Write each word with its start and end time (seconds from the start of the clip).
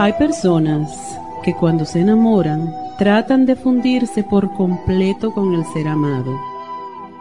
Hay 0.00 0.12
personas 0.12 1.18
que 1.42 1.54
cuando 1.54 1.84
se 1.84 2.00
enamoran 2.00 2.72
tratan 2.98 3.46
de 3.46 3.56
fundirse 3.56 4.22
por 4.22 4.54
completo 4.54 5.32
con 5.32 5.54
el 5.54 5.64
ser 5.64 5.88
amado. 5.88 6.38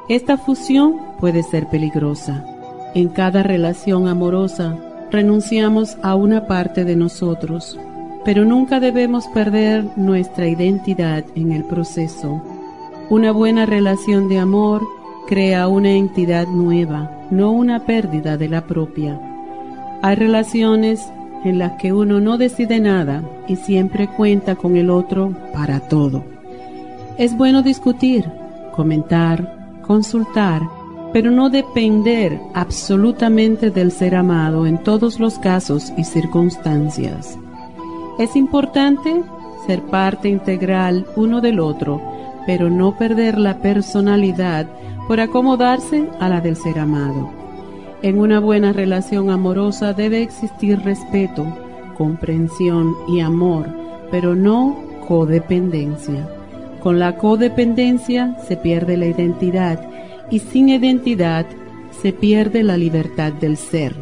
Esta 0.10 0.38
fusión 0.38 0.96
puede 1.20 1.42
ser 1.42 1.66
peligrosa. 1.70 2.46
En 2.94 3.10
cada 3.10 3.42
relación 3.42 4.08
amorosa 4.08 4.78
renunciamos 5.10 5.98
a 6.04 6.14
una 6.14 6.46
parte 6.46 6.86
de 6.86 6.96
nosotros, 6.96 7.80
pero 8.24 8.46
nunca 8.46 8.80
debemos 8.80 9.26
perder 9.30 9.84
nuestra 9.96 10.48
identidad 10.48 11.26
en 11.34 11.54
el 11.54 11.64
proceso. 11.64 12.44
Una 13.10 13.32
buena 13.32 13.66
relación 13.66 14.30
de 14.30 14.38
amor 14.38 14.84
crea 15.26 15.68
una 15.68 15.94
entidad 15.94 16.46
nueva, 16.46 17.10
no 17.32 17.52
una 17.52 17.86
pérdida 17.86 18.38
de 18.38 18.50
la 18.50 18.68
propia. 18.68 19.20
Hay 20.04 20.16
relaciones 20.16 21.12
en 21.44 21.60
las 21.60 21.74
que 21.74 21.94
uno 21.94 22.20
no 22.20 22.38
decide 22.38 22.80
nada 22.80 23.24
y 23.48 23.56
siempre 23.56 24.08
cuenta 24.08 24.56
con 24.56 24.78
el 24.78 24.90
otro 24.90 25.34
para 25.54 25.80
todo. 25.80 26.24
Es 27.18 27.36
bueno 27.36 27.64
discutir, 27.64 28.26
comentar, 28.76 29.80
consultar, 29.82 30.62
pero 31.14 31.32
no 31.32 31.50
depender 31.50 32.40
absolutamente 32.54 33.72
del 33.72 33.92
ser 33.92 34.16
amado 34.16 34.68
en 34.68 34.78
todos 34.78 35.20
los 35.20 35.40
casos 35.40 35.94
y 35.98 36.04
circunstancias. 36.04 37.38
Es 38.20 38.36
importante 38.36 39.24
ser 39.66 39.82
parte 39.84 40.30
integral 40.30 41.06
uno 41.16 41.42
del 41.42 41.60
otro, 41.60 42.02
pero 42.46 42.70
no 42.70 42.98
perder 42.98 43.38
la 43.38 43.58
personalidad 43.58 44.68
por 45.08 45.20
acomodarse 45.20 46.10
a 46.20 46.30
la 46.30 46.42
del 46.42 46.56
ser 46.56 46.80
amado. 46.80 47.37
En 48.04 48.20
una 48.20 48.40
buena 48.40 48.74
relación 48.74 49.32
amorosa 49.32 49.94
debe 49.94 50.22
existir 50.22 50.80
respeto, 50.82 51.46
comprensión 51.98 52.94
y 53.08 53.22
amor, 53.22 53.66
pero 54.12 54.36
no 54.36 54.78
codependencia. 55.08 56.30
Con 56.82 57.00
la 57.00 57.18
codependencia 57.18 58.38
se 58.48 58.56
pierde 58.56 58.98
la 58.98 59.08
identidad 59.08 59.82
y 60.30 60.40
sin 60.40 60.70
identidad 60.70 61.46
se 62.02 62.14
pierde 62.14 62.62
la 62.62 62.78
libertad 62.78 63.34
del 63.34 63.58
ser. 63.58 63.96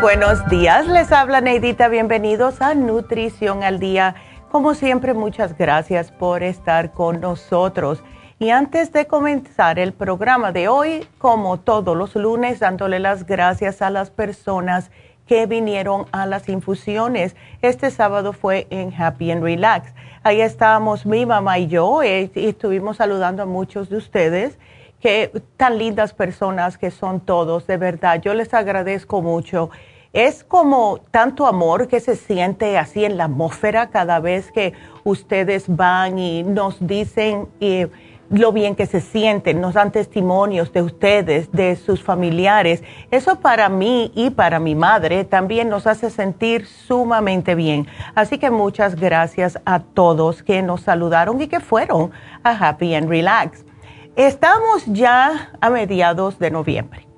Buenos 0.00 0.46
días, 0.48 0.86
les 0.86 1.10
habla 1.10 1.40
Neidita, 1.40 1.88
bienvenidos 1.88 2.62
a 2.62 2.74
Nutrición 2.74 3.64
al 3.64 3.80
Día. 3.80 4.14
Como 4.50 4.74
siempre, 4.74 5.12
muchas 5.12 5.56
gracias 5.58 6.12
por 6.12 6.42
estar 6.42 6.92
con 6.92 7.20
nosotros. 7.20 8.02
Y 8.38 8.50
antes 8.50 8.92
de 8.92 9.06
comenzar 9.06 9.78
el 9.78 9.92
programa 9.92 10.52
de 10.52 10.68
hoy, 10.68 11.06
como 11.18 11.58
todos 11.58 11.96
los 11.96 12.14
lunes, 12.14 12.60
dándole 12.60 13.00
las 13.00 13.26
gracias 13.26 13.82
a 13.82 13.90
las 13.90 14.10
personas 14.10 14.90
que 15.26 15.46
vinieron 15.46 16.06
a 16.12 16.26
las 16.26 16.48
infusiones. 16.48 17.34
Este 17.60 17.90
sábado 17.90 18.32
fue 18.32 18.66
en 18.70 18.94
Happy 18.94 19.32
and 19.32 19.42
Relax. 19.42 19.92
Ahí 20.22 20.40
estábamos 20.40 21.06
mi 21.06 21.26
mamá 21.26 21.58
y 21.58 21.66
yo 21.66 22.02
eh, 22.02 22.30
y 22.34 22.48
estuvimos 22.48 22.98
saludando 22.98 23.42
a 23.42 23.46
muchos 23.46 23.88
de 23.88 23.96
ustedes 23.96 24.58
que 25.00 25.30
tan 25.56 25.78
lindas 25.78 26.12
personas 26.12 26.76
que 26.76 26.90
son 26.90 27.20
todos, 27.20 27.66
de 27.66 27.76
verdad. 27.76 28.20
Yo 28.20 28.34
les 28.34 28.52
agradezco 28.54 29.22
mucho. 29.22 29.70
Es 30.12 30.42
como 30.42 31.00
tanto 31.10 31.46
amor 31.46 31.86
que 31.86 32.00
se 32.00 32.16
siente 32.16 32.78
así 32.78 33.04
en 33.04 33.18
la 33.18 33.24
atmósfera 33.24 33.90
cada 33.90 34.20
vez 34.20 34.50
que 34.50 34.72
ustedes 35.04 35.64
van 35.68 36.18
y 36.18 36.42
nos 36.42 36.86
dicen 36.86 37.46
eh, 37.60 37.88
lo 38.30 38.52
bien 38.52 38.74
que 38.74 38.86
se 38.86 39.02
sienten, 39.02 39.60
nos 39.60 39.74
dan 39.74 39.92
testimonios 39.92 40.72
de 40.72 40.80
ustedes, 40.80 41.52
de 41.52 41.76
sus 41.76 42.02
familiares. 42.02 42.82
Eso 43.10 43.40
para 43.40 43.68
mí 43.68 44.10
y 44.14 44.30
para 44.30 44.58
mi 44.58 44.74
madre 44.74 45.24
también 45.24 45.68
nos 45.68 45.86
hace 45.86 46.08
sentir 46.08 46.66
sumamente 46.66 47.54
bien. 47.54 47.86
Así 48.14 48.38
que 48.38 48.50
muchas 48.50 48.96
gracias 48.96 49.58
a 49.66 49.80
todos 49.80 50.42
que 50.42 50.62
nos 50.62 50.82
saludaron 50.82 51.40
y 51.42 51.48
que 51.48 51.60
fueron 51.60 52.12
a 52.42 52.50
Happy 52.50 52.94
and 52.94 53.10
Relax. 53.10 53.64
Estamos 54.16 54.86
ya 54.86 55.52
a 55.60 55.68
mediados 55.68 56.38
de 56.38 56.50
noviembre 56.50 57.08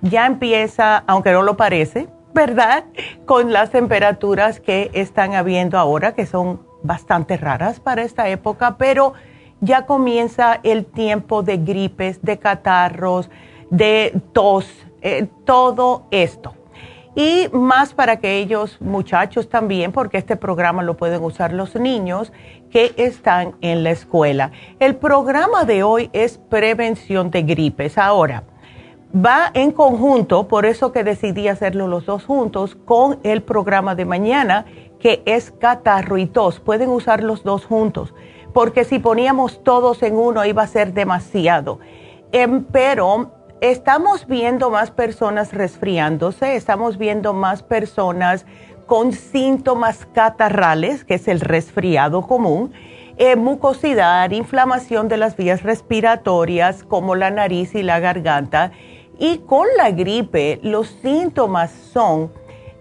ya 0.00 0.26
empieza, 0.26 0.98
aunque 1.06 1.32
no 1.32 1.42
lo 1.42 1.56
parece, 1.56 2.08
¿verdad? 2.34 2.84
Con 3.26 3.52
las 3.52 3.70
temperaturas 3.70 4.60
que 4.60 4.90
están 4.94 5.34
habiendo 5.34 5.78
ahora, 5.78 6.14
que 6.14 6.26
son 6.26 6.60
bastante 6.82 7.36
raras 7.36 7.80
para 7.80 8.02
esta 8.02 8.28
época, 8.28 8.76
pero 8.78 9.14
ya 9.60 9.86
comienza 9.86 10.60
el 10.62 10.84
tiempo 10.84 11.42
de 11.42 11.56
gripes, 11.56 12.22
de 12.22 12.38
catarros, 12.38 13.30
de 13.70 14.20
tos, 14.32 14.68
eh, 15.02 15.26
todo 15.44 16.06
esto. 16.10 16.54
Y 17.14 17.48
más 17.52 17.94
para 17.94 18.12
aquellos 18.12 18.80
muchachos 18.80 19.48
también, 19.48 19.90
porque 19.90 20.18
este 20.18 20.36
programa 20.36 20.84
lo 20.84 20.96
pueden 20.96 21.22
usar 21.24 21.52
los 21.52 21.74
niños 21.74 22.32
que 22.70 22.92
están 22.96 23.56
en 23.60 23.82
la 23.82 23.90
escuela. 23.90 24.52
El 24.78 24.94
programa 24.94 25.64
de 25.64 25.82
hoy 25.82 26.10
es 26.12 26.38
prevención 26.38 27.32
de 27.32 27.42
gripes. 27.42 27.98
Ahora, 27.98 28.44
va 29.14 29.50
en 29.54 29.72
conjunto, 29.72 30.48
por 30.48 30.66
eso 30.66 30.92
que 30.92 31.04
decidí 31.04 31.48
hacerlo 31.48 31.88
los 31.88 32.06
dos 32.06 32.24
juntos, 32.24 32.76
con 32.84 33.18
el 33.22 33.42
programa 33.42 33.94
de 33.94 34.04
mañana, 34.04 34.66
que 35.00 35.22
es 35.24 35.50
catarro 35.50 36.18
y 36.18 36.26
tos. 36.26 36.60
Pueden 36.60 36.90
usar 36.90 37.22
los 37.22 37.42
dos 37.42 37.64
juntos, 37.64 38.14
porque 38.52 38.84
si 38.84 38.98
poníamos 38.98 39.62
todos 39.62 40.02
en 40.02 40.16
uno 40.16 40.44
iba 40.44 40.62
a 40.62 40.66
ser 40.66 40.92
demasiado. 40.92 41.78
Em, 42.32 42.64
pero 42.64 43.32
estamos 43.60 44.26
viendo 44.26 44.70
más 44.70 44.90
personas 44.90 45.52
resfriándose, 45.52 46.56
estamos 46.56 46.98
viendo 46.98 47.32
más 47.32 47.62
personas 47.62 48.44
con 48.86 49.12
síntomas 49.12 50.06
catarrales, 50.12 51.04
que 51.04 51.14
es 51.14 51.28
el 51.28 51.40
resfriado 51.40 52.22
común, 52.22 52.72
eh, 53.16 53.36
mucosidad, 53.36 54.30
inflamación 54.30 55.08
de 55.08 55.16
las 55.16 55.36
vías 55.36 55.62
respiratorias 55.62 56.84
como 56.84 57.14
la 57.14 57.30
nariz 57.30 57.74
y 57.74 57.82
la 57.82 57.98
garganta. 57.98 58.72
Y 59.18 59.38
con 59.38 59.66
la 59.76 59.90
gripe 59.90 60.60
los 60.62 60.88
síntomas 61.02 61.70
son 61.92 62.32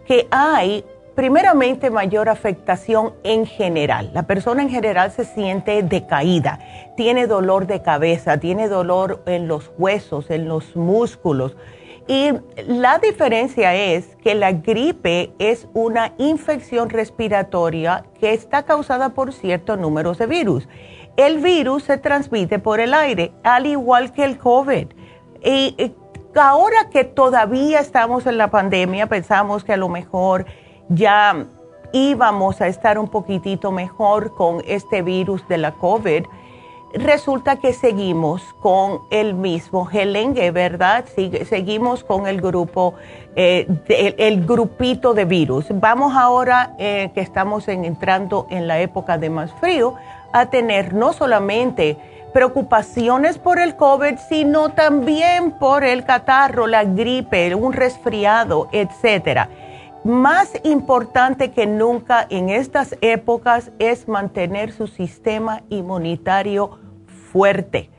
que 0.06 0.28
hay 0.32 0.86
primeramente 1.16 1.90
mayor 1.90 2.30
afectación 2.30 3.14
en 3.24 3.48
general. 3.48 4.12
La 4.14 4.28
persona 4.28 4.62
en 4.62 4.70
general 4.70 5.12
se 5.12 5.26
siente 5.26 5.82
decaída, 5.82 6.60
tiene 6.96 7.26
dolor 7.26 7.66
de 7.66 7.82
cabeza, 7.82 8.40
tiene 8.40 8.68
dolor 8.68 9.24
en 9.26 9.48
los 9.48 9.72
huesos, 9.80 10.30
en 10.30 10.48
los 10.48 10.76
músculos. 10.76 11.58
Y 12.08 12.30
la 12.68 13.00
diferencia 13.00 13.74
es 13.74 14.16
que 14.18 14.36
la 14.36 14.52
gripe 14.52 15.34
es 15.40 15.68
una 15.74 16.14
infección 16.20 16.90
respiratoria 16.90 18.06
que 18.20 18.34
está 18.34 18.64
causada 18.64 19.10
por 19.10 19.34
ciertos 19.34 19.80
números 19.80 20.20
de 20.20 20.28
virus. 20.28 20.70
El 21.18 21.40
virus 21.40 21.84
se 21.84 21.98
transmite 21.98 22.60
por 22.60 22.80
el 22.80 22.94
aire, 22.94 23.32
al 23.44 23.66
igual 23.66 24.14
que 24.14 24.24
el 24.24 24.38
COVID. 24.38 24.88
Y 25.44 25.94
ahora 26.42 26.90
que 26.92 27.04
todavía 27.04 27.80
estamos 27.80 28.26
en 28.26 28.38
la 28.38 28.50
pandemia, 28.50 29.08
pensamos 29.08 29.64
que 29.64 29.74
a 29.74 29.78
lo 29.78 29.90
mejor 29.90 30.46
ya 30.90 31.46
íbamos 31.94 32.62
a 32.62 32.68
estar 32.68 32.98
un 32.98 33.08
poquitito 33.08 33.72
mejor 33.72 34.36
con 34.36 34.62
este 34.68 35.02
virus 35.02 35.48
de 35.48 35.58
la 35.58 35.72
COVID, 35.74 36.26
resulta 36.94 37.58
que 37.58 37.74
seguimos 37.74 38.42
con 38.62 39.02
el 39.10 39.34
mismo 39.34 39.86
gelengue, 39.86 40.52
¿verdad? 40.52 41.06
seguimos 41.46 42.04
con 42.04 42.28
el 42.28 42.42
grupo, 42.42 42.94
eh, 43.36 43.68
el, 44.18 44.46
grupito 44.46 45.14
de 45.14 45.26
virus. 45.26 45.66
Vamos 45.70 46.16
ahora 46.16 46.76
eh, 46.80 47.12
que 47.14 47.22
estamos 47.22 47.68
entrando 47.68 48.48
en 48.50 48.68
la 48.68 48.80
época 48.80 49.18
de 49.18 49.30
más 49.30 49.52
frío 49.54 49.96
a 50.34 50.50
tener 50.50 50.94
no 50.94 51.14
solamente 51.14 51.98
preocupaciones 52.34 53.38
por 53.38 53.60
el 53.60 53.76
COVID, 53.76 54.18
sino 54.30 54.70
también 54.70 55.52
por 55.52 55.84
el 55.84 56.06
catarro, 56.06 56.68
la 56.68 56.84
gripe, 56.84 57.54
un 57.56 57.74
resfriado, 57.74 58.70
etcétera 58.72 59.50
más 60.08 60.54
importante 60.64 61.52
que 61.52 61.66
nunca 61.66 62.26
en 62.30 62.48
estas 62.48 62.96
épocas 63.02 63.72
es 63.78 64.08
mantener 64.08 64.72
su 64.72 64.88
sistema 64.88 65.64
inmunitario 65.70 66.80
fuerte. 67.34 67.90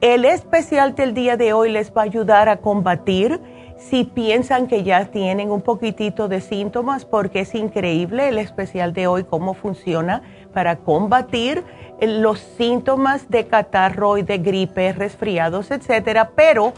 El 0.00 0.24
especial 0.24 0.94
del 0.94 1.12
día 1.12 1.36
de 1.36 1.52
hoy 1.52 1.70
les 1.70 1.92
va 1.92 2.00
a 2.00 2.04
ayudar 2.04 2.48
a 2.48 2.56
combatir 2.56 3.38
si 3.76 4.04
piensan 4.04 4.68
que 4.68 4.84
ya 4.84 5.04
tienen 5.06 5.50
un 5.50 5.60
poquitito 5.60 6.28
de 6.28 6.40
síntomas, 6.40 7.04
porque 7.04 7.40
es 7.40 7.54
increíble 7.54 8.30
el 8.30 8.38
especial 8.38 8.94
de 8.94 9.06
hoy, 9.06 9.24
cómo 9.24 9.52
funciona 9.52 10.22
para 10.52 10.76
combatir 10.76 11.64
los 12.00 12.38
síntomas 12.38 13.28
de 13.28 13.46
catarro 13.46 14.18
y 14.18 14.22
de 14.22 14.38
gripe, 14.38 14.92
resfriados, 14.92 15.70
etcétera, 15.70 16.32
pero 16.34 16.72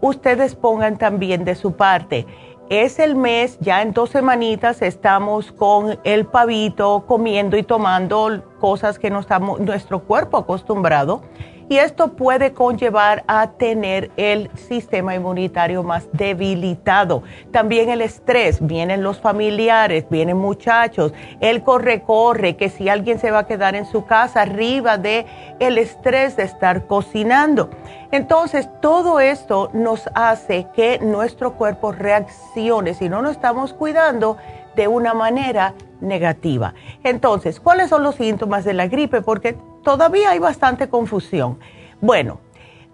ustedes 0.00 0.54
pongan 0.54 0.98
también 0.98 1.44
de 1.44 1.54
su 1.54 1.72
parte. 1.72 2.26
Es 2.68 2.98
el 2.98 3.14
mes, 3.14 3.58
ya 3.60 3.80
en 3.80 3.92
dos 3.92 4.10
semanitas 4.10 4.82
estamos 4.82 5.52
con 5.52 6.00
el 6.02 6.26
pavito 6.26 7.04
comiendo 7.06 7.56
y 7.56 7.62
tomando 7.62 8.42
cosas 8.58 8.98
que 8.98 9.08
no 9.08 9.20
estamos 9.20 9.60
nuestro 9.60 10.00
cuerpo 10.00 10.38
acostumbrado 10.38 11.22
y 11.68 11.78
esto 11.78 12.12
puede 12.12 12.52
conllevar 12.52 13.24
a 13.26 13.52
tener 13.52 14.10
el 14.16 14.50
sistema 14.54 15.14
inmunitario 15.14 15.82
más 15.82 16.08
debilitado. 16.12 17.22
También 17.50 17.88
el 17.88 18.00
estrés, 18.00 18.64
vienen 18.64 19.02
los 19.02 19.20
familiares, 19.20 20.06
vienen 20.08 20.36
muchachos, 20.36 21.12
el 21.40 21.62
corre-corre, 21.62 22.56
que 22.56 22.68
si 22.68 22.88
alguien 22.88 23.18
se 23.18 23.30
va 23.30 23.40
a 23.40 23.46
quedar 23.46 23.74
en 23.74 23.86
su 23.86 24.04
casa 24.04 24.42
arriba 24.42 24.98
de 24.98 25.26
el 25.58 25.78
estrés 25.78 26.36
de 26.36 26.44
estar 26.44 26.86
cocinando. 26.86 27.70
Entonces, 28.12 28.68
todo 28.80 29.18
esto 29.18 29.70
nos 29.72 30.08
hace 30.14 30.68
que 30.74 31.00
nuestro 31.00 31.54
cuerpo 31.54 31.92
reaccione, 31.92 32.94
si 32.94 33.08
no 33.08 33.22
nos 33.22 33.32
estamos 33.32 33.72
cuidando, 33.72 34.36
de 34.76 34.86
una 34.86 35.14
manera 35.14 35.74
negativa. 36.00 36.74
Entonces, 37.02 37.58
¿cuáles 37.58 37.88
son 37.88 38.02
los 38.02 38.14
síntomas 38.14 38.64
de 38.64 38.74
la 38.74 38.86
gripe? 38.86 39.22
Porque 39.22 39.56
todavía 39.86 40.30
hay 40.30 40.40
bastante 40.40 40.88
confusión. 40.88 41.60
Bueno, 42.00 42.40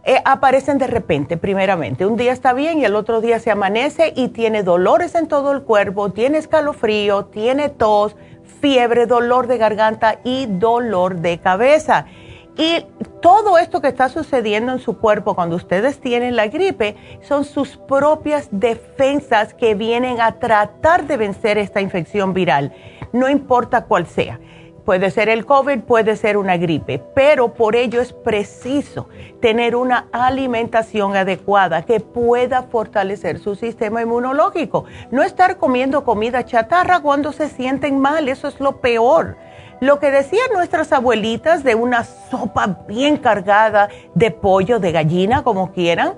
eh, 0.05 0.19
aparecen 0.27 0.77
de 0.77 0.87
repente, 0.87 1.39
primeramente. 1.39 2.05
Un 2.05 2.19
día 2.19 2.33
está 2.33 2.53
bien 2.53 2.81
y 2.81 2.85
el 2.85 2.97
otro 2.97 3.23
día 3.23 3.39
se 3.39 3.51
amanece 3.51 4.13
y 4.15 4.29
tiene 4.29 4.63
dolores 4.63 5.15
en 5.15 5.27
todo 5.27 5.53
el 5.53 5.63
cuerpo, 5.63 6.11
tiene 6.11 6.37
escalofrío, 6.37 7.25
tiene 7.25 7.71
tos, 7.71 8.15
fiebre, 8.61 9.07
dolor 9.07 9.47
de 9.47 9.57
garganta 9.57 10.19
y 10.23 10.45
dolor 10.45 11.17
de 11.17 11.39
cabeza. 11.39 12.05
Y 12.59 12.85
todo 13.23 13.57
esto 13.57 13.81
que 13.81 13.89
está 13.89 14.11
sucediendo 14.11 14.73
en 14.73 14.79
su 14.79 14.99
cuerpo 14.99 15.35
cuando 15.35 15.57
ustedes 15.57 15.99
tienen 15.99 16.37
la 16.37 16.49
gripe 16.49 16.97
son 17.23 17.47
sus 17.47 17.79
propias 17.79 18.49
defensas 18.51 19.55
que 19.55 19.75
vienen 19.75 20.21
a 20.21 20.33
tratar 20.33 21.07
de 21.07 21.17
vencer 21.17 21.57
esta 21.57 21.81
infección 21.81 22.35
viral, 22.35 22.75
no 23.15 23.31
importa 23.31 23.87
cuál 23.87 24.07
sea. 24.07 24.39
Puede 24.85 25.13
ser 25.13 25.29
el 25.29 25.47
COVID, 25.47 25.81
puede 25.81 26.17
ser 26.17 26.37
una 26.37 26.57
gripe, 26.57 27.01
pero 27.15 27.55
por 27.55 27.77
ello 27.77 28.01
es 28.01 28.13
preciso 28.13 29.09
tener 29.41 29.77
una 29.77 30.09
alimentación 30.11 31.15
adecuada 31.15 31.83
que 31.83 32.01
pueda 32.01 32.65
fortalecer 32.65 33.39
su 33.39 33.55
sistema 33.55 34.03
inmunológico. 34.03 34.85
No 35.13 35.23
estar 35.23 35.59
comiendo 35.59 36.05
comida 36.05 36.45
chatarra 36.45 36.99
cuando 36.99 37.33
se 37.33 37.49
sienten 37.49 38.01
mal, 38.01 38.29
eso 38.29 38.49
es 38.49 38.59
lo 38.59 38.81
peor 38.81 39.37
lo 39.81 39.99
que 39.99 40.13
decían 40.13 40.47
nuestras 40.55 40.93
abuelitas 40.93 41.65
de 41.65 41.75
una 41.75 42.05
sopa 42.05 42.85
bien 42.87 43.17
cargada 43.17 43.89
de 44.15 44.31
pollo, 44.31 44.79
de 44.79 44.93
gallina, 44.93 45.43
como 45.43 45.73
quieran, 45.73 46.15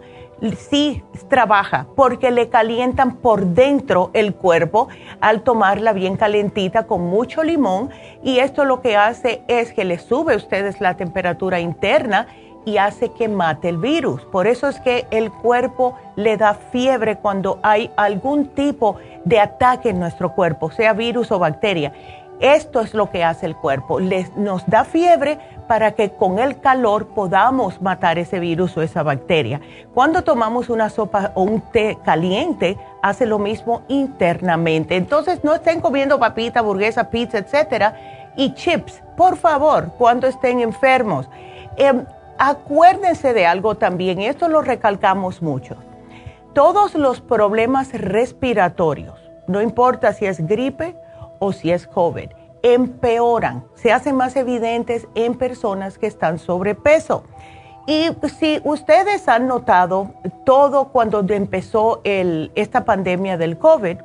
sí 0.52 1.02
trabaja 1.28 1.86
porque 1.96 2.30
le 2.30 2.48
calientan 2.48 3.16
por 3.16 3.46
dentro 3.46 4.10
el 4.12 4.34
cuerpo 4.34 4.88
al 5.20 5.42
tomarla 5.42 5.92
bien 5.92 6.16
calentita 6.16 6.86
con 6.86 7.02
mucho 7.02 7.42
limón 7.42 7.90
y 8.22 8.38
esto 8.38 8.64
lo 8.64 8.80
que 8.80 8.96
hace 8.96 9.42
es 9.48 9.72
que 9.72 9.84
le 9.84 9.98
sube 9.98 10.34
a 10.34 10.36
ustedes 10.36 10.80
la 10.80 10.96
temperatura 10.96 11.60
interna 11.60 12.26
y 12.64 12.78
hace 12.78 13.10
que 13.10 13.28
mate 13.28 13.68
el 13.68 13.78
virus. 13.78 14.22
Por 14.26 14.46
eso 14.46 14.68
es 14.68 14.80
que 14.80 15.06
el 15.10 15.30
cuerpo 15.30 15.98
le 16.16 16.36
da 16.36 16.54
fiebre 16.54 17.16
cuando 17.16 17.58
hay 17.62 17.90
algún 17.96 18.48
tipo 18.48 18.96
de 19.24 19.40
ataque 19.40 19.90
en 19.90 20.00
nuestro 20.00 20.34
cuerpo, 20.34 20.70
sea 20.70 20.92
virus 20.92 21.30
o 21.30 21.38
bacteria. 21.38 21.92
Esto 22.40 22.80
es 22.80 22.94
lo 22.94 23.10
que 23.10 23.22
hace 23.22 23.46
el 23.46 23.56
cuerpo. 23.56 24.00
Les, 24.00 24.34
nos 24.36 24.66
da 24.66 24.84
fiebre 24.84 25.38
para 25.66 25.92
que 25.92 26.10
con 26.10 26.38
el 26.38 26.60
calor 26.60 27.08
podamos 27.08 27.80
matar 27.80 28.18
ese 28.18 28.38
virus 28.38 28.76
o 28.76 28.82
esa 28.82 29.02
bacteria. 29.02 29.60
Cuando 29.92 30.22
tomamos 30.22 30.68
una 30.68 30.90
sopa 30.90 31.32
o 31.34 31.42
un 31.42 31.60
té 31.60 31.98
caliente, 32.04 32.76
hace 33.02 33.26
lo 33.26 33.38
mismo 33.38 33.82
internamente. 33.88 34.96
Entonces 34.96 35.42
no 35.44 35.54
estén 35.54 35.80
comiendo 35.80 36.18
papita, 36.18 36.60
burguesa, 36.60 37.10
pizza, 37.10 37.38
etcétera, 37.38 38.32
y 38.36 38.54
chips, 38.54 39.02
por 39.16 39.36
favor, 39.36 39.92
cuando 39.96 40.26
estén 40.26 40.60
enfermos. 40.60 41.28
Em, 41.76 42.04
acuérdense 42.38 43.32
de 43.32 43.46
algo 43.46 43.76
también, 43.76 44.20
y 44.20 44.26
esto 44.26 44.48
lo 44.48 44.62
recalcamos 44.62 45.40
mucho. 45.42 45.76
Todos 46.52 46.94
los 46.94 47.20
problemas 47.20 47.92
respiratorios, 47.92 49.18
no 49.46 49.60
importa 49.60 50.12
si 50.12 50.26
es 50.26 50.46
gripe, 50.46 50.96
o 51.38 51.52
si 51.52 51.70
es 51.70 51.86
joven, 51.86 52.30
empeoran, 52.64 53.62
se 53.74 53.92
hacen 53.92 54.16
más 54.16 54.34
evidentes 54.36 55.06
en 55.14 55.34
personas 55.34 55.98
que 55.98 56.06
están 56.06 56.38
sobrepeso. 56.38 57.24
Y 57.86 58.08
si 58.38 58.60
ustedes 58.64 59.28
han 59.28 59.46
notado, 59.46 60.14
todo 60.46 60.88
cuando 60.88 61.22
empezó 61.28 62.00
esta 62.04 62.86
pandemia 62.86 63.36
del 63.36 63.58
COVID, 63.58 63.98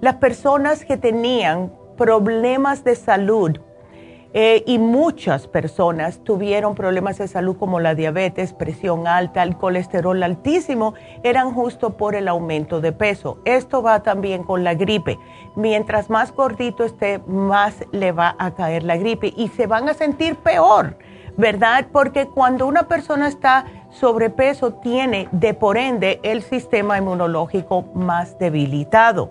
las 0.00 0.14
personas 0.14 0.86
que 0.86 0.96
tenían 0.96 1.70
problemas 1.98 2.82
de 2.82 2.96
salud, 2.96 3.60
eh, 4.34 4.62
y 4.66 4.78
muchas 4.78 5.46
personas 5.46 6.20
tuvieron 6.24 6.74
problemas 6.74 7.18
de 7.18 7.28
salud 7.28 7.56
como 7.58 7.80
la 7.80 7.94
diabetes, 7.94 8.54
presión 8.54 9.06
alta, 9.06 9.42
el 9.42 9.56
colesterol 9.56 10.22
altísimo, 10.22 10.94
eran 11.22 11.52
justo 11.52 11.96
por 11.98 12.14
el 12.14 12.28
aumento 12.28 12.80
de 12.80 12.92
peso. 12.92 13.38
Esto 13.44 13.82
va 13.82 14.02
también 14.02 14.42
con 14.42 14.64
la 14.64 14.74
gripe. 14.74 15.18
Mientras 15.54 16.08
más 16.08 16.32
gordito 16.32 16.84
esté, 16.84 17.18
más 17.26 17.84
le 17.92 18.12
va 18.12 18.34
a 18.38 18.52
caer 18.52 18.84
la 18.84 18.96
gripe 18.96 19.34
y 19.36 19.48
se 19.48 19.66
van 19.66 19.88
a 19.90 19.94
sentir 19.94 20.36
peor, 20.36 20.96
¿verdad? 21.36 21.86
Porque 21.92 22.26
cuando 22.26 22.66
una 22.66 22.84
persona 22.84 23.28
está 23.28 23.66
sobrepeso, 23.90 24.72
tiene 24.74 25.28
de 25.32 25.52
por 25.52 25.76
ende 25.76 26.20
el 26.22 26.40
sistema 26.42 26.96
inmunológico 26.96 27.82
más 27.94 28.38
debilitado. 28.38 29.28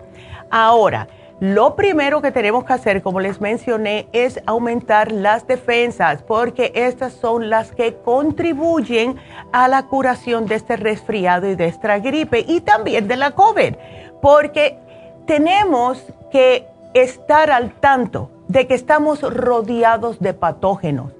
Ahora, 0.48 1.08
lo 1.42 1.74
primero 1.74 2.22
que 2.22 2.30
tenemos 2.30 2.64
que 2.64 2.72
hacer, 2.72 3.02
como 3.02 3.18
les 3.18 3.40
mencioné, 3.40 4.06
es 4.12 4.40
aumentar 4.46 5.10
las 5.10 5.44
defensas, 5.44 6.22
porque 6.22 6.70
estas 6.72 7.14
son 7.14 7.50
las 7.50 7.72
que 7.72 7.96
contribuyen 7.96 9.16
a 9.50 9.66
la 9.66 9.88
curación 9.88 10.46
de 10.46 10.54
este 10.54 10.76
resfriado 10.76 11.50
y 11.50 11.56
de 11.56 11.66
esta 11.66 11.98
gripe 11.98 12.44
y 12.46 12.60
también 12.60 13.08
de 13.08 13.16
la 13.16 13.32
COVID, 13.32 13.74
porque 14.22 14.78
tenemos 15.26 16.04
que 16.30 16.68
estar 16.94 17.50
al 17.50 17.72
tanto 17.72 18.30
de 18.46 18.68
que 18.68 18.74
estamos 18.74 19.20
rodeados 19.22 20.20
de 20.20 20.34
patógenos. 20.34 21.10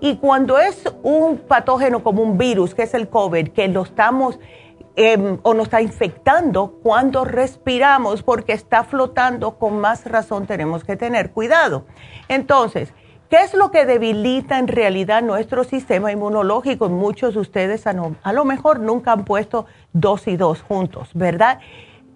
Y 0.00 0.16
cuando 0.16 0.58
es 0.58 0.90
un 1.02 1.36
patógeno 1.36 2.02
como 2.02 2.22
un 2.22 2.38
virus, 2.38 2.74
que 2.74 2.84
es 2.84 2.94
el 2.94 3.10
COVID, 3.10 3.48
que 3.48 3.68
lo 3.68 3.82
estamos 3.82 4.38
Em, 4.98 5.38
o 5.42 5.52
nos 5.52 5.64
está 5.64 5.82
infectando 5.82 6.78
cuando 6.82 7.26
respiramos 7.26 8.22
porque 8.22 8.54
está 8.54 8.82
flotando, 8.82 9.58
con 9.58 9.78
más 9.78 10.06
razón 10.06 10.46
tenemos 10.46 10.84
que 10.84 10.96
tener 10.96 11.32
cuidado. 11.32 11.84
Entonces, 12.28 12.94
¿qué 13.28 13.42
es 13.42 13.52
lo 13.52 13.70
que 13.70 13.84
debilita 13.84 14.58
en 14.58 14.68
realidad 14.68 15.22
nuestro 15.22 15.64
sistema 15.64 16.12
inmunológico? 16.12 16.88
Muchos 16.88 17.34
de 17.34 17.40
ustedes 17.40 17.86
a, 17.86 17.92
lo 18.32 18.44
mejor 18.46 18.80
nunca 18.80 19.12
han 19.12 19.26
puesto 19.26 19.66
dos 19.92 20.26
y 20.28 20.38
dos 20.38 20.62
juntos, 20.62 21.10
¿verdad? 21.12 21.58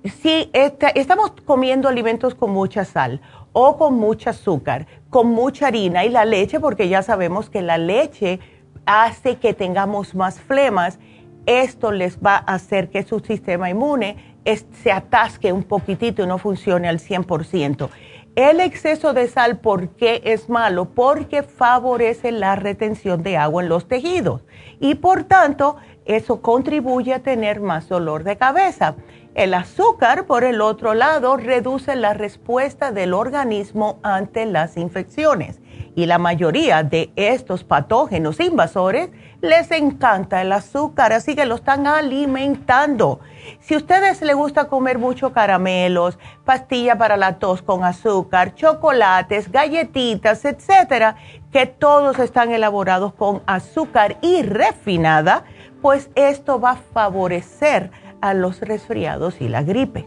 Si 0.02 0.50
estamos 0.54 1.32
comiendo 1.44 1.86
alimentos 1.86 2.34
con 2.34 2.50
mucha 2.50 2.86
sal 2.86 3.20
o 3.52 3.76
con 3.76 3.96
mucha 3.98 4.30
azúcar, 4.30 4.86
con 5.10 5.26
mucha 5.26 5.66
harina 5.66 6.06
y 6.06 6.08
la 6.08 6.24
leche, 6.24 6.60
porque 6.60 6.88
ya 6.88 7.02
sabemos 7.02 7.50
que 7.50 7.60
la 7.60 7.76
leche 7.76 8.40
hace 8.86 9.36
que 9.36 9.52
tengamos 9.52 10.14
más 10.14 10.40
flemas 10.40 10.98
esto 11.46 11.92
les 11.92 12.18
va 12.18 12.36
a 12.36 12.54
hacer 12.54 12.90
que 12.90 13.02
su 13.02 13.20
sistema 13.20 13.70
inmune 13.70 14.38
se 14.82 14.92
atasque 14.92 15.52
un 15.52 15.64
poquitito 15.64 16.22
y 16.22 16.26
no 16.26 16.38
funcione 16.38 16.88
al 16.88 16.98
100%. 16.98 17.88
El 18.36 18.60
exceso 18.60 19.12
de 19.12 19.26
sal, 19.26 19.58
¿por 19.58 19.88
qué 19.90 20.22
es 20.24 20.48
malo? 20.48 20.86
Porque 20.86 21.42
favorece 21.42 22.30
la 22.30 22.54
retención 22.54 23.22
de 23.22 23.36
agua 23.36 23.62
en 23.62 23.68
los 23.68 23.88
tejidos 23.88 24.42
y 24.78 24.94
por 24.94 25.24
tanto 25.24 25.76
eso 26.04 26.40
contribuye 26.40 27.12
a 27.12 27.22
tener 27.22 27.60
más 27.60 27.88
dolor 27.88 28.24
de 28.24 28.36
cabeza. 28.36 28.94
El 29.34 29.54
azúcar, 29.54 30.26
por 30.26 30.44
el 30.44 30.60
otro 30.60 30.94
lado, 30.94 31.36
reduce 31.36 31.94
la 31.96 32.14
respuesta 32.14 32.92
del 32.92 33.14
organismo 33.14 33.98
ante 34.02 34.46
las 34.46 34.76
infecciones 34.76 35.60
y 35.94 36.06
la 36.06 36.18
mayoría 36.18 36.82
de 36.82 37.12
estos 37.16 37.64
patógenos 37.64 38.40
invasores 38.40 39.10
les 39.40 39.70
encanta 39.70 40.42
el 40.42 40.52
azúcar, 40.52 41.12
así 41.12 41.34
que 41.34 41.46
lo 41.46 41.56
están 41.56 41.86
alimentando. 41.86 43.20
Si 43.60 43.74
a 43.74 43.78
ustedes 43.78 44.20
les 44.22 44.36
gusta 44.36 44.68
comer 44.68 44.98
mucho 44.98 45.32
caramelos, 45.32 46.18
pastilla 46.44 46.96
para 46.96 47.16
la 47.16 47.38
tos 47.38 47.62
con 47.62 47.84
azúcar, 47.84 48.54
chocolates, 48.54 49.50
galletitas, 49.50 50.44
etcétera, 50.44 51.16
que 51.50 51.66
todos 51.66 52.18
están 52.18 52.52
elaborados 52.52 53.14
con 53.14 53.42
azúcar 53.46 54.18
y 54.20 54.42
refinada, 54.42 55.44
pues 55.80 56.10
esto 56.14 56.60
va 56.60 56.72
a 56.72 56.76
favorecer 56.76 57.90
a 58.20 58.34
los 58.34 58.60
resfriados 58.60 59.40
y 59.40 59.48
la 59.48 59.62
gripe. 59.62 60.06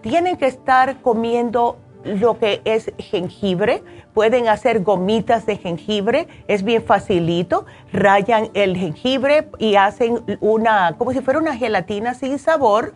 Tienen 0.00 0.38
que 0.38 0.46
estar 0.46 1.02
comiendo 1.02 1.78
lo 2.04 2.38
que 2.38 2.62
es 2.64 2.92
jengibre, 2.98 3.82
pueden 4.14 4.48
hacer 4.48 4.82
gomitas 4.82 5.46
de 5.46 5.56
jengibre, 5.56 6.28
es 6.48 6.62
bien 6.62 6.82
facilito, 6.82 7.66
rayan 7.92 8.50
el 8.54 8.76
jengibre 8.76 9.48
y 9.58 9.76
hacen 9.76 10.20
una, 10.40 10.96
como 10.98 11.12
si 11.12 11.20
fuera 11.20 11.38
una 11.38 11.56
gelatina 11.56 12.14
sin 12.14 12.38
sabor, 12.38 12.94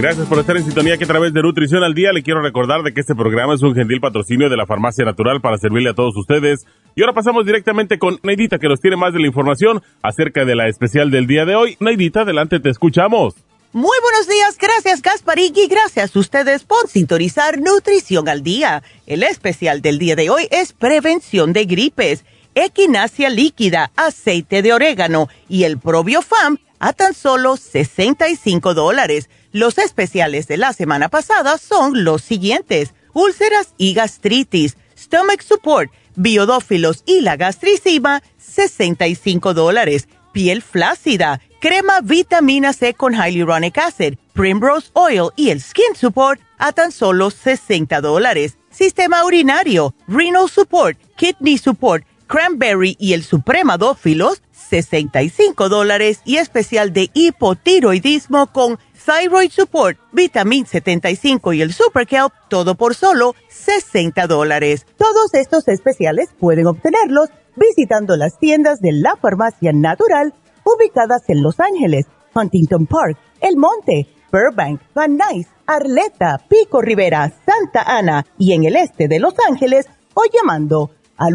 Gracias 0.00 0.28
por 0.28 0.38
estar 0.38 0.56
en 0.56 0.64
sintonía 0.64 0.96
que 0.96 1.04
a 1.04 1.06
través 1.06 1.34
de 1.34 1.42
Nutrición 1.42 1.84
al 1.84 1.92
Día 1.92 2.10
le 2.14 2.22
quiero 2.22 2.40
recordar 2.40 2.82
de 2.82 2.94
que 2.94 3.02
este 3.02 3.14
programa 3.14 3.52
es 3.52 3.60
un 3.60 3.74
gentil 3.74 4.00
patrocinio 4.00 4.48
de 4.48 4.56
la 4.56 4.64
Farmacia 4.64 5.04
Natural 5.04 5.42
para 5.42 5.58
servirle 5.58 5.90
a 5.90 5.94
todos 5.94 6.16
ustedes. 6.16 6.64
Y 6.96 7.02
ahora 7.02 7.12
pasamos 7.12 7.44
directamente 7.44 7.98
con 7.98 8.18
Neidita 8.22 8.58
que 8.58 8.68
nos 8.68 8.80
tiene 8.80 8.96
más 8.96 9.12
de 9.12 9.20
la 9.20 9.26
información 9.26 9.82
acerca 10.02 10.46
de 10.46 10.56
la 10.56 10.68
especial 10.68 11.10
del 11.10 11.26
día 11.26 11.44
de 11.44 11.54
hoy. 11.54 11.76
Neidita, 11.80 12.22
adelante, 12.22 12.60
te 12.60 12.70
escuchamos. 12.70 13.34
Muy 13.74 13.98
buenos 14.02 14.26
días, 14.26 14.56
gracias 14.58 15.02
Gasparín 15.02 15.52
y 15.54 15.68
gracias 15.68 16.16
a 16.16 16.18
ustedes 16.18 16.64
por 16.64 16.88
sintonizar 16.88 17.60
Nutrición 17.60 18.26
al 18.30 18.42
Día. 18.42 18.82
El 19.06 19.22
especial 19.22 19.82
del 19.82 19.98
día 19.98 20.16
de 20.16 20.30
hoy 20.30 20.48
es 20.50 20.72
prevención 20.72 21.52
de 21.52 21.66
gripes, 21.66 22.24
equinacia 22.54 23.28
líquida, 23.28 23.90
aceite 23.96 24.62
de 24.62 24.72
orégano 24.72 25.28
y 25.46 25.64
el 25.64 25.78
probiofam 25.78 26.56
a 26.78 26.94
tan 26.94 27.12
solo 27.12 27.58
65 27.58 28.72
dólares 28.72 29.28
los 29.52 29.78
especiales 29.78 30.46
de 30.46 30.56
la 30.56 30.72
semana 30.72 31.08
pasada 31.08 31.58
son 31.58 32.04
los 32.04 32.22
siguientes. 32.22 32.94
Úlceras 33.12 33.74
y 33.76 33.94
gastritis, 33.94 34.76
stomach 34.96 35.42
support, 35.42 35.90
biodófilos 36.14 37.02
y 37.06 37.20
la 37.20 37.36
gastricima, 37.36 38.22
65 38.38 39.54
dólares. 39.54 40.08
Piel 40.32 40.62
flácida, 40.62 41.40
crema 41.60 42.00
vitamina 42.00 42.72
C 42.72 42.94
con 42.94 43.14
hyaluronic 43.14 43.78
acid, 43.78 44.14
primrose 44.32 44.90
oil 44.92 45.30
y 45.34 45.50
el 45.50 45.60
skin 45.60 45.96
support 45.96 46.40
a 46.58 46.72
tan 46.72 46.92
solo 46.92 47.30
60 47.30 48.00
dólares. 48.00 48.56
Sistema 48.70 49.24
urinario, 49.24 49.94
renal 50.06 50.48
support, 50.48 50.96
kidney 51.16 51.58
support, 51.58 52.04
cranberry 52.28 52.96
y 53.00 53.14
el 53.14 53.24
supremadófilos, 53.24 54.40
65 54.52 55.68
dólares 55.68 56.20
y 56.24 56.36
especial 56.36 56.92
de 56.92 57.10
hipotiroidismo 57.12 58.52
con 58.52 58.78
Thyroid 59.10 59.50
Support, 59.50 59.98
Vitamin 60.12 60.66
75 60.66 61.52
y 61.54 61.62
el 61.62 61.72
Super 61.72 62.06
Kelp, 62.06 62.32
todo 62.48 62.76
por 62.76 62.94
solo 62.94 63.34
60 63.48 64.28
dólares. 64.28 64.86
Todos 64.96 65.34
estos 65.34 65.66
especiales 65.66 66.28
pueden 66.38 66.68
obtenerlos 66.68 67.28
visitando 67.56 68.16
las 68.16 68.38
tiendas 68.38 68.80
de 68.80 68.92
la 68.92 69.16
Farmacia 69.16 69.72
Natural 69.72 70.32
ubicadas 70.62 71.22
en 71.26 71.42
Los 71.42 71.58
Ángeles, 71.58 72.06
Huntington 72.36 72.86
Park, 72.86 73.18
El 73.40 73.56
Monte, 73.56 74.06
Burbank, 74.30 74.80
Van 74.94 75.16
Nuys, 75.16 75.48
Arleta, 75.66 76.38
Pico 76.48 76.80
Rivera, 76.80 77.32
Santa 77.44 77.82
Ana 77.82 78.24
y 78.38 78.52
en 78.52 78.62
el 78.62 78.76
este 78.76 79.08
de 79.08 79.18
Los 79.18 79.34
Ángeles 79.48 79.86
o 80.14 80.22
llamando 80.32 80.92
al 81.16 81.34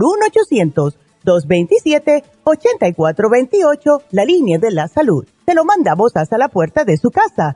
1-800-227-8428, 1.25 4.03
la 4.11 4.23
línea 4.23 4.59
de 4.59 4.71
la 4.71 4.87
salud 4.87 5.27
te 5.45 5.53
lo 5.53 5.63
mandamos 5.63 6.11
hasta 6.15 6.37
la 6.37 6.49
puerta 6.49 6.83
de 6.83 6.97
su 6.97 7.11
casa. 7.11 7.55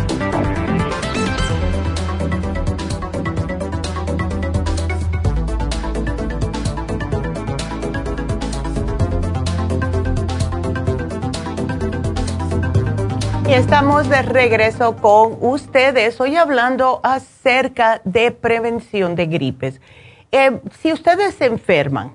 Estamos 13.53 14.07
de 14.07 14.21
regreso 14.21 14.95
con 14.95 15.37
ustedes, 15.41 16.21
hoy 16.21 16.37
hablando 16.37 17.01
acerca 17.03 18.01
de 18.05 18.31
prevención 18.31 19.15
de 19.15 19.25
gripes. 19.25 19.81
Eh, 20.31 20.61
si 20.79 20.93
ustedes 20.93 21.35
se 21.35 21.47
enferman, 21.47 22.13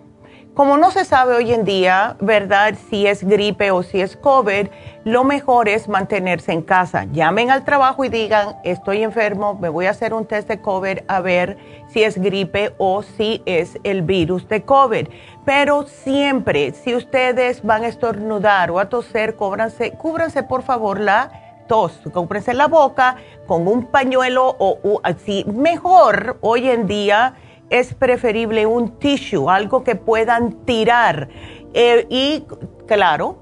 como 0.54 0.78
no 0.78 0.90
se 0.90 1.04
sabe 1.04 1.34
hoy 1.34 1.52
en 1.52 1.66
día, 1.66 2.16
¿verdad? 2.20 2.76
Si 2.88 3.06
es 3.06 3.22
gripe 3.22 3.70
o 3.70 3.82
si 3.82 4.00
es 4.00 4.16
COVID, 4.16 4.68
lo 5.04 5.22
mejor 5.24 5.68
es 5.68 5.86
mantenerse 5.86 6.52
en 6.52 6.62
casa. 6.62 7.04
Llamen 7.12 7.50
al 7.50 7.66
trabajo 7.66 8.06
y 8.06 8.08
digan, 8.08 8.56
estoy 8.64 9.02
enfermo, 9.02 9.58
me 9.60 9.68
voy 9.68 9.84
a 9.84 9.90
hacer 9.90 10.14
un 10.14 10.24
test 10.24 10.48
de 10.48 10.62
COVID 10.62 11.00
a 11.06 11.20
ver 11.20 11.58
si 11.88 12.02
es 12.02 12.16
gripe 12.16 12.72
o 12.78 13.02
si 13.02 13.42
es 13.44 13.78
el 13.84 14.00
virus 14.00 14.48
de 14.48 14.62
COVID. 14.62 15.08
Pero 15.46 15.84
siempre, 15.86 16.72
si 16.72 16.94
ustedes 16.94 17.62
van 17.62 17.84
a 17.84 17.88
estornudar 17.88 18.70
o 18.70 18.78
a 18.78 18.90
toser, 18.90 19.36
cúbranse, 19.36 19.92
cúbranse 19.92 20.42
por 20.42 20.62
favor 20.62 21.00
la 21.00 21.30
tos, 21.68 22.00
cúbranse 22.12 22.52
la 22.52 22.66
boca 22.66 23.16
con 23.46 23.66
un 23.66 23.86
pañuelo 23.86 24.56
o 24.58 25.00
así. 25.02 25.44
Mejor 25.46 26.36
hoy 26.42 26.68
en 26.68 26.86
día 26.86 27.34
es 27.70 27.94
preferible 27.94 28.66
un 28.66 28.98
tissue, 28.98 29.48
algo 29.48 29.82
que 29.82 29.96
puedan 29.96 30.52
tirar. 30.64 31.28
Eh, 31.74 32.06
y 32.08 32.44
claro, 32.86 33.38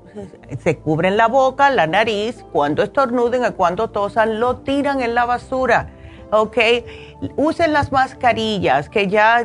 se 0.63 0.79
cubren 0.79 1.17
la 1.17 1.29
boca, 1.29 1.71
la 1.71 1.87
nariz, 1.87 2.45
cuando 2.53 2.83
estornuden 2.83 3.45
o 3.45 3.55
cuando 3.55 3.91
tosan, 3.91 4.41
lo 4.41 4.59
tiran 4.59 5.01
en 5.01 5.15
la 5.15 5.25
basura. 5.25 5.91
¿Ok? 6.31 6.59
Usen 7.37 7.73
las 7.73 7.93
mascarillas, 7.93 8.89
que 8.89 9.07
ya 9.07 9.45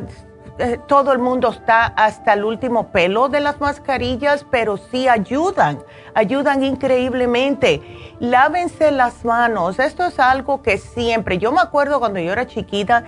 eh, 0.60 0.78
todo 0.86 1.12
el 1.12 1.18
mundo 1.18 1.48
está 1.48 1.86
hasta 1.86 2.34
el 2.34 2.44
último 2.44 2.88
pelo 2.88 3.28
de 3.28 3.40
las 3.40 3.60
mascarillas, 3.60 4.44
pero 4.50 4.76
sí 4.76 5.08
ayudan, 5.08 5.82
ayudan 6.14 6.62
increíblemente. 6.62 7.80
Lávense 8.20 8.90
las 8.90 9.24
manos, 9.24 9.78
esto 9.78 10.04
es 10.04 10.18
algo 10.18 10.60
que 10.60 10.76
siempre, 10.76 11.38
yo 11.38 11.50
me 11.50 11.60
acuerdo 11.60 11.98
cuando 11.98 12.20
yo 12.20 12.32
era 12.32 12.46
chiquita, 12.46 13.04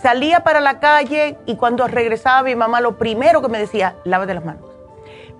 salía 0.00 0.44
para 0.44 0.60
la 0.60 0.78
calle 0.78 1.36
y 1.46 1.56
cuando 1.56 1.88
regresaba 1.88 2.44
mi 2.44 2.54
mamá 2.54 2.80
lo 2.80 2.96
primero 2.96 3.42
que 3.42 3.48
me 3.48 3.58
decía, 3.58 3.96
lávate 4.04 4.34
las 4.34 4.44
manos. 4.44 4.64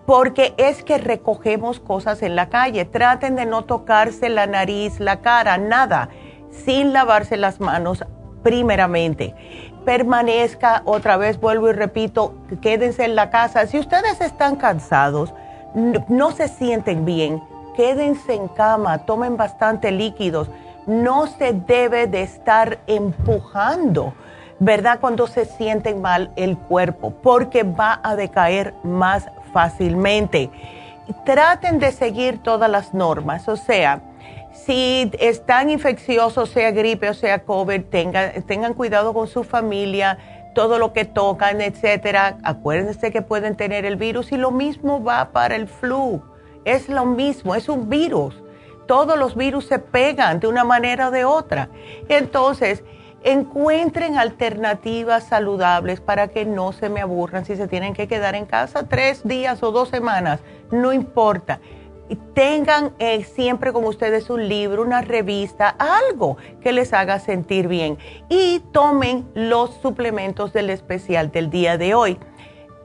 Porque 0.06 0.54
es 0.56 0.82
que 0.82 0.98
recogemos 0.98 1.80
cosas 1.80 2.22
en 2.22 2.34
la 2.34 2.48
calle. 2.48 2.86
Traten 2.86 3.36
de 3.36 3.44
no 3.44 3.64
tocarse 3.64 4.30
la 4.30 4.46
nariz, 4.46 5.00
la 5.00 5.20
cara, 5.20 5.58
nada, 5.58 6.08
sin 6.50 6.92
lavarse 6.94 7.36
las 7.36 7.60
manos 7.60 8.04
primeramente. 8.42 9.34
Permanezca, 9.88 10.82
otra 10.84 11.16
vez 11.16 11.40
vuelvo 11.40 11.70
y 11.70 11.72
repito, 11.72 12.34
quédense 12.60 13.06
en 13.06 13.16
la 13.16 13.30
casa. 13.30 13.66
Si 13.66 13.78
ustedes 13.78 14.20
están 14.20 14.56
cansados, 14.56 15.32
no 16.08 16.30
se 16.32 16.48
sienten 16.48 17.06
bien, 17.06 17.42
quédense 17.74 18.34
en 18.34 18.48
cama, 18.48 18.98
tomen 19.06 19.38
bastante 19.38 19.90
líquidos. 19.90 20.50
No 20.86 21.26
se 21.26 21.54
debe 21.54 22.06
de 22.06 22.20
estar 22.20 22.80
empujando 22.86 24.12
¿verdad? 24.58 24.98
Cuando 25.00 25.26
se 25.26 25.46
sienten 25.46 26.02
mal 26.02 26.32
el 26.36 26.58
cuerpo, 26.58 27.10
porque 27.22 27.62
va 27.62 28.00
a 28.02 28.14
decaer 28.14 28.74
más 28.82 29.28
fácilmente. 29.54 30.50
Traten 31.24 31.78
de 31.78 31.92
seguir 31.92 32.42
todas 32.42 32.68
las 32.68 32.92
normas, 32.92 33.48
o 33.48 33.56
sea, 33.56 34.02
si 34.68 35.10
están 35.18 35.70
infecciosos, 35.70 36.50
sea 36.50 36.72
gripe 36.72 37.08
o 37.08 37.14
sea 37.14 37.42
COVID, 37.44 37.84
tengan, 37.84 38.42
tengan 38.42 38.74
cuidado 38.74 39.14
con 39.14 39.26
su 39.26 39.42
familia, 39.42 40.18
todo 40.54 40.78
lo 40.78 40.92
que 40.92 41.06
tocan, 41.06 41.62
etcétera. 41.62 42.36
Acuérdense 42.42 43.10
que 43.10 43.22
pueden 43.22 43.56
tener 43.56 43.86
el 43.86 43.96
virus 43.96 44.30
y 44.30 44.36
lo 44.36 44.50
mismo 44.50 45.02
va 45.02 45.30
para 45.32 45.56
el 45.56 45.68
flu. 45.68 46.20
Es 46.66 46.90
lo 46.90 47.06
mismo, 47.06 47.54
es 47.54 47.70
un 47.70 47.88
virus. 47.88 48.42
Todos 48.86 49.18
los 49.18 49.36
virus 49.36 49.64
se 49.64 49.78
pegan 49.78 50.38
de 50.38 50.48
una 50.48 50.64
manera 50.64 51.08
o 51.08 51.10
de 51.12 51.24
otra. 51.24 51.70
Entonces, 52.10 52.84
encuentren 53.24 54.18
alternativas 54.18 55.24
saludables 55.24 56.02
para 56.02 56.28
que 56.28 56.44
no 56.44 56.72
se 56.72 56.90
me 56.90 57.00
aburran 57.00 57.46
si 57.46 57.56
se 57.56 57.68
tienen 57.68 57.94
que 57.94 58.06
quedar 58.06 58.34
en 58.34 58.44
casa 58.44 58.86
tres 58.86 59.26
días 59.26 59.62
o 59.62 59.72
dos 59.72 59.88
semanas, 59.88 60.40
no 60.70 60.92
importa. 60.92 61.58
Tengan 62.34 62.94
eh, 62.98 63.24
siempre 63.24 63.72
con 63.72 63.84
ustedes 63.84 64.30
un 64.30 64.48
libro, 64.48 64.82
una 64.82 65.02
revista, 65.02 65.68
algo 65.78 66.36
que 66.60 66.72
les 66.72 66.92
haga 66.92 67.18
sentir 67.18 67.68
bien 67.68 67.98
y 68.28 68.60
tomen 68.72 69.28
los 69.34 69.74
suplementos 69.74 70.52
del 70.52 70.70
especial 70.70 71.30
del 71.30 71.50
día 71.50 71.76
de 71.76 71.94
hoy. 71.94 72.18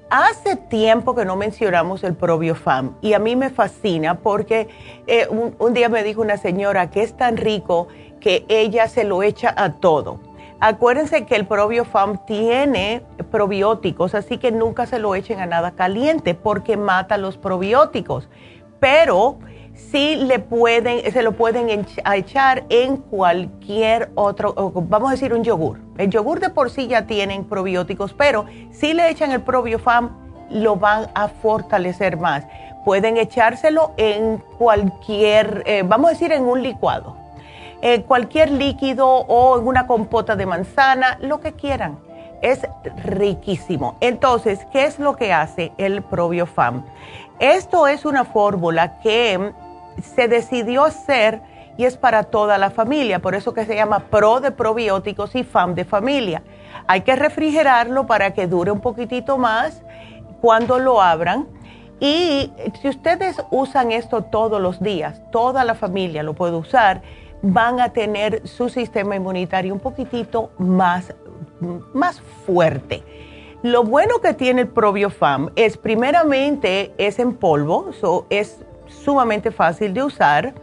Hace 0.09 0.57
tiempo 0.57 1.15
que 1.15 1.25
no 1.25 1.35
mencionamos 1.35 2.03
el 2.03 2.15
probiofam 2.15 2.95
y 3.01 3.13
a 3.13 3.19
mí 3.19 3.35
me 3.35 3.49
fascina 3.49 4.19
porque 4.19 4.67
eh, 5.07 5.27
un 5.29 5.73
día 5.73 5.89
me 5.89 6.03
dijo 6.03 6.21
una 6.21 6.37
señora 6.37 6.91
que 6.91 7.01
es 7.01 7.15
tan 7.17 7.37
rico 7.37 7.87
que 8.19 8.45
ella 8.47 8.87
se 8.87 9.03
lo 9.03 9.23
echa 9.23 9.53
a 9.55 9.73
todo. 9.73 10.19
Acuérdense 10.65 11.25
que 11.25 11.35
el 11.35 11.45
probiofam 11.45 12.25
tiene 12.25 13.01
probióticos, 13.31 14.15
así 14.15 14.37
que 14.37 14.49
nunca 14.49 14.85
se 14.85 14.97
lo 14.97 15.13
echen 15.13 15.41
a 15.41 15.45
nada 15.45 15.71
caliente 15.71 16.35
porque 16.35 16.77
mata 16.77 17.17
los 17.17 17.37
probióticos. 17.37 18.29
Pero 18.83 19.37
sí 19.75 20.17
le 20.17 20.39
pueden, 20.39 21.09
se 21.09 21.23
lo 21.23 21.31
pueden 21.31 21.69
echar 21.69 22.65
en 22.67 22.97
cualquier 22.97 24.11
otro, 24.15 24.53
vamos 24.89 25.07
a 25.07 25.11
decir 25.13 25.33
un 25.33 25.41
yogur. 25.41 25.79
El 25.97 26.09
yogur 26.09 26.41
de 26.41 26.49
por 26.49 26.69
sí 26.69 26.87
ya 26.87 27.07
tienen 27.07 27.45
probióticos, 27.45 28.13
pero 28.13 28.43
si 28.71 28.93
le 28.93 29.09
echan 29.09 29.31
el 29.31 29.39
probiofam, 29.39 30.09
lo 30.49 30.75
van 30.75 31.07
a 31.15 31.29
fortalecer 31.29 32.17
más. 32.17 32.45
Pueden 32.83 33.15
echárselo 33.15 33.93
en 33.95 34.43
cualquier, 34.57 35.63
eh, 35.65 35.83
vamos 35.85 36.09
a 36.09 36.13
decir 36.15 36.33
en 36.33 36.43
un 36.43 36.61
licuado 36.61 37.15
eh, 37.81 38.01
cualquier 38.01 38.51
líquido 38.51 39.07
o 39.07 39.59
en 39.59 39.65
una 39.65 39.87
compota 39.87 40.35
de 40.35 40.45
manzana, 40.45 41.17
lo 41.21 41.39
que 41.39 41.53
quieran. 41.53 41.99
Es 42.41 42.67
riquísimo. 43.05 43.95
Entonces, 44.01 44.67
¿qué 44.73 44.83
es 44.83 44.99
lo 44.99 45.15
que 45.15 45.31
hace 45.31 45.71
el 45.77 46.01
ProbioFam? 46.01 46.83
Esto 47.39 47.87
es 47.87 48.05
una 48.05 48.25
fórmula 48.25 48.99
que 48.99 49.53
se 50.01 50.27
decidió 50.27 50.83
hacer 50.83 51.41
y 51.77 51.85
es 51.85 51.97
para 51.97 52.23
toda 52.23 52.57
la 52.57 52.69
familia, 52.69 53.19
por 53.19 53.35
eso 53.35 53.53
que 53.53 53.65
se 53.65 53.75
llama 53.75 53.99
Pro 54.09 54.39
de 54.39 54.51
probióticos 54.51 55.35
y 55.35 55.43
FAM 55.43 55.73
de 55.73 55.85
familia. 55.85 56.43
Hay 56.87 57.01
que 57.01 57.15
refrigerarlo 57.15 58.05
para 58.05 58.33
que 58.33 58.47
dure 58.47 58.71
un 58.71 58.81
poquitito 58.81 59.37
más 59.37 59.81
cuando 60.41 60.77
lo 60.77 61.01
abran. 61.01 61.47
Y 61.99 62.51
si 62.81 62.89
ustedes 62.89 63.43
usan 63.49 63.91
esto 63.91 64.23
todos 64.23 64.61
los 64.61 64.81
días, 64.81 65.21
toda 65.31 65.63
la 65.63 65.73
familia 65.73 66.21
lo 66.21 66.33
puede 66.33 66.55
usar, 66.55 67.01
van 67.41 67.79
a 67.79 67.89
tener 67.89 68.47
su 68.47 68.69
sistema 68.69 69.15
inmunitario 69.15 69.73
un 69.73 69.79
poquitito 69.79 70.51
más, 70.57 71.13
más 71.93 72.21
fuerte. 72.45 73.03
Lo 73.63 73.85
bueno 73.85 74.19
que 74.19 74.33
tiene 74.33 74.63
el 74.63 74.67
ProbioFam 74.67 75.51
es 75.55 75.77
primeramente 75.77 76.93
es 76.97 77.17
en 77.17 77.33
polvo, 77.33 77.91
es 78.29 78.57
sumamente 78.87 79.51
fácil 79.51 79.93
de 79.93 80.03
usar. 80.03 80.53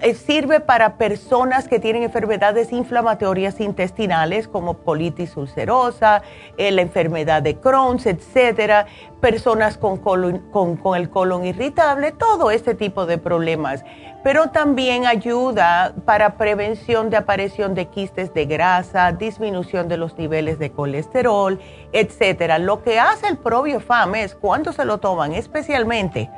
Eh, 0.00 0.14
sirve 0.14 0.60
para 0.60 0.96
personas 0.96 1.68
que 1.68 1.78
tienen 1.78 2.02
enfermedades 2.02 2.72
inflamatorias 2.72 3.60
intestinales 3.60 4.48
como 4.48 4.78
colitis 4.78 5.36
ulcerosa, 5.36 6.22
eh, 6.56 6.70
la 6.70 6.82
enfermedad 6.82 7.42
de 7.42 7.56
Crohn, 7.56 7.98
etcétera, 8.04 8.86
personas 9.20 9.78
con 9.78 10.96
el 10.96 11.10
colon 11.10 11.44
irritable, 11.44 12.12
todo 12.12 12.50
este 12.50 12.74
tipo 12.74 13.06
de 13.06 13.18
problemas. 13.18 13.84
Pero 14.22 14.50
también 14.50 15.06
ayuda 15.06 15.94
para 16.04 16.36
prevención 16.36 17.10
de 17.10 17.16
aparición 17.16 17.74
de 17.74 17.86
quistes 17.86 18.32
de 18.32 18.46
grasa, 18.46 19.12
disminución 19.12 19.88
de 19.88 19.96
los 19.96 20.16
niveles 20.18 20.58
de 20.58 20.70
colesterol, 20.72 21.60
etcétera. 21.92 22.58
Lo 22.58 22.82
que 22.82 22.98
hace 22.98 23.28
el 23.28 23.38
probiofam 23.38 24.14
es 24.14 24.34
cuando 24.34 24.72
se 24.72 24.84
lo 24.84 24.98
toman, 24.98 25.32
especialmente 25.32 26.30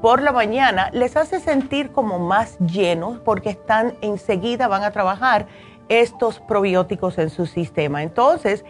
por 0.00 0.22
la 0.22 0.32
mañana 0.32 0.90
les 0.92 1.16
hace 1.16 1.40
sentir 1.40 1.92
como 1.92 2.18
más 2.18 2.58
llenos 2.58 3.18
porque 3.18 3.50
están 3.50 3.94
enseguida 4.00 4.68
van 4.68 4.84
a 4.84 4.90
trabajar 4.90 5.46
estos 5.88 6.40
probióticos 6.40 7.18
en 7.18 7.30
su 7.30 7.46
sistema. 7.46 8.02
Entonces, 8.02 8.64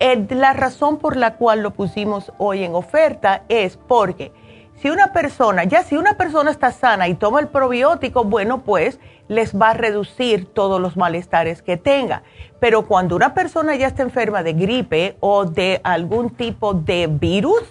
la 0.00 0.52
razón 0.52 0.98
por 0.98 1.16
la 1.16 1.36
cual 1.36 1.60
lo 1.60 1.72
pusimos 1.72 2.32
hoy 2.38 2.64
en 2.64 2.74
oferta 2.74 3.44
es 3.48 3.76
porque 3.76 4.32
si 4.76 4.90
una 4.90 5.12
persona, 5.12 5.64
ya 5.64 5.84
si 5.84 5.96
una 5.96 6.16
persona 6.16 6.50
está 6.50 6.72
sana 6.72 7.06
y 7.06 7.14
toma 7.14 7.40
el 7.40 7.48
probiótico, 7.48 8.24
bueno, 8.24 8.62
pues 8.62 8.98
les 9.28 9.56
va 9.56 9.70
a 9.70 9.74
reducir 9.74 10.46
todos 10.46 10.80
los 10.80 10.96
malestares 10.96 11.62
que 11.62 11.76
tenga. 11.76 12.24
Pero 12.58 12.86
cuando 12.86 13.14
una 13.14 13.32
persona 13.32 13.76
ya 13.76 13.86
está 13.86 14.02
enferma 14.02 14.42
de 14.42 14.54
gripe 14.54 15.16
o 15.20 15.44
de 15.44 15.80
algún 15.84 16.30
tipo 16.30 16.74
de 16.74 17.06
virus, 17.06 17.62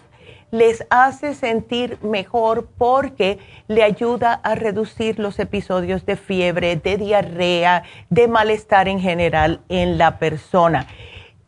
les 0.52 0.86
hace 0.90 1.34
sentir 1.34 1.98
mejor 2.02 2.68
porque 2.78 3.40
le 3.68 3.84
ayuda 3.84 4.34
a 4.34 4.56
reducir 4.56 5.18
los 5.18 5.40
episodios 5.40 6.06
de 6.06 6.18
fiebre, 6.18 6.76
de 6.76 6.98
diarrea, 6.98 7.84
de 8.10 8.28
malestar 8.28 8.88
en 8.88 9.00
general 9.00 9.62
en 9.70 9.98
la 9.98 10.20
persona. 10.20 10.88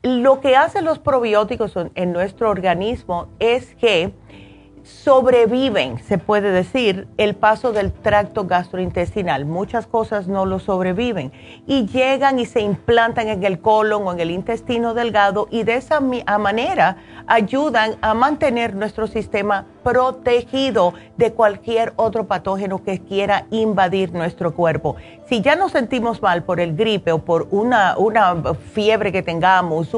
Lo 0.02 0.42
que 0.42 0.56
hacen 0.56 0.86
los 0.86 1.00
probióticos 1.00 1.74
en 1.96 2.12
nuestro 2.12 2.50
organismo 2.50 3.28
es 3.40 3.76
que 3.76 4.14
sobreviven, 4.84 5.98
se 6.00 6.18
puede 6.18 6.52
decir, 6.52 7.08
el 7.18 7.36
paso 7.36 7.72
del 7.72 7.94
tracto 7.94 8.46
gastrointestinal. 8.46 9.46
Muchas 9.46 9.88
cosas 9.88 10.28
no 10.28 10.46
lo 10.46 10.60
sobreviven 10.60 11.32
y 11.66 11.86
llegan 11.88 12.38
y 12.38 12.46
se 12.46 12.60
implantan 12.62 13.30
en 13.30 13.44
el 13.44 13.60
colon 13.60 14.06
o 14.06 14.12
en 14.12 14.20
el 14.20 14.32
intestino 14.32 14.94
delgado 14.94 15.48
y 15.50 15.64
de 15.64 15.76
esa 15.76 16.02
manera 16.02 16.98
ayudan 17.28 17.96
a 18.02 18.14
mantener 18.14 18.76
nuestro 18.76 19.08
sistema 19.08 19.66
protegido 19.84 20.94
de 21.18 21.34
cualquier 21.34 21.94
otro 21.96 22.26
patógeno 22.26 22.84
que 22.84 23.00
quiera 23.00 23.46
invadir 23.50 24.14
nuestro 24.14 24.54
cuerpo. 24.54 24.96
Si 25.28 25.42
ya 25.42 25.56
nos 25.56 25.72
sentimos 25.72 26.22
mal 26.22 26.44
por 26.44 26.60
el 26.60 26.76
gripe 26.76 27.12
o 27.12 27.20
por 27.20 27.48
una, 27.52 27.98
una 27.98 28.36
fiebre 28.74 29.12
que 29.12 29.22
tengamos, 29.22 29.90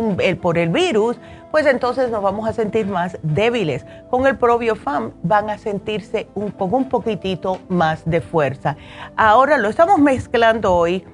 por 0.41 0.57
el 0.57 0.69
virus, 0.69 1.17
pues 1.51 1.65
entonces 1.67 2.09
nos 2.09 2.21
vamos 2.21 2.47
a 2.49 2.53
sentir 2.53 2.85
más 2.87 3.17
débiles. 3.23 3.85
Con 4.09 4.27
el 4.27 4.37
ProbioFam 4.37 5.11
van 5.23 5.49
a 5.49 5.57
sentirse 5.57 6.27
un, 6.35 6.51
con 6.51 6.73
un 6.73 6.89
poquitito 6.89 7.59
más 7.69 8.03
de 8.05 8.21
fuerza. 8.21 8.75
Ahora 9.15 9.57
lo 9.57 9.69
estamos 9.69 9.99
mezclando 9.99 10.73
hoy 10.75 11.05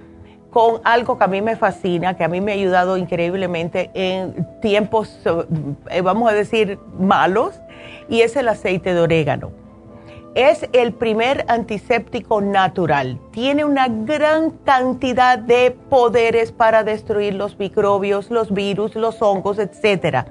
con 0.52 0.82
algo 0.84 1.18
que 1.18 1.24
a 1.24 1.28
mí 1.28 1.42
me 1.42 1.56
fascina, 1.56 2.16
que 2.16 2.24
a 2.24 2.28
mí 2.28 2.42
me 2.42 2.52
ha 2.52 2.56
ayudado 2.56 2.98
increíblemente 2.98 3.90
en 3.94 4.46
tiempos, 4.62 5.18
eh, 5.90 6.02
vamos 6.02 6.30
a 6.30 6.36
decir, 6.36 6.78
malos, 7.00 7.60
y 8.10 8.22
es 8.22 8.36
el 8.36 8.50
aceite 8.50 8.94
de 8.94 9.00
orégano. 9.00 9.52
Es 10.36 10.68
el 10.74 10.94
primer 10.94 11.46
antiséptico 11.48 12.42
natural. 12.42 13.20
Tiene 13.32 13.66
una 13.66 13.88
gran 13.90 14.52
cantidad 14.52 15.40
de 15.40 15.72
poderes 15.72 16.52
para 16.52 16.84
destruir 16.84 17.34
los 17.34 17.58
microbios, 17.58 18.30
los 18.30 18.54
virus, 18.54 18.96
los 18.96 19.22
hongos, 19.22 19.58
etc. 19.58 20.26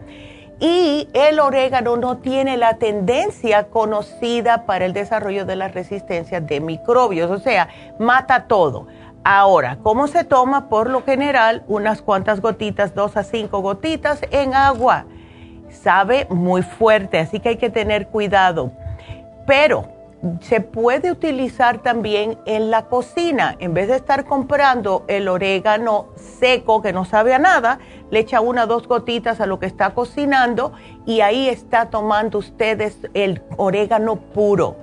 Y 0.59 1.09
el 1.15 1.41
orégano 1.41 1.97
no 1.97 2.19
tiene 2.19 2.59
la 2.59 2.77
tendencia 2.77 3.69
conocida 3.69 4.67
para 4.67 4.85
el 4.85 4.93
desarrollo 4.93 5.47
de 5.47 5.57
la 5.57 5.69
resistencia 5.69 6.41
de 6.41 6.61
microbios, 6.61 7.31
o 7.31 7.39
sea, 7.39 7.69
mata 7.99 8.47
todo. 8.47 8.87
Ahora, 9.23 9.79
¿cómo 9.83 10.07
se 10.07 10.25
toma? 10.25 10.69
Por 10.69 10.89
lo 10.91 11.03
general, 11.03 11.63
unas 11.69 12.03
cuantas 12.03 12.41
gotitas, 12.41 12.95
dos 12.95 13.17
a 13.17 13.23
cinco 13.23 13.61
gotitas 13.61 14.21
en 14.31 14.55
agua. 14.55 15.05
Sabe 15.69 16.27
muy 16.31 16.63
fuerte, 16.63 17.19
así 17.19 17.39
que 17.39 17.51
hay 17.51 17.57
que 17.57 17.71
tener 17.71 18.09
cuidado 18.09 18.73
pero 19.51 19.89
se 20.43 20.61
puede 20.61 21.11
utilizar 21.11 21.79
también 21.79 22.39
en 22.47 22.71
la 22.71 22.85
cocina. 22.87 23.57
En 23.59 23.75
vez 23.75 23.89
de 23.89 23.97
estar 23.97 24.27
comprando 24.27 25.05
el 25.09 25.27
orégano 25.27 26.11
seco 26.15 26.83
que 26.83 26.93
no 26.93 27.05
sabe 27.05 27.35
a 27.35 27.41
nada, 27.41 27.81
le 28.13 28.21
echa 28.21 28.41
una 28.41 28.63
o 28.63 28.67
dos 28.69 28.87
gotitas 28.87 29.41
a 29.41 29.47
lo 29.47 29.59
que 29.59 29.67
está 29.67 29.91
cocinando 29.91 30.73
y 31.05 31.21
ahí 31.23 31.49
está 31.49 31.87
tomando 31.87 32.39
ustedes 32.39 32.99
el 33.13 33.43
orégano 33.57 34.15
puro. 34.15 34.77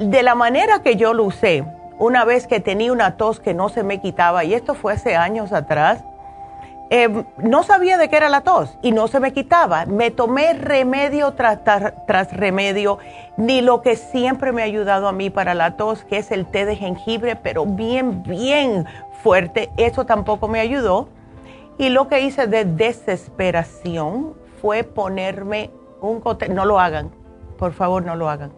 De 0.00 0.24
la 0.24 0.34
manera 0.34 0.82
que 0.82 0.96
yo 0.96 1.14
lo 1.14 1.22
usé, 1.22 1.64
una 1.98 2.24
vez 2.24 2.46
que 2.46 2.60
tenía 2.60 2.92
una 2.92 3.16
tos 3.16 3.40
que 3.40 3.54
no 3.54 3.68
se 3.68 3.82
me 3.82 4.00
quitaba, 4.00 4.44
y 4.44 4.54
esto 4.54 4.74
fue 4.74 4.92
hace 4.92 5.16
años 5.16 5.52
atrás, 5.52 6.04
Em, 6.90 7.24
no 7.38 7.62
sabía 7.62 7.96
de 7.96 8.08
qué 8.08 8.16
era 8.16 8.28
la 8.28 8.42
tos 8.42 8.78
y 8.82 8.92
no 8.92 9.08
se 9.08 9.18
me 9.18 9.32
quitaba. 9.32 9.86
Me 9.86 10.10
tomé 10.10 10.52
remedio 10.52 11.32
tras, 11.32 11.60
tras, 11.64 12.32
remedio, 12.36 12.98
ni 13.36 13.62
lo 13.62 13.80
que 13.80 13.96
siempre 13.96 14.52
me 14.52 14.62
ha 14.62 14.66
ayudado 14.66 15.08
a 15.08 15.12
mí 15.12 15.30
para 15.30 15.54
la 15.54 15.76
tos, 15.76 16.04
que 16.04 16.18
es 16.18 16.30
el 16.30 16.46
té 16.46 16.66
de 16.66 16.76
jengibre, 16.76 17.36
pero 17.36 17.64
bien, 17.64 18.22
bien 18.22 18.86
fuerte. 19.22 19.70
Eso 19.76 20.04
tampoco 20.04 20.46
me 20.46 20.60
ayudó. 20.60 21.08
Y 21.78 21.88
lo 21.88 22.06
que 22.06 22.20
hice 22.20 22.46
de 22.46 22.64
desesperación 22.64 24.34
fue 24.60 24.84
ponerme 24.84 25.70
un 26.00 26.20
gotero, 26.20 26.54
no 26.54 26.64
lo 26.66 26.78
hagan, 26.78 27.10
por 27.58 27.72
favor 27.72 28.04
no 28.04 28.14
lo 28.14 28.28
hagan. 28.28 28.52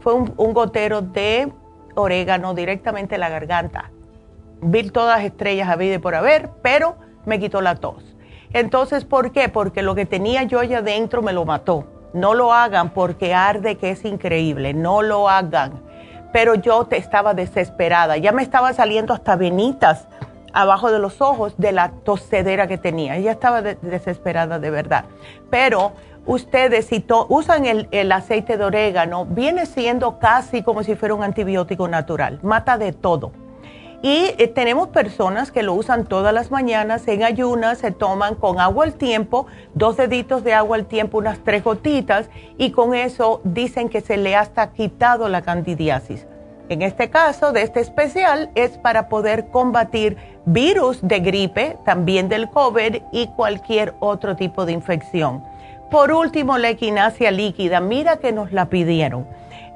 Fue 0.00 0.14
un, 0.14 0.34
un 0.36 0.52
gotero 0.52 1.02
de 1.02 1.52
orégano 1.94 2.54
directamente 2.54 3.14
en 3.16 3.20
la 3.20 3.28
garganta. 3.28 3.90
Vi 4.60 4.90
todas 4.90 5.18
las 5.18 5.26
estrellas 5.26 5.68
a 5.68 5.76
vida 5.76 5.98
por 5.98 6.14
haber, 6.14 6.50
pero 6.62 6.96
me 7.26 7.40
quitó 7.40 7.60
la 7.60 7.76
tos. 7.76 8.16
Entonces, 8.52 9.04
¿por 9.04 9.32
qué? 9.32 9.48
Porque 9.48 9.82
lo 9.82 9.94
que 9.94 10.06
tenía 10.06 10.42
yo 10.44 10.60
allá 10.60 10.78
adentro 10.78 11.22
me 11.22 11.32
lo 11.32 11.44
mató. 11.44 11.86
No 12.12 12.34
lo 12.34 12.52
hagan 12.52 12.90
porque 12.90 13.34
arde 13.34 13.76
que 13.76 13.90
es 13.90 14.04
increíble, 14.04 14.74
no 14.74 15.02
lo 15.02 15.28
hagan. 15.28 15.82
Pero 16.32 16.54
yo 16.54 16.84
te 16.84 16.98
estaba 16.98 17.34
desesperada, 17.34 18.16
ya 18.18 18.32
me 18.32 18.42
estaba 18.42 18.72
saliendo 18.72 19.14
hasta 19.14 19.36
venitas 19.36 20.06
abajo 20.52 20.90
de 20.92 20.98
los 20.98 21.20
ojos 21.20 21.54
de 21.56 21.72
la 21.72 21.90
tosedera 22.04 22.66
que 22.66 22.78
tenía. 22.78 23.18
Ya 23.18 23.32
estaba 23.32 23.62
desesperada 23.62 24.58
de 24.58 24.70
verdad. 24.70 25.06
Pero 25.50 25.92
ustedes 26.26 26.86
si 26.86 27.04
usan 27.28 27.64
el, 27.66 28.12
aceite 28.12 28.56
de 28.56 28.64
orégano, 28.64 29.26
viene 29.26 29.66
siendo 29.66 30.18
casi 30.18 30.62
como 30.62 30.82
si 30.82 30.94
fuera 30.94 31.14
un 31.14 31.22
antibiótico 31.22 31.88
natural. 31.88 32.38
Mata 32.42 32.78
de 32.78 32.92
todo. 32.92 33.32
Y 34.04 34.34
eh, 34.36 34.48
tenemos 34.48 34.88
personas 34.88 35.52
que 35.52 35.62
lo 35.62 35.74
usan 35.74 36.06
todas 36.06 36.34
las 36.34 36.50
mañanas 36.50 37.06
en 37.06 37.22
ayunas, 37.22 37.78
se 37.78 37.92
toman 37.92 38.34
con 38.34 38.58
agua 38.58 38.84
al 38.84 38.94
tiempo, 38.94 39.46
dos 39.74 39.96
deditos 39.96 40.42
de 40.42 40.54
agua 40.54 40.76
al 40.76 40.86
tiempo, 40.86 41.18
unas 41.18 41.38
tres 41.44 41.62
gotitas, 41.62 42.28
y 42.58 42.72
con 42.72 42.96
eso 42.96 43.40
dicen 43.44 43.88
que 43.88 44.00
se 44.00 44.16
le 44.16 44.34
hasta 44.34 44.72
quitado 44.72 45.28
la 45.28 45.42
candidiasis. 45.42 46.26
En 46.68 46.82
este 46.82 47.10
caso, 47.10 47.52
de 47.52 47.62
este 47.62 47.80
especial, 47.80 48.50
es 48.56 48.78
para 48.78 49.08
poder 49.08 49.48
combatir 49.48 50.16
virus 50.46 50.98
de 51.02 51.20
gripe, 51.20 51.76
también 51.84 52.28
del 52.28 52.48
COVID 52.50 53.02
y 53.12 53.28
cualquier 53.28 53.94
otro 54.00 54.34
tipo 54.34 54.64
de 54.64 54.72
infección. 54.72 55.44
Por 55.92 56.10
último, 56.10 56.56
la 56.56 56.70
equinacia 56.70 57.30
líquida, 57.30 57.78
mira 57.80 58.16
que 58.16 58.32
nos 58.32 58.50
la 58.50 58.70
pidieron. 58.70 59.26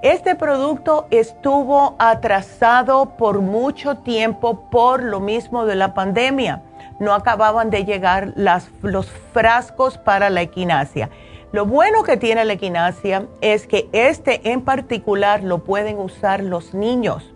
Este 0.01 0.35
producto 0.35 1.07
estuvo 1.11 1.95
atrasado 1.99 3.17
por 3.19 3.43
mucho 3.43 3.99
tiempo 3.99 4.71
por 4.71 5.03
lo 5.03 5.21
mismo 5.21 5.67
de 5.67 5.75
la 5.75 5.93
pandemia. 5.93 6.63
No 7.01 7.13
acababan 7.13 7.69
de 7.69 7.85
llegar 7.85 8.33
los 8.81 9.11
frascos 9.35 9.99
para 9.99 10.31
la 10.31 10.41
equinacia. 10.41 11.11
Lo 11.53 11.67
bueno 11.67 12.03
que 12.03 12.17
tiene 12.17 12.47
la 12.47 12.55
equinacia 12.55 13.27
es 13.43 13.67
que 13.67 13.91
este 13.93 14.41
en 14.51 14.63
particular 14.63 15.45
lo 15.45 15.65
pueden 15.65 15.99
usar 15.99 16.43
los 16.43 16.73
niños. 16.73 17.31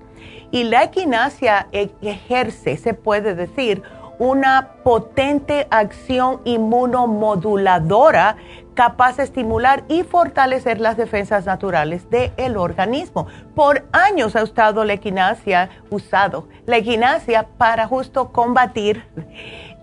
Y 0.53 0.65
la 0.65 0.85
equinacia 0.85 1.67
e-, 1.73 1.91
ejerce, 2.01 2.79
se 2.79 2.95
puede 2.95 3.35
decir, 3.35 3.83
una 4.21 4.75
potente 4.85 5.67
acción 5.71 6.43
inmunomoduladora 6.45 8.37
capaz 8.81 9.19
de 9.19 9.25
estimular 9.25 9.85
y 9.89 10.05
fortalecer 10.05 10.81
las 10.81 10.97
defensas 10.97 11.45
naturales 11.45 12.09
del 12.09 12.57
organismo. 12.57 13.27
Por 13.55 13.85
años 13.93 14.37
ha 14.37 14.41
estado 14.41 14.87
la 14.87 14.95
equinacia 14.95 15.69
usado, 15.91 16.49
la 16.65 16.79
equinacia 16.79 17.47
para 17.59 17.87
justo 17.87 18.33
combatir 18.33 19.05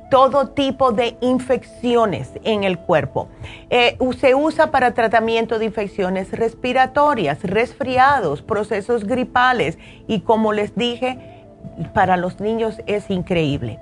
todo 0.09 0.49
tipo 0.49 0.93
de 0.93 1.15
infecciones 1.21 2.31
en 2.43 2.63
el 2.63 2.79
cuerpo. 2.79 3.27
Eh, 3.69 3.99
se 4.17 4.33
usa 4.33 4.71
para 4.71 4.95
tratamiento 4.95 5.59
de 5.59 5.65
infecciones 5.65 6.31
respiratorias, 6.31 7.43
resfriados, 7.43 8.41
procesos 8.41 9.03
gripales 9.03 9.77
y 10.07 10.21
como 10.21 10.53
les 10.53 10.75
dije, 10.75 11.45
para 11.93 12.17
los 12.17 12.39
niños 12.39 12.81
es 12.87 13.11
increíble. 13.11 13.79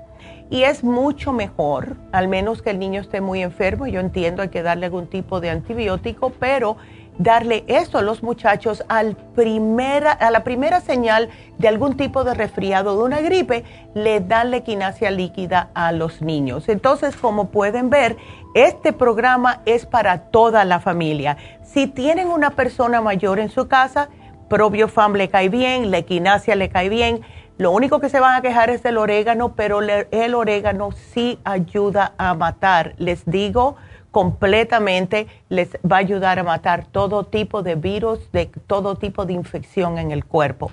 Y 0.48 0.62
es 0.62 0.84
mucho 0.84 1.32
mejor, 1.32 1.96
al 2.12 2.28
menos 2.28 2.62
que 2.62 2.70
el 2.70 2.78
niño 2.78 3.00
esté 3.00 3.20
muy 3.20 3.42
enfermo, 3.42 3.86
yo 3.86 4.00
entiendo 4.00 4.42
hay 4.42 4.48
que 4.48 4.62
darle 4.62 4.86
algún 4.86 5.08
tipo 5.08 5.40
de 5.40 5.50
antibiótico, 5.50 6.30
pero 6.30 6.76
darle 7.18 7.64
esto 7.66 7.98
a 7.98 8.02
los 8.02 8.22
muchachos 8.22 8.84
al 8.88 9.16
primera, 9.34 10.12
a 10.12 10.30
la 10.30 10.44
primera 10.44 10.80
señal 10.80 11.30
de 11.58 11.68
algún 11.68 11.96
tipo 11.96 12.24
de 12.24 12.34
resfriado, 12.34 12.96
de 12.96 13.02
una 13.02 13.20
gripe, 13.20 13.64
le 13.94 14.20
dan 14.20 14.50
la 14.50 14.58
equinacia 14.58 15.10
líquida 15.10 15.70
a 15.74 15.92
los 15.92 16.22
niños. 16.22 16.68
Entonces, 16.68 17.16
como 17.16 17.48
pueden 17.48 17.90
ver, 17.90 18.16
este 18.54 18.92
programa 18.92 19.62
es 19.64 19.86
para 19.86 20.30
toda 20.30 20.64
la 20.64 20.80
familia. 20.80 21.36
Si 21.62 21.86
tienen 21.86 22.28
una 22.28 22.50
persona 22.50 23.00
mayor 23.00 23.38
en 23.38 23.48
su 23.48 23.66
casa, 23.68 24.08
Probiofam 24.48 25.14
le 25.14 25.28
cae 25.28 25.48
bien, 25.48 25.90
la 25.90 25.98
equinacia 25.98 26.54
le 26.54 26.68
cae 26.68 26.88
bien. 26.88 27.22
Lo 27.58 27.70
único 27.70 28.00
que 28.00 28.10
se 28.10 28.20
van 28.20 28.34
a 28.34 28.42
quejar 28.42 28.68
es 28.68 28.82
del 28.82 28.98
orégano, 28.98 29.54
pero 29.54 29.80
el 29.80 30.34
orégano 30.34 30.92
sí 30.92 31.38
ayuda 31.44 32.12
a 32.18 32.34
matar. 32.34 32.94
Les 32.98 33.24
digo, 33.24 33.76
completamente 34.10 35.26
les 35.48 35.70
va 35.90 35.96
a 35.96 36.00
ayudar 36.00 36.38
a 36.38 36.42
matar 36.42 36.86
todo 36.86 37.24
tipo 37.24 37.62
de 37.62 37.74
virus, 37.74 38.30
de 38.32 38.50
todo 38.66 38.96
tipo 38.96 39.24
de 39.24 39.32
infección 39.32 39.98
en 39.98 40.10
el 40.10 40.26
cuerpo. 40.26 40.70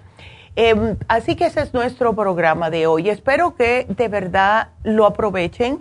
Em, 0.56 0.98
así 1.08 1.36
que 1.36 1.46
ese 1.46 1.62
es 1.62 1.74
nuestro 1.74 2.16
programa 2.16 2.70
de 2.70 2.86
hoy. 2.86 3.10
Espero 3.10 3.56
que 3.56 3.86
de 3.88 4.08
verdad 4.08 4.70
lo 4.84 5.06
aprovechen 5.06 5.80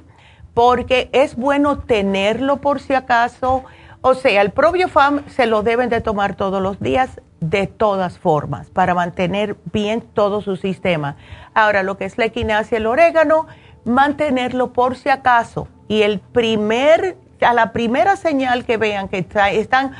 porque 0.55 1.11
es 1.13 1.35
bueno 1.37 1.79
tenerlo 1.79 2.59
por 2.59 2.81
si 2.81 2.95
acaso. 2.95 3.65
O 4.01 4.15
sea, 4.15 4.41
el 4.41 4.51
Probiofam 4.51 5.25
se 5.29 5.47
lo 5.47 5.63
deben 5.63 5.89
de 5.89 6.01
tomar 6.01 6.37
todos 6.37 6.63
los 6.63 6.81
días 6.81 7.21
de 7.43 7.67
todas 7.67 8.19
formas 8.19 8.71
para 8.71 8.95
mantener 8.95 9.57
bien 9.73 10.01
todo 10.01 10.41
su 10.41 10.57
sistema. 10.57 11.17
Ahora, 11.55 11.83
lo 11.83 11.97
que 11.97 12.05
es 12.05 12.17
la 12.17 12.27
equinacia 12.27 12.79
el 12.79 12.87
orégano, 12.87 13.47
mantenerlo 13.85 14.73
por 14.73 14.97
si 14.97 15.09
acaso. 15.09 15.67
Y 15.89 16.03
el 16.03 16.21
primer 16.21 17.19
a 17.41 17.53
la 17.53 17.73
primera 17.73 18.15
señal 18.15 18.65
que 18.65 18.77
vean 18.77 19.09
que 19.09 19.27
están 19.53 19.93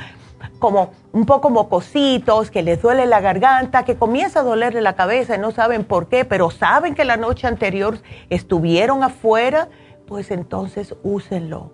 como 0.59 0.91
un 1.11 1.25
poco 1.25 1.49
mocositos, 1.49 2.49
que 2.49 2.63
les 2.63 2.81
duele 2.81 3.05
la 3.05 3.19
garganta, 3.19 3.83
que 3.83 3.95
comienza 3.95 4.39
a 4.39 4.43
dolerle 4.43 4.81
la 4.81 4.95
cabeza 4.95 5.35
y 5.35 5.39
no 5.39 5.51
saben 5.51 5.83
por 5.83 6.07
qué, 6.07 6.23
pero 6.23 6.49
saben 6.51 6.95
que 6.95 7.03
la 7.03 7.17
noche 7.17 7.47
anterior 7.47 7.99
estuvieron 8.29 9.03
afuera, 9.03 9.67
pues 10.07 10.31
entonces 10.31 10.95
úsenlo. 11.03 11.71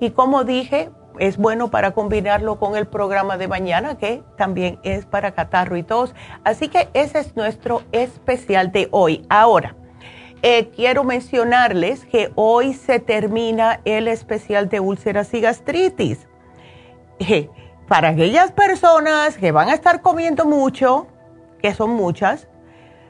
Y 0.00 0.10
como 0.10 0.44
dije, 0.44 0.90
es 1.18 1.36
bueno 1.36 1.70
para 1.70 1.92
combinarlo 1.92 2.58
con 2.58 2.76
el 2.76 2.86
programa 2.86 3.36
de 3.36 3.48
mañana, 3.48 3.98
que 3.98 4.22
también 4.36 4.78
es 4.82 5.06
para 5.06 5.32
catarro 5.32 5.76
y 5.76 5.82
tos. 5.82 6.14
Así 6.44 6.68
que 6.68 6.88
ese 6.94 7.18
es 7.18 7.36
nuestro 7.36 7.82
especial 7.92 8.72
de 8.72 8.88
hoy. 8.90 9.24
Ahora, 9.28 9.76
eh, 10.42 10.68
quiero 10.74 11.02
mencionarles 11.02 12.04
que 12.04 12.30
hoy 12.34 12.74
se 12.74 13.00
termina 13.00 13.80
el 13.84 14.08
especial 14.08 14.68
de 14.68 14.80
úlceras 14.80 15.32
y 15.34 15.40
gastritis. 15.40 16.28
Para 17.88 18.08
aquellas 18.08 18.52
personas 18.52 19.38
que 19.38 19.52
van 19.52 19.68
a 19.68 19.74
estar 19.74 20.02
comiendo 20.02 20.44
mucho, 20.44 21.06
que 21.62 21.72
son 21.72 21.90
muchas, 21.90 22.48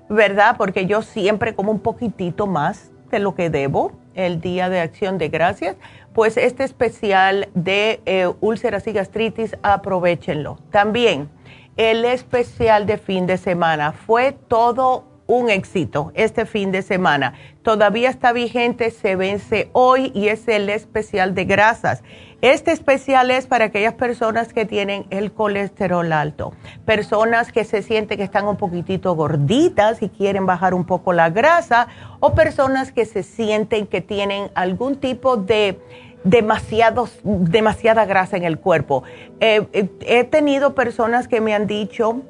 ¿verdad? 0.09 0.57
Porque 0.57 0.87
yo 0.87 1.03
siempre 1.03 1.55
como 1.55 1.73
un 1.73 1.81
poquitito 1.81 2.47
más 2.47 2.91
de 3.11 3.19
lo 3.19 3.35
que 3.35 3.51
debo 3.51 3.93
el 4.17 4.41
día 4.41 4.69
de 4.69 4.81
acción 4.81 5.19
de 5.19 5.29
gracias, 5.29 5.77
pues 6.13 6.37
este 6.37 6.65
especial 6.65 7.49
de 7.55 8.01
eh, 8.07 8.33
úlceras 8.41 8.87
y 8.89 8.93
gastritis, 8.93 9.57
aprovechenlo. 9.63 10.59
También 10.71 11.29
el 11.77 12.05
especial 12.05 12.87
de 12.87 12.99
fin 12.99 13.27
de 13.27 13.37
semana 13.37 13.93
fue 13.93 14.33
todo 14.33 15.05
un 15.27 15.51
éxito 15.51 16.13
este 16.15 16.47
fin 16.47 16.73
de 16.73 16.83
semana. 16.83 17.35
Todavía 17.63 18.11
está 18.11 18.33
vigente, 18.33 18.91
se 18.91 19.17
vence 19.17 19.71
hoy 19.73 20.13
y 20.15 20.29
es 20.29 20.47
el 20.49 20.69
especial 20.69 21.35
de 21.35 21.45
grasas. 21.45 22.03
Este 22.43 22.71
especial 22.71 23.31
es 23.31 23.47
para 23.47 23.67
aquellas 23.67 23.95
personas 23.95 24.53
que 24.53 24.67
tienen 24.67 25.07
el 25.11 25.33
colesterol 25.33 26.13
alto, 26.13 26.53
personas 26.85 27.51
que 27.51 27.65
se 27.65 27.83
sienten 27.83 28.19
que 28.19 28.25
están 28.25 28.47
un 28.47 28.57
poquitito 28.57 29.15
gorditas 29.15 30.03
y 30.03 30.11
quieren 30.11 30.45
bajar 30.45 30.75
un 30.75 30.85
poco 30.85 31.13
la 31.13 31.31
grasa 31.31 31.89
o 32.21 32.35
personas 32.35 32.93
que 32.93 33.07
se 33.07 33.23
sienten 33.23 33.87
que 33.87 34.03
tienen 34.03 34.51
algún 34.55 34.97
tipo 34.97 35.39
de 35.39 35.81
demasiados, 36.25 37.21
demasiada 37.23 38.05
grasa 38.05 38.37
en 38.37 38.45
el 38.45 38.59
cuerpo. 38.59 39.05
Eh, 39.41 39.67
eh, 39.73 39.89
he 40.01 40.25
tenido 40.25 40.75
personas 40.75 41.29
que 41.29 41.41
me 41.41 41.55
han 41.55 41.67
dicho 41.67 42.23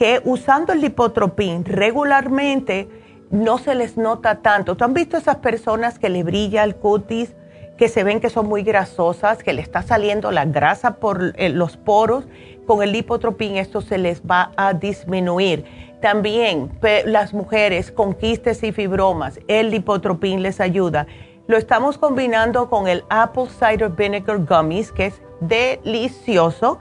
que 0.00 0.22
usando 0.24 0.72
el 0.72 0.80
lipotropín 0.80 1.62
regularmente 1.62 2.88
no 3.30 3.58
se 3.58 3.74
les 3.74 3.98
nota 3.98 4.36
tanto. 4.36 4.74
¿Tú 4.74 4.84
han 4.84 4.94
visto 4.94 5.18
esas 5.18 5.36
personas 5.36 5.98
que 5.98 6.08
le 6.08 6.22
brilla 6.22 6.64
el 6.64 6.74
cutis, 6.74 7.34
que 7.76 7.90
se 7.90 8.02
ven 8.02 8.18
que 8.18 8.30
son 8.30 8.48
muy 8.48 8.62
grasosas, 8.62 9.42
que 9.42 9.52
le 9.52 9.60
está 9.60 9.82
saliendo 9.82 10.30
la 10.30 10.46
grasa 10.46 10.94
por 10.94 11.34
eh, 11.36 11.50
los 11.50 11.76
poros? 11.76 12.26
Con 12.66 12.82
el 12.82 12.92
lipotropín 12.92 13.58
esto 13.58 13.82
se 13.82 13.98
les 13.98 14.22
va 14.22 14.52
a 14.56 14.72
disminuir. 14.72 15.66
También 16.00 16.70
las 17.04 17.34
mujeres 17.34 17.92
con 17.92 18.14
quistes 18.14 18.62
y 18.62 18.72
fibromas, 18.72 19.38
el 19.48 19.68
lipotropín 19.68 20.42
les 20.42 20.62
ayuda. 20.62 21.06
Lo 21.46 21.58
estamos 21.58 21.98
combinando 21.98 22.70
con 22.70 22.88
el 22.88 23.04
Apple 23.10 23.48
Cider 23.50 23.90
Vinegar 23.90 24.46
Gummies, 24.46 24.92
que 24.92 25.06
es 25.06 25.20
delicioso 25.40 26.78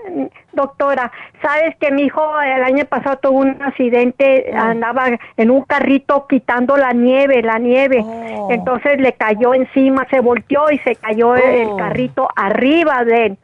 doctora, 0.52 1.10
sabes 1.42 1.76
que 1.78 1.92
mi 1.92 2.04
hijo 2.04 2.22
el 2.42 2.62
año 2.64 2.84
pasado 2.86 3.18
tuvo 3.18 3.40
un 3.40 3.62
accidente, 3.62 4.52
oh. 4.54 4.58
andaba 4.58 5.08
en 5.38 5.50
un 5.50 5.64
carrito 5.64 6.28
quitando 6.28 6.76
la 6.76 6.92
nieve, 6.92 7.42
la 7.42 7.58
nieve. 7.58 8.04
Oh. 8.06 8.50
Entonces 8.52 9.00
le 9.00 9.14
cayó 9.14 9.54
encima, 9.54 10.06
se 10.12 10.20
volteó 10.20 10.70
y 10.72 10.78
se 10.80 10.98
cayó 10.98 11.36
el 11.36 11.68
oh. 11.68 11.78
carrito 11.78 12.28
arriba 12.36 13.06
de 13.06 13.26
él. 13.28 13.38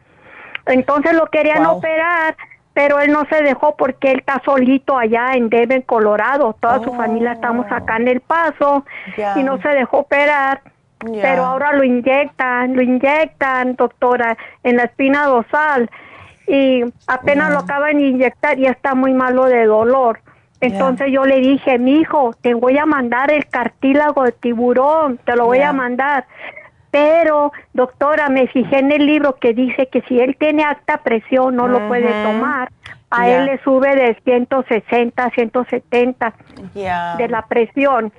Entonces 0.66 1.14
lo 1.14 1.28
querían 1.28 1.66
operar, 1.66 2.36
pero 2.74 3.00
él 3.00 3.12
no 3.12 3.24
se 3.30 3.42
dejó 3.42 3.76
porque 3.78 4.12
él 4.12 4.20
está 4.20 4.42
solito 4.44 4.98
allá 4.98 5.32
en 5.34 5.50
Denver, 5.50 5.84
Colorado. 5.86 6.56
Toda 6.60 6.84
su 6.84 6.94
familia 6.94 7.32
estamos 7.34 7.66
Oh. 7.72 7.74
acá 7.74 7.96
en 7.98 8.10
El 8.10 8.20
Paso 8.20 8.86
y 9.36 9.44
no 9.44 9.62
se 9.62 9.70
dejó 9.70 10.00
operar. 10.00 10.62
Pero 11.00 11.46
ahora 11.46 11.74
lo 11.74 11.84
inyectan, 11.84 12.76
lo 12.76 12.82
inyectan, 12.82 13.76
doctora, 13.76 14.38
en 14.64 14.78
la 14.78 14.84
espina 14.84 15.26
dorsal. 15.26 15.90
Y 16.48 16.84
apenas 17.08 17.52
lo 17.52 17.60
acaban 17.60 17.98
de 17.98 18.08
inyectar 18.08 18.58
y 18.60 18.64
ya 18.64 18.72
está 18.72 18.96
muy 18.96 19.14
malo 19.14 19.46
de 19.46 19.66
dolor. 19.66 20.20
Entonces 20.62 21.08
yo 21.12 21.26
le 21.26 21.40
dije, 21.40 21.78
mi 21.80 22.02
hijo, 22.02 22.34
te 22.42 22.54
voy 22.54 22.78
a 22.78 22.86
mandar 22.86 23.32
el 23.32 23.48
cartílago 23.48 24.24
de 24.24 24.34
tiburón, 24.34 25.18
te 25.24 25.36
lo 25.36 25.46
voy 25.46 25.62
a 25.62 25.72
mandar. 25.72 26.26
Pero, 26.92 27.54
doctora, 27.74 28.30
me 28.30 28.48
fijé 28.48 28.80
en 28.80 28.92
el 28.92 29.06
libro 29.06 29.36
que 29.36 29.54
dice 29.54 29.88
que 29.88 30.02
si 30.02 30.20
él 30.20 30.36
tiene 30.38 30.64
alta 30.64 30.98
presión 30.98 31.56
no 31.56 31.68
lo 31.68 31.88
puede 31.88 32.12
tomar. 32.24 32.70
A 33.12 33.30
él 33.30 33.46
le 33.46 33.60
sube 33.64 33.96
de 33.96 34.18
160, 34.24 35.30
170 35.30 36.34
Ya. 36.76 37.16
de 37.18 37.28
la 37.28 37.44
presión. 37.44 38.12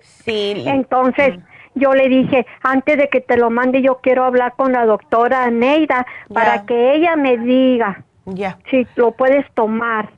Sí. 0.00 0.64
Entonces, 0.66 1.38
yo 1.74 1.94
le 1.94 2.08
dije, 2.08 2.46
antes 2.62 2.96
de 2.98 3.08
que 3.08 3.20
te 3.20 3.36
lo 3.36 3.50
mande, 3.50 3.82
yo 3.82 3.96
quiero 4.02 4.24
hablar 4.24 4.54
con 4.56 4.72
la 4.72 4.86
doctora 4.86 5.50
Neida 5.50 6.06
para 6.32 6.56
Ya. 6.56 6.66
que 6.66 6.94
ella 6.94 7.16
me 7.16 7.36
diga 7.38 8.04
ya. 8.26 8.58
si 8.70 8.86
lo 8.96 9.12
puedes 9.12 9.44
tomar. 9.54 10.10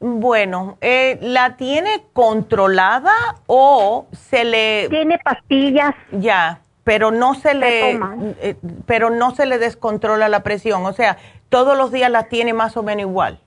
Bueno, 0.00 0.78
eh, 0.80 1.18
¿la 1.20 1.56
tiene 1.56 2.02
controlada 2.12 3.12
o 3.46 4.06
se 4.12 4.44
le 4.44 4.88
Tiene 4.90 5.18
pastillas, 5.18 5.94
ya, 6.10 6.58
pero 6.82 7.10
no 7.12 7.34
se 7.34 7.54
le 7.54 7.92
toma. 7.92 8.16
eh, 8.40 8.56
pero 8.86 9.10
no 9.10 9.30
se 9.30 9.46
le 9.46 9.58
descontrola 9.58 10.28
la 10.28 10.42
presión, 10.42 10.84
o 10.86 10.92
sea, 10.92 11.18
todos 11.50 11.76
los 11.78 11.92
días 11.92 12.10
la 12.10 12.24
tiene 12.24 12.52
más 12.52 12.76
o 12.76 12.82
menos 12.82 13.02
igual. 13.02 13.38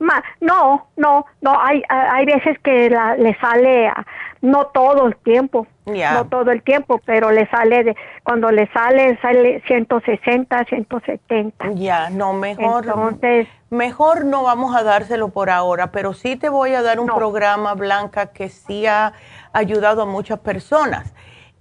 Ma- 0.00 0.22
no, 0.40 0.88
no, 0.96 1.26
no, 1.40 1.60
hay, 1.62 1.82
hay 1.88 2.24
veces 2.26 2.58
que 2.64 2.90
la- 2.90 3.14
le 3.16 3.36
sale, 3.38 3.86
a- 3.86 4.04
no 4.42 4.66
todo 4.66 5.06
el 5.06 5.16
tiempo, 5.16 5.66
no 5.86 6.26
todo 6.26 6.50
el 6.50 6.62
tiempo, 6.62 7.00
pero 7.06 7.30
le 7.30 7.48
sale, 7.48 7.84
de, 7.84 7.96
cuando 8.24 8.50
le 8.50 8.68
sale, 8.72 9.18
sale 9.22 9.62
160, 9.66 10.64
170. 10.64 11.70
Ya, 11.74 12.10
no, 12.10 12.32
mejor 12.32 12.84
Entonces, 12.84 13.46
mejor 13.70 14.24
no 14.24 14.42
vamos 14.42 14.74
a 14.76 14.82
dárselo 14.82 15.28
por 15.30 15.48
ahora, 15.48 15.92
pero 15.92 16.12
sí 16.12 16.36
te 16.36 16.48
voy 16.48 16.74
a 16.74 16.82
dar 16.82 16.98
un 17.00 17.06
No. 17.06 17.14
programa, 17.14 17.74
Blanca, 17.74 18.26
que 18.32 18.48
sí 18.48 18.84
ha 18.86 19.12
ayudado 19.52 20.02
a 20.02 20.06
muchas 20.06 20.40
personas. 20.40 21.14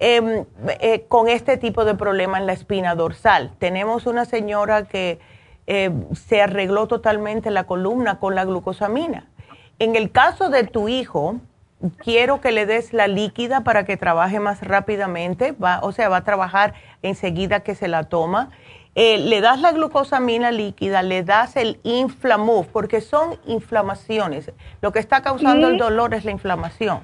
em, 0.04 0.46
eh, 0.80 1.06
con 1.08 1.28
este 1.30 1.58
tipo 1.58 1.86
de 1.86 1.94
problema 1.94 2.39
en 2.39 2.48
la 2.48 2.54
espina 2.54 2.96
dorsal. 2.96 3.52
Tenemos 3.60 4.08
una 4.08 4.26
señora 4.26 4.86
que 4.86 5.20
eh, 5.67 5.91
se 6.13 6.41
arregló 6.41 6.88
totalmente 6.88 7.52
la 7.52 7.65
columna 7.65 8.17
con 8.20 8.34
la 8.34 8.44
glucosamina. 8.44 9.28
En 9.78 9.96
el 9.96 10.12
caso 10.12 10.50
de 10.50 10.63
tu 10.63 10.89
hijo, 10.89 11.36
quiero 12.04 12.41
que 12.41 12.52
le 12.52 12.65
des 12.65 12.94
la 12.94 13.08
líquida 13.08 13.62
para 13.62 13.84
que 13.86 13.98
trabaje 13.98 14.39
más 14.39 14.62
rápidamente, 14.62 15.52
va, 15.54 15.80
o 15.82 15.91
sea, 15.91 16.10
va 16.10 16.17
a 16.17 16.24
trabajar 16.24 16.74
enseguida 17.02 17.62
que 17.62 17.76
se 17.76 17.88
la 17.88 18.04
toma. 18.04 18.50
Eh, 18.94 19.17
le 19.20 19.39
das 19.39 19.62
la 19.62 19.72
glucosamina 19.72 20.52
líquida, 20.52 21.02
le 21.02 21.24
das 21.24 21.56
el 21.56 21.80
Inflamove, 21.84 22.67
porque 22.74 23.00
son 23.00 23.38
inflamaciones. 23.46 24.52
Lo 24.82 24.91
que 24.91 25.00
está 25.00 25.22
causando 25.22 25.70
¿Y? 25.70 25.74
el 25.74 25.78
dolor 25.78 26.13
es 26.13 26.26
la 26.26 26.32
inflamación. 26.32 27.00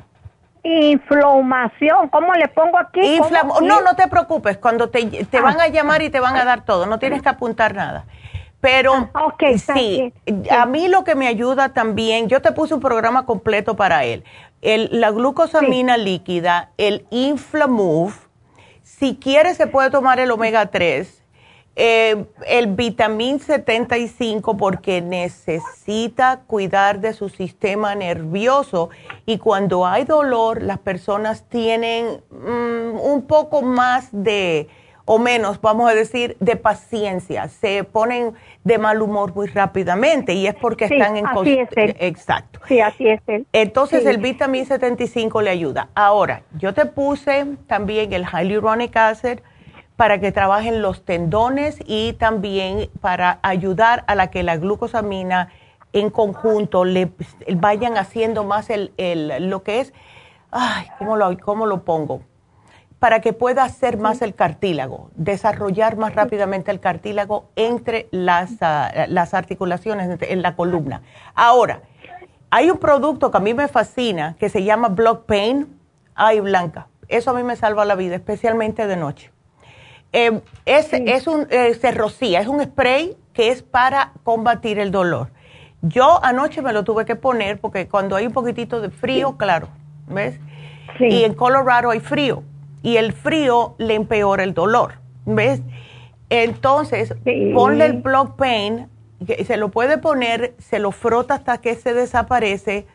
inflamación, 0.63 2.09
¿cómo 2.09 2.33
le 2.33 2.47
pongo 2.49 2.77
aquí? 2.77 2.99
Inflam- 2.99 3.61
no, 3.61 3.81
no 3.81 3.95
te 3.95 4.07
preocupes, 4.07 4.57
cuando 4.57 4.89
te, 4.89 5.05
te 5.05 5.37
Ah. 5.37 5.41
van 5.41 5.61
a 5.61 5.67
llamar 5.69 6.01
y 6.01 6.09
te 6.09 6.19
van 6.19 6.35
a 6.35 6.43
dar 6.43 6.65
todo, 6.65 6.85
no 6.85 6.99
tienes 6.99 7.21
que 7.21 7.29
apuntar 7.29 7.73
nada. 7.73 8.05
Pero 8.59 9.09
Ah, 9.13 9.33
sí, 9.57 10.11
a 10.51 10.65
mí 10.65 10.87
lo 10.87 11.03
que 11.03 11.13
me 11.15 11.27
ayuda 11.27 11.69
también, 11.69 12.27
yo 12.27 12.41
te 12.41 12.51
puse 12.51 12.73
un 12.73 12.81
programa 12.81 13.25
completo 13.25 13.75
para 13.75 14.03
él, 14.03 14.23
el, 14.61 14.89
la 14.91 15.11
glucosamina 15.11 15.97
líquida, 15.97 16.71
el 16.77 17.05
Inflamove, 17.09 18.13
si 18.83 19.15
quiere 19.15 19.53
se 19.53 19.67
puede 19.67 19.91
tomar 19.91 20.19
el 20.19 20.31
omega 20.31 20.67
3, 20.67 21.23
eh, 21.79 22.25
el 22.47 22.67
vitamín 22.67 23.39
75 23.39 24.57
porque 24.57 24.99
necesita 24.99 26.41
cuidar 26.47 26.99
de 27.01 27.13
su 27.13 27.29
sistema 27.29 27.93
nervioso 27.93 28.89
y 29.27 29.37
cuando 29.37 29.85
hay 29.85 30.03
dolor 30.03 30.63
las 30.63 30.79
personas 30.79 31.43
tienen 31.49 32.23
mm, 32.31 32.99
un 32.99 33.25
poco 33.27 33.61
más 33.61 34.09
de 34.11 34.67
o 35.09 35.19
menos, 35.19 35.61
vamos 35.61 35.89
a 35.89 35.93
decir, 35.93 36.35
de 36.41 36.57
paciencia, 36.57 37.47
se 37.47 37.85
ponen 37.85 38.33
de 38.67 38.77
mal 38.77 39.01
humor 39.01 39.33
muy 39.33 39.47
rápidamente 39.47 40.33
y 40.33 40.45
es 40.45 40.53
porque 40.55 40.89
Sí, 40.89 40.95
están 40.95 41.15
en 41.15 41.25
así 41.25 41.57
es 41.57 41.69
él. 41.77 41.95
exacto. 41.99 42.59
Sí, 42.67 42.81
así 42.81 43.07
es 43.07 43.21
él. 43.27 43.47
Entonces 43.53 44.03
Sí. 44.03 44.09
el 44.09 44.17
vitamin 44.17 44.65
75 44.65 45.41
le 45.41 45.49
ayuda. 45.51 45.87
Ahora, 45.95 46.41
yo 46.57 46.73
te 46.73 46.85
puse 46.85 47.45
también 47.67 48.11
el 48.11 48.25
hyaluronic 48.25 48.95
acid 48.97 49.39
para 49.95 50.19
que 50.19 50.33
trabajen 50.33 50.81
los 50.81 51.05
tendones 51.05 51.79
y 51.85 52.13
también 52.13 52.89
para 52.99 53.39
ayudar 53.41 54.03
a 54.07 54.15
la 54.15 54.27
que 54.31 54.43
la 54.43 54.57
glucosamina 54.57 55.47
en 55.93 56.09
conjunto 56.09 56.83
le 56.83 57.09
vayan 57.55 57.97
haciendo 57.97 58.43
más 58.43 58.69
el, 58.69 58.91
el- 58.97 59.49
lo 59.49 59.63
que 59.63 59.79
es, 59.79 59.93
ay, 60.51 60.87
¿cómo 60.99 61.15
lo, 61.15 61.37
cómo 61.39 61.65
lo 61.65 61.83
pongo? 61.85 62.21
Para 62.99 63.21
que 63.21 63.31
pueda 63.31 63.63
hacer 63.63 63.97
más 63.97 64.21
el 64.23 64.33
cartílago, 64.33 65.11
desarrollar 65.15 65.97
más 65.97 66.15
rápidamente 66.15 66.71
el 66.71 66.79
cartílago 66.79 67.49
entre 67.55 68.07
las, 68.11 68.53
ah, 68.61 69.05
las 69.07 69.35
articulaciones 69.35 70.17
en 70.21 70.41
la 70.41 70.55
columna. 70.55 71.03
Ahora, 71.35 71.81
hay 72.49 72.71
un 72.71 72.77
producto 72.77 73.29
que 73.29 73.37
a 73.37 73.41
mí 73.41 73.53
me 73.53 73.67
fascina 73.67 74.35
que 74.39 74.49
se 74.49 74.63
llama 74.63 74.87
Block 74.87 75.25
Pain. 75.25 75.67
Ay, 76.15 76.39
Blanca, 76.39 76.87
eso 77.07 77.31
a 77.31 77.33
mí 77.33 77.43
me 77.43 77.55
salva 77.55 77.85
la 77.85 77.95
vida, 77.95 78.15
especialmente 78.15 78.87
de 78.87 78.95
noche. 78.95 79.31
Eh, 80.13 80.41
es, 80.65 80.91
es 80.93 81.27
un, 81.27 81.47
eh, 81.49 81.73
se 81.73 81.91
rocía, 81.91 82.39
es 82.39 82.47
un 82.47 82.63
spray 82.63 83.17
que 83.33 83.49
es 83.49 83.61
para 83.61 84.13
combatir 84.23 84.79
el 84.79 84.89
dolor. 84.91 85.29
Yo 85.81 86.23
anoche 86.23 86.61
me 86.61 86.73
lo 86.73 86.83
tuve 86.83 87.05
que 87.05 87.15
poner 87.15 87.59
porque 87.59 87.87
cuando 87.87 88.15
hay 88.15 88.25
un 88.25 88.33
poquitito 88.33 88.81
de 88.81 88.89
frío, 88.89 89.37
claro, 89.37 89.67
¿ves? 90.07 90.39
Sí. 90.97 91.05
Y 91.05 91.23
en 91.25 91.33
Colorado 91.33 91.91
hay 91.91 91.99
frío 91.99 92.43
y 92.83 92.97
el 92.97 93.13
frío 93.13 93.75
le 93.77 93.95
empeora 93.95 94.43
el 94.43 94.53
dolor, 94.53 94.93
¿ves? 95.25 95.61
Entonces, 96.29 97.15
Sí. 97.25 97.51
ponle 97.53 97.85
el 97.85 97.93
block 98.01 98.35
pain, 98.35 98.87
que 99.25 99.43
se 99.45 99.57
lo 99.57 99.69
puede 99.69 99.97
poner, 99.97 100.53
se 100.59 100.79
lo 100.79 100.91
frota 100.91 101.35
hasta 101.35 101.59
que 101.59 101.75
se 101.75 101.93
desaparece 101.93 102.85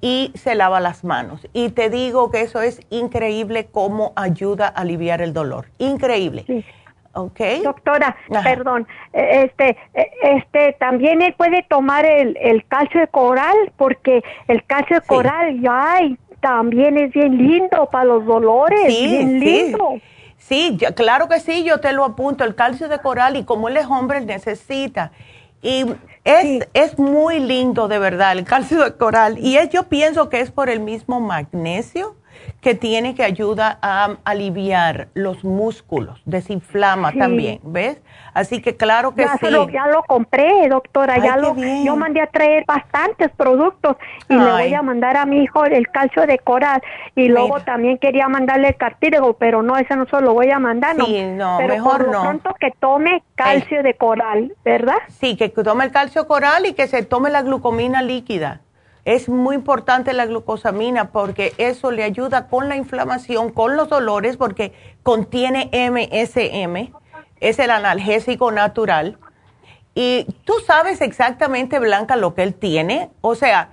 y 0.00 0.30
se 0.34 0.54
lava 0.54 0.78
las 0.80 1.02
manos. 1.04 1.46
Y 1.52 1.70
te 1.70 1.90
digo 1.90 2.30
que 2.30 2.42
eso 2.42 2.60
es 2.60 2.80
increíble 2.90 3.66
cómo 3.66 4.12
ayuda 4.14 4.66
a 4.68 4.82
aliviar 4.82 5.22
el 5.22 5.32
dolor. 5.32 5.66
Increíble. 5.78 6.44
Sí. 6.46 6.64
¿Ok? 7.14 7.40
Doctora, 7.64 8.14
Ajá. 8.30 8.42
perdón, 8.44 8.86
eh, 9.14 9.44
este, 9.46 9.70
eh, 9.94 10.10
este, 10.22 10.74
también 10.78 11.22
él 11.22 11.34
puede 11.34 11.62
tomar 11.66 12.04
el, 12.04 12.36
el 12.38 12.66
calcio 12.66 13.00
de 13.00 13.08
coral, 13.08 13.56
porque 13.78 14.22
el 14.48 14.62
calcio 14.66 14.96
de 14.96 15.00
Sí. 15.02 15.08
coral, 15.08 15.58
ay, 15.68 16.18
también 16.40 16.96
es 16.98 17.12
bien 17.12 17.36
lindo 17.38 17.88
para 17.90 18.04
los 18.04 18.24
dolores, 18.26 18.86
bien 18.86 19.40
lindo. 19.40 19.94
Sí, 20.38 20.76
yo- 20.76 20.94
claro 20.94 21.28
que 21.28 21.40
sí, 21.40 21.64
yo 21.64 21.78
te 21.80 21.92
lo 21.92 22.04
apunto, 22.04 22.44
el 22.44 22.54
calcio 22.54 22.88
de 22.88 22.98
coral 22.98 23.36
y 23.36 23.44
como 23.44 23.68
él 23.68 23.76
es 23.76 23.86
hombre, 23.86 24.18
él 24.18 24.26
necesita. 24.26 25.12
Y 25.62 25.84
es, 26.24 26.42
Sí. 26.42 26.60
es 26.74 26.98
muy 26.98 27.40
lindo 27.40 27.88
de 27.88 27.98
verdad 27.98 28.32
el 28.32 28.44
calcio 28.44 28.82
de 28.84 28.94
coral. 28.96 29.38
Y 29.38 29.56
es, 29.56 29.70
yo 29.70 29.84
pienso 29.84 30.28
que 30.28 30.40
es 30.40 30.50
por 30.50 30.68
el 30.68 30.80
mismo 30.80 31.20
magnesio 31.20 32.15
que 32.60 32.74
tiene 32.74 33.14
que 33.14 33.22
ayuda 33.24 33.78
a 33.82 34.16
aliviar 34.24 35.08
los 35.14 35.44
músculos, 35.44 36.20
desinflama 36.24 37.12
Sí. 37.12 37.18
también, 37.18 37.60
¿ves? 37.62 38.00
Así 38.34 38.60
que 38.60 38.76
claro 38.76 39.14
que 39.14 39.22
Ya, 39.22 39.36
sí. 39.38 39.50
lo, 39.50 39.68
ya 39.70 39.86
lo 39.86 40.02
compré, 40.02 40.68
doctora, 40.68 41.14
Ay, 41.14 41.22
ya 41.24 41.36
lo, 41.36 41.54
bien. 41.54 41.84
yo 41.84 41.96
mandé 41.96 42.20
a 42.20 42.26
traer 42.26 42.64
bastantes 42.66 43.30
productos 43.36 43.96
y 44.28 44.34
le 44.34 44.50
voy 44.52 44.74
a 44.74 44.82
mandar 44.82 45.16
a 45.16 45.24
mi 45.26 45.42
hijo 45.42 45.64
el 45.64 45.88
calcio 45.88 46.26
de 46.26 46.38
coral 46.38 46.82
y 47.14 47.28
luego 47.28 47.60
también 47.60 47.98
quería 47.98 48.28
mandarle 48.28 48.68
el 48.68 48.76
cartílago, 48.76 49.34
pero 49.34 49.62
no, 49.62 49.76
ese 49.76 49.96
no 49.96 50.06
se 50.06 50.20
lo 50.20 50.34
voy 50.34 50.50
a 50.50 50.58
mandar, 50.58 50.96
Sí, 50.96 51.22
no, 51.24 51.56
pero 51.58 51.74
mejor 51.74 51.98
por 51.98 52.06
lo 52.06 52.12
no. 52.12 52.22
pronto 52.22 52.54
que 52.60 52.70
tome 52.78 53.22
calcio 53.34 53.82
de 53.82 53.94
coral, 53.94 54.52
¿verdad? 54.64 54.96
Sí, 55.08 55.36
que 55.36 55.48
tome 55.48 55.84
el 55.84 55.90
calcio 55.92 56.26
coral 56.26 56.66
y 56.66 56.74
que 56.74 56.86
se 56.86 57.02
tome 57.04 57.30
la 57.30 57.42
glucomina 57.42 58.02
líquida. 58.02 58.60
Es 59.06 59.28
muy 59.28 59.54
importante 59.54 60.12
la 60.12 60.26
glucosamina 60.26 61.12
porque 61.12 61.54
eso 61.58 61.92
le 61.92 62.02
ayuda 62.02 62.48
con 62.48 62.68
la 62.68 62.74
inflamación, 62.74 63.50
con 63.52 63.76
los 63.76 63.88
dolores, 63.88 64.36
porque 64.36 64.72
contiene 65.04 65.70
MSM, 65.72 66.92
es 67.40 67.58
el 67.60 67.70
analgésico 67.70 68.50
natural. 68.50 69.16
Y 69.94 70.26
tú 70.44 70.54
sabes 70.66 71.00
exactamente, 71.00 71.78
Blanca, 71.78 72.16
lo 72.16 72.34
que 72.34 72.42
él 72.42 72.54
tiene. 72.54 73.10
O 73.20 73.36
sea, 73.36 73.70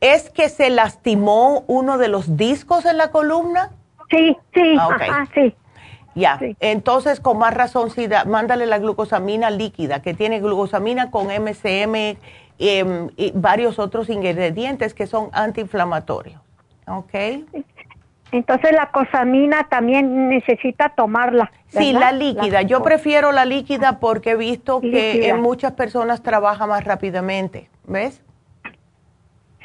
es 0.00 0.30
que 0.30 0.48
se 0.48 0.70
lastimó 0.70 1.64
uno 1.66 1.98
de 1.98 2.06
los 2.06 2.36
discos 2.36 2.84
en 2.86 2.96
la 2.96 3.10
columna. 3.10 3.72
Sí, 4.08 4.36
sí, 4.54 4.76
Ah, 4.78 4.88
ajá, 5.00 5.28
sí. 5.34 5.52
Ya, 6.14 6.38
Sí. 6.38 6.56
entonces 6.60 7.18
con 7.18 7.38
más 7.38 7.52
razón, 7.52 7.90
sí, 7.90 8.06
da- 8.06 8.24
mándale 8.24 8.66
la 8.66 8.78
glucosamina 8.78 9.50
líquida, 9.50 10.00
que 10.00 10.14
tiene 10.14 10.38
glucosamina 10.40 11.10
con 11.10 11.30
MCM, 11.32 12.16
em, 12.58 13.10
y 13.16 13.32
varios 13.34 13.78
otros 13.78 14.08
ingredientes 14.08 14.94
que 14.94 15.06
son 15.06 15.28
antiinflamatorios. 15.32 16.40
¿Ok? 16.86 17.14
Entonces 18.32 18.72
la 18.72 18.90
cosamina 18.90 19.66
también 19.68 20.28
necesita 20.28 20.90
tomarla. 20.90 21.50
Sí, 21.68 21.92
la 21.92 22.12
líquida. 22.12 22.62
Yo 22.62 22.82
prefiero 22.82 23.32
la 23.32 23.44
líquida 23.44 23.98
porque 24.00 24.32
he 24.32 24.36
visto 24.36 24.80
que 24.80 25.28
en 25.28 25.40
muchas 25.40 25.72
personas 25.72 26.22
trabaja 26.22 26.66
más 26.66 26.84
rápidamente. 26.84 27.70
¿Ves? 27.84 28.22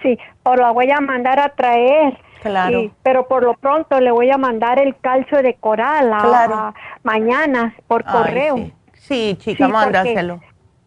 Sí, 0.01 0.17
o 0.43 0.55
la 0.55 0.71
voy 0.71 0.91
a 0.91 0.99
mandar 0.99 1.39
a 1.39 1.49
traer. 1.49 2.17
Claro. 2.41 2.91
pero 3.03 3.27
por 3.27 3.43
lo 3.43 3.53
pronto 3.53 3.99
le 3.99 4.09
voy 4.09 4.31
a 4.31 4.37
mandar 4.39 4.79
el 4.79 4.97
calcio 4.97 5.43
de 5.43 5.53
coral 5.53 6.11
a, 6.11 6.73
mañana 7.03 7.75
por 7.87 8.03
correo. 8.03 8.71
Sí. 8.93 9.35
chica, 9.39 9.67
mándaselo. 9.67 10.39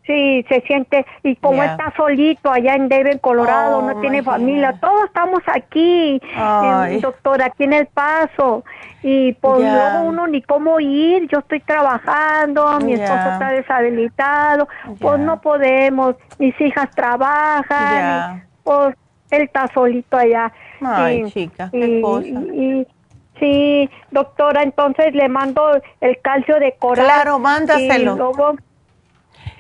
Sí, 0.07 0.45
se 0.51 0.61
siente, 0.67 1.07
y 1.23 1.35
como 1.37 1.63
está 1.63 1.91
solito 1.97 2.53
allá 2.53 2.75
en 2.75 2.91
Denver, 2.91 3.19
Colorado, 3.21 3.81
no 3.81 4.01
tiene 4.03 4.23
familia, 4.23 4.75
todos 4.79 5.07
estamos 5.07 5.41
aquí, 5.47 6.21
doctor, 7.01 7.43
aquí 7.43 7.65
en 7.65 7.73
El 7.73 7.87
Paso, 7.87 8.65
y 9.03 9.33
pues 9.33 9.61
luego 9.61 10.03
uno 10.03 10.27
ni 10.27 10.43
cómo 10.43 10.79
ir, 10.79 11.27
yo 11.29 11.39
estoy 11.39 11.61
trabajando, 11.61 12.81
mi 12.81 12.93
esposo 12.93 13.31
está 13.31 13.49
deshabilitado, 13.49 14.69
pues 15.01 15.21
no 15.21 15.41
podemos, 15.41 16.17
mis 16.39 16.59
hijas 16.61 16.91
trabajan, 16.91 18.45
pues 18.63 18.95
él 19.31 19.43
está 19.43 19.69
solito 19.73 20.19
allá. 20.19 20.53
Ay, 20.83 21.25
chica, 21.31 21.71
qué 21.73 22.03
cosa. 22.03 22.43
sí, 23.41 23.91
doctora, 24.11 24.63
entonces 24.63 25.15
le 25.15 25.31
mando 25.31 25.81
el 26.03 26.21
calcio 26.21 26.59
de 26.59 26.75
coral. 26.79 27.07
Claro, 27.07 27.39
mándaselo. 27.39 28.35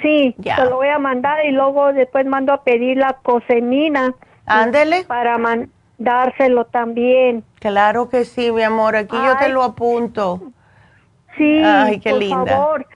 Sí, 0.02 0.34
te 0.38 0.64
lo 0.64 0.76
voy 0.76 0.88
a 0.88 0.98
mandar 0.98 1.44
y 1.44 1.50
luego 1.50 1.92
después 1.92 2.26
mando 2.26 2.52
a 2.52 2.62
pedir 2.62 2.98
la 2.98 3.14
cosenina. 3.22 4.14
Ándele. 4.46 5.04
Para 5.04 5.38
mandárselo 5.38 6.66
también. 6.66 7.44
Claro 7.60 8.08
que 8.08 8.24
sí, 8.24 8.52
mi 8.52 8.62
amor, 8.62 8.96
aquí 8.96 9.16
yo 9.16 9.36
te 9.38 9.48
lo 9.48 9.62
apunto. 9.62 10.40
Sí, 11.36 11.62
Ay, 11.64 12.00
qué 12.00 12.10
por 12.10 12.24
Favor. 12.28 12.86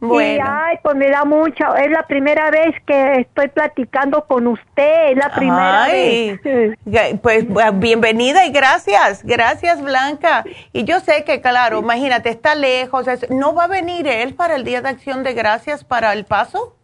Bueno. 0.00 0.44
ay, 0.46 0.78
pues 0.82 0.96
me 0.96 1.10
da 1.10 1.24
mucha, 1.24 1.76
es 1.78 1.90
la 1.90 2.02
primera 2.06 2.50
vez 2.50 2.74
que 2.86 3.20
estoy 3.20 3.48
platicando 3.48 4.24
con 4.26 4.46
usted, 4.46 5.10
es 5.10 5.16
la 5.16 5.30
primera 5.30 5.86
vez. 5.86 6.40
Pues 7.22 7.46
bienvenida 7.74 8.46
y 8.46 8.50
gracias, 8.50 9.22
gracias 9.24 9.82
Blanca. 9.82 10.44
Y 10.72 10.84
yo 10.84 11.00
sé 11.00 11.24
que, 11.24 11.40
claro, 11.40 11.80
imagínate, 11.80 12.30
está 12.30 12.54
lejos, 12.54 13.06
¿no 13.30 13.54
va 13.54 13.64
a 13.64 13.68
venir 13.68 14.06
él 14.06 14.34
para 14.34 14.56
el 14.56 14.64
Día 14.64 14.80
de 14.80 14.88
Acción 14.88 15.22
de 15.22 15.34
Gracias 15.34 15.84
para 15.84 16.12
el 16.12 16.24
paso? 16.24 16.74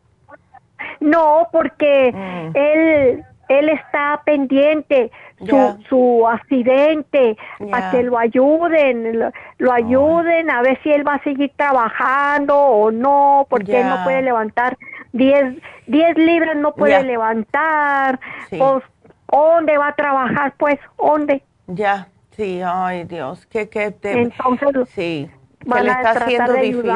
No, 1.01 1.49
porque 1.53 2.13
mm. 2.13 2.57
él, 2.57 3.25
él 3.49 3.69
está 3.69 4.21
pendiente 4.25 5.11
su, 5.39 5.79
su 5.89 6.29
accidente, 6.29 7.37
para 7.71 7.91
que 7.91 8.03
lo 8.03 8.19
ayuden, 8.19 9.33
lo, 9.59 9.73
ayuden 9.73 10.51
a 10.51 10.63
ver 10.63 10.81
si 10.83 10.91
él 10.91 11.07
va 11.07 11.15
a 11.15 11.23
seguir 11.23 11.53
trabajando 11.57 12.57
o 12.57 12.91
no, 12.91 13.47
porque 13.49 13.81
él 13.81 13.89
no 13.89 14.05
puede 14.05 14.23
levantar 14.23 14.77
10 15.13 15.57
diez, 15.87 16.17
libras, 16.17 16.57
no 16.57 16.75
puede 16.75 17.03
levantar, 17.03 18.19
pues, 18.51 18.83
¿dónde 19.31 19.77
va 19.77 19.89
a 19.89 19.95
trabajar? 19.95 20.55
Pues, 20.57 20.79
¿dónde? 20.99 21.43
Ya, 21.67 22.09
sí, 22.33 22.61
ay 22.65 23.05
Dios, 23.05 23.47
que, 23.47 23.69
que 23.69 23.91
te... 23.91 24.13
Entonces, 24.21 24.89
sí. 24.91 25.31
Que 25.65 25.81
le 25.83 25.91
está 25.91 26.11
haciendo 26.11 26.53
difícil. 26.53 26.93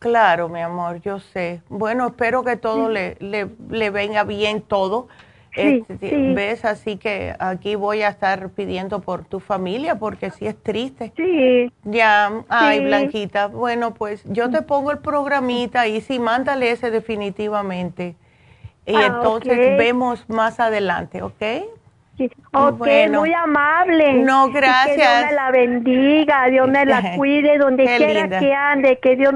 Claro, 0.00 0.48
mi 0.48 0.60
amor, 0.60 1.00
yo 1.00 1.20
sé. 1.20 1.62
Bueno, 1.68 2.08
espero 2.08 2.42
que 2.42 2.56
todo 2.56 2.88
le, 2.88 3.16
le, 3.20 3.48
le 3.68 3.90
venga 3.90 4.24
bien 4.24 4.62
todo 4.62 5.06
este, 5.54 6.32
¿Ves? 6.34 6.64
Así 6.64 6.96
que 6.96 7.34
aquí 7.38 7.74
voy 7.74 8.02
a 8.02 8.08
estar 8.08 8.50
pidiendo 8.50 9.00
por 9.00 9.24
tu 9.24 9.40
familia 9.40 9.96
porque 9.96 10.30
si 10.30 10.46
es 10.46 10.60
triste. 10.62 11.12
Sí. 11.16 11.72
Ya, 11.84 12.30
ay, 12.48 12.84
Blanquita. 12.84 13.48
Bueno, 13.48 13.94
pues 13.94 14.22
yo 14.26 14.50
te 14.50 14.62
pongo 14.62 14.90
el 14.90 14.98
programita 14.98 15.86
y 15.86 16.00
sí, 16.00 16.18
mándale 16.18 16.70
ese 16.70 16.90
definitivamente. 16.90 18.14
Y 18.86 18.94
ah, 18.94 19.06
entonces 19.06 19.78
vemos 19.78 20.28
más 20.28 20.58
adelante, 20.60 21.22
¿ok? 21.22 21.42
Sí. 22.16 22.30
Ok, 22.52 22.86
muy 23.10 23.32
amable. 23.32 24.14
No, 24.14 24.50
gracias. 24.50 24.96
Que 24.96 24.96
Dios 24.96 25.26
me 25.26 25.32
la 25.32 25.50
bendiga, 25.50 26.46
Dios 26.46 26.68
me 26.68 26.84
la 26.84 27.12
cuide 27.16 27.58
donde 27.58 27.84
quiera 27.84 28.40
que 28.40 28.52
ande, 28.52 28.98
que 28.98 29.16
Dios 29.16 29.32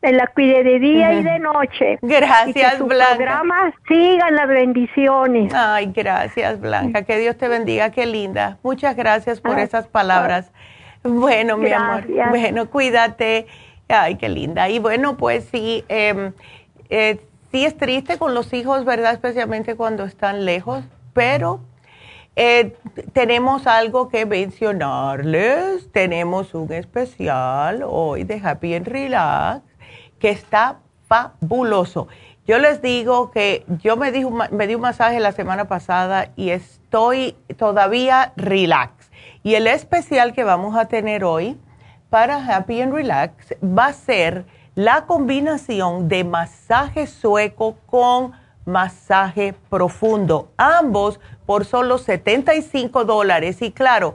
me 0.00 0.12
la 0.12 0.26
cuide 0.28 0.62
de 0.62 0.78
día 0.78 1.12
y 1.14 1.22
de 1.22 1.38
noche. 1.38 1.98
Gracias, 2.02 2.56
y 2.56 2.70
que 2.70 2.76
su 2.76 2.86
Blanca. 2.86 3.16
programa 3.16 3.72
sigan 3.88 4.34
las 4.36 4.48
bendiciones. 4.48 5.52
Ay, 5.54 5.92
gracias, 5.94 6.60
Blanca. 6.60 7.02
Que 7.02 7.18
Dios 7.18 7.36
te 7.36 7.48
bendiga, 7.48 7.90
qué 7.90 8.06
linda. 8.06 8.58
Muchas 8.62 8.94
gracias 8.96 9.40
por 9.40 9.58
esas 9.58 9.88
palabras. 9.88 10.52
Bueno, 11.02 11.56
mi 11.56 11.72
amor. 11.72 12.04
Bueno, 12.28 12.70
cuídate. 12.70 13.46
Ay, 13.88 14.16
qué 14.16 14.28
linda. 14.28 14.68
Y 14.68 14.78
bueno, 14.78 15.16
pues 15.16 15.48
sí, 15.50 15.84
em, 15.88 16.32
eh, 16.90 17.18
sí 17.50 17.64
es 17.64 17.76
triste 17.76 18.18
con 18.18 18.34
los 18.34 18.52
hijos, 18.52 18.84
¿verdad? 18.84 19.12
Especialmente 19.14 19.74
cuando 19.74 20.04
están 20.04 20.44
lejos, 20.44 20.84
pero 21.14 21.60
eh, 22.36 22.76
tenemos 23.14 23.66
algo 23.66 24.08
que 24.10 24.26
mencionarles. 24.26 25.90
Tenemos 25.90 26.54
un 26.54 26.72
especial 26.72 27.82
hoy 27.84 28.24
de 28.24 28.40
Happy 28.44 28.74
and 28.74 28.86
Relax 28.86 29.67
que 30.18 30.30
está 30.30 30.78
fabuloso. 31.06 32.08
Yo 32.46 32.58
les 32.58 32.80
digo 32.80 33.30
que 33.30 33.64
yo 33.82 33.96
me, 33.96 34.10
di, 34.10 34.24
me 34.24 34.66
di 34.66 34.74
un 34.74 34.80
masaje 34.80 35.20
la 35.20 35.32
semana 35.32 35.66
pasada 35.66 36.30
y 36.34 36.50
estoy 36.50 37.36
todavía 37.56 38.32
relax. 38.36 39.10
Y 39.42 39.54
el 39.54 39.66
especial 39.66 40.32
que 40.32 40.44
vamos 40.44 40.76
a 40.76 40.86
tener 40.86 41.24
hoy 41.24 41.58
para 42.10 42.36
Happy 42.36 42.80
and 42.80 42.94
Relax 42.94 43.54
va 43.62 43.86
a 43.86 43.92
ser 43.92 44.46
la 44.74 45.06
combinación 45.06 46.08
de 46.08 46.24
masaje 46.24 47.06
sueco 47.06 47.76
con 47.86 48.32
masaje 48.64 49.54
profundo. 49.68 50.52
Ambos 50.56 51.20
por 51.46 51.64
solo 51.64 51.98
75 51.98 53.04
dólares. 53.04 53.60
Y 53.62 53.72
claro, 53.72 54.14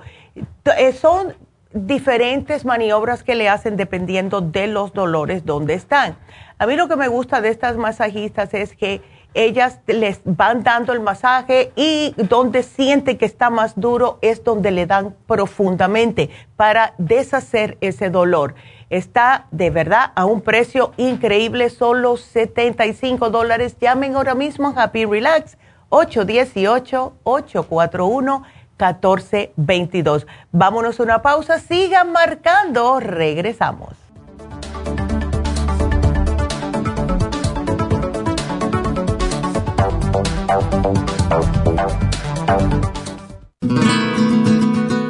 eh, 0.78 0.94
son 0.94 1.36
diferentes 1.74 2.66
maniobras 2.66 3.24
que 3.24 3.36
le 3.36 3.50
hacen 3.50 3.78
dependiendo 3.78 4.42
de 4.42 4.68
los 4.68 4.94
dolores 4.94 5.46
donde 5.46 5.74
están. 5.74 6.18
A 6.58 6.66
mí 6.68 6.76
lo 6.76 6.88
que 6.88 6.96
me 6.96 7.08
gusta 7.08 7.42
de 7.42 7.50
estas 7.50 7.78
masajistas 7.78 8.54
es 8.54 8.76
que 8.76 9.02
ellas 9.34 9.80
les 9.88 10.22
van 10.26 10.64
dando 10.64 10.94
el 10.94 11.00
masaje 11.00 11.72
y 11.76 12.14
donde 12.18 12.62
siente 12.62 13.18
que 13.18 13.26
está 13.26 13.50
más 13.50 13.80
duro 13.80 14.20
es 14.22 14.44
donde 14.44 14.70
le 14.70 14.86
dan 14.86 15.16
profundamente 15.26 16.30
para 16.56 16.94
deshacer 17.00 17.78
ese 17.82 18.10
dolor. 18.12 18.54
Está 18.92 19.48
de 19.50 19.72
verdad 19.72 20.12
a 20.14 20.26
un 20.26 20.42
precio 20.42 20.94
increíble, 20.98 21.72
solo 21.72 22.16
75 22.16 23.32
dólares. 23.32 23.76
Llamen 23.82 24.16
ahora 24.16 24.36
mismo 24.36 24.68
a 24.68 24.84
Happy 24.84 25.06
Relax 25.06 25.58
818 25.90 27.14
841 27.24 28.44
1422. 28.92 30.28
Vámonos 30.52 31.00
a 31.00 31.04
una 31.04 31.22
pausa, 31.22 31.60
sigan 31.60 32.12
marcando, 32.12 33.00
regresamos. 33.00 33.94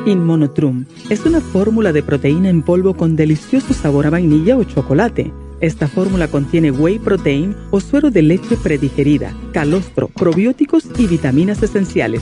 Inmonotrum 0.05 0.85
es 1.09 1.25
una 1.25 1.39
fórmula 1.41 1.91
de 1.91 2.03
proteína 2.03 2.49
en 2.49 2.61
polvo 2.61 2.95
con 2.95 3.15
delicioso 3.15 3.73
sabor 3.73 4.05
a 4.05 4.09
vainilla 4.09 4.57
o 4.57 4.63
chocolate. 4.63 5.33
Esta 5.61 5.87
fórmula 5.87 6.27
contiene 6.27 6.71
whey 6.71 6.99
protein 6.99 7.55
o 7.71 7.79
suero 7.79 8.11
de 8.11 8.21
leche 8.21 8.57
predigerida, 8.57 9.33
calostro, 9.53 10.09
probióticos 10.09 10.85
y 10.97 11.07
vitaminas 11.07 11.63
esenciales 11.63 12.21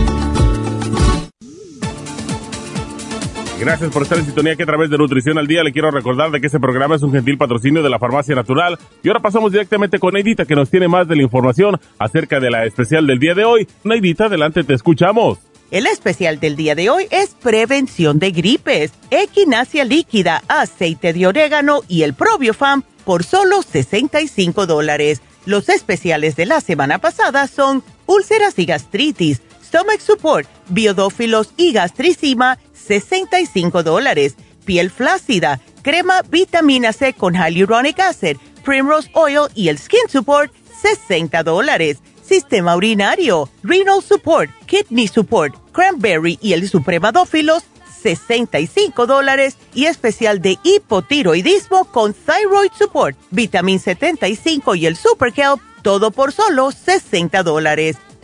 Gracias 3.58 3.90
por 3.90 4.02
estar 4.02 4.18
en 4.18 4.26
sintonía 4.26 4.54
que 4.54 4.64
a 4.64 4.66
través 4.66 4.90
de 4.90 4.98
Nutrición 4.98 5.38
al 5.38 5.46
Día 5.46 5.64
le 5.64 5.72
quiero 5.72 5.90
recordar 5.90 6.30
de 6.30 6.40
que 6.40 6.46
este 6.46 6.60
programa 6.60 6.96
es 6.96 7.02
un 7.02 7.12
gentil 7.12 7.38
patrocinio 7.38 7.82
de 7.82 7.88
la 7.88 7.98
Farmacia 7.98 8.34
Natural. 8.34 8.78
Y 9.02 9.08
ahora 9.08 9.20
pasamos 9.20 9.50
directamente 9.50 9.98
con 9.98 10.12
Neidita 10.12 10.44
que 10.44 10.54
nos 10.54 10.68
tiene 10.70 10.88
más 10.88 11.08
de 11.08 11.16
la 11.16 11.22
información 11.22 11.80
acerca 11.98 12.38
de 12.38 12.50
la 12.50 12.66
especial 12.66 13.06
del 13.06 13.18
día 13.18 13.34
de 13.34 13.44
hoy. 13.44 13.66
Neidita, 13.82 14.26
adelante, 14.26 14.62
te 14.62 14.74
escuchamos. 14.74 15.38
El 15.70 15.86
especial 15.86 16.38
del 16.38 16.54
día 16.54 16.74
de 16.74 16.90
hoy 16.90 17.08
es 17.10 17.30
prevención 17.34 18.18
de 18.18 18.30
gripes, 18.30 18.92
equinacia 19.10 19.84
líquida, 19.84 20.42
aceite 20.48 21.12
de 21.14 21.26
orégano 21.26 21.80
y 21.88 22.02
el 22.02 22.12
probiofam 22.12 22.82
por 23.04 23.24
solo 23.24 23.62
65 23.62 24.66
dólares. 24.66 25.22
Los 25.46 25.68
especiales 25.70 26.36
de 26.36 26.44
la 26.44 26.60
semana 26.60 26.98
pasada 26.98 27.46
son 27.46 27.82
úlceras 28.06 28.58
y 28.58 28.66
gastritis, 28.66 29.40
stomach 29.76 30.00
support, 30.00 30.48
biodófilos 30.68 31.50
y 31.58 31.72
gastricima, 31.72 32.58
65 32.72 33.82
dólares. 33.82 34.34
Piel 34.64 34.90
flácida, 34.90 35.60
crema 35.82 36.22
vitamina 36.22 36.94
C 36.94 37.12
con 37.12 37.34
hyaluronic 37.34 38.00
acid, 38.00 38.38
primrose 38.64 39.10
oil 39.12 39.48
y 39.54 39.68
el 39.68 39.78
skin 39.78 40.08
support, 40.08 40.50
60 40.80 41.42
dólares 41.42 41.98
sistema 42.22 42.74
urinario, 42.74 43.48
renal 43.62 44.02
support, 44.02 44.50
kidney 44.66 45.06
support, 45.06 45.54
cranberry 45.70 46.40
y 46.42 46.54
el 46.54 46.68
supremadófilos, 46.68 47.62
65 48.02 49.06
dólares 49.06 49.56
y 49.74 49.84
especial 49.84 50.42
de 50.42 50.58
hipotiroidismo 50.64 51.84
con 51.84 52.14
thyroid 52.14 52.72
support, 52.76 53.16
vitamin 53.30 53.78
75 53.78 54.74
y 54.74 54.86
el 54.86 54.96
super 54.96 55.32
help, 55.36 55.60
todo 55.82 56.10
por 56.10 56.32
solo 56.32 56.72
60 56.72 57.44
dólares. 57.44 57.96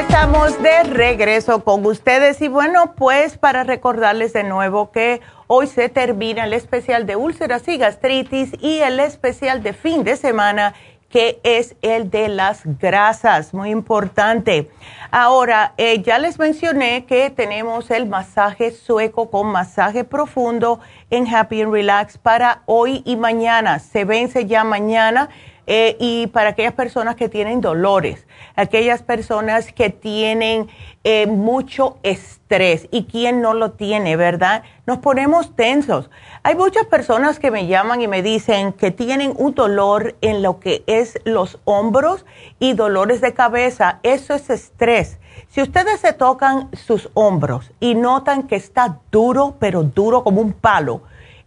Estamos 0.00 0.62
de 0.62 0.82
regreso 0.84 1.62
con 1.62 1.84
ustedes 1.84 2.40
y 2.40 2.48
bueno, 2.48 2.94
pues 2.96 3.36
para 3.36 3.64
recordarles 3.64 4.32
de 4.32 4.44
nuevo 4.44 4.90
que 4.92 5.20
hoy 5.46 5.66
se 5.66 5.90
termina 5.90 6.44
el 6.44 6.54
especial 6.54 7.04
de 7.04 7.16
úlceras 7.16 7.68
y 7.68 7.76
gastritis 7.76 8.52
y 8.60 8.78
el 8.78 8.98
especial 8.98 9.62
de 9.62 9.74
fin 9.74 10.02
de 10.02 10.16
semana 10.16 10.72
que 11.10 11.38
es 11.42 11.76
el 11.82 12.08
de 12.08 12.28
las 12.28 12.62
grasas, 12.78 13.52
muy 13.52 13.70
importante. 13.70 14.70
Ahora, 15.10 15.74
eh, 15.76 16.00
ya 16.00 16.18
les 16.18 16.38
mencioné 16.38 17.04
que 17.04 17.28
tenemos 17.28 17.90
el 17.90 18.06
masaje 18.06 18.70
sueco 18.70 19.28
con 19.30 19.48
masaje 19.48 20.04
profundo 20.04 20.80
en 21.10 21.26
Happy 21.26 21.60
and 21.60 21.72
Relax 21.72 22.16
para 22.16 22.62
hoy 22.64 23.02
y 23.04 23.16
mañana. 23.16 23.80
Se 23.80 24.06
vence 24.06 24.46
ya 24.46 24.64
mañana 24.64 25.28
eh, 25.66 25.96
y 26.00 26.26
para 26.28 26.50
aquellas 26.50 26.74
personas 26.74 27.16
que 27.16 27.28
tienen 27.28 27.60
dolores 27.60 28.26
aquellas 28.60 29.02
personas 29.02 29.72
que 29.72 29.90
tienen 29.90 30.68
eh, 31.04 31.26
mucho 31.26 31.98
estrés 32.02 32.88
y 32.90 33.04
quien 33.04 33.40
no 33.40 33.54
lo 33.54 33.72
tiene, 33.72 34.16
¿verdad? 34.16 34.62
Nos 34.86 34.98
ponemos 34.98 35.56
tensos. 35.56 36.10
Hay 36.42 36.54
muchas 36.54 36.86
personas 36.86 37.38
que 37.38 37.50
me 37.50 37.66
llaman 37.66 38.02
y 38.02 38.08
me 38.08 38.22
dicen 38.22 38.72
que 38.72 38.90
tienen 38.90 39.32
un 39.36 39.54
dolor 39.54 40.16
en 40.20 40.42
lo 40.42 40.60
que 40.60 40.84
es 40.86 41.18
los 41.24 41.58
hombros 41.64 42.26
y 42.58 42.74
dolores 42.74 43.20
de 43.20 43.32
cabeza. 43.32 44.00
Eso 44.02 44.34
es 44.34 44.50
estrés. 44.50 45.18
Si 45.48 45.62
ustedes 45.62 46.00
se 46.00 46.12
tocan 46.12 46.68
sus 46.72 47.08
hombros 47.14 47.72
y 47.80 47.94
notan 47.94 48.44
que 48.44 48.56
está 48.56 48.98
duro, 49.10 49.56
pero 49.58 49.82
duro 49.82 50.22
como 50.22 50.40
un 50.40 50.52
palo, 50.52 51.02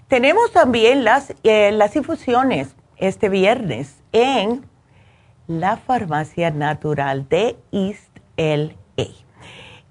Tenemos 0.08 0.52
también 0.52 1.04
las, 1.04 1.34
eh, 1.44 1.72
las 1.72 1.96
infusiones 1.96 2.76
este 2.98 3.30
viernes 3.30 3.96
en 4.12 4.66
la 5.48 5.78
farmacia 5.78 6.52
natural 6.52 7.28
de 7.30 7.58
East 7.72 8.20
LA 8.38 9.24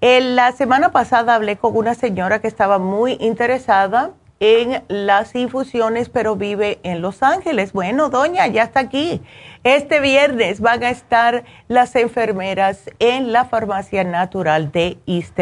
la 0.03 0.51
semana 0.51 0.91
pasada 0.91 1.35
hablé 1.35 1.55
con 1.55 1.77
una 1.77 1.95
señora 1.95 2.39
que 2.39 2.47
estaba 2.49 2.77
muy 2.77 3.15
interesada 3.21 4.11
en 4.41 4.83
las 4.89 5.33
infusiones, 5.33 6.09
pero 6.09 6.35
vive 6.35 6.79
en 6.83 7.01
Los 7.01 7.23
Ángeles. 7.23 7.71
Bueno, 7.71 8.09
doña, 8.09 8.45
ya 8.47 8.63
está 8.63 8.81
aquí. 8.81 9.21
Este 9.63 10.01
viernes 10.01 10.59
van 10.59 10.83
a 10.83 10.89
estar 10.89 11.45
las 11.69 11.95
enfermeras 11.95 12.89
en 12.99 13.31
la 13.31 13.45
farmacia 13.45 14.03
natural 14.03 14.73
de 14.73 14.97
East 15.07 15.39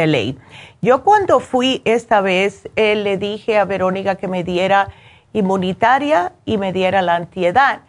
Yo 0.84 1.03
cuando 1.03 1.39
fui 1.39 1.82
esta 1.84 2.22
vez 2.22 2.70
eh, 2.76 2.93
le 2.95 3.18
dije 3.18 3.57
a 3.57 3.66
Verónica 3.66 4.14
que 4.14 4.28
me 4.28 4.43
diera 4.43 4.89
inmunitaria 5.34 6.34
y 6.45 6.57
me 6.57 6.73
diera 6.73 7.01
la 7.01 7.15
antiedad. 7.15 7.82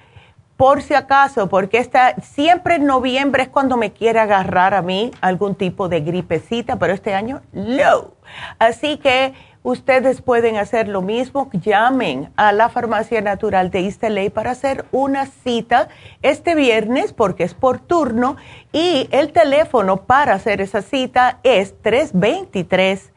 Por 0.56 0.82
si 0.82 0.94
acaso, 0.94 1.48
porque 1.48 1.78
está, 1.78 2.14
siempre 2.22 2.76
en 2.76 2.86
noviembre 2.86 3.42
es 3.44 3.48
cuando 3.48 3.76
me 3.76 3.92
quiere 3.92 4.20
agarrar 4.20 4.74
a 4.74 4.82
mí 4.82 5.10
algún 5.20 5.56
tipo 5.56 5.88
de 5.88 6.02
gripecita, 6.02 6.76
pero 6.78 6.92
este 6.92 7.14
año 7.14 7.42
no. 7.52 8.12
Así 8.58 8.98
que 8.98 9.34
ustedes 9.64 10.22
pueden 10.22 10.58
hacer 10.58 10.86
lo 10.86 11.02
mismo, 11.02 11.50
llamen 11.52 12.30
a 12.36 12.52
la 12.52 12.68
Farmacia 12.68 13.20
Natural 13.22 13.70
de 13.70 13.80
Isteley 13.80 14.30
para 14.30 14.52
hacer 14.52 14.84
una 14.92 15.26
cita 15.26 15.88
este 16.20 16.54
viernes, 16.54 17.12
porque 17.12 17.42
es 17.42 17.54
por 17.54 17.80
turno, 17.80 18.36
y 18.72 19.08
el 19.10 19.32
teléfono 19.32 20.04
para 20.04 20.34
hacer 20.34 20.60
esa 20.60 20.82
cita 20.82 21.40
es 21.42 21.80
323 21.82 23.12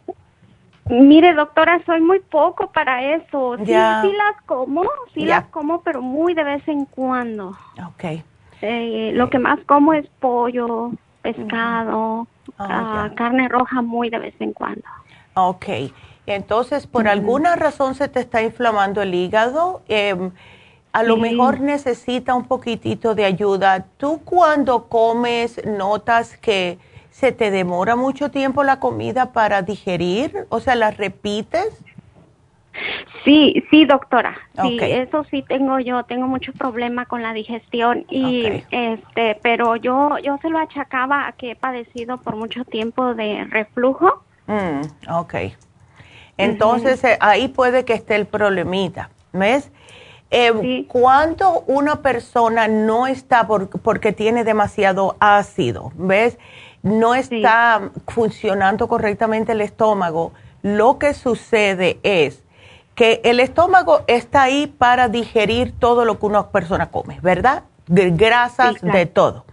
Mire, 0.90 1.36
doctora, 1.36 1.80
soy 1.86 2.02
muy 2.02 2.20
poco 2.20 2.72
para 2.72 3.14
eso. 3.16 3.58
Sí, 3.58 3.66
sí 3.66 3.72
las 3.72 4.42
como, 4.48 4.84
sí 5.14 5.26
las 5.26 5.46
como, 5.46 5.82
pero 5.82 6.02
muy 6.02 6.34
de 6.34 6.44
vez 6.44 6.68
en 6.68 6.86
cuando. 6.86 7.56
Ok. 7.88 8.24
Eh, 8.62 9.12
lo 9.14 9.30
que 9.30 9.38
más 9.38 9.60
como 9.68 9.94
es 9.94 10.08
pollo, 10.20 10.92
pescado, 11.22 12.28
ah, 12.58 13.06
ah, 13.06 13.12
carne 13.16 13.48
roja 13.48 13.84
muy 13.84 14.10
de 14.10 14.18
vez 14.18 14.34
en 14.40 14.52
cuando. 14.52 14.84
Ok. 15.34 15.66
Entonces, 16.26 16.86
por 16.86 17.08
alguna 17.08 17.56
razón 17.56 17.96
se 17.96 18.08
te 18.08 18.20
está 18.20 18.42
inflamando 18.44 19.02
el 19.02 19.14
hígado. 19.16 19.82
Em, 19.88 20.32
a 20.92 21.04
lo 21.04 21.18
mejor 21.18 21.60
necesita 21.60 22.36
un 22.36 22.46
poquitito 22.46 23.16
de 23.16 23.26
ayuda. 23.26 23.86
¿Tú 23.98 24.22
cuando 24.24 24.88
comes 24.88 25.66
notas 25.66 26.38
que 26.38 26.78
se 27.12 27.32
te 27.32 27.52
demora 27.52 27.96
mucho 27.96 28.30
tiempo 28.30 28.64
la 28.64 28.80
comida 28.80 29.32
para 29.32 29.62
digerir? 29.62 30.46
O 30.50 30.60
sea, 30.60 30.76
¿la 30.76 30.92
repites? 30.92 31.84
Sí, 33.26 33.64
sí, 33.70 33.86
doctora. 33.86 34.38
Sí, 34.62 34.80
eso 34.82 35.26
sí 35.26 35.44
tengo 35.48 35.80
yo, 35.80 36.04
tengo 36.04 36.28
mucho 36.28 36.54
problema 36.54 37.06
con 37.06 37.22
la 37.22 37.34
digestión 37.34 38.06
y 38.10 38.64
este, 38.72 39.38
pero 39.42 39.76
yo 39.76 40.18
yo 40.24 40.38
se 40.42 40.50
lo 40.50 40.60
achacaba 40.60 41.28
a 41.28 41.32
que 41.34 41.52
he 41.52 41.56
padecido 41.56 42.18
por 42.18 42.36
mucho 42.36 42.64
tiempo 42.66 43.16
de 43.16 43.46
reflujo. 43.46 44.24
Mm, 44.50 44.82
ok. 45.12 45.36
Entonces 46.38 47.04
eh, 47.04 47.18
ahí 47.22 47.50
puede 47.50 47.86
que 47.86 47.94
esté 47.94 48.16
el 48.16 48.26
problemita, 48.26 49.12
¿ves? 49.32 49.70
Eh, 50.32 50.86
cuando 50.88 51.64
una 51.68 52.02
persona 52.02 52.68
no 52.68 53.08
está 53.08 53.48
porque 53.48 54.12
tiene 54.12 54.44
demasiado 54.44 55.16
ácido, 55.20 55.92
¿ves? 55.96 56.38
No 56.82 57.14
está 57.14 57.92
funcionando 58.08 58.88
correctamente 58.88 59.52
el 59.52 59.62
estómago, 59.62 60.34
lo 60.62 60.98
que 60.98 61.14
sucede 61.14 62.00
es 62.04 62.44
que 62.96 63.22
el 63.24 63.40
estómago 63.40 64.02
está 64.08 64.44
ahí 64.44 64.68
para 64.68 65.10
digerir 65.10 65.74
todo 65.78 66.06
lo 66.06 66.20
que 66.20 66.26
una 66.26 66.48
persona 66.50 66.90
come, 66.90 67.20
¿verdad? 67.22 67.64
De 67.88 68.12
grasas, 68.12 68.76
de 68.82 69.06
todo. 69.06 69.46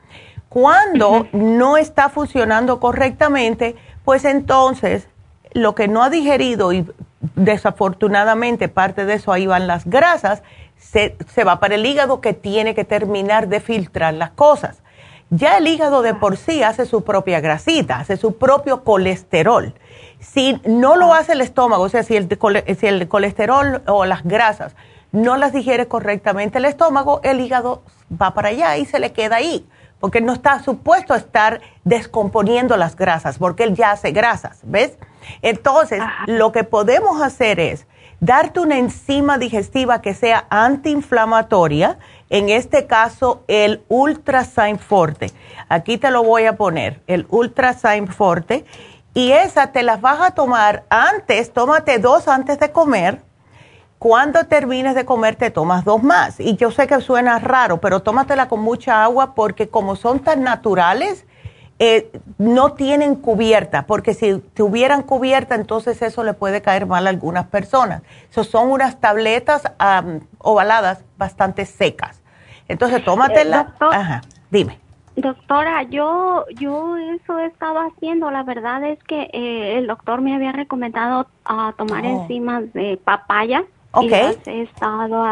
Cuando 0.49 1.27
no 1.33 1.77
está 1.77 2.09
funcionando 2.09 2.81
correctamente, 2.81 3.77
pues 4.07 4.25
entonces 4.25 5.09
lo 5.53 5.75
que 5.75 5.89
no 5.89 6.05
ha 6.05 6.11
digerido 6.11 6.73
y 6.73 6.87
desafortunadamente 7.35 8.69
parte 8.69 9.05
de 9.05 9.15
eso 9.15 9.33
ahí 9.33 9.49
van 9.49 9.67
las 9.67 9.85
grasas, 9.85 10.45
se, 10.79 11.17
va 11.45 11.59
para 11.59 11.75
el 11.75 11.85
hígado 11.85 12.21
que 12.21 12.33
tiene 12.33 12.77
que 12.77 12.85
terminar 12.85 13.49
de 13.49 13.59
filtrar 13.59 14.15
las 14.15 14.31
cosas. 14.31 14.81
Ya 15.31 15.59
el 15.59 15.67
hígado 15.67 16.03
de 16.03 16.15
por 16.15 16.37
sí 16.37 16.63
hace 16.63 16.87
su 16.87 17.03
propia 17.03 17.41
grasita, 17.41 17.99
hace 17.99 18.17
su 18.17 18.39
propio 18.39 18.85
colesterol. 18.85 19.75
Si 20.21 20.61
no 20.65 20.95
lo 20.95 21.13
hace 21.13 21.33
el 21.33 21.41
estómago, 21.41 21.83
o 21.83 21.89
sea, 21.89 22.05
si 22.05 22.15
el, 22.15 22.29
si 22.79 22.87
el 22.87 23.09
colesterol 23.09 23.83
o 23.89 24.05
las 24.05 24.23
grasas 24.23 24.77
no 25.11 25.37
las 25.37 25.53
digiere 25.53 25.89
correctamente 25.89 26.59
el 26.59 26.67
estómago, 26.67 27.21
el 27.25 27.41
hígado 27.41 27.83
va 28.23 28.35
para 28.35 28.51
allá 28.51 28.77
y 28.77 28.85
se 28.85 29.01
le 29.01 29.11
queda 29.11 29.37
ahí 29.37 29.67
porque 30.01 30.21
no 30.21 30.33
está 30.33 30.63
supuesto 30.63 31.15
a 31.15 31.19
estar 31.19 31.61
descomponiendo 31.85 32.77
las 32.77 32.97
grasas, 32.97 33.39
porque 33.39 33.65
él 33.65 33.75
ya 33.75 33.93
hace 33.93 34.11
grasas, 34.11 34.61
¿ves? 34.63 34.99
Entonces, 35.43 36.03
lo 36.27 36.53
que 36.53 36.65
podemos 36.65 37.21
hacer 37.23 37.61
es 37.61 37.87
darte 38.21 38.61
una 38.61 38.79
enzima 38.79 39.39
digestiva 39.39 40.01
que 40.01 40.15
sea 40.15 40.47
antiinflamatoria, 40.51 41.99
en 42.31 42.49
este 42.49 42.87
caso 42.87 43.45
el 43.47 43.85
Ultrasign 43.89 44.79
Forte. 44.79 45.33
Aquí 45.69 45.99
te 45.99 46.11
lo 46.11 46.23
voy 46.23 46.47
a 46.47 46.57
poner, 46.57 47.03
el 47.07 47.27
Ultrasign 47.31 48.09
Forte, 48.09 48.65
y 49.15 49.33
esa 49.33 49.73
te 49.73 49.83
las 49.83 50.01
vas 50.01 50.21
a 50.21 50.33
tomar 50.33 50.85
antes, 50.91 51.53
tómate 51.53 51.99
dos 51.99 52.29
antes 52.29 52.59
de 52.59 52.71
comer, 52.71 53.23
cuando 53.99 54.45
termines 54.45 54.95
de 54.95 55.05
comer 55.05 55.37
te 55.37 55.51
tomas 55.51 55.85
dos 55.85 56.03
más. 56.03 56.39
Y 56.41 56.57
yo 56.57 56.71
sé 56.71 56.87
que 56.87 57.01
suena 57.01 57.39
raro, 57.39 57.81
pero 57.81 58.01
tómatela 58.01 58.49
con 58.49 58.61
mucha 58.61 59.03
agua 59.03 59.35
porque 59.35 59.69
como 59.69 59.97
son 59.97 60.21
tan 60.21 60.43
naturales, 60.43 61.27
eh, 61.79 62.11
no 62.39 62.73
tienen 62.73 63.17
cubierta, 63.17 63.87
porque 63.87 64.15
si 64.15 64.39
tuvieran 64.39 65.03
cubierta, 65.03 65.55
entonces 65.55 66.01
eso 66.01 66.25
le 66.25 66.33
puede 66.33 66.63
caer 66.63 66.87
mal 66.87 67.07
a 67.07 67.11
algunas 67.11 67.47
personas. 67.47 68.03
So, 68.31 68.45
son 68.45 68.71
unas 68.71 68.99
tabletas 68.99 69.63
ovaladas 70.39 71.05
bastante 71.19 71.67
secas. 71.67 72.23
Entonces, 72.69 73.05
tómatela. 73.05 73.75
Eh, 73.81 73.85
Ajá, 73.93 74.23
dime. 74.51 74.79
Doctora, 75.17 75.83
yo, 75.85 76.45
yo 76.59 76.97
eso 76.97 77.39
he 77.39 77.47
estado 77.47 77.79
haciendo. 77.81 78.31
La 78.31 78.43
verdad 78.43 78.83
es 78.85 79.03
que 79.05 79.29
eh, 79.33 79.79
el 79.79 79.87
doctor 79.87 80.21
me 80.21 80.35
había 80.35 80.53
recomendado 80.53 81.27
a 81.45 81.75
tomar 81.77 82.05
oh. 82.05 82.23
enzimas 82.23 82.73
de 82.73 82.99
papaya 83.03 83.65
y 84.03 84.09
las 84.09 84.47
he 84.47 84.63
estado 84.63 85.25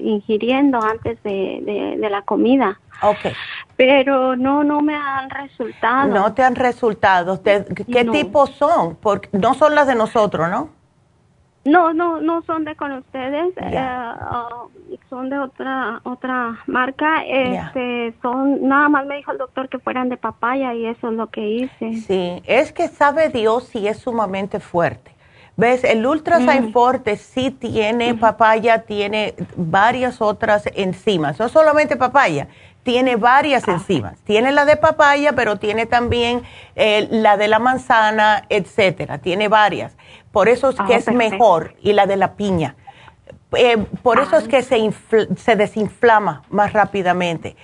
ingiriendo 0.00 0.80
antes 0.82 1.22
de, 1.22 1.96
la 2.10 2.22
comida. 2.22 2.78
Okay. 3.02 3.32
Pero 3.76 4.36
no, 4.36 4.62
no 4.62 4.80
me 4.80 4.94
han 4.94 5.28
resultado. 5.28 6.08
No 6.14 6.32
te 6.34 6.42
han 6.42 6.54
resultado. 6.54 7.40
¿Qué 7.42 8.04
tipo 8.12 8.46
son? 8.46 8.96
Porque 8.96 9.28
no 9.32 9.54
son 9.54 9.74
las 9.74 9.86
de 9.88 9.96
nosotros, 9.96 10.48
¿no? 10.48 10.82
No, 11.64 11.92
no, 11.92 12.20
no 12.20 12.42
son 12.42 12.64
de 12.64 12.74
con 12.74 12.90
ustedes, 12.90 13.56
eh, 13.56 13.78
ah, 13.78 14.64
son 15.08 15.30
de 15.30 15.38
otra 15.38 16.00
otra 16.02 16.58
marca. 16.66 17.24
Este, 17.24 18.14
son 18.20 18.66
nada 18.66 18.88
más 18.88 19.06
me 19.06 19.16
dijo 19.16 19.30
el 19.30 19.38
doctor 19.38 19.68
que 19.68 19.78
fueran 19.78 20.08
de 20.08 20.16
papaya 20.16 20.74
y 20.74 20.86
eso 20.86 21.10
es 21.10 21.14
lo 21.14 21.28
que 21.28 21.48
hice. 21.48 21.94
Sí, 21.94 22.42
es 22.46 22.72
que 22.72 22.88
sabe 22.88 23.28
Dios 23.28 23.68
si 23.68 23.86
es 23.86 23.98
sumamente 23.98 24.58
fuerte. 24.58 25.11
¿Ves? 25.62 25.84
El 25.84 26.04
Ultra 26.04 26.40
mm. 26.40 26.72
Forte 26.72 27.16
sí 27.16 27.52
tiene 27.52 28.14
papaya, 28.14 28.82
tiene 28.82 29.36
varias 29.54 30.20
otras 30.20 30.64
enzimas, 30.74 31.38
no 31.38 31.48
solamente 31.48 31.96
papaya, 31.96 32.48
tiene 32.82 33.14
varias 33.14 33.68
ah. 33.68 33.74
enzimas. 33.74 34.18
Tiene 34.24 34.50
la 34.50 34.64
de 34.64 34.76
papaya, 34.76 35.34
pero 35.34 35.60
tiene 35.60 35.86
también 35.86 36.42
eh, 36.74 37.06
la 37.12 37.36
de 37.36 37.46
la 37.46 37.60
manzana, 37.60 38.44
etcétera. 38.48 39.18
Tiene 39.18 39.46
varias. 39.46 39.96
Por 40.32 40.48
eso 40.48 40.70
es 40.70 40.76
que 40.84 40.94
ah, 40.94 40.98
es 40.98 41.12
mejor. 41.12 41.76
Y 41.80 41.92
la 41.92 42.06
de 42.06 42.16
la 42.16 42.34
piña. 42.34 42.74
Eh, 43.52 43.76
por 44.02 44.18
eso 44.18 44.38
es 44.38 44.48
que 44.48 44.62
se, 44.62 44.90
se 45.36 45.54
desinflama 45.54 46.42
más 46.50 46.72
rápidamente. 46.72 47.54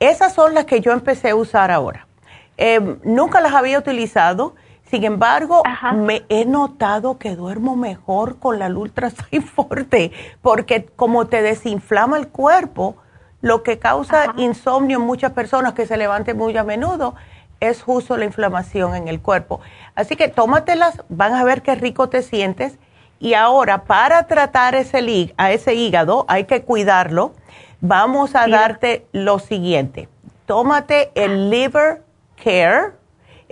Esas 0.00 0.34
son 0.34 0.54
las 0.54 0.64
que 0.64 0.80
yo 0.80 0.90
empecé 0.90 1.30
a 1.30 1.36
usar 1.36 1.70
ahora. 1.70 2.08
Eh, 2.56 2.98
nunca 3.04 3.40
las 3.40 3.52
había 3.52 3.78
utilizado 3.78 4.56
sin 4.90 5.04
embargo, 5.04 5.62
me 5.94 6.24
he 6.28 6.44
notado 6.44 7.18
que 7.18 7.36
duermo 7.36 7.74
mejor 7.74 8.38
con 8.38 8.58
la 8.58 8.68
Ultra 8.68 9.10
Forte, 9.54 10.12
porque 10.42 10.86
como 10.96 11.26
te 11.26 11.42
desinflama 11.42 12.18
el 12.18 12.28
cuerpo, 12.28 12.96
lo 13.40 13.62
que 13.62 13.78
causa 13.78 14.34
insomnio 14.36 14.98
en 14.98 15.04
muchas 15.04 15.32
personas 15.32 15.74
que 15.74 15.86
se 15.86 15.96
levanten 15.96 16.36
muy 16.36 16.56
a 16.56 16.64
menudo 16.64 17.14
es 17.60 17.82
justo 17.82 18.16
la 18.16 18.24
inflamación 18.24 18.94
en 18.94 19.08
el 19.08 19.20
cuerpo. 19.20 19.60
Así 19.94 20.16
que 20.16 20.28
tómatelas, 20.28 21.02
van 21.08 21.34
a 21.34 21.44
ver 21.44 21.62
qué 21.62 21.74
rico 21.74 22.08
te 22.08 22.22
sientes. 22.22 22.78
Y 23.20 23.34
ahora, 23.34 23.84
para 23.84 24.26
tratar 24.26 24.74
ese, 24.74 25.34
a 25.36 25.52
ese 25.52 25.74
hígado, 25.74 26.24
hay 26.28 26.44
que 26.44 26.62
cuidarlo. 26.62 27.32
Vamos 27.80 28.34
a 28.34 28.46
darte 28.48 29.06
lo 29.12 29.38
siguiente. 29.38 30.08
Tómate 30.46 31.10
el 31.14 31.50
Liver 31.50 32.02
Care 32.42 32.92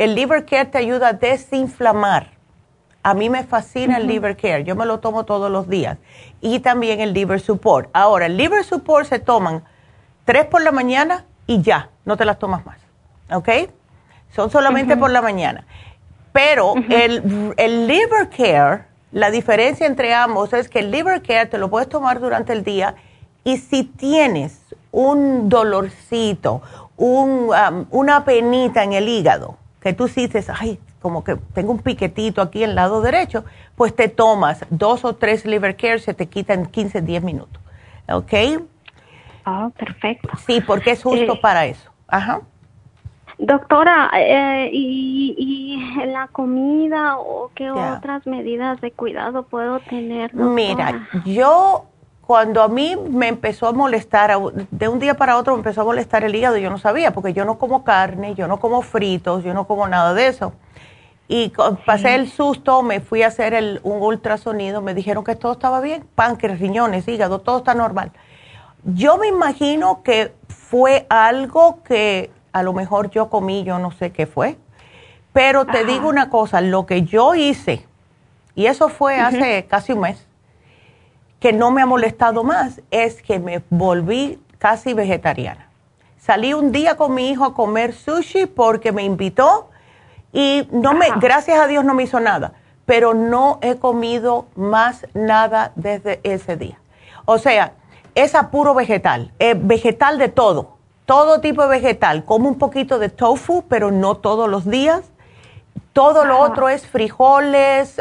el 0.02 0.16
Liver 0.16 0.44
Care 0.44 0.64
te 0.64 0.78
ayuda 0.78 1.08
a 1.08 1.12
desinflamar 1.12 2.32
A 3.04 3.14
mí 3.14 3.30
me 3.30 3.44
fascina 3.44 3.98
el 3.98 4.08
Liver 4.08 4.36
Care, 4.36 4.64
yo 4.64 4.74
me 4.74 4.84
lo 4.84 4.98
tomo 4.98 5.24
todos 5.24 5.50
los 5.50 5.68
días. 5.68 5.98
Y 6.40 6.60
también 6.60 7.00
el 7.00 7.12
Liver 7.12 7.40
Support. 7.40 7.88
Ahora, 7.92 8.26
el 8.26 8.36
Liver 8.36 8.64
Support 8.64 9.06
se 9.06 9.18
toman 9.18 9.62
tres 10.24 10.46
por 10.46 10.62
la 10.62 10.72
mañana 10.72 11.24
y 11.46 11.62
ya, 11.62 11.90
no 12.04 12.16
te 12.16 12.24
las 12.24 12.38
tomas 12.38 12.64
más. 12.66 12.78
¿Ok? 13.32 13.48
Son 14.34 14.50
solamente 14.50 14.96
por 14.96 15.10
la 15.10 15.22
mañana. 15.22 15.64
Pero 16.32 16.74
el, 16.88 17.54
el 17.56 17.86
Liver 17.86 18.28
Care, 18.30 18.84
la 19.12 19.30
diferencia 19.30 19.86
entre 19.86 20.14
ambos 20.14 20.52
es 20.52 20.68
que 20.68 20.80
el 20.80 20.90
Liver 20.90 21.22
Care 21.22 21.46
te 21.46 21.58
lo 21.58 21.70
puedes 21.70 21.88
tomar 21.88 22.18
durante 22.20 22.52
el 22.52 22.64
día 22.64 22.94
y 23.44 23.58
si 23.58 23.84
tienes 23.84 24.58
un 24.92 25.48
dolorcito, 25.48 26.62
un, 26.96 27.50
um, 27.50 27.86
una 27.90 28.24
penita 28.24 28.84
en 28.84 28.92
el 28.92 29.08
hígado, 29.08 29.58
que 29.82 29.92
tú 29.92 30.06
dices, 30.06 30.48
ay, 30.48 30.78
como 31.00 31.24
que 31.24 31.36
tengo 31.54 31.72
un 31.72 31.80
piquetito 31.80 32.40
aquí 32.40 32.62
en 32.62 32.70
el 32.70 32.76
lado 32.76 33.00
derecho, 33.00 33.44
pues 33.74 33.94
te 33.96 34.08
tomas 34.08 34.64
dos 34.70 35.04
o 35.04 35.14
tres 35.16 35.44
liver 35.44 35.76
care, 35.76 35.98
se 35.98 36.14
te 36.14 36.26
quita 36.28 36.54
en 36.54 36.66
15, 36.66 37.02
10 37.02 37.22
minutos. 37.22 37.60
¿Ok? 38.08 38.32
Ah, 39.44 39.70
perfecto. 39.76 40.28
Sí, 40.46 40.60
porque 40.60 40.92
es 40.92 41.02
justo 41.02 41.34
Eh, 41.34 41.38
para 41.42 41.66
eso. 41.66 41.90
Ajá. 42.06 42.42
Doctora, 43.38 44.10
eh, 44.14 44.70
y, 44.72 45.34
y 45.36 46.06
la 46.06 46.28
comida 46.28 47.16
o 47.18 47.50
qué 47.54 47.70
otras 47.72 48.24
medidas 48.26 48.80
de 48.80 48.92
cuidado 48.92 49.42
puedo 49.44 49.80
tener? 49.80 50.30
doctora? 50.30 50.52
Mira, 50.54 51.08
yo 51.24 51.86
cuando 52.26 52.62
a 52.62 52.68
mí 52.68 52.96
me 52.96 53.28
empezó 53.28 53.66
a 53.66 53.72
molestar, 53.72 54.32
de 54.70 54.88
un 54.88 54.98
día 54.98 55.14
para 55.14 55.36
otro 55.36 55.54
me 55.54 55.58
empezó 55.58 55.82
a 55.82 55.84
molestar 55.84 56.24
el 56.24 56.34
hígado, 56.34 56.56
yo 56.56 56.70
no 56.70 56.78
sabía, 56.78 57.12
porque 57.12 57.32
yo 57.32 57.44
no 57.44 57.58
como 57.58 57.84
carne, 57.84 58.34
yo 58.34 58.46
no 58.46 58.60
como 58.60 58.82
fritos, 58.82 59.42
yo 59.42 59.52
no 59.54 59.66
como 59.66 59.88
nada 59.88 60.14
de 60.14 60.28
eso. 60.28 60.52
Y 61.28 61.52
pasé 61.84 62.14
el 62.14 62.30
susto, 62.30 62.82
me 62.82 63.00
fui 63.00 63.22
a 63.22 63.28
hacer 63.28 63.54
el, 63.54 63.80
un 63.82 64.02
ultrasonido, 64.02 64.82
me 64.82 64.94
dijeron 64.94 65.24
que 65.24 65.34
todo 65.34 65.52
estaba 65.52 65.80
bien, 65.80 66.04
páncreas, 66.14 66.60
riñones, 66.60 67.08
hígado, 67.08 67.40
todo 67.40 67.58
está 67.58 67.74
normal. 67.74 68.12
Yo 68.84 69.16
me 69.16 69.28
imagino 69.28 70.02
que 70.02 70.32
fue 70.48 71.06
algo 71.08 71.82
que 71.82 72.30
a 72.52 72.62
lo 72.62 72.72
mejor 72.72 73.10
yo 73.10 73.30
comí, 73.30 73.64
yo 73.64 73.78
no 73.78 73.90
sé 73.90 74.12
qué 74.12 74.26
fue, 74.26 74.58
pero 75.32 75.64
te 75.64 75.84
digo 75.84 76.08
una 76.08 76.28
cosa, 76.28 76.60
lo 76.60 76.86
que 76.86 77.02
yo 77.02 77.34
hice, 77.34 77.86
y 78.54 78.66
eso 78.66 78.88
fue 78.88 79.18
hace 79.18 79.64
casi 79.66 79.92
un 79.92 80.00
mes, 80.00 80.26
que 81.42 81.52
no 81.52 81.72
me 81.72 81.82
ha 81.82 81.86
molestado 81.86 82.44
más 82.44 82.80
es 82.92 83.20
que 83.20 83.40
me 83.40 83.64
volví 83.68 84.40
casi 84.58 84.94
vegetariana. 84.94 85.66
Salí 86.16 86.54
un 86.54 86.70
día 86.70 86.96
con 86.96 87.14
mi 87.14 87.30
hijo 87.30 87.44
a 87.44 87.52
comer 87.52 87.94
sushi 87.94 88.46
porque 88.46 88.92
me 88.92 89.02
invitó 89.02 89.68
y 90.32 90.68
no 90.70 90.94
me, 90.94 91.08
gracias 91.20 91.58
a 91.58 91.66
Dios 91.66 91.84
no 91.84 91.94
me 91.94 92.04
hizo 92.04 92.20
nada, 92.20 92.52
pero 92.86 93.12
no 93.12 93.58
he 93.60 93.74
comido 93.74 94.46
más 94.54 95.04
nada 95.14 95.72
desde 95.74 96.20
ese 96.22 96.56
día. 96.56 96.78
O 97.24 97.38
sea, 97.38 97.72
es 98.14 98.36
a 98.36 98.52
puro 98.52 98.72
vegetal, 98.72 99.32
eh, 99.40 99.54
vegetal 99.56 100.18
de 100.18 100.28
todo, 100.28 100.76
todo 101.06 101.40
tipo 101.40 101.62
de 101.62 101.70
vegetal. 101.70 102.24
Como 102.24 102.48
un 102.48 102.56
poquito 102.56 103.00
de 103.00 103.08
tofu, 103.08 103.64
pero 103.68 103.90
no 103.90 104.16
todos 104.16 104.48
los 104.48 104.64
días. 104.64 105.10
Todo 105.92 106.24
lo 106.24 106.38
otro 106.38 106.68
es 106.68 106.86
frijoles, 106.86 108.00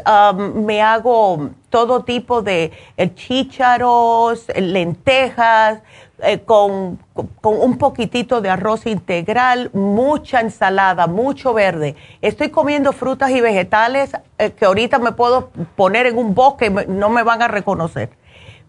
me 0.54 0.82
hago 0.82 1.50
todo 1.72 2.03
tipo 2.03 2.43
de 2.43 2.72
eh, 2.97 3.15
chícharos, 3.15 4.47
eh, 4.49 4.61
lentejas, 4.61 5.80
eh, 6.24 6.41
con, 6.41 6.99
con 7.41 7.59
un 7.59 7.80
poquitito 7.80 8.41
de 8.41 8.49
arroz 8.51 8.86
integral, 8.86 9.72
mucha 9.74 10.39
ensalada, 10.39 11.07
mucho 11.07 11.51
verde. 11.51 11.95
Estoy 12.22 12.49
comiendo 12.49 12.93
frutas 12.93 13.32
y 13.32 13.41
vegetales 13.41 14.11
eh, 14.38 14.51
que 14.51 14.65
ahorita 14.65 14.99
me 14.99 15.13
puedo 15.13 15.49
poner 15.76 16.05
en 16.05 16.19
un 16.19 16.36
bosque 16.36 16.67
y 16.67 16.91
no 16.91 17.09
me 17.09 17.24
van 17.24 17.41
a 17.41 17.47
reconocer. 17.47 18.11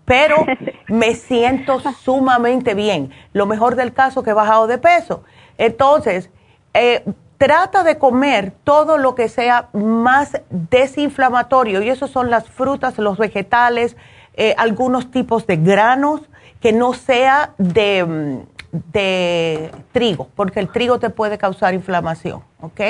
Pero 0.07 0.47
me 0.89 1.15
siento 1.15 1.79
sumamente 1.93 2.73
bien. 2.73 3.11
Lo 3.35 3.45
mejor 3.45 3.77
del 3.77 3.93
caso 3.93 4.23
que 4.23 4.31
he 4.31 4.35
bajado 4.35 4.67
de 4.67 4.79
peso. 4.79 5.23
Entonces, 5.59 6.31
eh, 6.73 7.05
trata 7.43 7.83
de 7.83 7.99
comer 7.99 8.53
todo 8.63 8.99
lo 8.99 9.17
que 9.17 9.29
sea 9.29 9.69
más 9.73 10.41
desinflamatorio 10.51 11.83
y 11.83 11.89
eso 11.89 12.07
son 12.07 12.31
las 12.31 12.49
frutas, 12.49 12.97
los 12.99 13.19
vegetales, 13.19 13.97
eh, 14.35 14.55
algunos 14.59 15.11
tipos 15.11 15.45
de 15.49 15.57
granos 15.57 16.21
que 16.61 16.73
no 16.73 16.93
sea 16.93 17.51
de, 17.59 18.05
mm, 18.05 18.79
de 18.93 19.73
trigo, 19.91 20.29
porque 20.37 20.61
el 20.61 20.69
trigo 20.69 21.01
te 21.01 21.11
puede 21.11 21.37
causar 21.37 21.75
inflamación, 21.75 22.45
¿ok? 22.61 22.81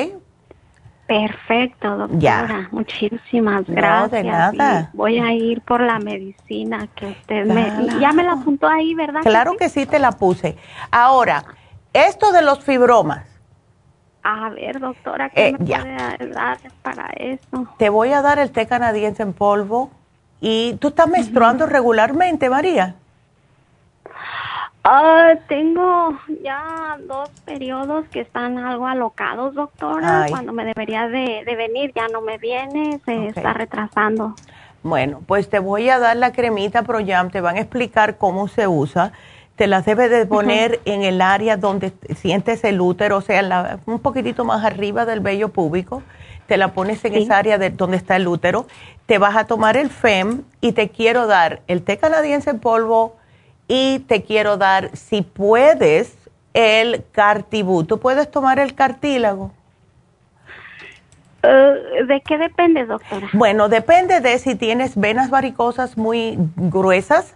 Perfecto, 1.06 1.96
doctora. 1.96 2.18
Ya. 2.20 2.68
Muchísimas 2.72 3.66
No, 3.68 3.74
gracias. 3.74 4.10
de 4.10 4.22
nada. 4.24 4.90
Y 4.92 4.96
voy 4.96 5.18
a 5.18 5.32
ir 5.32 5.62
por 5.62 5.80
la 5.80 5.98
medicina 5.98 6.88
que 6.94 7.06
usted 7.06 7.46
me... 7.46 7.88
Ya 8.00 8.12
me 8.12 8.22
la 8.22 8.32
apuntó 8.32 8.68
ahí, 8.68 8.94
¿verdad? 8.94 9.22
Claro 9.22 9.56
que 9.56 9.70
sí 9.70 9.86
te 9.86 9.98
la 9.98 10.12
puse. 10.12 10.58
Ahora, 10.90 11.42
esto 11.94 12.32
de 12.32 12.42
los 12.42 12.60
fibromas, 12.60 13.31
A 14.24 14.50
ver, 14.50 14.78
doctora, 14.78 15.30
¿qué 15.30 15.48
Eh, 15.48 15.56
me 15.58 15.64
ya. 15.66 15.80
puede 15.80 16.32
dar 16.32 16.58
para 16.82 17.06
eso? 17.16 17.66
te 17.76 17.88
voy 17.88 18.12
a 18.12 18.22
dar 18.22 18.38
el 18.38 18.50
té 18.52 18.66
canadiense 18.66 19.22
en 19.22 19.32
polvo 19.32 19.90
y 20.40 20.74
tú 20.80 20.88
estás 20.88 21.08
menstruando 21.08 21.66
regularmente, 21.66 22.48
María. 22.48 22.94
Ah, 24.84 25.34
tengo 25.48 26.18
ya 26.42 26.96
dos 27.06 27.30
periodos 27.44 28.04
que 28.08 28.20
están 28.20 28.58
algo 28.58 28.86
alocados, 28.88 29.54
doctora. 29.54 30.24
Ay. 30.24 30.30
Cuando 30.30 30.52
me 30.52 30.64
debería 30.64 31.06
de, 31.06 31.44
de 31.46 31.54
venir 31.56 31.92
ya 31.94 32.08
no 32.08 32.20
me 32.20 32.38
viene, 32.38 33.00
se 33.04 33.26
está 33.28 33.52
retrasando. 33.52 34.34
Bueno, 34.82 35.20
pues 35.26 35.48
te 35.48 35.60
voy 35.60 35.88
a 35.88 36.00
dar 36.00 36.16
la 36.16 36.32
cremita 36.32 36.82
ProYam, 36.82 37.30
te 37.30 37.40
van 37.40 37.56
a 37.56 37.60
explicar 37.60 38.16
cómo 38.18 38.48
se 38.48 38.66
usa. 38.66 39.12
Te 39.56 39.66
la 39.66 39.82
debes 39.82 40.10
de 40.10 40.26
poner 40.26 40.80
en 40.86 41.02
el 41.02 41.20
área 41.20 41.56
donde 41.56 41.92
sientes 42.16 42.64
el 42.64 42.80
útero, 42.80 43.18
o 43.18 43.20
sea, 43.20 43.42
la- 43.42 43.78
un 43.86 43.98
poquitito 44.00 44.44
más 44.44 44.64
arriba 44.64 45.04
del 45.04 45.20
vello 45.20 45.50
púbico. 45.50 46.02
Te 46.46 46.56
la 46.56 46.68
pones 46.68 47.04
en 47.04 47.12
Sí. 47.14 47.22
esa 47.22 47.38
área 47.38 47.58
de 47.58 47.70
donde 47.70 47.96
está 47.98 48.16
el 48.16 48.26
útero. 48.26 48.66
Te 49.06 49.18
vas 49.18 49.36
a 49.36 49.44
tomar 49.46 49.76
el 49.76 49.90
FEM 49.90 50.42
y 50.60 50.72
te 50.72 50.88
quiero 50.88 51.26
dar 51.26 51.60
el 51.68 51.82
té 51.82 51.98
canadiense 51.98 52.50
en 52.50 52.58
polvo 52.60 53.14
y 53.68 54.00
te 54.00 54.22
quiero 54.22 54.56
dar, 54.56 54.90
si 54.96 55.22
puedes, 55.22 56.16
el 56.54 57.04
cartibú. 57.12 57.84
¿Tú 57.84 57.98
puedes 57.98 58.30
tomar 58.30 58.58
el 58.58 58.74
cartílago? 58.74 59.52
Eh, 61.42 62.04
¿De 62.06 62.20
qué 62.20 62.38
depende, 62.38 62.84
doctora? 62.86 63.28
Bueno, 63.32 63.68
depende 63.68 64.20
de 64.20 64.38
si 64.38 64.54
tienes 64.54 64.96
venas 64.96 65.28
varicosas 65.30 65.96
muy 65.98 66.38
gruesas, 66.56 67.34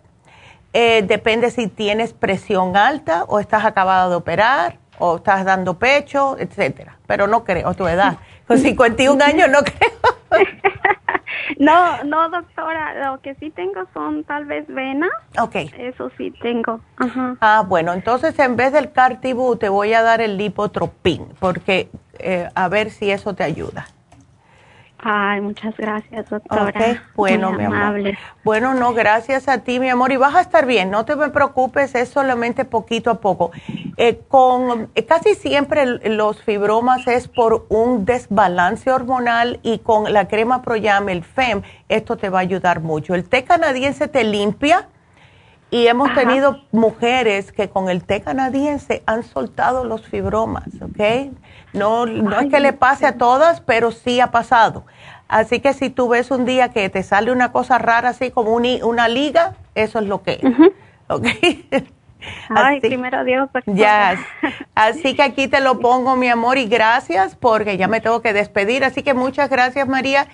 eh, 0.79 1.01
depende 1.01 1.51
si 1.51 1.69
tienes 1.69 2.13
presión 2.13 2.77
alta 2.77 3.25
o 3.29 3.41
estás 3.41 3.65
acabado 3.65 4.11
de 4.11 4.17
operar 4.17 4.77
o 4.99 5.17
estás 5.17 5.43
dando 5.47 5.79
pecho, 5.79 6.37
etcétera. 6.39 6.99
Pero 7.07 7.27
no 7.27 7.45
creo, 7.45 7.73
tu 7.73 7.87
edad. 7.87 8.19
Con 8.47 8.59
51 8.59 9.25
años 9.25 9.49
no 9.49 9.61
creo. 9.63 9.91
No, 11.59 12.03
no, 12.05 12.29
doctora, 12.29 13.11
lo 13.11 13.21
que 13.21 13.35
sí 13.37 13.51
tengo 13.51 13.85
son 13.95 14.25
tal 14.25 14.45
vez 14.45 14.67
venas, 14.69 15.11
ok. 15.41 15.55
eso 15.79 16.11
sí 16.19 16.33
tengo. 16.43 16.81
Ajá. 16.97 17.37
Ah, 17.41 17.65
bueno, 17.67 17.93
entonces 17.93 18.39
en 18.39 18.57
vez 18.57 18.73
del 18.73 18.93
Cartibú 18.93 19.57
te 19.57 19.69
voy 19.69 19.95
a 19.95 20.03
dar 20.03 20.21
el 20.21 20.37
lipotropín, 20.37 21.27
porque 21.39 21.89
eh, 22.19 22.49
a 22.55 22.69
ver 22.69 22.91
si 22.91 23.11
eso 23.11 23.35
te 23.35 23.45
ayuda. 23.45 23.87
Ay, 24.99 25.41
muchas 25.41 25.77
gracias, 25.77 26.29
doctora. 26.31 26.73
Bueno, 27.15 27.51
Muy 27.51 27.59
mi 27.59 27.65
amor. 27.65 27.77
amable. 27.77 28.19
Bueno, 28.45 28.75
no, 28.75 28.95
gracias 28.95 29.47
a 29.49 29.59
ti, 29.59 29.79
mi 29.79 29.91
amor. 29.91 30.11
Y 30.13 30.17
vas 30.17 30.35
a 30.35 30.41
estar 30.41 30.65
bien, 30.67 30.91
no 30.91 31.05
te 31.05 31.17
preocupes, 31.17 31.95
es 31.95 32.09
solamente 32.09 32.65
poquito 32.65 33.11
a 33.11 33.21
poco. 33.21 33.51
Eh, 33.97 34.21
con 34.29 34.91
eh, 34.95 35.05
Casi 35.05 35.35
siempre 35.35 35.85
los 36.09 36.43
fibromas 36.43 37.07
es 37.07 37.29
por 37.29 37.67
un 37.69 38.05
desbalance 38.05 38.91
hormonal 38.91 39.61
y 39.63 39.79
con 39.81 40.13
la 40.13 40.29
crema 40.29 40.63
Proyam, 40.63 41.09
el 41.09 41.23
FEM, 41.25 41.63
esto 41.89 42.17
te 42.17 42.31
va 42.31 42.39
a 42.39 42.43
ayudar 42.43 42.81
mucho. 42.81 43.15
El 43.15 43.29
té 43.29 43.45
canadiense 43.45 44.09
te 44.09 44.25
limpia 44.25 44.89
y 45.71 45.87
hemos 45.89 46.11
Ajá. 46.11 46.21
tenido 46.21 46.61
mujeres 46.73 47.51
que 47.53 47.69
con 47.69 47.89
el 47.89 48.05
té 48.05 48.21
canadiense 48.23 49.03
han 49.07 49.23
soltado 49.25 49.85
los 49.85 50.07
fibromas, 50.07 50.69
¿ok? 50.81 51.33
No, 51.73 52.07
no 52.07 52.39
es 52.41 52.47
que 52.51 52.61
le 52.61 52.73
pase 52.73 53.07
a 53.07 53.19
todas, 53.19 53.61
pero 53.61 53.91
sí 53.91 54.21
ha 54.21 54.31
pasado. 54.31 54.85
Así 55.29 55.59
que 55.61 55.73
si 55.73 55.91
tú 55.91 56.09
ves 56.09 56.31
un 56.31 56.45
día 56.45 56.69
que 56.69 56.89
te 56.89 57.03
sale 57.03 57.33
una 57.33 57.51
cosa 57.51 57.79
rara 57.79 58.11
así 58.11 58.31
como 58.31 58.53
un 58.55 58.65
una 58.85 59.09
liga, 59.09 59.55
eso 59.75 59.99
es 59.99 60.07
lo 60.07 60.23
que 60.23 60.35
es, 60.43 60.71
¿ok? 61.09 61.27
Ay, 62.49 62.79
Así- 62.79 62.89
primero 62.89 63.25
Dios, 63.25 63.49
doctora. 63.53 63.77
ya, 63.77 64.17
así 64.75 65.15
que 65.15 65.23
aquí 65.23 65.49
te 65.49 65.61
lo 65.61 65.79
pongo, 65.81 66.17
mi 66.17 66.29
amor, 66.29 66.59
y 66.59 66.67
gracias 66.67 67.37
porque 67.37 67.77
ya 67.77 67.89
me 67.89 68.01
tengo 68.01 68.21
que 68.23 68.33
despedir. 68.33 68.85
Así 68.85 69.03
que 69.03 69.15
muchas 69.15 69.51
gracias, 69.51 69.87
María. 69.87 70.27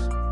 días. 0.00 0.31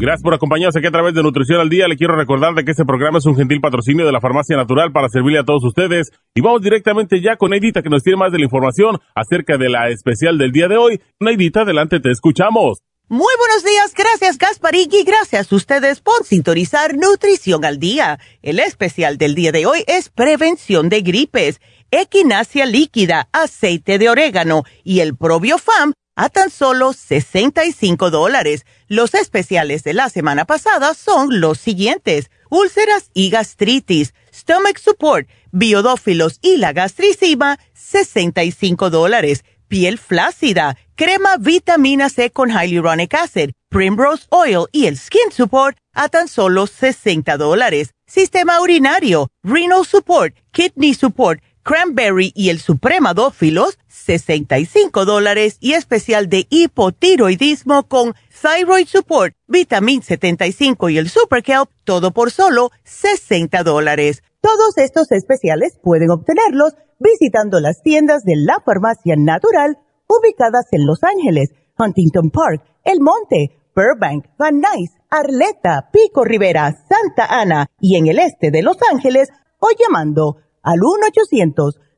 Gracias 0.00 0.22
por 0.22 0.32
acompañarnos 0.32 0.74
aquí 0.74 0.86
a 0.86 0.90
través 0.90 1.12
de 1.12 1.22
Nutrición 1.22 1.60
al 1.60 1.68
Día. 1.68 1.86
Le 1.86 1.98
quiero 1.98 2.16
recordar 2.16 2.54
de 2.54 2.64
que 2.64 2.70
este 2.70 2.86
programa 2.86 3.18
es 3.18 3.26
un 3.26 3.36
gentil 3.36 3.60
patrocinio 3.60 4.06
de 4.06 4.12
la 4.12 4.20
Farmacia 4.22 4.56
Natural 4.56 4.92
para 4.92 5.10
servirle 5.10 5.40
a 5.40 5.44
todos 5.44 5.62
ustedes. 5.62 6.10
Y 6.34 6.40
vamos 6.40 6.62
directamente 6.62 7.20
ya 7.20 7.36
con 7.36 7.50
Neidita 7.50 7.82
que 7.82 7.90
nos 7.90 8.02
tiene 8.02 8.16
más 8.16 8.32
de 8.32 8.38
la 8.38 8.44
información 8.44 8.98
acerca 9.14 9.58
de 9.58 9.68
la 9.68 9.90
especial 9.90 10.38
del 10.38 10.52
día 10.52 10.68
de 10.68 10.78
hoy. 10.78 11.02
Neidita, 11.20 11.60
adelante, 11.60 12.00
te 12.00 12.10
escuchamos. 12.10 12.78
Muy 13.10 13.34
buenos 13.36 13.62
días, 13.62 13.92
gracias 13.94 14.38
Gasparín 14.38 14.88
y 14.90 15.04
gracias 15.04 15.52
a 15.52 15.54
ustedes 15.54 16.00
por 16.00 16.24
sintonizar 16.24 16.96
Nutrición 16.96 17.66
al 17.66 17.78
Día. 17.78 18.18
El 18.40 18.58
especial 18.58 19.18
del 19.18 19.34
día 19.34 19.52
de 19.52 19.66
hoy 19.66 19.84
es 19.86 20.08
prevención 20.08 20.88
de 20.88 21.02
gripes, 21.02 21.60
equinacia 21.90 22.64
líquida, 22.64 23.28
aceite 23.32 23.98
de 23.98 24.08
orégano 24.08 24.62
y 24.82 25.00
el 25.00 25.14
probiofam 25.14 25.92
a 26.20 26.28
tan 26.28 26.50
solo 26.50 26.92
65 26.92 28.10
dólares. 28.10 28.66
Los 28.88 29.14
especiales 29.14 29.84
de 29.84 29.94
la 29.94 30.10
semana 30.10 30.44
pasada 30.44 30.92
son 30.92 31.40
los 31.40 31.56
siguientes. 31.56 32.30
Úlceras 32.50 33.10
y 33.14 33.30
gastritis, 33.30 34.12
stomach 34.30 34.76
support, 34.76 35.26
biodófilos 35.50 36.38
y 36.42 36.58
la 36.58 36.74
gastricima, 36.74 37.58
65 37.72 38.90
dólares. 38.90 39.46
Piel 39.68 39.96
flácida, 39.96 40.76
crema 40.94 41.38
vitamina 41.38 42.10
C 42.10 42.30
con 42.30 42.50
hyaluronic 42.50 43.14
acid, 43.14 43.52
primrose 43.70 44.26
oil 44.28 44.66
y 44.72 44.88
el 44.88 44.98
skin 44.98 45.32
support 45.32 45.78
a 45.94 46.10
tan 46.10 46.28
solo 46.28 46.66
60 46.66 47.38
dólares. 47.38 47.94
Sistema 48.06 48.60
urinario, 48.60 49.30
renal 49.42 49.86
support, 49.86 50.34
kidney 50.50 50.92
support, 50.92 51.40
cranberry 51.62 52.32
y 52.34 52.50
el 52.50 52.60
supremadófilos, 52.60 53.78
65 54.04 55.04
dólares 55.04 55.56
y 55.60 55.74
especial 55.74 56.28
de 56.28 56.46
hipotiroidismo 56.48 57.84
con 57.84 58.14
thyroid 58.40 58.86
support, 58.86 59.34
vitamin 59.46 60.02
75 60.02 60.88
y 60.90 60.98
el 60.98 61.08
super 61.08 61.42
kelp, 61.42 61.70
todo 61.84 62.10
por 62.10 62.30
solo 62.30 62.70
60 62.84 63.62
dólares. 63.62 64.22
Todos 64.40 64.78
estos 64.78 65.12
especiales 65.12 65.78
pueden 65.82 66.10
obtenerlos 66.10 66.74
visitando 66.98 67.60
las 67.60 67.82
tiendas 67.82 68.24
de 68.24 68.36
la 68.36 68.60
farmacia 68.64 69.14
natural 69.16 69.78
ubicadas 70.08 70.66
en 70.72 70.86
Los 70.86 71.02
Ángeles, 71.02 71.50
Huntington 71.78 72.30
Park, 72.30 72.64
El 72.84 73.00
Monte, 73.00 73.56
Burbank, 73.74 74.26
Van 74.38 74.60
Nuys, 74.60 74.90
Arleta, 75.08 75.90
Pico 75.92 76.24
Rivera, 76.24 76.72
Santa 76.88 77.26
Ana 77.26 77.66
y 77.80 77.96
en 77.96 78.06
el 78.06 78.18
este 78.18 78.50
de 78.50 78.62
Los 78.62 78.78
Ángeles 78.90 79.28
o 79.58 79.68
llamando 79.78 80.38
al 80.62 80.80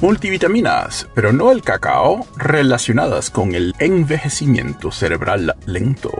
Multivitaminas, 0.00 1.08
pero 1.14 1.32
no 1.32 1.50
el 1.50 1.62
cacao, 1.62 2.26
relacionadas 2.36 3.30
con 3.30 3.54
el 3.54 3.74
envejecimiento 3.78 4.92
cerebral 4.92 5.56
lento. 5.66 6.12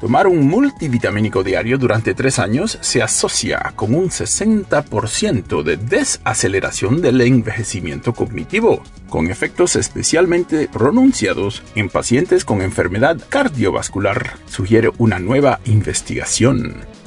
Tomar 0.00 0.26
un 0.26 0.48
multivitamínico 0.48 1.44
diario 1.44 1.76
durante 1.76 2.14
tres 2.14 2.38
años 2.38 2.78
se 2.80 3.02
asocia 3.02 3.74
con 3.76 3.94
un 3.94 4.08
60% 4.08 5.62
de 5.62 5.76
desaceleración 5.76 7.02
del 7.02 7.20
envejecimiento 7.20 8.14
cognitivo, 8.14 8.82
con 9.10 9.30
efectos 9.30 9.76
especialmente 9.76 10.68
pronunciados 10.72 11.62
en 11.74 11.90
pacientes 11.90 12.46
con 12.46 12.62
enfermedad 12.62 13.18
cardiovascular, 13.28 14.36
sugiere 14.46 14.90
una 14.96 15.18
nueva 15.18 15.60
investigación. 15.66 16.99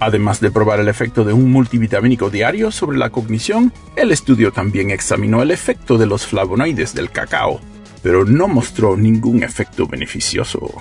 Además 0.00 0.40
de 0.40 0.50
probar 0.50 0.80
el 0.80 0.88
efecto 0.88 1.24
de 1.24 1.32
un 1.32 1.50
multivitamínico 1.50 2.30
diario 2.30 2.70
sobre 2.70 2.98
la 2.98 3.10
cognición, 3.10 3.72
el 3.96 4.12
estudio 4.12 4.52
también 4.52 4.90
examinó 4.90 5.42
el 5.42 5.50
efecto 5.50 5.98
de 5.98 6.06
los 6.06 6.26
flavonoides 6.26 6.94
del 6.94 7.10
cacao. 7.10 7.60
pero 8.00 8.24
no 8.24 8.46
mostró 8.46 8.96
ningún 8.96 9.42
efecto 9.42 9.88
beneficioso. 9.88 10.72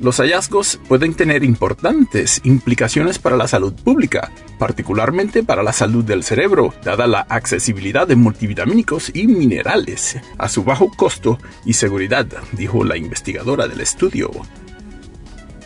Los 0.00 0.16
hallazgos 0.16 0.80
pueden 0.88 1.14
tener 1.14 1.44
importantes 1.44 2.40
implicaciones 2.42 3.18
para 3.18 3.36
la 3.36 3.46
salud 3.46 3.74
pública, 3.74 4.32
particularmente 4.58 5.42
para 5.42 5.62
la 5.62 5.74
salud 5.74 6.02
del 6.02 6.24
cerebro, 6.24 6.72
dada 6.82 7.06
la 7.06 7.20
accesibilidad 7.28 8.08
de 8.08 8.16
multivitamínicos 8.16 9.12
y 9.14 9.26
minerales 9.26 10.18
a 10.38 10.48
su 10.48 10.64
bajo 10.64 10.90
costo 10.90 11.38
y 11.66 11.74
seguridad, 11.74 12.26
dijo 12.52 12.82
la 12.82 12.96
investigadora 12.96 13.68
del 13.68 13.80
estudio. 13.80 14.30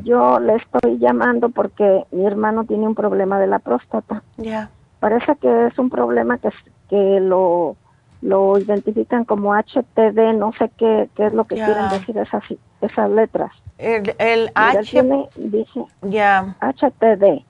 yo 0.04 0.40
le 0.40 0.58
estoy 0.58 1.00
llamando 1.00 1.50
porque 1.50 2.04
mi 2.12 2.26
hermano 2.26 2.66
tiene 2.66 2.86
un 2.86 2.94
problema 2.94 3.40
de 3.40 3.48
la 3.48 3.58
próstata. 3.58 4.22
Ya. 4.36 4.70
Parece 5.00 5.36
que 5.38 5.68
es 5.68 5.80
un 5.80 5.90
problema 5.90 6.38
que, 6.38 6.50
que 6.90 7.20
lo, 7.20 7.76
lo 8.22 8.60
identifican 8.60 9.26
como 9.26 9.56
HTD, 9.56 10.36
no 10.38 10.52
sé 10.60 10.70
qué, 10.78 11.10
qué 11.16 11.28
es 11.28 11.34
lo 11.34 11.46
que 11.46 11.56
quieren 11.56 11.90
decir 11.90 12.16
esas, 12.18 12.44
esas 12.82 13.10
letras. 13.10 13.52
El, 13.80 14.14
el 14.20 14.52
H... 14.54 15.04
dice 15.36 15.86
ya. 16.04 16.56
HTD. 16.60 17.44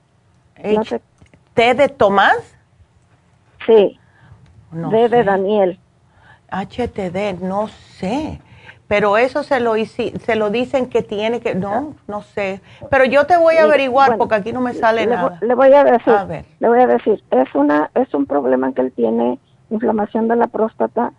no 0.74 0.84
sé 0.84 1.02
¿T 1.58 1.74
de 1.74 1.88
Tomás? 1.88 2.56
Sí. 3.66 3.98
D 4.70 5.08
de 5.08 5.24
Daniel. 5.24 5.80
HTD, 6.52 7.42
no 7.42 7.66
sé. 7.66 8.40
Pero 8.86 9.16
eso 9.18 9.42
se 9.42 9.58
lo, 9.58 9.74
se 9.74 10.36
lo 10.36 10.50
dicen 10.50 10.88
que 10.88 11.02
tiene 11.02 11.40
que, 11.40 11.56
no, 11.56 11.96
no 12.06 12.22
sé. 12.22 12.60
Pero 12.92 13.06
yo 13.06 13.26
te 13.26 13.36
voy 13.36 13.56
a 13.56 13.64
averiguar 13.64 14.16
porque 14.18 14.36
aquí 14.36 14.52
no 14.52 14.60
me 14.60 14.72
sale 14.72 15.08
nada. 15.08 15.36
Le 15.40 15.52
voy 15.56 15.72
a 15.72 15.82
decir, 15.82 16.14
le 16.60 16.68
voy 16.68 16.78
a 16.78 16.86
decir, 16.86 17.24
es 17.32 17.52
una, 17.56 17.90
es 17.96 18.14
un 18.14 18.26
problema 18.26 18.72
que 18.72 18.82
él 18.82 18.92
tiene, 18.92 19.40
inflamación 19.70 20.28
de 20.28 20.36
la 20.36 20.46
próstata. 20.46 21.12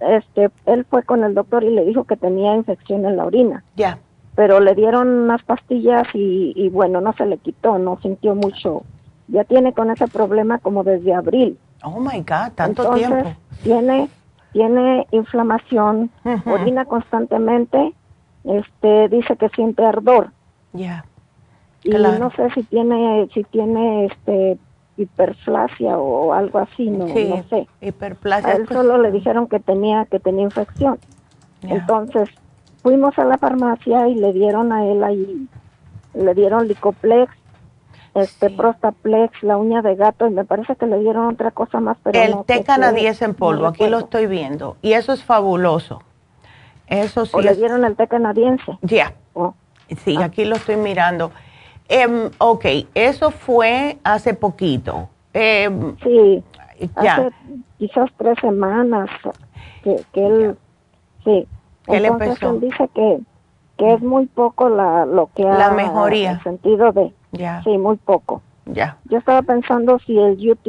Este, 0.00 0.48
él 0.64 0.86
fue 0.88 1.02
con 1.02 1.24
el 1.24 1.34
doctor 1.34 1.62
y 1.62 1.68
le 1.68 1.84
dijo 1.84 2.04
que 2.04 2.16
tenía 2.16 2.54
infección 2.54 3.04
en 3.04 3.18
la 3.18 3.26
orina. 3.26 3.64
Ya. 3.76 3.98
Pero 4.34 4.60
le 4.60 4.74
dieron 4.74 5.08
unas 5.08 5.42
pastillas 5.42 6.06
y, 6.14 6.54
y 6.56 6.70
bueno, 6.70 7.02
no 7.02 7.12
se 7.12 7.26
le 7.26 7.36
quitó, 7.36 7.78
no 7.78 7.98
sintió 8.00 8.34
mucho 8.34 8.84
ya 9.28 9.44
tiene 9.44 9.72
con 9.72 9.90
ese 9.90 10.08
problema 10.08 10.58
como 10.58 10.84
desde 10.84 11.14
abril. 11.14 11.58
Oh 11.82 12.00
my 12.00 12.20
God, 12.20 12.52
tanto 12.54 12.90
tiempo. 12.94 13.32
Tiene, 13.62 14.08
tiene 14.52 15.06
inflamación, 15.10 16.10
orina 16.46 16.84
constantemente, 16.84 17.94
este, 18.44 19.08
dice 19.08 19.36
que 19.36 19.48
siente 19.50 19.84
ardor. 19.84 20.32
Ya. 20.72 21.04
Y 21.84 21.90
no 21.90 22.30
sé 22.32 22.50
si 22.54 22.62
tiene, 22.64 23.28
si 23.32 23.44
tiene 23.44 24.06
este 24.06 24.58
hiperplasia 24.96 25.96
o 25.96 26.32
algo 26.32 26.58
así, 26.58 26.90
no, 26.90 27.06
no 27.06 27.44
sé. 27.48 27.68
Hiperplasia. 27.80 28.50
A 28.50 28.52
él 28.54 28.64
pues 28.66 28.76
solo 28.76 28.98
le 28.98 29.12
dijeron 29.12 29.46
que 29.46 29.60
tenía, 29.60 30.04
que 30.06 30.18
tenía 30.18 30.42
infección. 30.42 30.98
Entonces, 31.62 32.28
fuimos 32.82 33.18
a 33.18 33.24
la 33.24 33.38
farmacia 33.38 34.08
y 34.08 34.16
le 34.16 34.32
dieron 34.32 34.72
a 34.72 34.84
él 34.86 35.04
ahí, 35.04 35.48
le 36.14 36.34
dieron 36.34 36.66
licoplex 36.66 37.32
este 38.18 38.50
Prostaplex, 38.50 39.42
la 39.42 39.56
uña 39.56 39.82
de 39.82 39.94
gato, 39.94 40.26
y 40.26 40.30
me 40.30 40.44
parece 40.44 40.76
que 40.76 40.86
le 40.86 40.98
dieron 40.98 41.26
otra 41.26 41.50
cosa 41.50 41.80
más, 41.80 41.96
pero 42.02 42.20
El 42.20 42.44
té 42.44 42.62
canadiense 42.64 43.24
en 43.24 43.34
polvo, 43.34 43.66
aquí 43.66 43.86
lo 43.88 43.98
estoy 43.98 44.26
viendo, 44.26 44.76
y 44.82 44.92
eso 44.92 45.12
es 45.12 45.24
fabuloso. 45.24 46.02
Eso 46.86 47.26
sí. 47.26 47.32
¿O 47.34 47.40
le 47.40 47.54
dieron 47.54 47.84
el 47.84 47.96
té 47.96 48.08
canadiense? 48.08 48.78
Ya. 48.82 49.12
Oh. 49.34 49.54
Sí, 50.04 50.16
ah. 50.18 50.24
aquí 50.24 50.44
lo 50.44 50.56
estoy 50.56 50.76
mirando. 50.76 51.30
Um, 51.90 52.30
ok, 52.38 52.64
eso 52.94 53.30
fue 53.30 53.98
hace 54.04 54.34
poquito. 54.34 55.08
Em, 55.32 55.96
sí, 56.02 56.42
ya. 57.02 57.14
hace 57.14 57.30
quizás 57.78 58.10
tres 58.18 58.38
semanas 58.40 59.08
que, 59.82 60.02
que 60.12 60.26
él, 60.26 60.58
sí. 61.24 61.46
Él 61.86 62.04
empezó? 62.04 62.50
él 62.50 62.60
dice 62.60 62.90
que, 62.94 63.20
que 63.78 63.94
es 63.94 64.02
muy 64.02 64.26
poco 64.26 64.68
la, 64.68 65.06
lo 65.06 65.30
que 65.34 65.44
la 65.44 65.70
mejoría. 65.70 66.32
En 66.32 66.36
el 66.36 66.42
sentido 66.42 66.92
de, 66.92 67.12
ya. 67.32 67.62
Sí, 67.62 67.76
muy 67.78 67.96
poco. 67.96 68.42
Ya. 68.66 68.98
Yo 69.04 69.18
estaba 69.18 69.42
pensando 69.42 69.98
si 70.00 70.18
el 70.18 70.32
UT, 70.50 70.66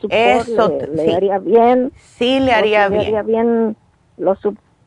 support 0.00 0.88
le, 0.94 1.14
haría 1.14 1.38
bien. 1.38 1.92
Sí, 1.96 2.40
le 2.40 2.52
haría 2.52 2.88
bien. 2.88 3.00
Le 3.00 3.06
haría 3.06 3.22
bien 3.22 3.76
los, 4.16 4.38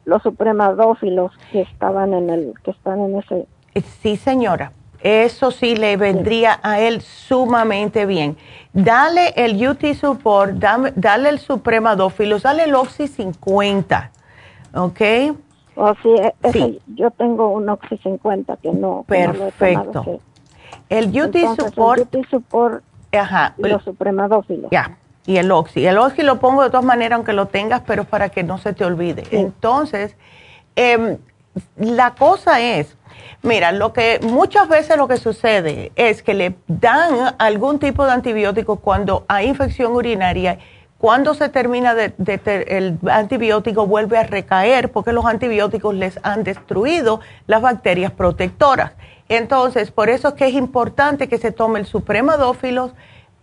los 0.05 0.21
supremadófilos 0.21 1.31
que 1.51 1.61
estaban 1.61 2.13
en 2.13 2.29
el, 2.29 2.53
que 2.63 2.71
están 2.71 2.99
en 2.99 3.19
ese. 3.19 3.47
Eh, 3.73 3.81
sí, 3.81 4.17
señora. 4.17 4.73
Eso 5.03 5.49
sí 5.49 5.75
le 5.75 5.97
vendría 5.97 6.59
a 6.61 6.79
él 6.79 7.01
sumamente 7.01 8.05
bien. 8.05 8.37
Dale 8.71 9.33
el 9.35 9.67
UT 9.67 9.83
Support, 9.95 10.53
dale, 10.53 11.29
el 11.29 11.39
Supremadófilos, 11.39 12.43
dale 12.43 12.65
el 12.65 12.75
Oxy 12.75 13.07
50, 13.07 14.11
¿ok? 14.75 15.01
Oh, 15.75 15.93
sí, 16.03 16.09
e, 16.09 16.51
sí. 16.51 16.79
yo 16.95 17.09
tengo 17.09 17.49
un 17.49 17.67
Oxy 17.69 17.97
50 17.97 18.57
que 18.57 18.71
no. 18.71 19.03
Perfecto. 19.07 20.21
El 20.89 21.07
UT 21.09 21.35
Support. 21.57 22.13
El 22.13 22.27
Support 22.29 22.83
ajá, 23.19 23.55
y 23.57 23.67
los 23.67 23.83
supremadófilos. 23.83 24.71
Ya. 24.71 24.97
Y 25.25 25.37
el 25.37 25.51
Oxy. 25.51 25.85
El 25.85 25.97
Oxy 25.97 26.23
lo 26.23 26.39
pongo 26.39 26.63
de 26.63 26.69
todas 26.69 26.85
maneras, 26.85 27.17
aunque 27.17 27.33
lo 27.33 27.47
tengas, 27.47 27.81
pero 27.85 28.05
para 28.05 28.29
que 28.29 28.43
no 28.43 28.57
se 28.57 28.73
te 28.73 28.83
olvide. 28.83 29.23
Entonces, 29.31 30.15
em, 30.75 31.17
la 31.77 32.15
cosa 32.15 32.59
es, 32.59 32.97
mira, 33.43 33.71
lo 33.71 33.93
que 33.93 34.19
muchas 34.23 34.67
veces 34.67 34.97
lo 34.97 35.07
que 35.07 35.17
sucede 35.17 35.91
es 35.95 36.23
que 36.23 36.33
le 36.33 36.55
dan 36.67 37.35
algún 37.37 37.77
tipo 37.77 38.05
de 38.05 38.11
antibiótico 38.11 38.77
cuando 38.77 39.25
hay 39.27 39.47
infección 39.47 39.91
urinaria. 39.93 40.57
Cuando 40.97 41.33
se 41.33 41.49
termina 41.49 41.95
de, 41.95 42.13
el 42.67 42.99
antibiótico 43.09 43.87
vuelve 43.87 44.17
a 44.17 44.23
recaer 44.23 44.91
porque 44.91 45.13
los 45.13 45.25
antibióticos 45.25 45.95
les 45.95 46.19
han 46.23 46.43
destruido 46.43 47.21
las 47.47 47.61
bacterias 47.61 48.11
protectoras. 48.11 48.91
Entonces, 49.31 49.91
por 49.91 50.09
eso 50.09 50.27
es 50.27 50.33
que 50.33 50.47
es 50.47 50.53
importante 50.55 51.29
que 51.29 51.37
se 51.37 51.53
tome 51.53 51.79
el 51.79 51.85
supremadófilos 51.85 52.91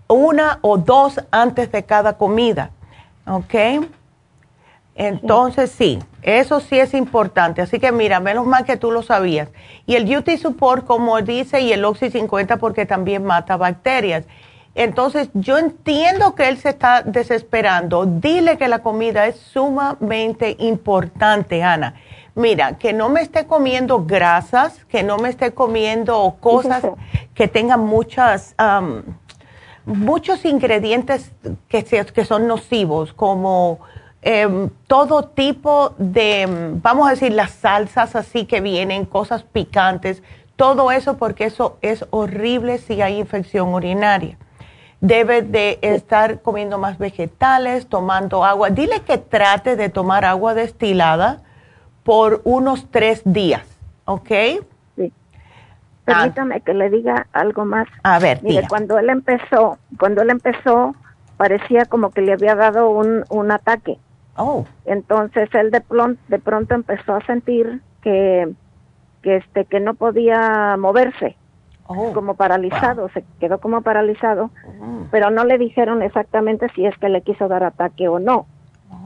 una 0.06 0.58
o 0.60 0.76
dos 0.76 1.18
antes 1.30 1.72
de 1.72 1.82
cada 1.84 2.18
comida. 2.18 2.72
¿Ok? 3.26 3.54
Entonces, 4.94 5.70
sí, 5.70 5.98
eso 6.20 6.60
sí 6.60 6.78
es 6.78 6.92
importante. 6.92 7.62
Así 7.62 7.78
que 7.78 7.90
mira, 7.90 8.20
menos 8.20 8.44
mal 8.44 8.66
que 8.66 8.76
tú 8.76 8.90
lo 8.90 9.02
sabías. 9.02 9.48
Y 9.86 9.94
el 9.94 10.14
UT 10.14 10.28
Support, 10.36 10.84
como 10.84 11.22
dice, 11.22 11.62
y 11.62 11.72
el 11.72 11.82
Oxy 11.86 12.10
50 12.10 12.58
porque 12.58 12.84
también 12.84 13.24
mata 13.24 13.56
bacterias. 13.56 14.26
Entonces, 14.74 15.30
yo 15.32 15.56
entiendo 15.56 16.34
que 16.34 16.48
él 16.48 16.58
se 16.58 16.68
está 16.68 17.00
desesperando. 17.00 18.04
Dile 18.04 18.58
que 18.58 18.68
la 18.68 18.80
comida 18.80 19.26
es 19.26 19.36
sumamente 19.36 20.54
importante, 20.58 21.62
Ana. 21.62 21.94
Mira, 22.38 22.78
que 22.78 22.92
no 22.92 23.08
me 23.08 23.20
esté 23.20 23.46
comiendo 23.46 24.04
grasas, 24.04 24.84
que 24.84 25.02
no 25.02 25.18
me 25.18 25.28
esté 25.28 25.52
comiendo 25.52 26.36
cosas 26.40 26.84
que 27.34 27.48
tengan 27.48 27.80
muchas, 27.80 28.54
muchos 29.84 30.44
ingredientes 30.44 31.32
que, 31.68 31.84
que 31.84 32.24
son 32.24 32.46
nocivos, 32.46 33.12
como 33.12 33.80
em, 34.22 34.70
todo 34.86 35.24
tipo 35.24 35.94
de, 35.98 36.46
vamos 36.80 37.08
a 37.08 37.10
decir, 37.10 37.32
las 37.32 37.50
salsas 37.50 38.14
así 38.14 38.46
que 38.46 38.60
vienen, 38.60 39.04
cosas 39.04 39.42
picantes, 39.42 40.22
todo 40.54 40.92
eso 40.92 41.16
porque 41.16 41.44
eso 41.44 41.76
es 41.82 42.06
horrible 42.10 42.78
si 42.78 43.02
hay 43.02 43.18
infección 43.18 43.74
urinaria. 43.74 44.38
Debe 45.00 45.42
de 45.42 45.78
estar 45.82 46.40
comiendo 46.40 46.78
más 46.78 46.98
vegetales, 46.98 47.88
tomando 47.88 48.44
agua. 48.44 48.70
Dile 48.70 49.00
que 49.02 49.18
trate 49.18 49.76
de 49.76 49.88
tomar 49.88 50.24
agua 50.24 50.54
destilada 50.54 51.42
por 52.08 52.40
unos 52.44 52.90
tres 52.90 53.20
días, 53.26 53.60
¿ok? 54.06 54.30
Sí. 54.96 55.12
Permítame 56.06 56.62
que 56.62 56.72
le 56.72 56.88
diga 56.88 57.26
algo 57.34 57.66
más. 57.66 57.86
A 58.02 58.18
ver, 58.18 58.42
Mire, 58.42 58.66
cuando 58.66 58.98
él 58.98 59.10
empezó, 59.10 59.76
cuando 59.98 60.22
él 60.22 60.30
empezó, 60.30 60.94
parecía 61.36 61.84
como 61.84 62.08
que 62.08 62.22
le 62.22 62.32
había 62.32 62.54
dado 62.54 62.88
un, 62.88 63.26
un 63.28 63.50
ataque. 63.50 63.98
Oh. 64.38 64.64
Entonces 64.86 65.50
él 65.52 65.70
de 65.70 65.82
pronto, 65.82 66.18
de 66.28 66.38
pronto 66.38 66.74
empezó 66.74 67.14
a 67.14 67.26
sentir 67.26 67.82
que, 68.00 68.54
que 69.20 69.36
este, 69.36 69.66
que 69.66 69.78
no 69.78 69.92
podía 69.92 70.78
moverse. 70.78 71.36
Oh. 71.90 72.12
como 72.14 72.36
paralizado, 72.36 73.08
se 73.10 73.24
quedó 73.38 73.60
como 73.60 73.80
paralizado, 73.80 74.50
oh. 74.66 75.06
pero 75.10 75.30
no 75.30 75.44
le 75.44 75.56
dijeron 75.56 76.02
exactamente 76.02 76.68
si 76.74 76.84
es 76.86 76.96
que 76.98 77.08
le 77.10 77.20
quiso 77.20 77.48
dar 77.48 77.64
ataque 77.64 78.08
o 78.08 78.18
no. 78.18 78.46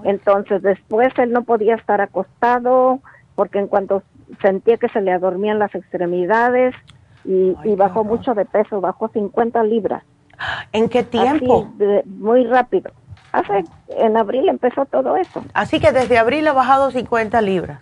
Entonces 0.04 0.62
después 0.62 1.12
él 1.18 1.32
no 1.32 1.44
podía 1.44 1.74
estar 1.74 2.00
acostado 2.00 3.00
porque 3.34 3.58
en 3.58 3.68
cuanto 3.68 4.02
sentía 4.40 4.76
que 4.76 4.88
se 4.88 5.00
le 5.00 5.12
adormían 5.12 5.58
las 5.58 5.74
extremidades 5.74 6.74
y, 7.24 7.54
bajó 7.76 8.04
mucho 8.04 8.34
de 8.34 8.44
peso, 8.44 8.80
bajó 8.80 9.08
50 9.08 9.62
libras. 9.64 10.02
¿En 10.72 10.88
qué 10.88 11.04
tiempo? 11.04 11.72
muy 12.06 12.44
rápido. 12.46 12.90
Hace, 13.30 13.64
en 13.88 14.16
abril 14.16 14.48
empezó 14.48 14.84
todo 14.86 15.16
eso. 15.16 15.42
Así 15.54 15.80
que 15.80 15.92
desde 15.92 16.18
abril 16.18 16.46
ha 16.48 16.52
bajado 16.52 16.90
50 16.90 17.40
libras. 17.40 17.80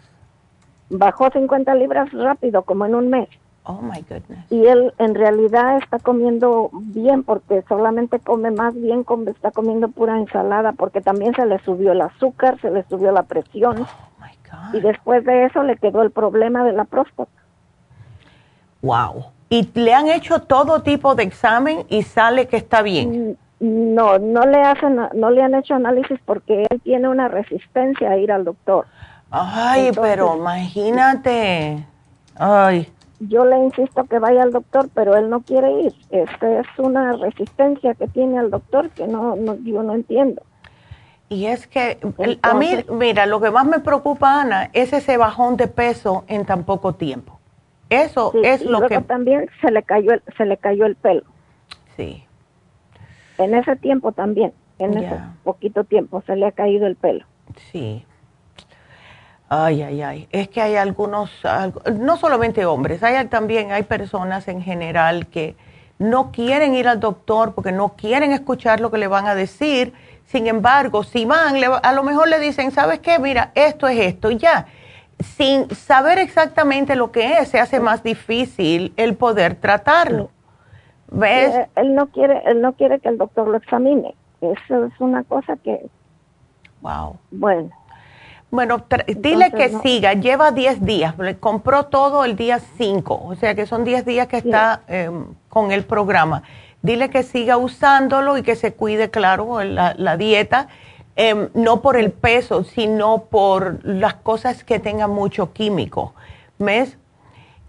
Bajó 0.90 1.30
50 1.30 1.74
libras 1.74 2.12
rápido, 2.12 2.62
como 2.62 2.84
en 2.86 2.94
un 2.94 3.08
mes. 3.08 3.28
Oh 3.64 3.80
my 3.82 4.00
goodness. 4.08 4.50
Y 4.50 4.66
él 4.66 4.92
en 4.98 5.14
realidad 5.14 5.76
está 5.76 5.98
comiendo 5.98 6.70
bien 6.72 7.22
porque 7.22 7.62
solamente 7.68 8.18
come 8.18 8.50
más 8.50 8.74
bien, 8.74 9.04
como 9.04 9.28
está 9.30 9.50
comiendo 9.50 9.88
pura 9.88 10.18
ensalada 10.18 10.72
porque 10.72 11.00
también 11.00 11.34
se 11.34 11.44
le 11.44 11.58
subió 11.60 11.92
el 11.92 12.00
azúcar, 12.00 12.58
se 12.60 12.70
le 12.70 12.84
subió 12.88 13.12
la 13.12 13.24
presión. 13.24 13.82
Oh 13.82 14.20
my 14.20 14.32
God. 14.50 14.74
Y 14.74 14.80
después 14.80 15.24
de 15.24 15.44
eso 15.44 15.62
le 15.62 15.76
quedó 15.76 16.02
el 16.02 16.10
problema 16.10 16.64
de 16.64 16.72
la 16.72 16.84
próstata. 16.84 17.30
Wow. 18.80 19.26
¿Y 19.50 19.68
le 19.78 19.92
han 19.92 20.08
hecho 20.08 20.40
todo 20.40 20.82
tipo 20.82 21.14
de 21.14 21.24
examen 21.24 21.84
y 21.90 22.02
sale 22.02 22.48
que 22.48 22.56
está 22.56 22.80
bien? 22.80 23.36
Mm, 23.60 23.94
no, 23.94 24.18
no 24.18 24.46
le 24.46 24.62
hacen, 24.62 24.98
no 25.14 25.30
le 25.30 25.42
han 25.42 25.54
hecho 25.54 25.74
análisis 25.74 26.18
porque 26.24 26.66
él 26.70 26.80
tiene 26.82 27.08
una 27.08 27.28
resistencia 27.28 28.10
a 28.10 28.16
ir 28.16 28.32
al 28.32 28.44
doctor. 28.44 28.86
Ay, 29.30 29.90
pero 29.94 30.36
imagínate. 30.36 31.84
Ay 32.36 32.90
yo 33.20 33.44
le 33.44 33.58
insisto 33.58 34.04
que 34.04 34.18
vaya 34.18 34.42
al 34.42 34.50
doctor, 34.50 34.88
pero 34.94 35.14
él 35.16 35.28
no 35.28 35.40
quiere 35.42 35.70
ir. 35.82 35.94
Esta 36.10 36.60
es 36.60 36.66
una 36.78 37.12
resistencia 37.12 37.94
que 37.94 38.08
tiene 38.08 38.38
al 38.38 38.50
doctor 38.50 38.90
que 38.90 39.06
no, 39.06 39.36
no 39.36 39.56
yo 39.62 39.82
no 39.82 39.94
entiendo. 39.94 40.42
Y 41.28 41.46
es 41.46 41.68
que 41.68 41.98
a 42.42 42.54
mí, 42.54 42.84
mira, 42.90 43.26
lo 43.26 43.40
que 43.40 43.52
más 43.52 43.64
me 43.64 43.78
preocupa, 43.78 44.40
Ana, 44.40 44.70
es 44.72 44.92
ese 44.92 45.16
bajón 45.16 45.56
de 45.56 45.68
peso 45.68 46.24
en 46.26 46.44
tan 46.44 46.64
poco 46.64 46.94
tiempo. 46.94 47.38
Eso 47.88 48.32
es 48.42 48.64
lo 48.64 48.86
que 48.88 49.00
también 49.00 49.48
se 49.60 49.70
le 49.70 49.82
cayó 49.82 50.12
el, 50.12 50.22
se 50.36 50.44
le 50.44 50.56
cayó 50.56 50.86
el 50.86 50.96
pelo. 50.96 51.22
Sí. 51.96 52.24
En 53.38 53.54
ese 53.54 53.76
tiempo 53.76 54.12
también, 54.12 54.52
en 54.78 54.96
ese 54.96 55.20
poquito 55.44 55.84
tiempo 55.84 56.22
se 56.26 56.34
le 56.36 56.46
ha 56.46 56.52
caído 56.52 56.86
el 56.86 56.96
pelo. 56.96 57.24
Sí. 57.70 58.04
Ay, 59.52 59.82
ay, 59.82 60.00
ay. 60.00 60.28
Es 60.30 60.48
que 60.48 60.62
hay 60.62 60.76
algunos, 60.76 61.28
no 61.98 62.16
solamente 62.16 62.64
hombres, 62.66 63.02
hay 63.02 63.26
también 63.26 63.72
hay 63.72 63.82
personas 63.82 64.46
en 64.46 64.62
general 64.62 65.26
que 65.26 65.56
no 65.98 66.30
quieren 66.30 66.76
ir 66.76 66.86
al 66.86 67.00
doctor 67.00 67.52
porque 67.52 67.72
no 67.72 67.90
quieren 67.90 68.30
escuchar 68.30 68.80
lo 68.80 68.92
que 68.92 68.98
le 68.98 69.08
van 69.08 69.26
a 69.26 69.34
decir. 69.34 69.92
Sin 70.26 70.46
embargo, 70.46 71.02
si 71.02 71.24
van, 71.24 71.56
a 71.82 71.92
lo 71.92 72.04
mejor 72.04 72.28
le 72.28 72.38
dicen, 72.38 72.70
¿sabes 72.70 73.00
qué? 73.00 73.18
Mira, 73.18 73.50
esto 73.56 73.88
es 73.88 73.98
esto 73.98 74.30
y 74.30 74.38
ya. 74.38 74.66
Sin 75.18 75.68
saber 75.74 76.18
exactamente 76.18 76.94
lo 76.94 77.10
que 77.10 77.38
es, 77.38 77.48
se 77.48 77.58
hace 77.58 77.80
más 77.80 78.04
difícil 78.04 78.92
el 78.96 79.16
poder 79.16 79.56
tratarlo. 79.56 80.30
¿Ves? 81.10 81.56
Eh, 81.56 81.68
él 81.74 81.96
no 81.96 82.06
quiere, 82.06 82.40
él 82.46 82.62
no 82.62 82.74
quiere 82.74 83.00
que 83.00 83.08
el 83.08 83.18
doctor 83.18 83.48
lo 83.48 83.56
examine. 83.56 84.14
Eso 84.40 84.84
es 84.84 84.92
una 85.00 85.24
cosa 85.24 85.56
que. 85.56 85.90
Wow. 86.82 87.18
Bueno. 87.32 87.79
Bueno, 88.50 88.84
dile 89.06 89.52
que 89.52 89.68
siga, 89.80 90.14
lleva 90.14 90.50
10 90.50 90.84
días, 90.84 91.16
le 91.18 91.38
compró 91.38 91.86
todo 91.86 92.24
el 92.24 92.34
día 92.34 92.58
5, 92.58 93.22
o 93.24 93.34
sea 93.36 93.54
que 93.54 93.64
son 93.64 93.84
10 93.84 94.04
días 94.04 94.26
que 94.26 94.38
está 94.38 94.82
em, 94.88 95.26
con 95.48 95.70
el 95.70 95.84
programa. 95.84 96.42
Dile 96.82 97.10
que 97.10 97.22
siga 97.22 97.58
usándolo 97.58 98.38
y 98.38 98.42
que 98.42 98.56
se 98.56 98.72
cuide, 98.72 99.08
claro, 99.08 99.62
la, 99.62 99.94
la 99.96 100.16
dieta, 100.16 100.66
em, 101.14 101.48
no 101.54 101.80
por 101.80 101.96
el 101.96 102.10
peso, 102.10 102.64
sino 102.64 103.24
por 103.24 103.84
las 103.84 104.14
cosas 104.14 104.64
que 104.64 104.80
tengan 104.80 105.10
mucho 105.10 105.52
químico. 105.52 106.14
¿Ves? 106.58 106.98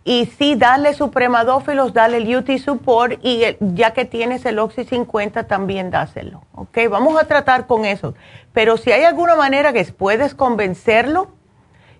Y 0.03 0.25
sí, 0.25 0.55
dale 0.55 0.93
supremadófilos, 0.93 1.93
dale 1.93 2.17
el 2.17 2.35
UT 2.35 2.57
Support 2.57 3.19
y 3.21 3.43
ya 3.59 3.91
que 3.93 4.05
tienes 4.05 4.45
el 4.45 4.57
Oxy 4.57 4.83
50 4.83 5.45
también 5.45 5.91
dáselo. 5.91 6.41
¿Ok? 6.53 6.77
Vamos 6.89 7.21
a 7.21 7.25
tratar 7.25 7.67
con 7.67 7.85
eso. 7.85 8.15
Pero 8.51 8.77
si 8.77 8.91
hay 8.91 9.03
alguna 9.03 9.35
manera 9.35 9.73
que 9.73 9.83
puedes 9.85 10.33
convencerlo 10.33 11.29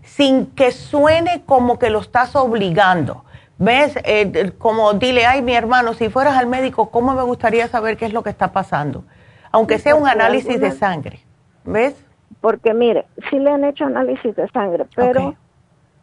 sin 0.04 0.48
que 0.48 0.72
suene 0.72 1.44
como 1.46 1.78
que 1.78 1.90
lo 1.92 2.00
estás 2.00 2.36
obligando. 2.36 3.24
¿Ves? 3.60 3.96
Eh, 4.04 4.54
como 4.58 4.94
dile, 4.94 5.28
ay, 5.28 5.44
mi 5.44 5.54
hermano, 5.54 5.94
si 5.94 6.10
fueras 6.10 6.36
al 6.36 6.48
médico, 6.48 6.90
¿cómo 6.90 7.14
me 7.14 7.22
gustaría 7.22 7.68
saber 7.68 7.96
qué 7.96 8.06
es 8.06 8.14
lo 8.14 8.24
que 8.24 8.32
está 8.32 8.52
pasando? 8.52 9.04
Aunque 9.52 9.78
sea 9.78 9.94
un 9.94 10.08
análisis 10.08 10.60
de 10.60 10.72
sangre. 10.72 11.20
¿Ves? 11.64 11.96
Porque 12.40 12.74
mire, 12.74 13.06
sí 13.30 13.38
le 13.38 13.52
han 13.52 13.64
hecho 13.64 13.86
análisis 13.86 14.36
de 14.36 14.48
sangre, 14.50 14.86
pero 14.96 15.36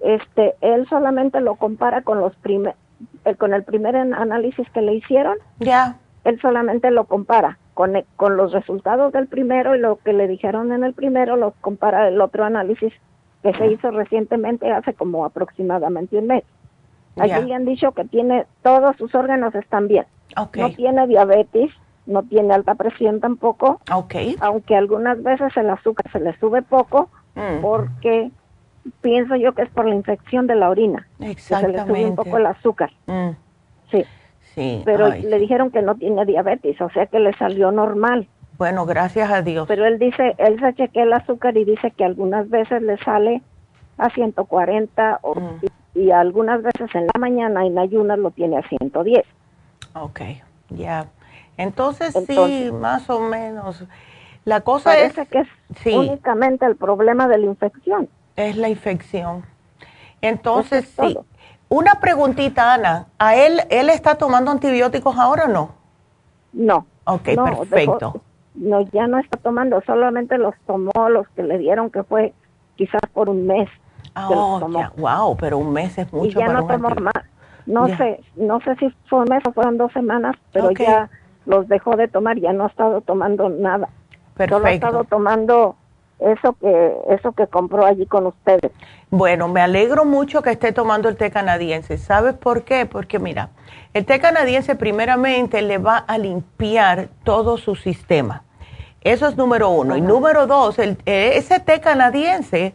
este, 0.01 0.55
él 0.61 0.87
solamente 0.89 1.41
lo 1.41 1.57
compara 1.57 2.03
con 2.03 2.21
los 2.21 2.35
primer, 2.37 2.75
el, 3.25 3.37
con 3.37 3.55
el 3.55 3.65
primer 3.65 3.97
análisis 3.97 4.69
que 4.71 4.83
le 4.83 4.95
hicieron. 4.95 5.37
Ya. 5.59 5.97
Él 6.25 6.41
solamente 6.41 6.91
lo 6.91 7.05
compara 7.05 7.59
con, 7.75 7.97
e, 7.97 8.05
con 8.17 8.37
los 8.37 8.53
resultados 8.53 9.13
del 9.13 9.29
primero 9.29 9.75
y 9.75 9.79
lo 9.79 9.97
que 9.97 10.13
le 10.13 10.29
dijeron 10.29 10.73
en 10.73 10.85
el 10.85 10.95
primero, 10.95 11.37
lo 11.37 11.55
compara 11.61 12.09
el 12.09 12.21
otro 12.21 12.45
análisis 12.45 12.93
que 13.43 13.55
se 13.55 13.67
hizo 13.69 13.91
recientemente 13.91 14.71
hace 14.71 14.95
como 14.95 15.25
aproximadamente 15.25 16.19
un 16.19 16.27
mes. 16.27 16.45
Allí 17.17 17.47
le 17.47 17.55
han 17.55 17.65
dicho 17.65 17.93
que 17.93 18.05
tiene 18.05 18.47
todos 18.63 18.97
sus 18.97 19.15
órganos 19.15 19.55
están 19.55 19.89
bien. 19.89 20.07
No 20.37 20.71
tiene 20.71 21.07
diabetes, 21.07 21.71
no 22.07 22.23
tiene 22.23 22.55
alta 22.55 22.75
presión 22.75 23.21
tampoco. 23.21 23.81
Okay. 23.93 24.37
Aunque 24.41 24.77
algunas 24.77 25.23
veces 25.23 25.57
el 25.57 25.71
azúcar 25.71 26.11
se 26.13 26.21
le 26.21 26.37
sube 26.39 26.63
poco 26.63 27.11
mm. 27.35 27.61
porque 27.61 28.31
pienso 29.01 29.37
yo 29.37 29.53
que 29.55 29.63
es 29.63 29.71
por 29.71 29.87
la 29.87 29.95
infección 29.95 30.47
de 30.47 30.55
la 30.55 30.71
orina. 30.71 31.07
Exactamente. 31.21 31.81
se 31.81 31.87
le 31.87 31.93
sube 31.93 32.11
un 32.11 32.17
poco 32.17 32.39
el 32.39 32.47
azúcar. 32.47 32.91
Mm. 33.07 33.31
Sí. 33.91 34.05
Sí. 34.55 34.83
Pero 34.85 35.09
le 35.09 35.39
dijeron 35.39 35.71
que 35.71 35.83
no 35.83 35.95
tiene 35.95 36.25
diabetes, 36.25 36.81
o 36.81 36.91
sea 36.91 37.07
que 37.07 37.21
le 37.21 37.33
salió 37.35 37.71
normal. 37.71 38.29
Bueno, 38.59 38.87
gracias 38.87 39.31
a 39.31 39.43
Dios. 39.43 39.69
Pero 39.69 39.87
él 39.87 39.99
dice, 39.99 40.35
él 40.39 40.59
se 40.59 40.75
chequea 40.75 41.05
el 41.05 41.13
azúcar 41.13 41.57
y 41.57 41.65
dice 41.65 41.93
que 41.93 42.05
algunas 42.05 42.51
veces 42.51 42.83
le 42.83 42.99
sale 42.99 43.41
a 43.99 44.11
140 44.11 45.21
o, 45.23 45.35
mm. 45.35 45.61
y, 45.95 46.11
algunas 46.11 46.63
veces 46.63 46.93
en 46.95 47.07
la 47.07 47.21
mañana 47.21 47.65
en 47.65 47.79
ayunas 47.79 48.19
lo 48.19 48.33
tiene 48.33 48.59
a 48.59 48.69
110. 48.69 49.25
Ok, 49.95 50.21
ya. 50.71 51.07
Entonces, 51.57 52.15
sí, 52.27 52.71
más 52.73 53.09
o 53.11 53.21
menos. 53.21 53.85
La 54.45 54.63
cosa 54.63 54.99
es 54.99 55.15
que 55.29 55.41
es 55.41 55.49
únicamente 55.95 56.65
el 56.65 56.77
problema 56.77 57.29
de 57.29 57.39
la 57.39 57.47
infección. 57.47 58.09
Es 58.39 58.57
la 58.57 58.69
infección. 58.69 59.45
Entonces, 60.21 60.95
sí. 61.01 61.19
Una 61.69 61.97
preguntita, 61.97 62.73
Ana. 62.73 63.07
¿A 63.19 63.35
él, 63.35 63.61
él 63.69 63.91
está 63.91 64.15
tomando 64.15 64.53
antibióticos 64.53 65.19
ahora 65.19 65.47
o 65.47 65.49
no? 65.49 65.71
No. 66.53 66.87
Ok, 67.05 67.25
perfecto. 67.25 68.21
no, 68.55 68.83
ya 68.93 69.09
no 69.09 69.19
está 69.19 69.39
tomando, 69.39 69.81
solamente 69.87 70.39
los 70.39 70.55
tomó 70.67 71.09
los 71.09 71.27
que 71.31 71.43
le 71.43 71.59
dieron, 71.59 71.91
que 71.91 72.05
fue 72.05 72.33
quizás 72.77 73.01
por 73.13 73.29
un 73.29 73.45
mes. 73.47 73.69
Oh, 74.15 74.61
wow, 74.97 75.37
pero 75.37 75.59
un 75.59 75.73
mes 75.73 75.99
es 75.99 76.13
mucho. 76.13 76.27
Y 76.27 76.35
ya 76.35 76.49
no 76.49 76.65
tomó 76.65 76.91
más. 76.91 77.15
No 77.67 77.89
sé, 77.97 78.21
no 78.37 78.61
sé 78.61 78.77
si 78.77 78.89
fue 79.09 79.21
un 79.21 79.29
mes 79.29 79.43
o 79.47 79.53
fueron 79.53 79.79
dos 79.79 79.93
semanas, 79.93 80.37
pero 80.53 80.71
ya 80.71 81.11
los 81.45 81.67
dejó 81.67 81.97
de 81.97 82.07
tomar, 82.07 82.39
ya 82.39 82.53
no 82.53 82.65
ha 82.65 82.69
estado 82.69 83.01
tomando 83.01 83.49
nada. 83.49 83.89
Perfecto. 84.37 84.57
Solo 84.57 84.67
ha 84.67 84.73
estado 84.73 85.05
tomando 85.05 85.77
eso 86.19 86.57
que 86.61 86.93
eso 87.11 87.33
que 87.33 87.47
compró 87.47 87.87
allí 87.87 88.07
con 88.07 88.27
ustedes. 88.27 88.73
Bueno, 89.11 89.49
me 89.49 89.61
alegro 89.61 90.05
mucho 90.05 90.43
que 90.43 90.51
esté 90.51 90.73
tomando 90.73 91.09
el 91.09 91.17
té 91.17 91.31
canadiense. 91.31 91.99
¿Sabes 91.99 92.35
por 92.35 92.65
qué? 92.65 92.87
Porque 92.87 93.19
mira, 93.19 93.51
el 93.95 94.05
té 94.05 94.21
canadiense 94.21 94.75
primeramente 94.75 95.63
le 95.63 95.79
va 95.79 95.99
a 95.99 96.19
limpiar 96.19 97.09
todo 97.25 97.57
su 97.57 97.75
sistema. 97.75 98.43
Eso 99.03 99.29
es 99.29 99.37
número 99.37 99.71
uno. 99.71 99.97
Y 99.97 100.01
número 100.01 100.47
dos, 100.47 100.79
el, 100.79 100.99
eh, 101.07 101.33
ese 101.35 101.61
té 101.61 101.81
canadiense 101.81 102.75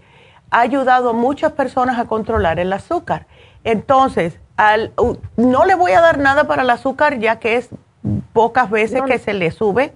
ha 0.49 0.61
ayudado 0.61 1.09
a 1.09 1.13
muchas 1.13 1.51
personas 1.51 1.99
a 1.99 2.05
controlar 2.05 2.59
el 2.59 2.71
azúcar. 2.71 3.27
Entonces, 3.63 4.39
al, 4.55 4.93
no 5.35 5.65
le 5.65 5.75
voy 5.75 5.91
a 5.91 6.01
dar 6.01 6.19
nada 6.19 6.45
para 6.45 6.61
el 6.61 6.69
azúcar 6.69 7.19
ya 7.19 7.39
que 7.39 7.57
es 7.57 7.69
pocas 8.33 8.69
veces 8.69 9.01
que 9.03 9.17
se 9.17 9.33
le 9.33 9.51
sube, 9.51 9.93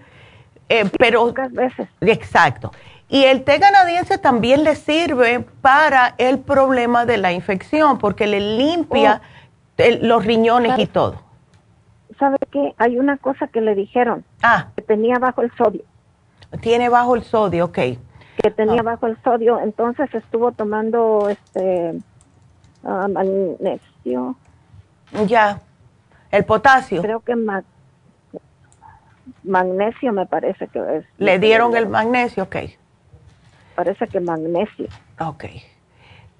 eh, 0.69 0.90
pero... 0.98 1.28
Pocas 1.28 1.52
veces. 1.52 1.88
Exacto. 2.02 2.72
Y 3.10 3.24
el 3.24 3.44
té 3.44 3.60
canadiense 3.60 4.18
también 4.18 4.64
le 4.64 4.76
sirve 4.76 5.46
para 5.62 6.14
el 6.18 6.40
problema 6.40 7.06
de 7.06 7.18
la 7.18 7.32
infección 7.32 8.00
porque 8.00 8.28
le 8.28 8.42
limpia 8.42 9.22
oh. 9.80 9.84
los 10.02 10.26
riñones 10.26 10.78
y 10.78 10.88
todo. 10.88 11.22
¿Sabe 12.20 12.38
qué? 12.52 12.74
Hay 12.78 12.98
una 12.98 13.18
cosa 13.18 13.48
que 13.48 13.62
le 13.62 13.76
dijeron. 13.76 14.26
Ah. 14.42 14.68
Que 14.76 14.82
tenía 14.82 15.20
bajo 15.20 15.42
el 15.42 15.52
sodio. 15.56 15.84
Tiene 16.62 16.90
bajo 16.90 17.16
el 17.16 17.24
sodio, 17.24 17.66
ok. 17.66 17.80
Que 18.42 18.52
tenía 18.52 18.82
ah. 18.82 18.84
bajo 18.84 19.08
el 19.08 19.18
sodio, 19.24 19.60
entonces 19.62 20.14
estuvo 20.14 20.52
tomando 20.52 21.30
este 21.30 21.94
ah, 22.84 23.08
magnesio. 23.08 24.36
Ya. 25.28 25.62
El 26.30 26.44
potasio. 26.44 27.02
Creo 27.02 27.22
que 27.22 27.36
magnesio 29.44 30.12
me 30.12 30.26
parece 30.26 30.68
que 30.68 30.98
es. 30.98 31.06
Le 31.18 31.40
dieron 31.40 31.74
el 31.78 31.88
magnesio, 31.88 32.44
ok 32.44 32.56
parece 33.78 34.08
que 34.08 34.20
magnesio. 34.20 34.88
Ok. 35.20 35.45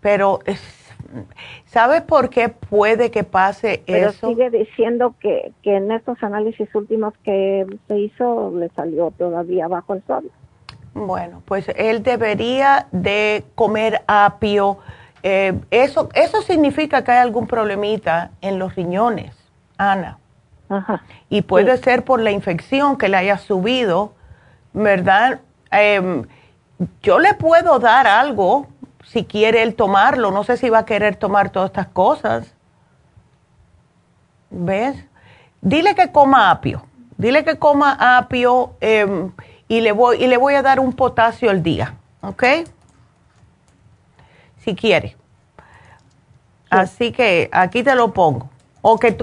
Pero, 0.02 0.40
¿sabe 1.66 2.02
por 2.02 2.32
qué 2.32 2.50
puede 2.50 3.12
que 3.12 3.24
pase 3.24 3.84
Pero 3.86 4.10
eso? 4.10 4.30
sigue 4.30 4.50
diciendo 4.50 5.14
que, 5.20 5.52
que 5.62 5.78
en 5.78 5.92
estos 5.92 6.22
análisis 6.24 6.74
últimos 6.74 7.14
que 7.24 7.68
se 7.88 8.00
hizo 8.00 8.52
le 8.58 8.70
salió 8.70 9.12
todavía 9.12 9.68
bajo 9.68 9.94
el 9.94 10.04
sol. 10.08 10.32
Bueno, 10.96 11.44
pues 11.46 11.70
él 11.76 12.02
debería 12.02 12.88
de 12.92 13.44
comer 13.54 14.02
apio. 14.08 14.80
Eh, 15.22 15.54
eso, 15.70 16.10
eso 16.16 16.42
significa 16.42 17.04
que 17.04 17.12
hay 17.12 17.20
algún 17.20 17.46
problemita 17.46 18.32
en 18.42 18.58
los 18.58 18.74
riñones, 18.76 19.36
Ana. 19.78 20.18
Ajá. 20.70 21.04
Y 21.30 21.44
puede 21.44 21.78
ser 21.78 22.04
por 22.04 22.20
la 22.20 22.32
infección 22.32 22.98
que 22.98 23.10
le 23.10 23.18
haya 23.18 23.38
subido, 23.38 24.14
¿verdad? 24.74 25.42
Eh, 25.72 26.24
yo 27.02 27.20
le 27.20 27.34
puedo 27.34 27.80
dar 27.80 28.08
algo 28.08 28.68
si 29.06 29.26
quiere 29.26 29.64
él 29.64 29.76
tomarlo. 29.76 30.32
No 30.32 30.44
sé 30.44 30.58
si 30.58 30.70
va 30.70 30.80
a 30.80 30.86
querer 30.86 31.16
tomar 31.16 31.50
todas 31.50 31.70
estas 31.70 31.88
cosas. 31.88 32.54
¿Ves? 34.50 35.04
Dile 35.62 35.96
que 35.96 36.12
coma 36.12 36.52
apio. 36.52 36.84
Dile 37.18 37.44
que 37.44 37.58
coma 37.58 38.18
apio 38.18 38.76
em, 38.80 39.32
y, 39.68 39.82
le 39.82 39.92
voy, 39.92 40.24
y 40.24 40.28
le 40.28 40.38
voy 40.38 40.54
a 40.54 40.62
dar 40.62 40.80
un 40.80 40.94
potasio 40.94 41.50
al 41.50 41.64
día. 41.64 41.96
¿Ok? 42.22 42.44
Si 44.58 44.76
quiere. 44.76 45.16
Así 46.70 47.12
que 47.12 47.50
aquí 47.52 47.84
te 47.84 47.96
lo 47.96 48.14
pongo. 48.14 48.50
O 48.82 48.98
que, 48.98 49.18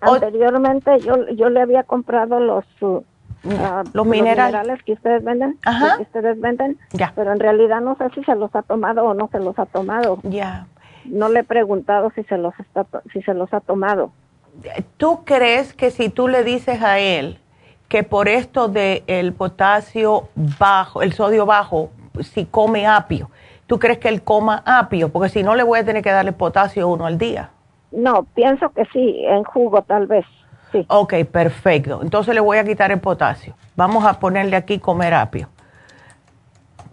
anteriormente 0.00 1.00
yo, 1.00 1.28
yo 1.30 1.48
le 1.48 1.62
había 1.62 1.82
comprado 1.82 2.38
los 2.38 2.64
Ah, 3.44 3.84
los, 3.92 4.06
minerales. 4.06 4.82
que 4.82 4.94
ustedes 4.94 5.22
venden, 5.22 5.58
que 5.62 6.02
ustedes 6.02 6.40
venden, 6.40 6.78
ya. 6.92 7.12
pero 7.14 7.32
en 7.32 7.38
realidad 7.38 7.80
no 7.80 7.96
sé 7.96 8.10
si 8.14 8.24
se 8.24 8.34
los 8.34 8.54
ha 8.54 8.62
tomado 8.62 9.04
o 9.04 9.14
no 9.14 9.28
se 9.30 9.38
los 9.38 9.58
ha 9.58 9.66
tomado. 9.66 10.18
Ya. 10.24 10.66
No 11.04 11.28
le 11.28 11.40
he 11.40 11.44
preguntado 11.44 12.10
si 12.14 12.24
se 12.24 12.36
los 12.36 12.52
está, 12.58 12.86
si 13.12 13.22
se 13.22 13.34
los 13.34 13.52
ha 13.54 13.60
tomado. 13.60 14.10
¿Tú 14.96 15.24
crees 15.24 15.72
que 15.72 15.90
si 15.90 16.08
tú 16.08 16.26
le 16.28 16.42
dices 16.42 16.82
a 16.82 16.98
él 16.98 17.38
que 17.88 18.02
por 18.02 18.28
esto 18.28 18.68
de 18.68 19.04
el 19.06 19.32
potasio 19.32 20.28
bajo, 20.34 21.02
el 21.02 21.12
sodio 21.12 21.46
bajo, 21.46 21.90
si 22.22 22.44
come 22.44 22.86
apio, 22.86 23.30
¿tú 23.66 23.78
crees 23.78 23.98
que 23.98 24.08
él 24.08 24.22
coma 24.22 24.62
apio? 24.66 25.10
Porque 25.10 25.28
si 25.28 25.42
no 25.42 25.54
le 25.54 25.62
voy 25.62 25.78
a 25.78 25.84
tener 25.84 26.02
que 26.02 26.10
darle 26.10 26.32
potasio 26.32 26.88
uno 26.88 27.06
al 27.06 27.18
día. 27.18 27.50
No, 27.92 28.24
pienso 28.34 28.68
que 28.70 28.84
sí, 28.92 29.24
en 29.24 29.44
jugo 29.44 29.82
tal 29.82 30.06
vez. 30.06 30.26
Sí. 30.72 30.84
Ok, 30.88 31.14
perfecto. 31.30 32.00
Entonces 32.02 32.34
le 32.34 32.40
voy 32.40 32.58
a 32.58 32.64
quitar 32.64 32.90
el 32.90 33.00
potasio. 33.00 33.54
Vamos 33.76 34.04
a 34.04 34.18
ponerle 34.18 34.56
aquí 34.56 34.78
comer 34.78 35.14
apio. 35.14 35.48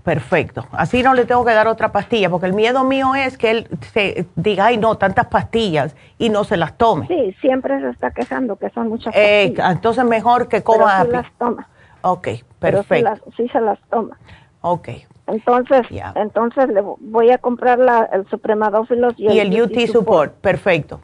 Perfecto. 0.06 0.68
Así 0.72 1.02
no 1.02 1.16
le 1.16 1.26
tengo 1.26 1.44
que 1.44 1.52
dar 1.52 1.68
otra 1.68 1.92
pastilla, 1.92 2.30
porque 2.30 2.46
el 2.46 2.54
miedo 2.54 2.84
mío 2.84 3.16
es 3.16 3.40
que 3.40 3.50
él 3.50 3.68
se 3.92 4.28
diga, 4.36 4.66
ay, 4.66 4.78
no, 4.78 4.98
tantas 4.98 5.26
pastillas 5.26 5.96
y 6.20 6.30
no 6.30 6.44
se 6.44 6.58
las 6.58 6.78
tome. 6.78 7.08
Sí, 7.08 7.36
siempre 7.42 7.82
se 7.82 7.90
está 7.90 8.12
quejando 8.12 8.56
que 8.56 8.70
son 8.70 8.88
muchas 8.90 9.16
eh, 9.16 9.48
pastillas. 9.48 9.72
entonces 9.76 10.06
mejor 10.06 10.48
que 10.48 10.62
coma 10.62 10.98
Pero 11.00 11.06
sí 11.06 11.12
las 11.12 11.38
toma. 11.40 11.68
Ok, 12.02 12.28
perfecto. 12.60 13.32
sí, 13.36 13.50
se 13.50 13.60
las 13.60 13.80
toma. 13.90 14.16
Ok. 14.62 14.90
Entonces, 15.26 15.88
entonces 16.14 16.70
le 16.70 16.82
voy 16.82 17.32
a 17.32 17.40
comprar 17.40 17.80
la, 17.80 18.08
el 18.14 18.28
supremadófilos 18.30 19.16
y, 19.18 19.40
el, 19.40 19.60
UT, 19.60 19.76
support. 19.92 20.34
Perfecto. 20.36 21.02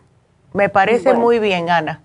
Me 0.54 0.70
parece 0.70 1.16
muy 1.16 1.40
bien, 1.40 1.72
Ana. 1.72 2.02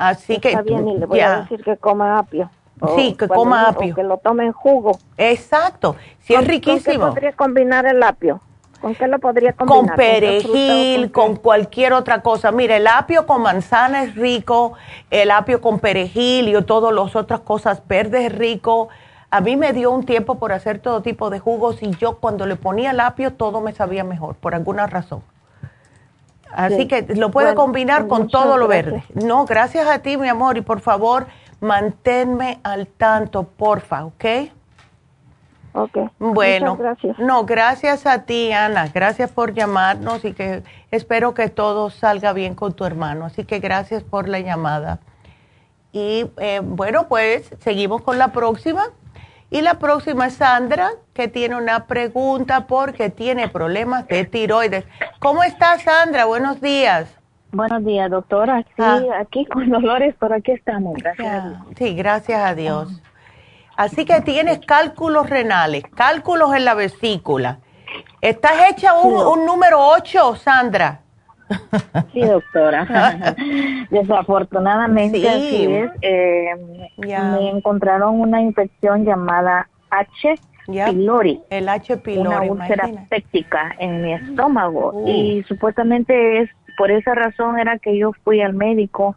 Así 0.00 0.36
Está 0.36 0.48
que 0.48 0.62
bien, 0.62 0.88
y 0.88 0.96
le 0.96 1.04
voy 1.04 1.20
a 1.20 1.42
decir 1.42 1.62
que 1.62 1.76
coma 1.76 2.18
apio. 2.18 2.50
sí, 2.96 3.14
que 3.18 3.28
coma 3.28 3.68
apio. 3.68 3.94
que 3.94 4.02
lo 4.02 4.16
tome 4.16 4.46
en 4.46 4.52
jugo. 4.52 4.92
Exacto, 5.18 5.94
sí 6.20 6.34
es 6.34 6.46
riquísimo. 6.46 7.04
¿Con 7.04 7.08
qué 7.10 7.20
podría 7.20 7.32
combinar 7.34 7.84
el 7.84 8.02
apio? 8.02 8.40
¿Con 8.80 8.94
qué 8.94 9.06
lo 9.08 9.18
podría 9.18 9.52
combinar? 9.52 9.88
Con 9.88 9.96
perejil, 9.96 11.12
con, 11.12 11.36
cualquier 11.36 11.92
otra 11.92 12.22
cosa. 12.22 12.50
Mire, 12.50 12.78
el 12.78 12.86
apio 12.86 13.26
con 13.26 13.42
manzana 13.42 14.04
es 14.04 14.14
rico, 14.14 14.72
el 15.10 15.30
apio 15.30 15.60
con 15.60 15.80
perejil 15.80 16.48
y 16.48 16.62
todas 16.62 16.94
las 16.94 17.14
otras 17.14 17.40
cosas 17.40 17.82
verdes 17.86 18.32
es 18.32 18.32
rico. 18.34 18.88
A 19.30 19.42
mí 19.42 19.58
me 19.58 19.74
dio 19.74 19.90
un 19.90 20.06
tiempo 20.06 20.38
por 20.38 20.52
hacer 20.54 20.78
todo 20.78 21.02
tipo 21.02 21.28
de 21.28 21.40
jugos 21.40 21.82
y 21.82 21.90
yo 21.96 22.16
cuando 22.20 22.46
le 22.46 22.56
ponía 22.56 22.92
el 22.92 23.00
apio 23.00 23.34
todo 23.34 23.60
me 23.60 23.74
sabía 23.74 24.02
mejor, 24.02 24.34
por 24.36 24.54
alguna 24.54 24.86
razón. 24.86 25.22
Así 26.52 26.88
que 26.88 27.02
lo 27.14 27.30
puede 27.30 27.54
combinar 27.54 28.06
con 28.06 28.28
todo 28.28 28.56
lo 28.56 28.68
verde. 28.68 29.04
No, 29.14 29.44
gracias 29.46 29.86
a 29.88 30.00
ti, 30.00 30.16
mi 30.16 30.28
amor, 30.28 30.56
y 30.56 30.62
por 30.62 30.80
favor, 30.80 31.26
manténme 31.60 32.60
al 32.62 32.86
tanto, 32.86 33.44
porfa, 33.44 34.04
¿ok? 34.04 34.24
Ok. 35.72 35.98
Bueno, 36.18 36.76
gracias. 36.76 37.18
no, 37.18 37.44
gracias 37.44 38.06
a 38.06 38.24
ti, 38.24 38.52
Ana. 38.52 38.88
Gracias 38.92 39.30
por 39.30 39.54
llamarnos 39.54 40.24
y 40.24 40.32
que 40.32 40.64
espero 40.90 41.32
que 41.32 41.48
todo 41.48 41.90
salga 41.90 42.32
bien 42.32 42.54
con 42.54 42.72
tu 42.72 42.84
hermano. 42.84 43.26
Así 43.26 43.44
que 43.44 43.60
gracias 43.60 44.02
por 44.02 44.28
la 44.28 44.40
llamada. 44.40 44.98
Y 45.92 46.26
eh, 46.38 46.60
bueno, 46.62 47.06
pues 47.08 47.50
seguimos 47.60 48.02
con 48.02 48.18
la 48.18 48.32
próxima. 48.32 48.90
Y 49.50 49.62
la 49.62 49.80
próxima 49.80 50.26
es 50.26 50.34
Sandra, 50.34 50.92
que 51.12 51.26
tiene 51.26 51.56
una 51.56 51.86
pregunta 51.86 52.66
porque 52.68 53.10
tiene 53.10 53.48
problemas 53.48 54.06
de 54.06 54.24
tiroides. 54.24 54.84
¿Cómo 55.18 55.42
estás, 55.42 55.82
Sandra? 55.82 56.24
Buenos 56.24 56.60
días. 56.60 57.16
Buenos 57.50 57.84
días, 57.84 58.08
doctora. 58.08 58.62
Sí, 58.62 58.74
ah. 58.78 59.00
aquí 59.20 59.44
con 59.46 59.68
dolores, 59.68 60.14
pero 60.20 60.36
aquí 60.36 60.52
estamos. 60.52 60.94
Gracias. 60.98 61.54
Sí, 61.76 61.94
gracias 61.96 62.40
a 62.40 62.54
Dios. 62.54 63.02
Así 63.76 64.04
que 64.04 64.20
tienes 64.20 64.60
cálculos 64.60 65.28
renales, 65.28 65.82
cálculos 65.96 66.54
en 66.54 66.64
la 66.64 66.74
vesícula. 66.74 67.58
¿Estás 68.20 68.70
hecha 68.70 68.94
un, 68.94 69.46
número 69.46 69.80
8, 69.80 70.36
Sandra? 70.36 71.00
Sí, 72.12 72.20
doctora. 72.20 72.86
Desafortunadamente, 73.90 75.28
así 75.28 75.64
es. 75.66 75.90
Eh, 76.02 76.50
me 76.98 77.50
encontraron 77.50 78.20
una 78.20 78.40
infección 78.40 79.04
llamada 79.04 79.68
H. 79.90 80.34
pylori. 80.66 81.40
El 81.50 81.68
H. 81.68 81.96
pylori. 81.98 82.26
Una 82.26 82.42
úlcera 82.42 82.88
péptica 83.08 83.74
en 83.78 84.02
mi 84.02 84.14
estómago. 84.14 84.92
Uh. 84.94 85.08
Y 85.08 85.44
supuestamente 85.44 86.42
es 86.42 86.50
por 86.80 86.90
esa 86.90 87.14
razón 87.14 87.58
era 87.58 87.78
que 87.78 87.98
yo 87.98 88.12
fui 88.24 88.40
al 88.40 88.54
médico. 88.54 89.14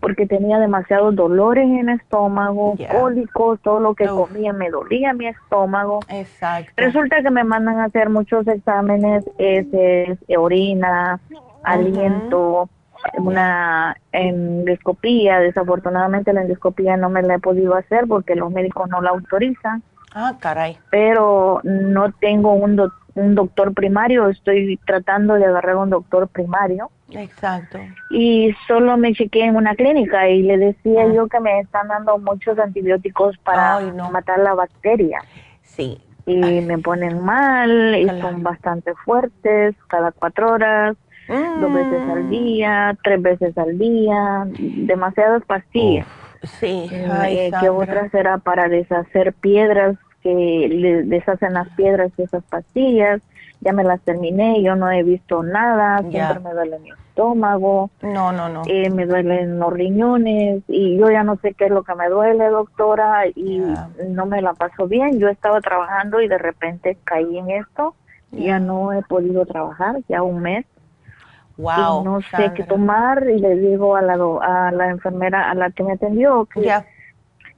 Porque 0.00 0.26
tenía 0.26 0.58
demasiados 0.58 1.14
dolores 1.14 1.64
en 1.64 1.90
el 1.90 2.00
estómago, 2.00 2.76
cólicos, 2.90 3.60
todo 3.60 3.78
lo 3.78 3.94
que 3.94 4.06
comía 4.06 4.54
me 4.54 4.70
dolía 4.70 5.12
mi 5.12 5.26
estómago. 5.26 6.00
Exacto. 6.08 6.72
Resulta 6.78 7.20
que 7.20 7.30
me 7.30 7.44
mandan 7.44 7.78
a 7.80 7.84
hacer 7.84 8.08
muchos 8.08 8.48
exámenes, 8.48 9.22
heces, 9.36 10.18
orina, 10.34 11.20
aliento, 11.64 12.68
una 13.14 13.96
endoscopía. 14.12 15.40
Desafortunadamente 15.40 16.32
la 16.32 16.42
endoscopía 16.42 16.96
no 16.96 17.10
me 17.10 17.22
la 17.22 17.36
he 17.36 17.38
podido 17.40 17.74
hacer 17.74 18.06
porque 18.06 18.34
los 18.34 18.50
médicos 18.50 18.88
no 18.88 19.00
la 19.00 19.10
autorizan. 19.10 19.82
Ah, 20.14 20.36
caray. 20.38 20.78
Pero 20.90 21.60
no 21.64 22.12
tengo 22.12 22.52
un, 22.52 22.80
un 23.14 23.34
doctor 23.34 23.74
primario, 23.74 24.28
estoy 24.28 24.78
tratando 24.86 25.34
de 25.34 25.46
agarrar 25.46 25.76
un 25.76 25.90
doctor 25.90 26.28
primario. 26.28 26.90
Exacto. 27.10 27.78
Y 28.10 28.54
solo 28.66 28.96
me 28.96 29.12
chequeé 29.12 29.46
en 29.46 29.56
una 29.56 29.74
clínica 29.74 30.28
y 30.28 30.42
le 30.42 30.58
decía 30.58 31.02
ah. 31.02 31.12
yo 31.12 31.28
que 31.28 31.40
me 31.40 31.60
están 31.60 31.88
dando 31.88 32.18
muchos 32.18 32.58
antibióticos 32.58 33.36
para 33.38 33.80
matar 34.10 34.38
la 34.38 34.54
bacteria. 34.54 35.20
Sí, 35.62 36.00
y 36.26 36.60
me 36.62 36.78
ponen 36.78 37.22
mal 37.22 37.96
y 37.96 38.08
son 38.20 38.42
bastante 38.42 38.94
fuertes 39.04 39.74
cada 39.88 40.10
cuatro 40.12 40.52
horas, 40.52 40.96
dos 41.28 41.72
veces 41.72 42.02
al 42.10 42.24
mm. 42.24 42.30
día, 42.30 42.98
tres 43.02 43.22
veces 43.22 43.56
al 43.58 43.78
día, 43.78 44.46
demasiadas 44.58 45.42
pastillas. 45.44 46.06
sí, 46.60 46.88
eh, 46.90 47.50
que 47.60 47.68
otra 47.70 48.10
será 48.10 48.38
para 48.38 48.68
deshacer 48.68 49.32
piedras 49.32 49.96
que 50.24 50.68
le 50.70 51.02
deshacen 51.02 51.52
las 51.52 51.68
piedras 51.76 52.14
de 52.16 52.24
esas 52.24 52.42
pastillas. 52.44 53.20
Ya 53.60 53.72
me 53.72 53.84
las 53.84 54.00
terminé, 54.00 54.62
yo 54.62 54.74
no 54.74 54.90
he 54.90 55.02
visto 55.02 55.42
nada, 55.42 56.00
siempre 56.10 56.40
me 56.40 56.52
duele 56.52 56.78
mi 56.80 56.90
estómago. 56.90 57.90
No, 58.02 58.32
no, 58.32 58.48
no. 58.48 58.62
Eh, 58.66 58.90
me 58.90 59.06
duelen 59.06 59.58
los 59.58 59.72
riñones 59.72 60.62
y 60.68 60.98
yo 60.98 61.10
ya 61.10 61.22
no 61.22 61.36
sé 61.36 61.54
qué 61.54 61.66
es 61.66 61.70
lo 61.70 61.82
que 61.82 61.94
me 61.94 62.08
duele, 62.08 62.48
doctora, 62.48 63.26
y 63.28 63.62
no 64.08 64.26
me 64.26 64.42
la 64.42 64.52
paso 64.54 64.86
bien. 64.86 65.18
Yo 65.18 65.28
estaba 65.28 65.60
trabajando 65.60 66.20
y 66.20 66.28
de 66.28 66.38
repente 66.38 66.98
caí 67.04 67.38
en 67.38 67.50
esto. 67.50 67.94
Ya 68.32 68.58
no 68.58 68.92
he 68.92 69.00
podido 69.02 69.46
trabajar, 69.46 70.00
ya 70.08 70.22
un 70.22 70.42
mes. 70.42 70.66
Wow. 71.56 72.04
no 72.04 72.20
sé 72.20 72.52
qué 72.54 72.64
tomar 72.64 73.28
y 73.30 73.38
le 73.38 73.56
digo 73.56 73.94
a 73.94 74.02
la, 74.02 74.14
a 74.14 74.72
la 74.72 74.88
enfermera, 74.88 75.50
a 75.50 75.54
la 75.54 75.70
que 75.70 75.84
me 75.84 75.92
atendió, 75.92 76.46
que 76.46 76.68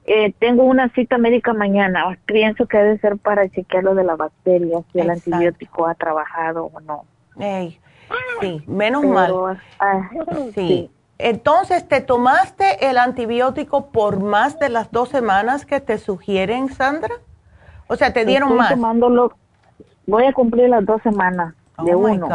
eh, 0.05 0.33
tengo 0.39 0.63
una 0.63 0.89
cita 0.89 1.17
médica 1.17 1.53
mañana. 1.53 2.17
Pienso 2.25 2.67
que 2.67 2.77
debe 2.77 2.99
ser 2.99 3.17
para 3.17 3.49
chequear 3.49 3.83
lo 3.83 3.95
de 3.95 4.03
la 4.03 4.15
bacteria, 4.15 4.81
si 4.91 4.99
el 4.99 5.09
antibiótico 5.09 5.87
ha 5.87 5.95
trabajado 5.95 6.69
o 6.73 6.79
no. 6.81 7.05
sí, 8.39 8.63
menos 8.67 9.03
mal. 9.03 9.59
Ah, 9.79 10.09
sí. 10.53 10.91
Entonces, 11.17 11.87
¿te 11.87 11.99
tomaste 11.99 12.89
el 12.89 12.97
antibiótico 12.97 13.87
por 13.87 14.21
más 14.21 14.59
de 14.59 14.69
las 14.69 14.91
dos 14.91 15.09
semanas 15.09 15.65
que 15.65 15.81
te 15.81 15.97
sugieren, 15.97 16.69
Sandra? 16.69 17.15
O 17.87 17.95
sea, 17.95 18.13
¿te 18.13 18.23
dieron 18.23 18.49
Estoy 18.49 18.59
más? 18.59 18.69
Tomándolo, 18.69 19.33
voy 20.05 20.25
a 20.25 20.33
cumplir 20.33 20.69
las 20.69 20.85
dos 20.85 21.01
semanas 21.01 21.55
de 21.83 21.95
oh 21.95 21.99
uno. 21.99 22.29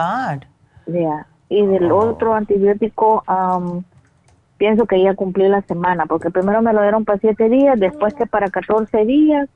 Y 1.53 1.67
del 1.67 1.93
otro 1.93 2.33
antibiótico, 2.33 3.23
um, 3.29 3.83
pienso 4.57 4.87
que 4.87 5.03
ya 5.03 5.15
cumplí 5.15 5.49
la 5.49 5.61
semana, 5.61 6.07
porque 6.07 6.31
primero 6.31 6.63
me 6.63 6.73
lo 6.73 6.81
dieron 6.81 7.05
para 7.05 7.19
siete 7.19 7.51
días, 7.51 7.79
después 7.79 8.15
que 8.15 8.25
para 8.25 8.49
14 8.49 9.05
días, 9.05 9.51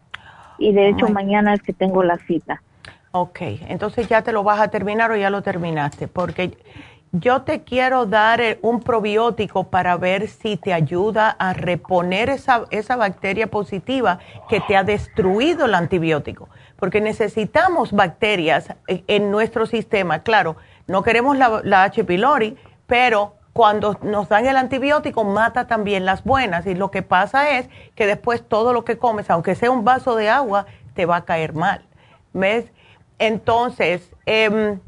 y 0.59 0.74
de 0.74 0.90
hecho 0.90 1.09
mañana 1.09 1.55
es 1.55 1.62
que 1.62 1.73
tengo 1.73 2.02
la 2.02 2.18
cita. 2.18 2.62
Ok, 3.12 3.39
entonces 3.68 4.09
ya 4.09 4.20
te 4.20 4.32
lo 4.32 4.43
vas 4.43 4.60
a 4.60 4.68
terminar 4.68 5.10
o 5.10 5.16
ya 5.16 5.31
lo 5.31 5.40
terminaste, 5.40 6.06
porque 6.06 6.59
yo 7.12 7.43
te 7.43 7.62
quiero 7.62 8.05
dar 8.05 8.43
eh, 8.43 8.59
un 8.60 8.81
probiótico 8.81 9.64
para 9.70 9.97
ver 9.97 10.28
si 10.28 10.59
te 10.59 10.74
ayuda 10.74 11.31
a 11.31 11.55
reponer 11.55 12.28
esa, 12.28 12.64
esa 12.70 12.97
bacteria 12.97 13.47
positiva 13.47 14.18
que 14.51 14.60
te 14.60 14.77
ha 14.77 14.85
destruido 14.85 15.64
el 15.64 15.74
antibiótico, 15.74 16.51
porque 16.78 17.01
necesitamos 17.01 17.93
bacterias 17.93 18.74
eh, 18.86 19.02
en 19.06 19.31
nuestro 19.31 19.64
sistema. 19.64 20.18
Claro, 20.18 20.56
no 20.86 21.02
queremos 21.02 21.36
la, 21.36 21.82
H. 21.82 22.04
pylori, 22.04 22.56
pero 22.86 23.34
cuando 23.52 23.98
nos 24.02 24.28
dan 24.28 24.46
el 24.46 24.56
antibiótico 24.56 25.24
mata 25.24 25.66
también 25.66 26.04
las 26.04 26.24
buenas 26.24 26.66
y 26.66 26.74
lo 26.74 26.90
que 26.90 27.02
pasa 27.02 27.58
es 27.58 27.68
que 27.94 28.06
después 28.06 28.46
todo 28.46 28.72
lo 28.72 28.84
que 28.84 28.98
comes, 28.98 29.30
aunque 29.30 29.54
sea 29.54 29.70
un 29.70 29.84
vaso 29.84 30.14
de 30.14 30.28
agua, 30.28 30.66
te 30.94 31.06
va 31.06 31.16
a 31.16 31.24
caer 31.24 31.54
mal. 31.54 31.84
¿Ves? 32.32 32.66
Entonces, 33.18 34.12
eh, 34.26 34.78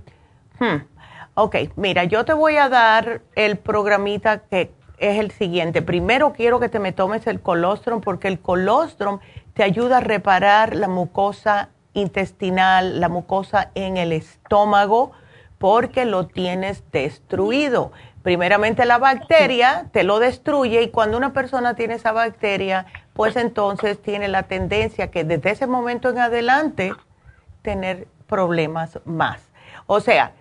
ok, 1.35 1.57
mira, 1.77 2.05
yo 2.05 2.25
te 2.25 2.35
voy 2.35 2.57
a 2.57 2.69
dar 2.69 3.23
el 3.35 3.57
programita 3.57 4.41
que 4.41 4.73
es 4.99 5.19
el 5.19 5.31
siguiente. 5.31 5.83
Primero 5.83 6.33
quiero 6.33 6.61
que 6.61 6.69
te 6.69 6.79
me 6.79 6.93
tomes 6.93 7.27
el 7.27 7.41
colostrum 7.41 8.01
porque 8.01 8.29
el 8.29 8.41
colostrum 8.41 9.21
te 9.55 9.63
ayuda 9.63 9.99
a 9.99 10.01
reparar 10.01 10.77
la 10.77 10.89
mucosa 10.89 11.71
intestinal, 11.95 13.01
la 13.01 13.09
mucosa 13.09 13.71
en 13.75 13.97
el 13.97 14.13
estómago, 14.13 15.13
porque 15.59 16.05
lo 16.05 16.27
tienes 16.27 16.85
destruido 16.93 17.93
primeramente 18.29 18.85
la 18.85 18.99
bacteria 18.99 19.87
te 19.91 20.03
lo 20.03 20.19
destruye 20.19 20.83
y 20.83 20.91
cuando 20.91 21.17
una 21.17 21.33
persona 21.33 21.75
tiene 21.75 21.95
esa 21.95 22.13
bacteria, 22.13 22.85
pues 23.15 23.37
entonces 23.37 24.03
tiene 24.03 24.29
la 24.29 24.43
tendencia 24.43 25.11
que 25.11 25.25
desde 25.25 25.51
ese 25.51 25.67
momento 25.67 26.11
en 26.11 26.19
adelante 26.19 26.93
tener 27.63 28.07
problemas 28.27 29.01
más. 29.07 29.41
O 29.87 30.01
sea, 30.01 30.33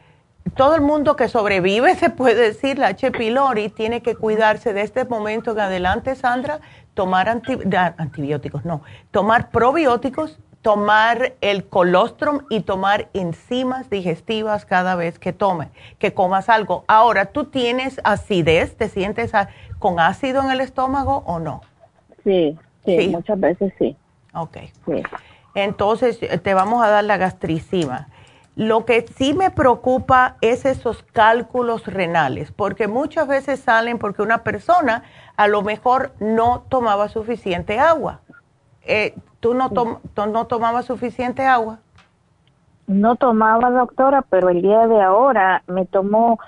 todo 0.55 0.75
el 0.75 0.81
mundo 0.81 1.15
que 1.15 1.29
sobrevive, 1.29 1.95
se 1.99 2.09
puede 2.09 2.35
decir, 2.35 2.77
la 2.77 2.87
H. 2.87 3.11
pylori, 3.11 3.69
tiene 3.69 4.01
que 4.01 4.15
cuidarse 4.15 4.73
de 4.73 4.81
este 4.81 5.05
momento 5.05 5.51
en 5.51 5.59
adelante, 5.61 6.15
Sandra, 6.15 6.59
tomar 6.93 7.29
antibióticos, 7.29 8.65
no, 8.65 8.81
tomar 9.11 9.49
probióticos 9.49 10.39
tomar 10.67 11.31
el 11.39 11.63
colostrum 11.63 12.41
y 12.49 12.59
tomar 12.59 13.07
enzimas 13.13 13.89
digestivas 13.89 14.65
cada 14.65 14.95
vez 14.95 15.17
que 15.17 15.31
tomes, 15.31 15.69
que 15.97 16.13
comas 16.13 16.49
algo. 16.49 16.83
Ahora, 16.89 17.27
¿tú 17.27 17.45
tienes 17.45 18.01
acidez? 18.03 18.75
¿Te 18.75 18.89
sientes 18.89 19.31
con 19.79 20.01
ácido 20.01 20.43
en 20.43 20.51
el 20.51 20.59
estómago 20.59 21.23
o 21.25 21.39
no? 21.39 21.61
Sí, 22.25 22.59
sí, 22.83 23.07
muchas 23.07 23.39
veces 23.39 23.71
sí. 23.79 23.95
Ok. 24.33 24.57
Entonces, 25.55 26.19
te 26.19 26.53
vamos 26.53 26.83
a 26.83 26.89
dar 26.89 27.05
la 27.05 27.15
gastricima. 27.15 28.09
Lo 28.57 28.83
que 28.83 29.05
sí 29.15 29.33
me 29.33 29.51
preocupa 29.51 30.35
es 30.41 30.65
esos 30.65 31.01
cálculos 31.13 31.85
renales, 31.85 32.51
porque 32.51 32.89
muchas 32.89 33.29
veces 33.29 33.61
salen 33.61 33.99
porque 33.99 34.21
una 34.21 34.43
persona 34.43 35.03
a 35.37 35.47
lo 35.47 35.61
mejor 35.61 36.11
no 36.19 36.65
tomaba 36.67 37.07
suficiente 37.07 37.79
agua. 37.79 38.19
Eh, 38.81 39.15
¿Tú 39.39 39.53
no, 39.53 39.69
no 40.15 40.47
tomabas 40.47 40.85
suficiente 40.85 41.45
agua? 41.45 41.79
No 42.87 43.15
tomaba, 43.15 43.69
doctora, 43.69 44.23
pero 44.29 44.49
el 44.49 44.61
día 44.61 44.87
de 44.87 45.01
ahora 45.01 45.61
me 45.67 45.85
tomó 45.85 46.39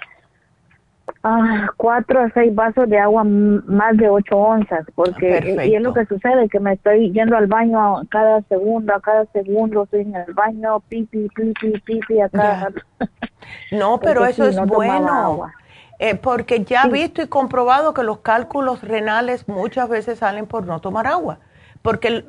ah, 1.24 1.68
cuatro 1.78 2.22
a 2.22 2.30
seis 2.32 2.56
vasos 2.56 2.90
de 2.90 2.98
agua 2.98 3.24
más 3.26 3.95
de 3.98 4.10
ocho 4.10 4.38
onzas, 4.38 4.86
porque 4.95 5.57
y 5.68 5.76
es 5.76 5.82
lo 5.82 5.94
que 5.94 6.06
sucede, 6.06 6.49
que 6.49 6.60
me 6.60 6.74
estoy 6.74 7.11
yendo 7.11 7.38
al 7.38 7.48
baño 7.48 8.03
cada 8.10 8.41
segundo, 8.44 8.95
a 8.95 9.02
cada 9.02 9.26
segundo 9.34 9.84
estoy 9.84 10.02
en 10.02 10.16
el 10.16 10.34
baño, 10.34 10.80
pipi, 10.88 11.28
pipi, 11.36 11.80
pipi, 11.82 12.22
acá. 12.22 12.70
No, 13.72 13.99
pero 13.99 14.26
eso 14.26 14.45
es 14.45 14.60
bueno. 14.68 15.49
Eh, 15.98 16.16
porque 16.16 16.64
ya 16.64 16.84
he 16.84 16.90
visto 16.90 17.22
y 17.22 17.28
comprobado 17.28 17.94
que 17.94 18.03
los 18.03 18.20
cálculos 18.20 18.84
renales 18.84 19.48
muchas 19.48 19.90
veces 19.90 20.20
salen 20.20 20.45
por 20.45 20.66
no 20.68 20.80
tomar 20.82 21.07
agua 21.07 21.40
porque 21.81 22.23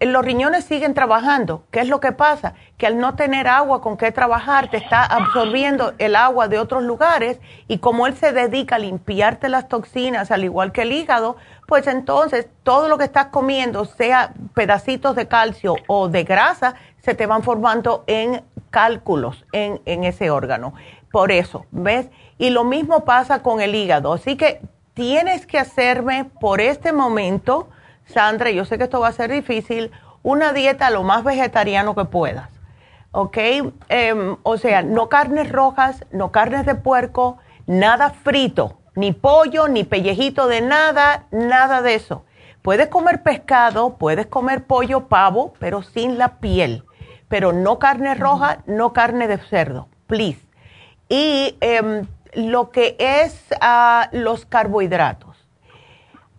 los 0.00 0.24
riñones 0.24 0.64
siguen 0.64 0.94
trabajando. 0.94 1.64
¿Qué 1.70 1.80
es 1.80 1.88
lo 1.88 2.00
que 2.00 2.12
pasa? 2.12 2.54
Que 2.78 2.86
al 2.86 2.98
no 2.98 3.16
tener 3.16 3.48
agua 3.48 3.82
con 3.82 3.98
qué 3.98 4.10
trabajar, 4.12 4.70
te 4.70 4.78
está 4.78 5.04
absorbiendo 5.04 5.92
el 5.98 6.16
agua 6.16 6.48
de 6.48 6.58
otros 6.58 6.82
lugares 6.82 7.38
y 7.68 7.78
como 7.78 8.06
él 8.06 8.16
se 8.16 8.32
dedica 8.32 8.76
a 8.76 8.78
limpiarte 8.78 9.50
las 9.50 9.68
toxinas, 9.68 10.30
al 10.30 10.44
igual 10.44 10.72
que 10.72 10.82
el 10.82 10.92
hígado, 10.92 11.36
pues 11.66 11.86
entonces 11.86 12.48
todo 12.62 12.88
lo 12.88 12.96
que 12.96 13.04
estás 13.04 13.26
comiendo, 13.26 13.84
sea 13.84 14.32
pedacitos 14.54 15.14
de 15.16 15.28
calcio 15.28 15.76
o 15.86 16.08
de 16.08 16.24
grasa, 16.24 16.74
se 17.02 17.14
te 17.14 17.26
van 17.26 17.42
formando 17.42 18.04
en 18.06 18.42
cálculos 18.70 19.44
en, 19.52 19.82
en 19.84 20.04
ese 20.04 20.30
órgano. 20.30 20.72
Por 21.12 21.30
eso, 21.30 21.66
¿ves? 21.70 22.08
Y 22.38 22.50
lo 22.50 22.64
mismo 22.64 23.04
pasa 23.04 23.42
con 23.42 23.60
el 23.60 23.74
hígado. 23.74 24.14
Así 24.14 24.36
que 24.36 24.62
tienes 24.94 25.46
que 25.46 25.58
hacerme 25.58 26.24
por 26.40 26.60
este 26.62 26.92
momento 26.92 27.68
Sandra, 28.06 28.50
yo 28.50 28.64
sé 28.64 28.78
que 28.78 28.84
esto 28.84 29.00
va 29.00 29.08
a 29.08 29.12
ser 29.12 29.30
difícil, 29.30 29.90
una 30.22 30.52
dieta 30.52 30.90
lo 30.90 31.02
más 31.02 31.24
vegetariano 31.24 31.94
que 31.94 32.04
puedas. 32.04 32.50
¿Ok? 33.12 33.36
Em, 33.88 34.36
o 34.42 34.56
sea, 34.56 34.82
no 34.82 35.08
carnes 35.08 35.50
rojas, 35.50 36.04
no 36.10 36.32
carnes 36.32 36.66
de 36.66 36.74
puerco, 36.74 37.38
nada 37.66 38.10
frito, 38.10 38.78
ni 38.96 39.12
pollo, 39.12 39.68
ni 39.68 39.84
pellejito 39.84 40.48
de 40.48 40.60
nada, 40.60 41.26
nada 41.30 41.82
de 41.82 41.94
eso. 41.94 42.24
Puedes 42.62 42.88
comer 42.88 43.22
pescado, 43.22 43.96
puedes 43.96 44.26
comer 44.26 44.64
pollo, 44.64 45.08
pavo, 45.08 45.54
pero 45.58 45.82
sin 45.82 46.18
la 46.18 46.38
piel. 46.38 46.84
Pero 47.28 47.52
no 47.52 47.78
carne 47.78 48.14
roja, 48.14 48.62
no 48.66 48.92
carne 48.92 49.28
de 49.28 49.38
cerdo, 49.38 49.88
please. 50.06 50.40
Y 51.08 51.56
em, 51.60 52.06
lo 52.34 52.70
que 52.70 52.96
es 52.98 53.44
ah, 53.60 54.08
los 54.12 54.46
carbohidratos 54.46 55.33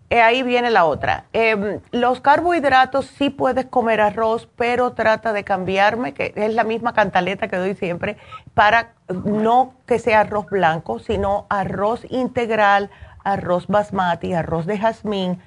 eh, 0.09 0.21
ahí 0.21 0.43
viene 0.43 0.69
la 0.69 0.85
otra. 0.85 1.25
Em, 1.33 1.79
los 1.91 2.21
carbohidratos 2.21 3.07
sí 3.07 3.31
puedes 3.31 3.65
comer 3.65 4.01
arroz, 4.01 4.47
pero 4.55 4.93
trata 4.93 5.33
de 5.33 5.43
cambiarme, 5.43 6.13
que 6.13 6.31
es 6.35 6.53
la 6.53 6.63
misma 6.63 6.93
cantaleta 6.93 7.47
que 7.47 7.57
doy 7.57 7.73
siempre, 7.75 8.17
para 8.53 8.93
no 9.23 9.73
que 9.87 9.97
sea 9.97 10.21
arroz 10.21 10.45
blanco, 10.45 10.99
sino 10.99 11.47
arroz 11.49 12.05
integral, 12.11 12.91
arroz 13.23 13.67
basmati, 13.67 14.33
arroz 14.33 14.67
de 14.67 14.77
jazmín 14.77 15.41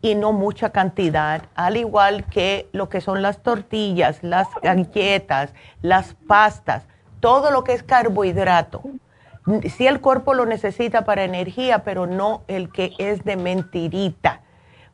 y 0.00 0.14
no 0.14 0.32
mucha 0.32 0.70
cantidad, 0.70 1.42
al 1.54 1.76
igual 1.76 2.24
que 2.26 2.68
lo 2.72 2.88
que 2.88 3.00
son 3.00 3.22
las 3.22 3.42
tortillas, 3.42 4.22
las 4.22 4.46
galletas, 4.62 5.54
las 5.80 6.14
pastas, 6.28 6.86
todo 7.20 7.50
lo 7.50 7.64
que 7.64 7.72
es 7.72 7.82
carbohidrato 7.82 8.82
sí 9.68 9.86
el 9.86 10.00
cuerpo 10.00 10.34
lo 10.34 10.46
necesita 10.46 11.04
para 11.04 11.24
energía, 11.24 11.84
pero 11.84 12.06
no 12.06 12.42
el 12.48 12.70
que 12.70 12.92
es 12.98 13.24
de 13.24 13.36
mentirita. 13.36 14.40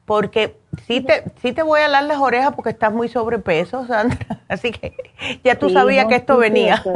Porque 0.04 0.56
sí 0.86 1.02
te, 1.02 1.24
sí 1.40 1.52
te 1.52 1.62
voy 1.62 1.80
a 1.80 1.88
dar 1.88 2.02
las 2.04 2.18
orejas 2.18 2.54
porque 2.54 2.70
estás 2.70 2.92
muy 2.92 3.08
sobrepeso, 3.08 3.86
Sandra. 3.88 4.40
Así 4.48 4.72
que 4.72 4.94
ya 5.44 5.56
tú 5.56 5.70
sabías 5.70 6.06
que 6.06 6.16
esto 6.16 6.36
venía. 6.36 6.82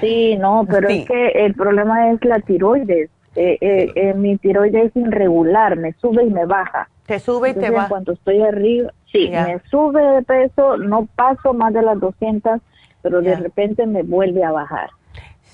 Sí, 0.00 0.36
no, 0.38 0.66
pero 0.66 0.88
es 0.88 1.06
que 1.06 1.28
el 1.44 1.52
problema 1.52 2.10
es 2.10 2.24
la 2.24 2.40
tiroides. 2.40 3.10
Eh, 3.36 3.58
eh, 3.60 3.92
eh, 3.94 4.14
mi 4.14 4.38
tiroides 4.38 4.86
es 4.86 4.96
irregular, 4.96 5.76
me 5.76 5.92
sube 5.92 6.24
y 6.24 6.30
me 6.30 6.46
baja. 6.46 6.88
Te 7.04 7.18
sube 7.18 7.50
y 7.50 7.54
te 7.54 7.70
baja. 7.70 7.88
Cuando 7.88 8.12
estoy 8.12 8.40
arriba, 8.40 8.90
sí, 9.12 9.28
me 9.28 9.60
sube 9.70 10.02
de 10.02 10.22
peso, 10.22 10.78
no 10.78 11.06
paso 11.14 11.52
más 11.52 11.74
de 11.74 11.82
las 11.82 12.00
200, 12.00 12.62
pero 13.02 13.20
de 13.20 13.36
repente 13.36 13.86
me 13.86 14.02
vuelve 14.02 14.42
a 14.42 14.52
bajar. 14.52 14.88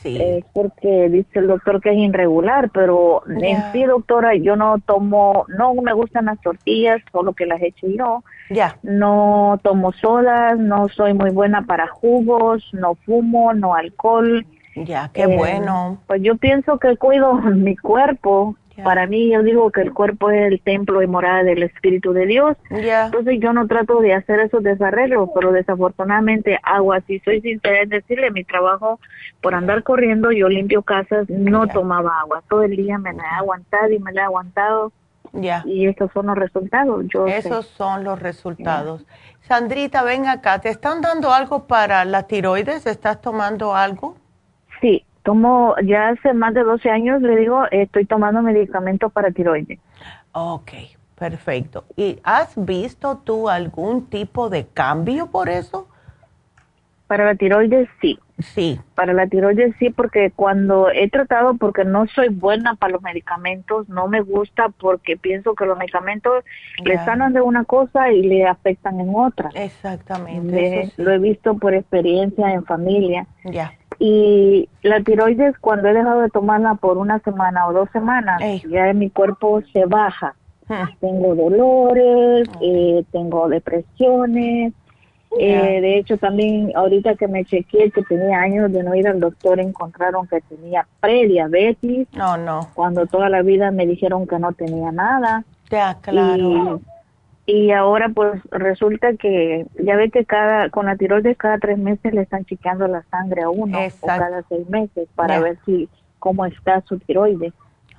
Sí. 0.03 0.17
Es 0.21 0.45
porque 0.55 1.09
dice 1.11 1.41
el 1.41 1.49
doctor 1.49 1.81
que 1.81 1.91
es 1.91 1.99
irregular, 1.99 2.71
pero 2.73 3.23
en 3.29 3.73
sí, 3.73 3.85
doctora, 3.85 4.35
yo 4.35 4.57
no 4.57 4.79
tomo, 4.79 5.45
no 5.49 5.75
me 5.75 5.93
gustan 5.93 6.27
las 6.27 6.41
tortillas, 6.41 7.03
solo 7.13 7.35
que 7.35 7.47
las 7.47 7.61
he 7.61 7.69
hecho 7.69 7.87
yo. 7.87 8.25
Ya. 8.49 8.79
No 8.83 9.61
tomo 9.63 9.93
sodas, 9.93 10.59
no 10.59 10.89
soy 10.89 11.13
muy 11.13 11.31
buena 11.31 11.67
para 11.67 11.87
jugos, 11.87 12.67
no 12.73 12.95
fumo, 12.95 13.53
no 13.53 13.75
alcohol. 13.75 14.47
Ya, 14.75 15.11
qué 15.13 15.27
bueno. 15.27 15.99
Pues 16.07 16.23
yo 16.23 16.37
pienso 16.37 16.79
que 16.79 16.97
cuido 16.97 17.35
mi 17.35 17.77
cuerpo 17.77 18.57
para 18.85 19.07
mí, 19.07 19.31
yo 19.31 19.43
digo 19.43 19.71
que 19.71 19.83
el 19.83 19.93
cuerpo 19.93 20.31
es 20.31 20.53
el 20.53 20.61
templo 20.61 21.03
y 21.03 21.07
morada 21.07 21.43
del 21.43 21.63
Espíritu 21.63 22.13
de 22.13 22.27
Dios. 22.27 22.57
Entonces, 22.71 23.39
yo 23.41 23.53
no 23.53 23.67
trato 23.67 24.01
de 24.01 24.15
hacer 24.15 24.41
esos 24.41 24.63
desarreglos, 24.63 25.31
pero 25.35 25.53
desafortunadamente 25.53 26.59
hago 26.63 26.93
así. 26.93 27.21
Soy 27.21 27.41
sincera 27.41 27.83
en 27.83 27.89
decirle, 27.89 28.31
mi 28.31 28.45
trabajo, 28.45 29.01
por 29.41 29.55
andar 29.55 29.83
corriendo, 29.83 30.33
yo 30.33 30.49
limpio 30.49 30.83
casas, 30.83 31.29
no 31.29 31.67
tomaba 31.67 32.21
agua. 32.21 32.43
Todo 32.49 32.63
el 32.63 32.77
día 32.77 32.99
me 32.99 33.13
la 33.13 33.23
he 33.23 33.37
aguantado 33.39 33.91
y 33.93 33.99
me 33.99 34.13
la 34.13 34.23
he 34.23 34.25
aguantado. 34.25 34.93
Ya. 35.33 35.63
Y 35.65 35.87
estos 35.87 36.11
son 36.13 36.27
los 36.27 36.37
resultados. 36.37 37.05
Yo 37.13 37.27
Esos 37.27 37.67
son 37.67 38.05
los 38.05 38.19
resultados. 38.19 39.07
Sandrita, 39.43 40.03
ven 40.03 40.27
acá. 40.27 40.61
¿Te 40.61 40.69
están 40.69 41.01
dando 41.01 41.33
algo 41.33 41.67
para 41.67 42.05
la 42.05 42.25
tiroides? 42.25 42.87
¿Estás 42.87 43.21
tomando 43.21 43.75
algo? 43.75 44.17
Sí, 44.81 45.05
Tomo, 45.31 45.77
ya 45.85 46.09
hace 46.09 46.35
más 46.35 46.55
de 46.55 46.65
12 46.65 46.91
años, 46.91 47.23
le 47.23 47.37
digo, 47.37 47.63
estoy 47.71 48.05
tomando 48.05 48.43
medicamento 48.43 49.11
para 49.11 49.31
tiroides. 49.31 49.79
Ok, 50.33 50.73
perfecto. 51.17 51.85
¿Y 51.97 52.19
has 52.25 52.55
visto 52.57 53.19
tú 53.19 53.49
algún 53.49 54.07
tipo 54.07 54.51
de 54.51 54.67
cambio 54.67 55.29
por 55.29 55.49
eso? 55.49 55.87
Para 57.07 57.27
la 57.27 57.37
tiroides 57.37 57.89
sí. 58.01 58.19
Sí. 58.41 58.81
Para 58.97 59.13
la 59.13 59.29
tiroides 59.29 59.73
sí, 59.79 59.91
porque 59.91 60.33
cuando 60.35 60.91
he 60.91 61.09
tratado, 61.09 61.55
porque 61.55 61.85
no 61.85 62.09
soy 62.09 62.29
buena 62.29 62.75
para 62.75 62.95
los 62.95 63.03
medicamentos, 63.03 63.89
no 63.89 64.09
me 64.09 64.23
gusta 64.23 64.71
porque 64.81 65.17
pienso 65.17 65.55
que 65.55 65.65
los 65.65 65.79
medicamentos 65.79 66.43
le 66.85 66.97
sanan 67.05 67.35
de 67.35 67.41
una 67.41 67.63
cosa 67.63 68.11
y 68.11 68.23
le 68.23 68.49
afectan 68.49 68.99
en 68.99 69.15
otra. 69.15 69.51
Exactamente. 69.55 70.91
Lo 70.97 71.13
he 71.13 71.19
visto 71.21 71.57
por 71.57 71.73
experiencia 71.73 72.53
en 72.53 72.65
familia. 72.65 73.29
Ya. 73.45 73.75
Y 74.03 74.67
la 74.83 75.03
tiroides, 75.03 75.59
cuando 75.59 75.89
he 75.89 75.93
dejado 75.93 76.23
de 76.23 76.31
tomarla 76.31 76.75
por 76.77 76.97
una 76.97 77.19
semana 77.19 77.69
o 77.69 77.75
dos 77.75 77.91
semanas, 77.93 78.41
ya 78.67 78.89
en 78.89 78.99
mi 78.99 79.11
cuerpo 79.11 79.61
se 79.75 79.85
baja. 79.85 80.35
Tengo 81.01 81.35
dolores, 81.35 82.49
eh, 82.63 83.05
tengo 83.13 83.49
depresiones. 83.49 84.73
Eh, 85.39 85.81
de 85.81 85.99
hecho, 85.99 86.17
también 86.17 86.73
ahorita 86.75 87.15
que 87.17 87.29
me 87.29 87.45
chequeé 87.45 87.91
que 87.91 88.03
tenía 88.03 88.41
años 88.41 88.73
de 88.73 88.83
no 88.83 88.95
ir 88.95 89.07
al 89.07 89.21
doctor, 89.21 89.61
encontraron 89.61 90.27
que 90.27 90.41
tenía 90.41 90.87
prediabetes. 91.01 92.09
No, 92.15 92.39
no. 92.39 92.71
Cuando 92.73 93.07
toda 93.07 93.29
la 93.29 93.43
vida 93.43 93.71
me 93.71 93.87
dijeron 93.87 94.27
que 94.27 94.39
no 94.39 94.53
tenía 94.53 94.93
nada. 94.93 95.45
Ya, 95.69 95.99
claro 96.01 96.37
y 96.39 97.00
ahora 97.73 98.11
pues 98.11 98.41
resulta 98.51 99.15
que 99.15 99.67
ya 99.83 99.97
ve 99.97 100.11
que 100.11 100.25
cada 100.25 100.71
con 100.71 100.87
la 100.87 100.97
tiroides 100.97 101.37
cada 101.37 101.59
tres 101.59 101.79
meses 101.79 102.13
le 102.13 102.23
están 102.23 102.45
chequeando 102.45 102.87
la 102.87 103.03
sangre 103.11 103.43
a 103.43 103.51
uno 103.51 103.79
o 103.79 104.07
cada 104.07 104.43
seis 104.49 104.69
meses 104.69 105.09
para 105.15 105.41
ver 105.41 105.59
si 105.65 105.89
cómo 106.19 106.47
está 106.47 106.83
su 106.83 106.99
tiroides. 106.99 107.53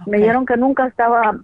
Me 0.06 0.18
dijeron 0.18 0.46
que 0.46 0.58
nunca 0.58 0.88
estaba 0.88 1.38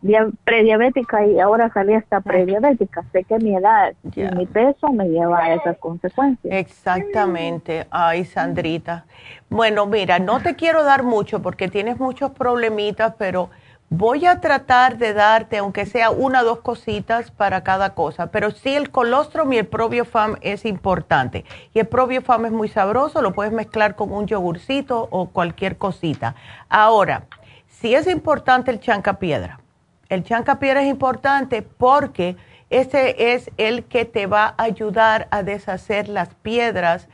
prediabética 0.44 1.26
y 1.26 1.40
ahora 1.40 1.72
salí 1.74 1.94
hasta 1.94 2.22
prediabética. 2.22 3.04
Sé 3.12 3.24
que 3.24 3.38
mi 3.38 3.56
edad 3.56 3.94
y 4.16 4.24
mi 4.36 4.46
peso 4.48 4.92
me 4.92 5.08
lleva 5.10 5.44
a 5.44 5.54
esas 5.54 5.78
consecuencias. 5.78 6.54
Exactamente. 6.54 7.86
Ay, 7.92 8.26
Sandrita. 8.26 9.06
Bueno, 9.50 9.86
mira, 9.86 10.18
no 10.18 10.42
te 10.42 10.56
quiero 10.56 10.84
dar 10.84 11.04
mucho 11.04 11.42
porque 11.42 11.68
tienes 11.68 12.00
muchos 12.00 12.32
problemitas, 12.32 13.14
pero 13.20 13.50
Voy 13.90 14.26
a 14.26 14.42
tratar 14.42 14.98
de 14.98 15.14
darte, 15.14 15.60
aunque 15.60 15.86
sea 15.86 16.10
una 16.10 16.42
o 16.42 16.44
dos 16.44 16.60
cositas 16.60 17.32
para 17.32 17.64
cada 17.64 17.92
cosa, 17.94 18.28
pero 18.28 18.52
sí 18.52 18.76
el 18.76 18.92
colostrum 18.92 19.54
y 19.54 19.60
el 19.60 19.66
probiofam 19.66 20.36
es 20.42 20.66
importante. 20.66 21.46
Y 21.74 21.80
el 21.80 21.88
probiofam 21.88 22.46
es 22.48 22.52
muy 22.52 22.68
sabroso, 22.68 23.22
lo 23.22 23.32
puedes 23.32 23.54
mezclar 23.54 23.96
con 23.96 24.12
un 24.12 24.28
yogurcito 24.28 25.08
o 25.10 25.30
cualquier 25.30 25.78
cosita. 25.78 26.36
Ahora, 26.68 27.28
sí 27.70 27.96
es 27.96 28.08
importante 28.08 28.72
el 28.72 28.82
chancapiedra. 28.82 29.62
El 30.10 30.26
chancapiedra 30.26 30.82
es 30.82 30.90
importante 30.90 31.62
porque 31.62 32.36
ese 32.70 33.34
es 33.34 33.50
el 33.56 33.86
que 33.86 34.04
te 34.04 34.28
va 34.28 34.54
a 34.58 34.64
ayudar 34.64 35.30
a 35.32 35.44
deshacer 35.44 36.10
las 36.10 36.36
piedras 36.36 37.08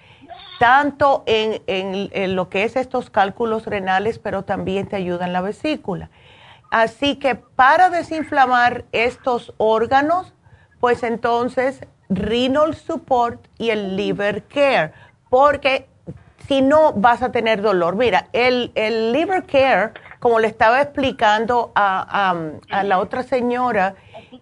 tanto 0.58 1.22
en, 1.28 1.62
en 1.68 2.36
lo 2.36 2.50
que 2.50 2.64
es 2.64 2.76
estos 2.78 3.12
cálculos 3.12 3.68
renales, 3.68 4.18
pero 4.18 4.42
también 4.42 4.88
te 4.88 4.96
ayuda 4.96 5.28
en 5.28 5.34
la 5.34 5.42
vesícula. 5.42 6.10
Así 6.74 7.18
que 7.18 7.36
para 7.36 7.92
desinflamar 7.92 8.86
estos 8.94 9.54
órganos, 9.58 10.34
pues 10.80 11.04
entonces 11.04 11.86
renal 12.10 12.74
support 12.74 13.46
y 13.60 13.70
el 13.70 13.96
liver 13.96 14.46
care, 14.46 14.92
porque 15.30 15.88
si 16.48 16.64
no 16.64 16.94
vas 16.94 17.22
a 17.22 17.32
tener 17.32 17.62
dolor. 17.62 17.96
Mira, 17.96 18.28
el, 18.34 18.72
liver 19.12 19.46
care, 19.46 19.92
como 20.20 20.40
le 20.40 20.48
estaba 20.48 20.82
explicando 20.82 21.72
a, 21.76 22.34
la 22.84 22.98
otra 22.98 23.22
señora, 23.22 23.94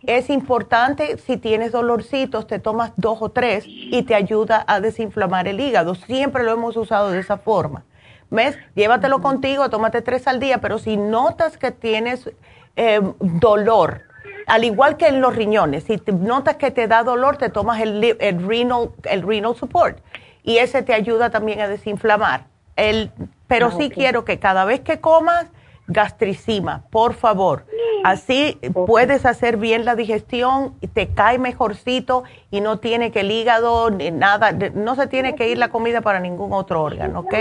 es 0.03 0.29
importante 0.29 1.17
si 1.17 1.35
tienes 1.35 1.73
dolorcitos, 1.73 2.47
te 2.47 2.59
tomas 2.59 2.93
dos 2.95 3.21
o 3.21 3.27
tres 3.27 3.65
y 3.67 4.03
te 4.03 4.15
ayuda 4.15 4.63
a 4.67 4.79
desinflamar 4.79 5.49
el 5.49 5.59
hígado. 5.59 5.95
Siempre 5.95 6.45
lo 6.45 6.53
hemos 6.53 6.77
usado 6.77 7.11
de 7.11 7.19
esa 7.19 7.35
forma. 7.35 7.83
¿Ves? 8.31 8.57
Llévatelo 8.75 9.21
contigo, 9.21 9.69
tómate 9.69 10.01
tres 10.01 10.25
al 10.25 10.39
día, 10.39 10.59
pero 10.59 10.79
si 10.79 10.95
notas 10.95 11.57
que 11.57 11.71
tienes 11.71 12.31
eh, 12.77 13.01
dolor, 13.19 14.03
al 14.47 14.63
igual 14.63 14.95
que 14.95 15.07
en 15.07 15.19
los 15.19 15.35
riñones, 15.35 15.83
si 15.83 16.01
notas 16.11 16.55
que 16.55 16.71
te 16.71 16.87
da 16.87 17.03
dolor, 17.03 17.35
te 17.37 17.49
tomas 17.49 17.81
el, 17.81 18.03
el, 18.19 18.47
renal, 18.47 18.91
el 19.03 19.21
renal 19.21 19.55
support 19.55 19.99
y 20.43 20.57
ese 20.57 20.81
te 20.81 20.93
ayuda 20.93 21.29
también 21.29 21.59
a 21.59 21.67
desinflamar. 21.67 22.45
El, 22.77 23.11
pero 23.47 23.67
ah, 23.67 23.73
sí 23.77 23.89
quiero 23.89 24.23
que 24.23 24.39
cada 24.39 24.63
vez 24.63 24.79
que 24.79 25.01
comas, 25.01 25.47
gastricima, 25.87 26.83
por 26.89 27.13
favor. 27.13 27.65
Así 28.05 28.57
puedes 28.87 29.25
hacer 29.25 29.57
bien 29.57 29.83
la 29.83 29.95
digestión, 29.95 30.73
te 30.93 31.09
cae 31.09 31.37
mejorcito 31.37 32.23
y 32.49 32.61
no 32.61 32.79
tiene 32.79 33.11
que 33.11 33.19
el 33.19 33.31
hígado, 33.31 33.91
ni 33.91 34.09
nada, 34.09 34.53
no 34.73 34.95
se 34.95 35.07
tiene 35.07 35.35
que 35.35 35.49
ir 35.49 35.57
la 35.57 35.67
comida 35.67 35.99
para 35.99 36.21
ningún 36.21 36.53
otro 36.53 36.81
órgano, 36.81 37.19
¿ok? 37.19 37.33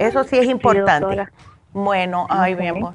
Eso 0.00 0.24
sí 0.24 0.38
es 0.38 0.48
importante. 0.48 1.28
bueno, 1.72 2.26
ay, 2.30 2.56
mi 2.56 2.68
amor. 2.68 2.94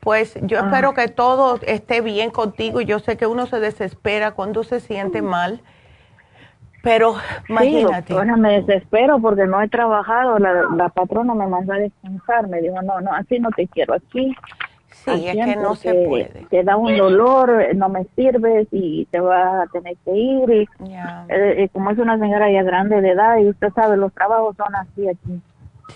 Pues 0.00 0.38
yo 0.42 0.58
ah. 0.60 0.66
espero 0.66 0.94
que 0.94 1.08
todo 1.08 1.58
esté 1.62 2.00
bien 2.00 2.30
contigo. 2.30 2.80
Yo 2.80 2.98
sé 2.98 3.16
que 3.16 3.26
uno 3.26 3.46
se 3.46 3.60
desespera 3.60 4.32
cuando 4.32 4.62
se 4.62 4.80
siente 4.80 5.22
mal, 5.22 5.60
pero 6.82 7.16
imagínate. 7.48 8.12
Bueno, 8.12 8.36
me 8.36 8.60
desespero 8.60 9.18
porque 9.20 9.46
no 9.46 9.60
he 9.60 9.68
trabajado. 9.68 10.38
La, 10.38 10.88
patrona 10.90 11.34
me 11.34 11.46
mandó 11.46 11.72
a 11.72 11.78
descansar. 11.78 12.46
Me 12.46 12.60
dijo, 12.60 12.80
no, 12.82 13.00
no, 13.00 13.12
así 13.12 13.38
no 13.40 13.50
te 13.50 13.66
quiero, 13.66 13.94
aquí. 13.94 14.36
Sí, 14.90 15.28
es 15.28 15.44
que 15.44 15.56
no 15.56 15.74
se 15.76 15.94
puede. 15.94 16.46
Te 16.50 16.62
da 16.62 16.76
un 16.76 16.96
dolor, 16.96 17.74
no 17.74 17.88
me 17.88 18.04
sirves 18.16 18.68
y 18.70 19.06
te 19.06 19.20
vas 19.20 19.66
a 19.66 19.72
tener 19.72 19.96
que 20.04 20.12
ir. 20.14 20.50
Y, 20.50 20.68
eh, 21.28 21.68
como 21.72 21.90
es 21.90 21.98
una 21.98 22.18
señora 22.18 22.50
ya 22.50 22.62
grande 22.62 23.00
de 23.00 23.10
edad 23.10 23.38
y 23.38 23.48
usted 23.48 23.72
sabe, 23.74 23.96
los 23.96 24.12
trabajos 24.12 24.56
son 24.56 24.74
así 24.76 25.08
aquí. 25.08 25.40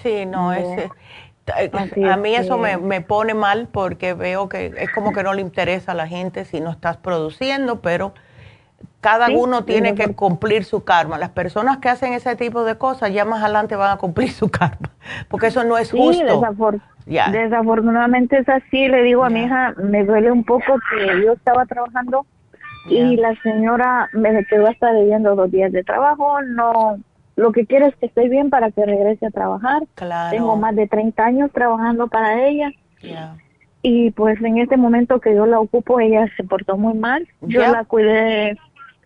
Sí, 0.00 0.26
no, 0.26 0.52
es, 0.52 0.90
eh, 1.58 1.70
a 2.08 2.16
mí 2.16 2.34
eso 2.34 2.56
me, 2.56 2.76
me, 2.76 3.00
pone 3.00 3.34
mal 3.34 3.68
porque 3.70 4.14
veo 4.14 4.48
que 4.48 4.72
es 4.78 4.92
como 4.92 5.12
que 5.12 5.22
no 5.22 5.34
le 5.34 5.42
interesa 5.42 5.92
a 5.92 5.94
la 5.94 6.06
gente 6.06 6.44
si 6.44 6.60
no 6.60 6.70
estás 6.70 6.96
produciendo, 6.96 7.80
pero 7.80 8.14
cada 9.00 9.28
uno 9.30 9.64
tiene 9.64 9.94
que 9.94 10.14
cumplir 10.14 10.64
su 10.64 10.84
karma. 10.84 11.18
Las 11.18 11.30
personas 11.30 11.78
que 11.78 11.88
hacen 11.88 12.12
ese 12.12 12.36
tipo 12.36 12.64
de 12.64 12.76
cosas 12.76 13.12
ya 13.12 13.24
más 13.24 13.42
adelante 13.42 13.74
van 13.74 13.90
a 13.90 13.96
cumplir 13.96 14.30
su 14.30 14.48
karma, 14.50 14.90
porque 15.28 15.48
eso 15.48 15.64
no 15.64 15.76
es 15.76 15.90
justo. 15.90 16.42
Desafortunadamente 17.04 18.38
es 18.38 18.48
así, 18.48 18.86
le 18.86 19.02
digo 19.02 19.24
a 19.24 19.28
mi 19.28 19.42
hija, 19.42 19.74
me 19.76 20.04
duele 20.04 20.30
un 20.30 20.44
poco 20.44 20.78
que 20.90 21.24
yo 21.24 21.32
estaba 21.32 21.66
trabajando 21.66 22.24
y 22.88 23.16
la 23.16 23.34
señora 23.42 24.08
me 24.12 24.44
quedó 24.44 24.68
hasta 24.68 24.92
debiendo 24.92 25.34
dos 25.34 25.50
días 25.50 25.72
de 25.72 25.82
trabajo, 25.82 26.40
no 26.42 26.98
lo 27.36 27.52
que 27.52 27.66
quiero 27.66 27.86
es 27.86 27.96
que 27.96 28.06
esté 28.06 28.28
bien 28.28 28.50
para 28.50 28.70
que 28.70 28.84
regrese 28.84 29.26
a 29.26 29.30
trabajar. 29.30 29.82
Tengo 30.30 30.56
más 30.56 30.76
de 30.76 30.86
30 30.86 31.24
años 31.24 31.50
trabajando 31.52 32.08
para 32.08 32.46
ella. 32.46 32.70
y 33.82 34.10
pues 34.12 34.40
en 34.42 34.58
este 34.58 34.76
momento 34.76 35.20
que 35.20 35.34
yo 35.34 35.46
la 35.46 35.58
ocupo 35.58 36.00
ella 36.00 36.26
se 36.36 36.44
portó 36.44 36.76
muy 36.76 36.94
mal. 36.94 37.26
Yo 37.40 37.60
la 37.60 37.84
cuidé 37.84 38.56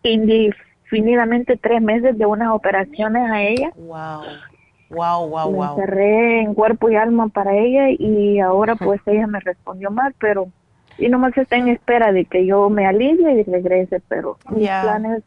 indefinidamente 0.02 1.56
tres 1.56 1.80
meses 1.80 2.18
de 2.18 2.26
unas 2.26 2.50
operaciones 2.50 3.30
a 3.30 3.42
ella. 3.42 3.70
Wow. 3.76 4.22
Wow, 4.88 5.28
wow, 5.28 5.50
me 5.50 5.56
wow. 5.56 5.70
encerré 5.70 6.40
en 6.42 6.54
cuerpo 6.54 6.88
y 6.88 6.94
alma 6.94 7.28
para 7.28 7.56
ella 7.56 7.90
y 7.90 8.38
ahora 8.38 8.76
pues 8.76 9.00
ella 9.06 9.26
me 9.26 9.40
respondió 9.40 9.90
mal, 9.90 10.14
pero 10.20 10.48
y 10.96 11.08
nomás 11.08 11.36
está 11.36 11.56
en 11.56 11.68
espera 11.68 12.12
de 12.12 12.24
que 12.24 12.46
yo 12.46 12.70
me 12.70 12.86
alivie 12.86 13.40
y 13.40 13.42
regrese, 13.42 14.00
pero 14.08 14.38
mis 14.50 14.68
planes 14.68 15.24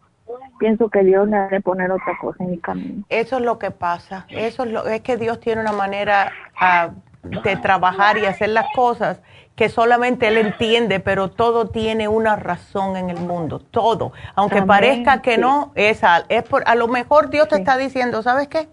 pienso 0.59 0.89
que 0.89 1.03
Dios 1.03 1.27
me 1.27 1.37
ha 1.37 1.47
de 1.47 1.61
poner 1.61 1.91
otra 1.91 2.17
cosa 2.19 2.43
en 2.43 2.51
mi 2.51 2.57
camino. 2.59 3.03
Eso 3.09 3.37
es 3.37 3.43
lo 3.43 3.59
que 3.59 3.71
pasa. 3.71 4.25
Eso 4.29 4.63
es 4.63 4.71
lo 4.71 4.87
es 4.87 5.01
que 5.01 5.17
Dios 5.17 5.39
tiene 5.39 5.61
una 5.61 5.71
manera 5.71 6.31
ah, 6.59 6.91
de 7.23 7.55
trabajar 7.57 8.17
y 8.17 8.25
hacer 8.25 8.49
las 8.49 8.65
cosas 8.75 9.21
que 9.55 9.67
solamente 9.67 10.29
él 10.29 10.37
entiende, 10.37 11.01
pero 11.01 11.31
todo 11.31 11.67
tiene 11.67 12.07
una 12.07 12.37
razón 12.37 12.95
en 12.95 13.09
el 13.09 13.19
mundo, 13.19 13.59
todo. 13.59 14.13
Aunque 14.35 14.61
parezca 14.61 15.21
que 15.21 15.37
no, 15.37 15.73
es, 15.75 16.01
a, 16.05 16.23
es 16.29 16.43
por 16.43 16.63
a 16.65 16.75
lo 16.75 16.87
mejor 16.87 17.29
Dios 17.29 17.49
te 17.49 17.57
está 17.57 17.75
diciendo, 17.75 18.23
¿sabes 18.23 18.47
qué? 18.47 18.69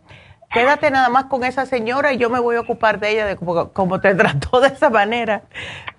Quédate 0.52 0.92
nada 0.92 1.08
más 1.08 1.24
con 1.24 1.42
esa 1.42 1.66
señora 1.66 2.12
y 2.12 2.18
yo 2.18 2.30
me 2.30 2.38
voy 2.38 2.54
a 2.54 2.60
ocupar 2.60 3.00
de 3.00 3.10
ella 3.10 3.26
de 3.26 3.34
como, 3.34 3.70
como 3.72 4.00
te 4.00 4.14
trató 4.14 4.60
de 4.60 4.68
esa 4.68 4.88
manera. 4.88 5.42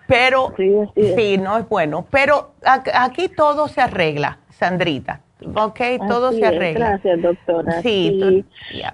Pero 0.07 0.53
sí, 0.55 1.37
no 1.37 1.57
es 1.57 1.67
bueno. 1.67 2.05
Pero 2.09 2.53
aquí 2.63 3.27
todo 3.27 3.67
se 3.67 3.81
arregla, 3.81 4.39
Sandrita. 4.51 5.19
Ok, 5.55 5.79
todo 6.07 6.31
se 6.31 6.45
arregla. 6.45 6.89
gracias, 6.89 7.21
doctora. 7.21 7.81
Sí, 7.81 8.43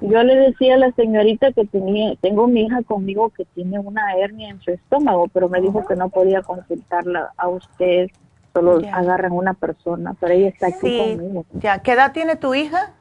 yo 0.02 0.24
le 0.24 0.36
decía 0.36 0.76
a 0.76 0.78
la 0.78 0.92
señorita 0.92 1.52
que 1.54 1.66
tenía, 1.66 2.16
tengo 2.18 2.48
mi 2.48 2.66
hija 2.66 2.84
conmigo 2.84 3.30
que 3.30 3.46
tiene 3.46 3.80
una 3.80 4.14
hernia 4.16 4.50
en 4.50 4.62
su 4.62 4.72
estómago, 4.72 5.28
pero 5.30 5.48
me 5.48 5.62
dijo 5.62 5.86
que 5.86 5.96
no 5.96 6.10
podía 6.10 6.42
consultarla 6.42 7.32
a 7.38 7.48
usted, 7.48 8.10
solo 8.54 8.82
agarran 8.92 9.32
una 9.32 9.54
persona, 9.54 10.16
pero 10.20 10.34
ella 10.34 10.50
está 10.50 10.68
aquí 10.68 11.16
conmigo. 11.18 11.46
Ya, 11.54 11.80
¿qué 11.80 11.94
edad 11.94 12.12
tiene 12.12 12.36
tu 12.36 12.54
hija? 12.54 12.92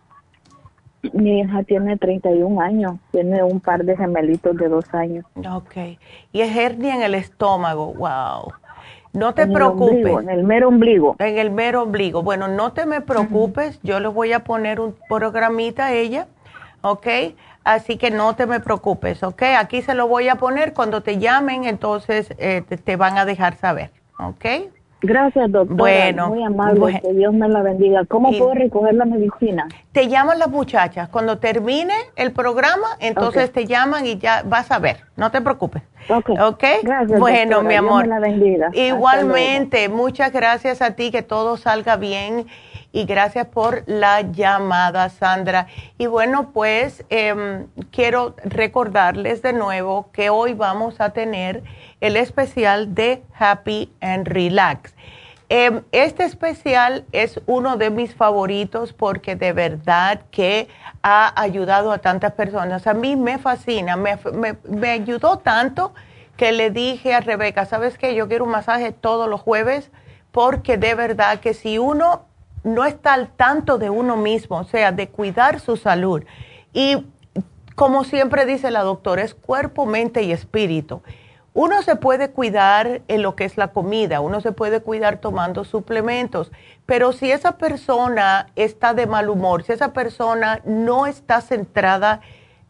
Mi 1.12 1.40
hija 1.40 1.64
tiene 1.64 1.96
31 1.96 2.60
años, 2.60 2.94
tiene 3.10 3.42
un 3.42 3.58
par 3.58 3.84
de 3.84 3.96
gemelitos 3.96 4.56
de 4.56 4.68
dos 4.68 4.84
años. 4.94 5.24
Ok, 5.50 5.98
y 6.30 6.40
es 6.40 6.56
hernia 6.56 6.94
en 6.94 7.02
el 7.02 7.16
estómago, 7.16 7.92
wow. 7.94 8.52
No 9.12 9.34
te 9.34 9.46
preocupes. 9.46 10.22
en 10.22 10.30
el 10.30 10.42
mero 10.42 10.68
ombligo. 10.68 11.16
En 11.18 11.38
el 11.38 11.50
mero 11.50 11.82
ombligo. 11.82 12.22
Bueno, 12.22 12.48
no 12.48 12.72
te 12.72 12.86
me 12.86 13.00
preocupes, 13.00 13.78
yo 13.82 14.00
le 14.00 14.08
voy 14.08 14.32
a 14.32 14.40
poner 14.40 14.80
un 14.80 14.96
programita 15.08 15.86
a 15.86 15.92
ella, 15.92 16.28
¿ok? 16.80 17.06
Así 17.64 17.96
que 17.96 18.10
no 18.10 18.34
te 18.34 18.46
me 18.46 18.60
preocupes, 18.60 19.22
¿ok? 19.22 19.42
Aquí 19.58 19.82
se 19.82 19.94
lo 19.94 20.08
voy 20.08 20.28
a 20.28 20.36
poner, 20.36 20.72
cuando 20.72 21.02
te 21.02 21.18
llamen, 21.18 21.64
entonces 21.64 22.34
eh, 22.38 22.62
te, 22.62 22.96
van 22.96 23.18
a 23.18 23.24
dejar 23.24 23.56
saber, 23.56 23.90
¿ok? 24.18 24.72
Gracias, 25.02 25.50
doctora. 25.50 25.76
Bueno, 25.76 26.28
muy 26.28 26.44
amable. 26.44 27.00
que 27.02 27.12
Dios 27.12 27.34
me 27.34 27.48
la 27.48 27.62
bendiga. 27.62 28.04
¿Cómo 28.06 28.30
puedo 28.30 28.54
recoger 28.54 28.94
la 28.94 29.04
medicina? 29.04 29.66
Te 29.90 30.08
llaman 30.08 30.38
las 30.38 30.48
muchachas. 30.48 31.08
Cuando 31.08 31.38
termine 31.38 31.94
el 32.16 32.32
programa, 32.32 32.86
entonces 33.00 33.52
te 33.52 33.66
llaman 33.66 34.06
y 34.06 34.18
ya 34.18 34.42
vas 34.44 34.70
a 34.70 34.78
ver. 34.78 34.98
No 35.16 35.30
te 35.30 35.40
preocupes. 35.40 35.82
Ok. 36.08 36.64
Gracias, 36.82 37.18
bueno, 37.18 37.62
mi 37.62 37.74
amor. 37.74 38.04
Dios 38.04 38.14
me 38.14 38.20
la 38.20 38.20
bendiga. 38.20 38.70
Igualmente, 38.72 39.88
muchas 39.88 40.32
gracias 40.32 40.80
a 40.82 40.92
ti, 40.92 41.10
que 41.10 41.22
todo 41.22 41.56
salga 41.56 41.96
bien. 41.96 42.46
Y 42.92 43.06
gracias 43.06 43.46
por 43.46 43.84
la 43.86 44.20
llamada, 44.20 45.08
Sandra. 45.08 45.66
Y 45.96 46.06
bueno, 46.06 46.50
pues 46.52 47.04
em, 47.08 47.66
quiero 47.90 48.36
recordarles 48.44 49.40
de 49.40 49.54
nuevo 49.54 50.10
que 50.12 50.28
hoy 50.28 50.52
vamos 50.52 51.00
a 51.00 51.10
tener 51.10 51.62
el 52.02 52.16
especial 52.16 52.94
de 52.94 53.22
Happy 53.38 53.90
and 54.02 54.28
Relax. 54.28 54.94
Em, 55.48 55.82
este 55.92 56.24
especial 56.24 57.04
es 57.12 57.40
uno 57.46 57.76
de 57.76 57.90
mis 57.90 58.14
favoritos 58.14 58.92
porque 58.92 59.36
de 59.36 59.52
verdad 59.52 60.22
que 60.30 60.68
ha 61.02 61.32
ayudado 61.40 61.92
a 61.92 61.98
tantas 61.98 62.32
personas. 62.32 62.86
A 62.86 62.94
mí 62.94 63.16
me 63.16 63.38
fascina, 63.38 63.96
me, 63.96 64.18
me, 64.68 64.90
ayudó 64.90 65.38
tanto 65.38 65.92
que 66.36 66.52
le 66.52 66.70
dije 66.70 67.14
a 67.14 67.20
Rebeca, 67.20 67.66
¿sabes 67.66 67.98
qué? 67.98 68.14
Yo 68.14 68.28
quiero 68.28 68.44
un 68.44 68.50
masaje 68.50 68.92
todos 68.92 69.28
los 69.28 69.40
jueves 69.40 69.90
porque 70.30 70.78
de 70.78 70.94
verdad 70.94 71.40
que 71.40 71.52
si 71.52 71.78
uno 71.78 72.31
no 72.64 72.84
está 72.84 73.14
al 73.14 73.28
tanto 73.28 73.78
de 73.78 73.90
uno 73.90 74.16
mismo, 74.16 74.58
o 74.58 74.64
sea, 74.64 74.92
de 74.92 75.08
cuidar 75.08 75.60
su 75.60 75.76
salud, 75.76 76.22
y 76.72 77.06
como 77.74 78.04
siempre 78.04 78.46
dice 78.46 78.70
la 78.70 78.82
doctora, 78.82 79.22
es 79.22 79.34
cuerpo, 79.34 79.86
mente 79.86 80.22
y 80.22 80.32
espíritu. 80.32 81.02
Uno 81.54 81.82
se 81.82 81.96
puede 81.96 82.30
cuidar 82.30 83.02
en 83.08 83.22
lo 83.22 83.36
que 83.36 83.44
es 83.44 83.58
la 83.58 83.68
comida, 83.68 84.20
uno 84.20 84.40
se 84.40 84.52
puede 84.52 84.80
cuidar 84.80 85.18
tomando 85.18 85.64
suplementos, 85.64 86.50
pero 86.86 87.12
si 87.12 87.30
esa 87.30 87.58
persona 87.58 88.46
está 88.56 88.94
de 88.94 89.06
mal 89.06 89.28
humor, 89.28 89.62
si 89.62 89.72
esa 89.72 89.92
persona 89.92 90.62
no 90.64 91.06
está 91.06 91.42
centrada, 91.42 92.20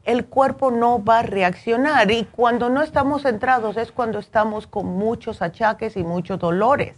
el 0.05 0.27
cuerpo 0.27 0.73
no 0.73 1.02
va 1.02 1.20
a 1.20 1.23
reaccionar. 1.23 2.10
Y 2.10 2.24
cuando 2.24 2.70
no 2.70 2.82
estamos 2.82 3.23
centrados 3.23 3.77
es 3.77 3.93
cuando 3.93 4.19
estamos 4.19 4.66
con 4.66 4.86
muchos 4.86 5.43
achaques 5.43 5.97
y 5.97 6.02
muchos 6.02 6.40
dolores. 6.40 6.97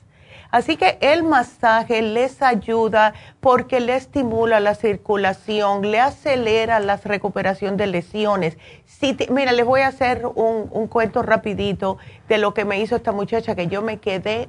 Así 0.50 0.76
que 0.76 0.98
el 1.00 1.22
masaje 1.22 2.02
les 2.02 2.42
ayuda 2.42 3.14
porque 3.40 3.80
le 3.80 3.96
estimula 3.96 4.60
la 4.60 4.74
circulación, 4.74 5.90
le 5.90 6.00
acelera 6.00 6.80
la 6.80 6.96
recuperación 6.96 7.76
de 7.76 7.86
lesiones. 7.86 8.58
Si 8.84 9.16
mira, 9.30 9.52
les 9.52 9.66
voy 9.66 9.80
a 9.80 9.88
hacer 9.88 10.26
un, 10.26 10.86
cuento 10.88 11.22
rapidito 11.22 11.98
de 12.28 12.38
lo 12.38 12.54
que 12.54 12.64
me 12.64 12.80
hizo 12.80 12.96
esta 12.96 13.12
muchacha, 13.12 13.54
que 13.54 13.66
yo 13.66 13.82
me 13.82 13.98
quedé, 13.98 14.48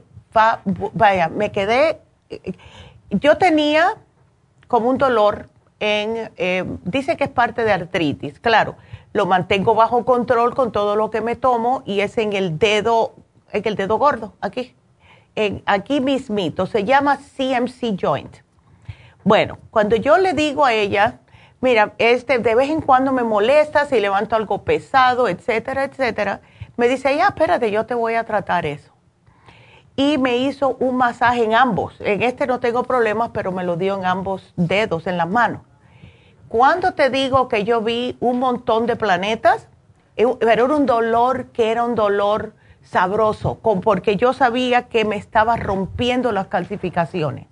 vaya, 0.93 1.29
me 1.29 1.51
quedé, 1.51 2.01
yo 3.09 3.37
tenía 3.37 3.95
como 4.67 4.89
un 4.89 4.97
dolor 4.97 5.49
en, 5.79 6.31
eh, 6.37 6.65
dice 6.83 7.17
que 7.17 7.25
es 7.25 7.29
parte 7.29 7.63
de 7.63 7.71
artritis, 7.71 8.39
claro, 8.39 8.75
lo 9.13 9.25
mantengo 9.25 9.75
bajo 9.75 10.05
control 10.05 10.55
con 10.55 10.71
todo 10.71 10.95
lo 10.95 11.09
que 11.09 11.21
me 11.21 11.35
tomo 11.35 11.83
y 11.85 12.01
es 12.01 12.17
en 12.17 12.33
el 12.33 12.59
dedo, 12.59 13.15
en 13.51 13.63
el 13.65 13.75
dedo 13.75 13.97
gordo, 13.97 14.33
aquí 14.41 14.75
aquí 15.65 16.01
mismito, 16.01 16.65
se 16.65 16.83
llama 16.83 17.17
CMC 17.17 17.99
Joint. 17.99 18.37
Bueno, 19.23 19.57
cuando 19.71 19.95
yo 19.95 20.17
le 20.17 20.33
digo 20.33 20.65
a 20.65 20.73
ella, 20.73 21.19
mira, 21.61 21.93
este 21.97 22.37
de 22.39 22.55
vez 22.55 22.69
en 22.69 22.81
cuando 22.81 23.11
me 23.11 23.23
molesta 23.23 23.85
si 23.85 23.99
levanto 23.99 24.35
algo 24.35 24.63
pesado, 24.63 25.27
etcétera, 25.27 25.83
etcétera, 25.83 26.41
me 26.77 26.87
dice, 26.87 27.15
ya, 27.15 27.27
espérate, 27.27 27.71
yo 27.71 27.85
te 27.85 27.95
voy 27.95 28.15
a 28.15 28.23
tratar 28.23 28.65
eso. 28.65 28.91
Y 29.95 30.17
me 30.17 30.37
hizo 30.37 30.75
un 30.79 30.97
masaje 30.97 31.43
en 31.43 31.55
ambos. 31.55 31.95
En 32.01 32.21
este 32.21 32.47
no 32.47 32.59
tengo 32.59 32.83
problemas, 32.83 33.31
pero 33.33 33.51
me 33.51 33.63
lo 33.63 33.77
dio 33.77 33.97
en 33.97 34.05
ambos 34.05 34.53
dedos, 34.57 35.07
en 35.07 35.17
las 35.17 35.29
manos. 35.29 35.61
Cuando 36.49 36.93
te 36.93 37.09
digo 37.09 37.47
que 37.47 37.63
yo 37.63 37.81
vi 37.81 38.17
un 38.19 38.39
montón 38.39 38.85
de 38.85 38.95
planetas, 38.95 39.67
eh, 40.17 40.25
pero 40.39 40.65
era 40.65 40.75
un 40.75 40.85
dolor 40.85 41.47
que 41.47 41.71
era 41.71 41.83
un 41.83 41.95
dolor 41.95 42.53
sabroso, 42.85 43.59
porque 43.83 44.15
yo 44.15 44.31
sabía 44.31 44.83
que 44.83 45.03
me 45.03 45.17
estaba 45.17 45.57
rompiendo 45.57 46.31
las 46.31 46.47
calcificaciones. 46.47 47.47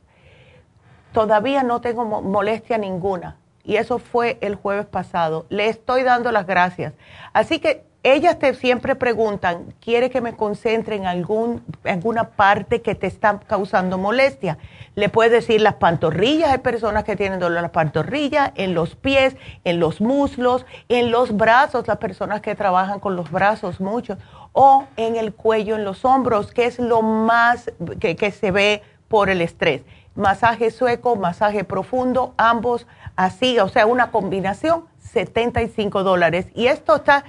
Todavía 1.11 1.63
no 1.63 1.81
tengo 1.81 2.05
molestia 2.05 2.77
ninguna 2.77 3.37
y 3.63 3.75
eso 3.75 3.99
fue 3.99 4.37
el 4.41 4.55
jueves 4.55 4.85
pasado. 4.85 5.45
Le 5.49 5.67
estoy 5.67 6.03
dando 6.03 6.31
las 6.31 6.45
gracias. 6.45 6.93
Así 7.33 7.59
que 7.59 7.83
ellas 8.05 8.37
te 8.37 8.53
siempre 8.53 8.95
preguntan, 8.95 9.73
¿quiere 9.79 10.09
que 10.09 10.19
me 10.19 10.35
concentre 10.35 10.97
en 10.97 11.05
algún, 11.05 11.63
alguna 11.85 12.31
parte 12.31 12.81
que 12.81 12.95
te 12.95 13.07
está 13.07 13.39
causando 13.39 13.97
molestia? 13.97 14.57
Le 14.95 15.07
puedes 15.07 15.31
decir 15.31 15.61
las 15.61 15.75
pantorrillas, 15.75 16.51
hay 16.51 16.57
personas 16.57 17.05
que 17.05 17.15
tienen 17.15 17.39
dolor 17.39 17.59
en 17.59 17.63
las 17.63 17.71
pantorrillas, 17.71 18.51
en 18.55 18.73
los 18.73 18.97
pies, 18.97 19.37
en 19.63 19.79
los 19.79 20.01
muslos, 20.01 20.65
en 20.89 21.11
los 21.11 21.37
brazos, 21.37 21.87
las 21.87 21.97
personas 21.97 22.41
que 22.41 22.55
trabajan 22.55 22.99
con 22.99 23.15
los 23.15 23.31
brazos 23.31 23.79
mucho, 23.79 24.17
o 24.53 24.85
en 24.95 25.15
el 25.15 25.33
cuello, 25.33 25.75
en 25.75 25.83
los 25.83 26.05
hombros, 26.05 26.51
que 26.51 26.65
es 26.65 26.79
lo 26.79 27.01
más 27.01 27.71
que, 27.99 28.31
se 28.31 28.51
ve 28.51 28.83
por 29.07 29.29
el 29.29 29.41
estrés. 29.41 29.83
Masaje 30.15 30.71
sueco, 30.71 31.15
masaje 31.15 31.63
profundo, 31.63 32.33
ambos 32.37 32.87
así, 33.15 33.59
o 33.59 33.67
sea, 33.67 33.87
una 33.87 34.11
combinación, 34.11 34.85
75 34.99 36.03
dólares. 36.03 36.47
Y 36.53 36.67
esto 36.67 36.97
está, 36.97 37.25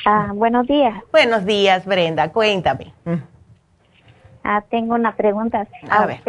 Ah, 0.06 0.30
buenos 0.32 0.68
días. 0.68 1.02
Buenos 1.10 1.44
días, 1.44 1.84
Brenda. 1.84 2.30
Cuéntame. 2.30 2.92
Ah, 4.44 4.62
tengo 4.70 4.94
una 4.94 5.16
pregunta. 5.16 5.66
A, 5.90 6.06
ver. 6.06 6.20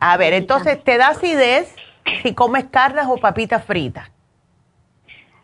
A 0.00 0.16
ver, 0.18 0.34
entonces, 0.34 0.84
¿te 0.84 0.98
da 0.98 1.08
acidez 1.08 1.74
si 2.22 2.34
comes 2.34 2.64
carnes 2.64 3.06
o 3.08 3.16
papitas 3.16 3.64
fritas? 3.64 4.10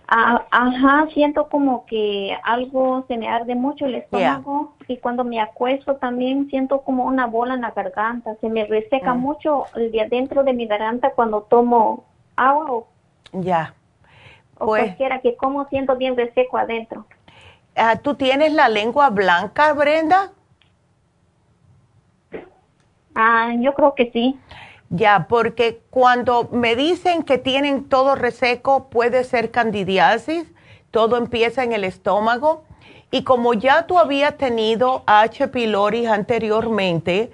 Ah, 0.07 0.45
ajá, 0.51 1.09
siento 1.15 1.49
como 1.49 1.87
que 1.87 2.37
algo 2.45 3.07
se 3.09 3.17
me 3.17 3.31
arde 3.31 3.55
mucho 3.55 3.87
el 3.87 3.95
estómago 3.95 4.77
y 4.87 4.99
cuando 4.99 5.25
me 5.25 5.41
acuesto 5.41 5.97
también 5.97 6.51
siento 6.51 6.83
como 6.83 7.07
una 7.07 7.27
bola 7.27 7.55
en 7.55 7.63
la 7.63 7.71
garganta. 7.71 8.35
Se 8.43 8.51
me 8.51 8.67
reseca 8.67 9.15
mm. 9.15 9.19
mucho 9.19 9.65
el 9.77 9.91
de 9.91 10.03
adentro 10.03 10.45
de 10.45 10.53
mi 10.53 10.67
garganta 10.67 11.13
cuando 11.13 11.45
tomo 11.45 12.05
agua 12.37 12.71
o, 12.71 12.92
ya. 13.33 13.75
o 14.59 14.67
pues 14.67 14.85
cualquiera 14.85 15.21
que 15.21 15.37
como 15.37 15.67
siento 15.69 15.97
bien 15.97 16.17
reseco 16.17 16.57
adentro. 16.59 17.07
Ah, 17.75 17.97
¿Tú 17.97 18.15
tienes 18.15 18.53
la 18.53 18.69
lengua 18.69 19.11
blanca, 19.11 19.73
Brenda? 19.73 20.33
Ah, 23.15 23.53
yo 23.59 23.75
creo 23.75 23.95
que 23.95 24.11
sí. 24.13 24.39
Ya, 24.91 25.27
porque 25.29 25.81
cuando 25.91 26.49
me 26.53 26.77
dicen 26.77 27.23
que 27.23 27.39
tienen 27.39 27.89
todo 27.89 28.15
reseco, 28.15 28.91
puede 28.91 29.25
ser 29.25 29.51
candidiasis, 29.51 30.53
todo 30.91 31.17
empieza 31.17 31.65
en 31.65 31.73
el 31.73 31.85
estómago. 31.85 32.65
Y 33.11 33.25
como 33.25 33.55
ya 33.55 33.87
tú 33.87 33.99
habías 33.99 34.37
tenido 34.37 35.03
H. 35.07 35.49
pylori 35.49 36.07
anteriormente, 36.07 37.31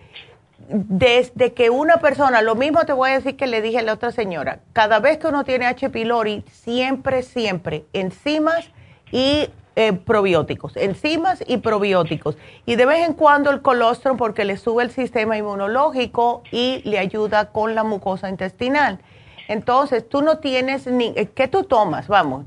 desde 0.68 1.54
que 1.54 1.70
una 1.70 1.96
persona, 1.96 2.42
lo 2.42 2.54
mismo 2.54 2.84
te 2.84 2.92
voy 2.92 3.10
a 3.10 3.14
decir 3.14 3.36
que 3.36 3.46
le 3.46 3.62
dije 3.62 3.78
a 3.78 3.82
la 3.82 3.94
otra 3.94 4.12
señora, 4.12 4.60
cada 4.72 5.00
vez 5.00 5.18
que 5.18 5.26
uno 5.26 5.44
tiene 5.44 5.66
H. 5.66 5.88
pylori, 5.88 6.44
siempre, 6.50 7.22
siempre 7.22 7.86
enzimas 7.94 8.70
y 9.10 9.48
eh, 9.76 9.92
probióticos, 9.92 10.76
enzimas 10.76 11.42
y 11.46 11.58
probióticos. 11.58 12.36
Y 12.66 12.76
de 12.76 12.84
vez 12.84 13.06
en 13.06 13.14
cuando 13.14 13.50
el 13.50 13.62
colostrum 13.62 14.16
porque 14.16 14.44
le 14.44 14.56
sube 14.56 14.82
el 14.82 14.90
sistema 14.90 15.38
inmunológico 15.38 16.42
y 16.50 16.82
le 16.84 16.98
ayuda 16.98 17.50
con 17.52 17.74
la 17.74 17.84
mucosa 17.84 18.28
intestinal. 18.28 18.98
Entonces, 19.46 20.06
tú 20.06 20.20
no 20.20 20.38
tienes 20.38 20.86
ni... 20.86 21.14
Eh, 21.16 21.30
¿Qué 21.34 21.48
tú 21.48 21.64
tomas? 21.64 22.08
Vamos, 22.08 22.44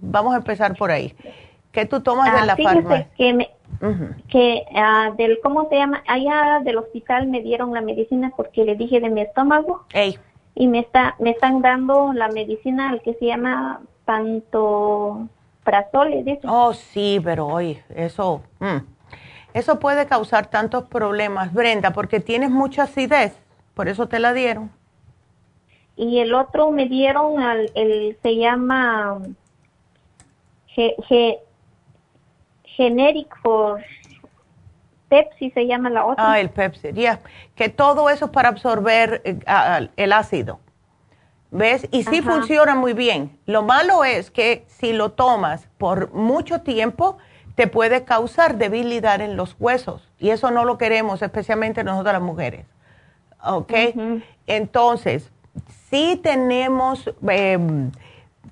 vamos 0.00 0.32
a 0.32 0.38
empezar 0.38 0.76
por 0.76 0.90
ahí. 0.90 1.14
¿Qué 1.72 1.84
tú 1.84 2.00
tomas 2.00 2.32
de 2.32 2.38
ah, 2.38 2.46
la 2.46 2.56
farmacia? 2.56 3.08
que, 3.16 3.34
me, 3.34 3.50
que 4.28 4.64
ah, 4.74 5.12
del, 5.16 5.38
¿cómo 5.42 5.68
se 5.68 5.76
llama? 5.76 6.02
Allá 6.06 6.60
del 6.64 6.78
hospital 6.78 7.28
me 7.28 7.40
dieron 7.40 7.72
la 7.72 7.80
medicina 7.80 8.32
porque 8.36 8.64
le 8.64 8.76
dije 8.76 9.00
de 9.00 9.10
mi 9.10 9.22
estómago. 9.22 9.84
Y 10.54 10.66
me, 10.66 10.80
está, 10.80 11.14
me 11.18 11.30
están 11.30 11.62
dando 11.62 12.12
la 12.12 12.28
medicina 12.28 12.98
que 13.02 13.14
se 13.14 13.26
llama 13.26 13.80
panto 14.04 15.28
Oh, 16.48 16.72
sí, 16.72 17.20
pero 17.22 17.46
hoy 17.46 17.78
eso, 17.94 18.42
mm, 18.58 18.78
eso 19.54 19.78
puede 19.78 20.06
causar 20.06 20.48
tantos 20.48 20.84
problemas, 20.84 21.52
Brenda, 21.52 21.92
porque 21.92 22.20
tienes 22.20 22.50
mucha 22.50 22.84
acidez, 22.84 23.38
por 23.74 23.88
eso 23.88 24.08
te 24.08 24.18
la 24.18 24.32
dieron. 24.32 24.70
Y 25.96 26.18
el 26.20 26.34
otro 26.34 26.70
me 26.70 26.86
dieron, 26.86 27.40
al, 27.40 27.70
el, 27.74 28.16
se 28.22 28.36
llama 28.36 29.18
G, 30.74 31.38
Generic 32.80 33.28
for 33.42 33.84
Pepsi, 35.10 35.50
se 35.50 35.66
llama 35.66 35.90
la 35.90 36.06
otra. 36.06 36.32
Ah, 36.32 36.40
el 36.40 36.48
Pepsi, 36.48 36.92
ya, 36.94 37.20
que 37.54 37.68
todo 37.68 38.08
eso 38.08 38.26
es 38.26 38.30
para 38.30 38.48
absorber 38.48 39.20
eh, 39.24 39.38
el 39.96 40.12
ácido. 40.14 40.60
¿Ves? 41.50 41.86
Y 41.90 42.04
sí 42.04 42.22
funciona 42.22 42.74
muy 42.76 42.94
bien. 42.94 43.36
Lo 43.44 43.62
malo 43.62 44.04
es 44.04 44.30
que 44.30 44.64
si 44.68 44.92
lo 44.92 45.10
tomas 45.12 45.68
por 45.76 46.12
mucho 46.12 46.62
tiempo, 46.62 47.18
te 47.54 47.66
puede 47.66 48.04
causar 48.04 48.56
debilidad 48.56 49.20
en 49.20 49.36
los 49.36 49.56
huesos. 49.58 50.08
Y 50.18 50.30
eso 50.30 50.50
no 50.50 50.64
lo 50.64 50.78
queremos, 50.78 51.20
especialmente 51.20 51.84
nosotros 51.84 52.14
las 52.14 52.22
mujeres. 52.22 52.66
¿Ok? 53.44 53.72
Entonces, 54.46 55.32
sí 55.90 56.20
tenemos 56.22 57.12
em, 57.28 57.90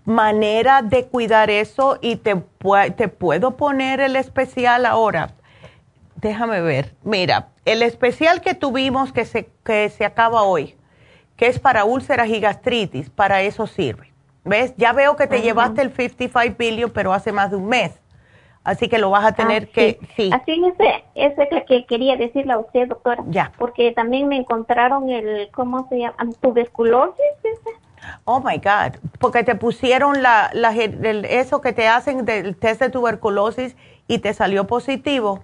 manera 0.09 0.83
de 0.83 1.07
cuidar 1.07 1.51
eso 1.51 1.99
y 2.01 2.17
te, 2.17 2.35
te 2.97 3.09
puedo 3.09 3.57
poner 3.57 4.01
el 4.01 4.17
especial 4.17 4.87
ahora. 4.87 5.35
Déjame 6.17 6.61
ver. 6.61 6.95
Mira, 7.05 7.49
el 7.65 7.83
especial 7.83 8.41
que 8.41 8.55
tuvimos 8.55 9.13
que 9.13 9.25
se, 9.25 9.51
que 9.65 9.89
se 9.91 10.05
acaba 10.05 10.43
hoy 10.43 10.75
que 11.39 11.47
es 11.47 11.61
para 11.61 11.85
úlceras 11.85 12.29
y 12.29 12.41
gastritis, 12.41 13.09
para 13.09 13.43
eso 13.43 13.67
sirve. 13.69 14.13
¿Ves? 14.45 14.75
Ya 14.77 14.93
veo 14.93 15.15
que 15.15 15.29
te 15.29 15.41
llevaste 15.41 15.83
el 15.83 15.93
55 15.93 16.57
billion, 16.59 16.91
pero 16.91 17.13
hace 17.13 17.31
más 17.31 17.53
de 17.53 17.57
un 17.57 17.67
mes. 17.67 18.03
Así 18.65 18.89
que 18.89 18.99
lo 18.99 19.11
vas 19.11 19.25
a 19.25 19.33
tener 19.33 19.69
ah, 19.69 19.73
que, 19.73 20.01
sí. 20.17 20.31
Así 20.33 20.61
ese, 20.65 21.05
ese 21.15 21.65
que 21.67 21.87
quería 21.87 22.17
decirle 22.17 22.55
a 22.55 22.59
usted, 22.59 22.89
doctora. 22.89 23.23
Ya. 23.29 23.53
Porque 23.57 23.93
también 23.93 24.27
me 24.27 24.37
encontraron 24.37 25.09
el, 25.11 25.49
¿cómo 25.53 25.87
se 25.89 26.01
llama? 26.01 26.17
Tuberculosis. 26.41 27.15
Oh 28.25 28.41
my 28.41 28.59
God. 28.59 28.99
Porque 29.19 29.45
te 29.45 29.55
pusieron 29.55 30.23
la, 30.23 30.51
la, 30.53 30.75
eso 30.75 31.61
que 31.61 31.73
te 31.73 31.89
hacen 31.89 32.25
del 32.25 32.57
test 32.57 32.81
de 32.81 32.91
tuberculosis 32.91 33.77
y 34.07 34.19
te 34.19 34.35
salió 34.35 34.67
positivo. 34.67 35.43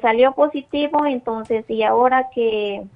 Salió 0.00 0.32
positivo, 0.32 1.04
entonces, 1.04 1.68
y 1.68 1.82
ahora 1.82 2.30
que 2.32 2.86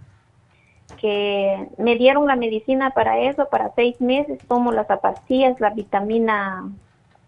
que 1.01 1.69
me 1.79 1.97
dieron 1.97 2.27
la 2.27 2.37
medicina 2.37 2.91
para 2.91 3.19
eso, 3.19 3.49
para 3.49 3.73
seis 3.75 4.01
meses, 4.01 4.39
tomo 4.47 4.73
las 4.73 4.87
pastillas, 4.87 5.59
la 5.61 5.71
vitamina, 5.71 6.71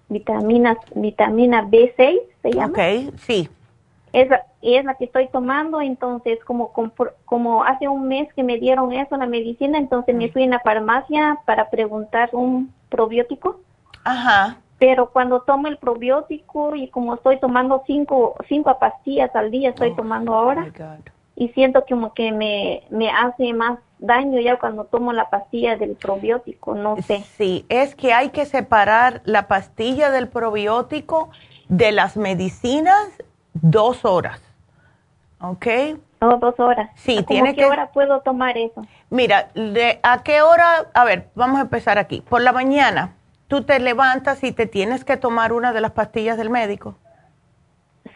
vitaminas, 0.09 0.79
vitamina 0.95 1.63
B6, 1.63 2.21
se 2.43 2.53
llama. 2.53 2.69
Ok, 2.69 3.15
sí. 3.19 3.49
Es, 4.17 4.31
es 4.63 4.83
la 4.83 4.95
que 4.95 5.05
estoy 5.05 5.29
tomando, 5.29 5.83
entonces 5.83 6.43
como, 6.45 6.73
como, 7.27 7.65
hace 7.65 7.87
un 7.87 8.09
mes 8.09 8.33
que 8.33 8.43
me 8.43 8.57
dieron 8.57 8.93
eso, 8.95 9.15
la 9.19 9.27
medicina, 9.27 9.77
entonces 9.77 10.15
me 10.15 10.31
fui 10.31 10.43
en 10.43 10.51
la 10.51 10.61
farmacia 10.61 11.39
para 11.45 11.69
preguntar 11.69 12.31
un 12.33 12.73
probiótico. 12.89 13.61
Ajá. 14.05 14.57
Pero 14.79 15.11
cuando 15.11 15.43
tomo 15.43 15.69
el 15.69 15.77
probiótico 15.77 16.75
y 16.75 16.89
como 16.89 17.17
estoy 17.17 17.39
tomando 17.41 17.83
cinco, 17.87 18.37
cinco 18.49 18.79
pastillas 18.79 19.37
al 19.37 19.51
día, 19.51 19.69
estoy 19.69 19.91
oh, 19.91 19.97
tomando 19.97 20.33
ahora. 20.33 20.67
Oh 20.67 21.17
y 21.37 21.49
siento 21.49 21.85
como 21.87 22.15
que 22.15 22.33
me, 22.33 22.85
me 22.89 23.11
hace 23.11 23.53
más 23.53 23.79
daño 23.99 24.41
ya 24.41 24.59
cuando 24.59 24.85
tomo 24.85 25.13
la 25.13 25.29
pastilla 25.29 25.77
del 25.77 25.95
probiótico, 25.95 26.75
no 26.75 26.97
sé. 27.03 27.23
Sí, 27.37 27.67
es 27.69 27.95
que 27.95 28.15
hay 28.15 28.31
que 28.31 28.47
separar 28.47 29.21
la 29.25 29.47
pastilla 29.47 30.11
del 30.11 30.29
probiótico 30.29 31.29
de 31.69 31.93
las 31.93 32.17
medicinas 32.17 33.09
dos 33.63 34.05
horas, 34.05 34.41
¿ok? 35.41 35.67
Oh, 36.21 36.37
dos 36.37 36.59
horas. 36.59 36.91
Sí, 36.95 37.23
tiene 37.27 37.55
qué 37.55 37.67
hora 37.67 37.91
puedo 37.93 38.21
tomar 38.21 38.57
eso? 38.57 38.83
Mira, 39.11 39.51
¿a 40.03 40.23
qué 40.23 40.43
hora? 40.43 40.87
A 40.95 41.05
ver, 41.05 41.29
vamos 41.35 41.59
a 41.59 41.63
empezar 41.63 41.99
aquí. 41.99 42.23
Por 42.23 42.41
la 42.41 42.53
mañana, 42.53 43.15
tú 43.49 43.63
te 43.63 43.79
levantas 43.79 44.43
y 44.43 44.53
te 44.53 44.67
tienes 44.67 45.05
que 45.05 45.17
tomar 45.17 45.53
una 45.53 45.73
de 45.73 45.81
las 45.81 45.93
pastillas 45.93 46.39
del 46.39 46.51
médico. 46.51 46.97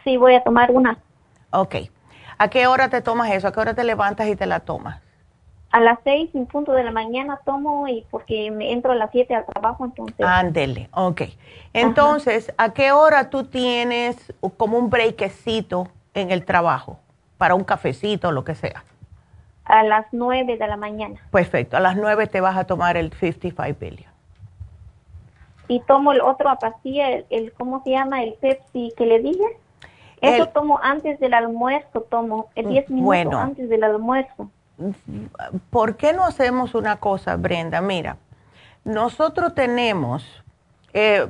Sí, 0.03 0.17
voy 0.17 0.35
a 0.35 0.43
tomar 0.43 0.71
una. 0.71 0.97
Ok. 1.51 1.75
¿A 2.37 2.49
qué 2.49 2.65
hora 2.65 2.89
te 2.89 3.01
tomas 3.01 3.29
eso? 3.31 3.47
¿A 3.47 3.51
qué 3.51 3.59
hora 3.59 3.75
te 3.75 3.83
levantas 3.83 4.27
y 4.27 4.35
te 4.35 4.47
la 4.47 4.61
tomas? 4.61 4.99
A 5.71 5.79
las 5.79 5.99
seis, 6.03 6.29
en 6.33 6.45
punto 6.47 6.73
de 6.73 6.83
la 6.83 6.91
mañana 6.91 7.39
tomo 7.45 7.87
y 7.87 8.05
porque 8.11 8.51
me 8.51 8.73
entro 8.73 8.91
a 8.91 8.95
las 8.95 9.09
siete 9.11 9.33
al 9.33 9.45
trabajo, 9.45 9.85
entonces. 9.85 10.25
Ándele, 10.25 10.89
ok. 10.91 11.21
Entonces, 11.73 12.53
¿a 12.57 12.73
qué 12.73 12.91
hora 12.91 13.29
tú 13.29 13.45
tienes 13.45 14.33
como 14.57 14.77
un 14.77 14.89
breakcito 14.89 15.87
en 16.13 16.31
el 16.31 16.43
trabajo? 16.43 16.99
Para 17.37 17.55
un 17.55 17.63
cafecito 17.63 18.29
o 18.29 18.31
lo 18.33 18.43
que 18.43 18.53
sea. 18.53 18.83
A 19.63 19.83
las 19.83 20.07
nueve 20.11 20.57
de 20.57 20.67
la 20.67 20.75
mañana. 20.75 21.21
Perfecto, 21.31 21.77
a 21.77 21.79
las 21.79 21.95
nueve 21.95 22.27
te 22.27 22.41
vas 22.41 22.57
a 22.57 22.65
tomar 22.65 22.97
el 22.97 23.13
55 23.13 23.77
billion. 23.79 24.11
Y 25.69 25.79
tomo 25.81 26.11
el 26.11 26.19
otro 26.19 26.53
pastilla, 26.59 27.11
el, 27.11 27.25
el, 27.29 27.53
¿cómo 27.53 27.81
se 27.83 27.91
llama? 27.91 28.23
El 28.23 28.33
Pepsi 28.33 28.93
que 28.97 29.05
le 29.05 29.19
dije. 29.19 29.45
Eso 30.21 30.47
tomo 30.47 30.79
antes 30.83 31.19
del 31.19 31.33
almuerzo, 31.33 32.01
tomo 32.01 32.49
10 32.55 32.89
mm, 32.89 32.93
minutos 32.93 33.33
antes 33.33 33.69
del 33.69 33.83
almuerzo. 33.83 34.49
¿Por 35.69 35.95
qué 35.95 36.13
no 36.13 36.23
hacemos 36.23 36.75
una 36.75 36.97
cosa, 36.97 37.35
Brenda? 37.35 37.81
Mira, 37.81 38.17
nosotros 38.83 39.53
tenemos, 39.53 40.25
eh, 40.93 41.27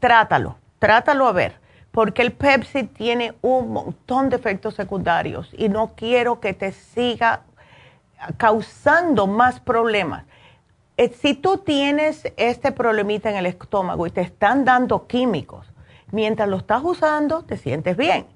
trátalo, 0.00 0.56
trátalo 0.78 1.26
a 1.26 1.32
ver, 1.32 1.60
porque 1.90 2.22
el 2.22 2.32
Pepsi 2.32 2.84
tiene 2.84 3.34
un 3.42 3.72
montón 3.72 4.28
de 4.28 4.36
efectos 4.36 4.74
secundarios 4.74 5.50
y 5.56 5.68
no 5.68 5.92
quiero 5.96 6.40
que 6.40 6.54
te 6.54 6.72
siga 6.72 7.42
causando 8.36 9.26
más 9.26 9.60
problemas. 9.60 10.24
eh, 10.98 11.10
si 11.10 11.34
tú 11.34 11.58
tienes 11.58 12.32
este 12.38 12.72
problemita 12.72 13.28
en 13.28 13.36
el 13.36 13.46
estómago 13.46 14.06
y 14.06 14.10
te 14.10 14.22
están 14.22 14.64
dando 14.64 15.06
químicos, 15.06 15.66
mientras 16.10 16.48
lo 16.48 16.56
estás 16.56 16.82
usando, 16.82 17.42
te 17.42 17.58
sientes 17.58 17.96
bien. 17.98 18.26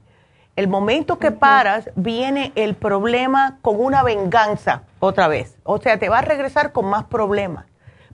El 0.57 0.69
momento 0.69 1.19
que 1.19 1.31
paras, 1.31 1.91
viene 1.95 2.53
el 2.55 2.75
problema 2.75 3.59
con 3.63 3.81
una 3.81 4.03
venganza 4.03 4.83
otra 4.99 5.29
vez. 5.29 5.57
O 5.65 5.79
sea, 5.79 5.99
te 5.99 6.09
va 6.09 6.19
a 6.19 6.23
regresar 6.23 6.73
con 6.73 6.87
más 6.87 7.05
problemas. 7.05 7.67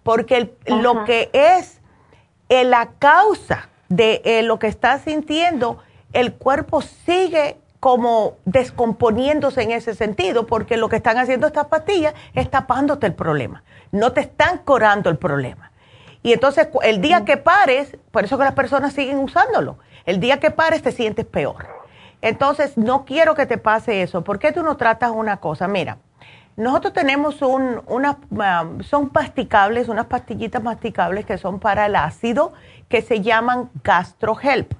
Porque 0.02 0.54
lo 0.66 1.04
que 1.04 1.30
es 1.32 1.80
eh, 2.48 2.64
la 2.64 2.90
causa 2.98 3.68
de 3.88 4.22
eh, 4.24 4.42
lo 4.42 4.58
que 4.58 4.68
estás 4.68 5.02
sintiendo, 5.02 5.78
el 6.12 6.34
cuerpo 6.34 6.80
sigue 6.80 7.58
como 7.80 8.36
descomponiéndose 8.44 9.62
en 9.62 9.70
ese 9.70 9.94
sentido, 9.94 10.46
porque 10.46 10.76
lo 10.76 10.88
que 10.88 10.96
están 10.96 11.18
haciendo 11.18 11.46
estas 11.46 11.66
pastillas 11.66 12.14
es 12.34 12.50
tapándote 12.50 13.06
el 13.06 13.14
problema, 13.14 13.62
no 13.92 14.12
te 14.12 14.22
están 14.22 14.58
curando 14.58 15.10
el 15.10 15.18
problema. 15.18 15.72
Y 16.22 16.32
entonces 16.32 16.68
el 16.82 17.00
día 17.00 17.24
que 17.24 17.36
pares, 17.36 17.96
por 18.10 18.24
eso 18.24 18.38
que 18.38 18.44
las 18.44 18.54
personas 18.54 18.92
siguen 18.92 19.18
usándolo, 19.18 19.78
el 20.04 20.18
día 20.18 20.40
que 20.40 20.50
pares 20.50 20.82
te 20.82 20.90
sientes 20.90 21.26
peor. 21.26 21.85
Entonces 22.22 22.76
no 22.76 23.04
quiero 23.04 23.34
que 23.34 23.46
te 23.46 23.58
pase 23.58 24.02
eso. 24.02 24.22
¿Por 24.22 24.38
qué 24.38 24.52
tú 24.52 24.62
no 24.62 24.76
tratas 24.76 25.10
una 25.10 25.38
cosa? 25.38 25.68
Mira, 25.68 25.98
nosotros 26.56 26.92
tenemos 26.92 27.42
un, 27.42 27.82
una, 27.86 28.18
um, 28.30 28.82
son 28.82 29.10
pasticables, 29.10 29.88
unas 29.88 30.06
pastillitas 30.06 30.62
masticables 30.62 31.26
que 31.26 31.38
son 31.38 31.60
para 31.60 31.86
el 31.86 31.96
ácido, 31.96 32.52
que 32.88 33.02
se 33.02 33.20
llaman 33.20 33.70
GastroHelp 33.84 34.72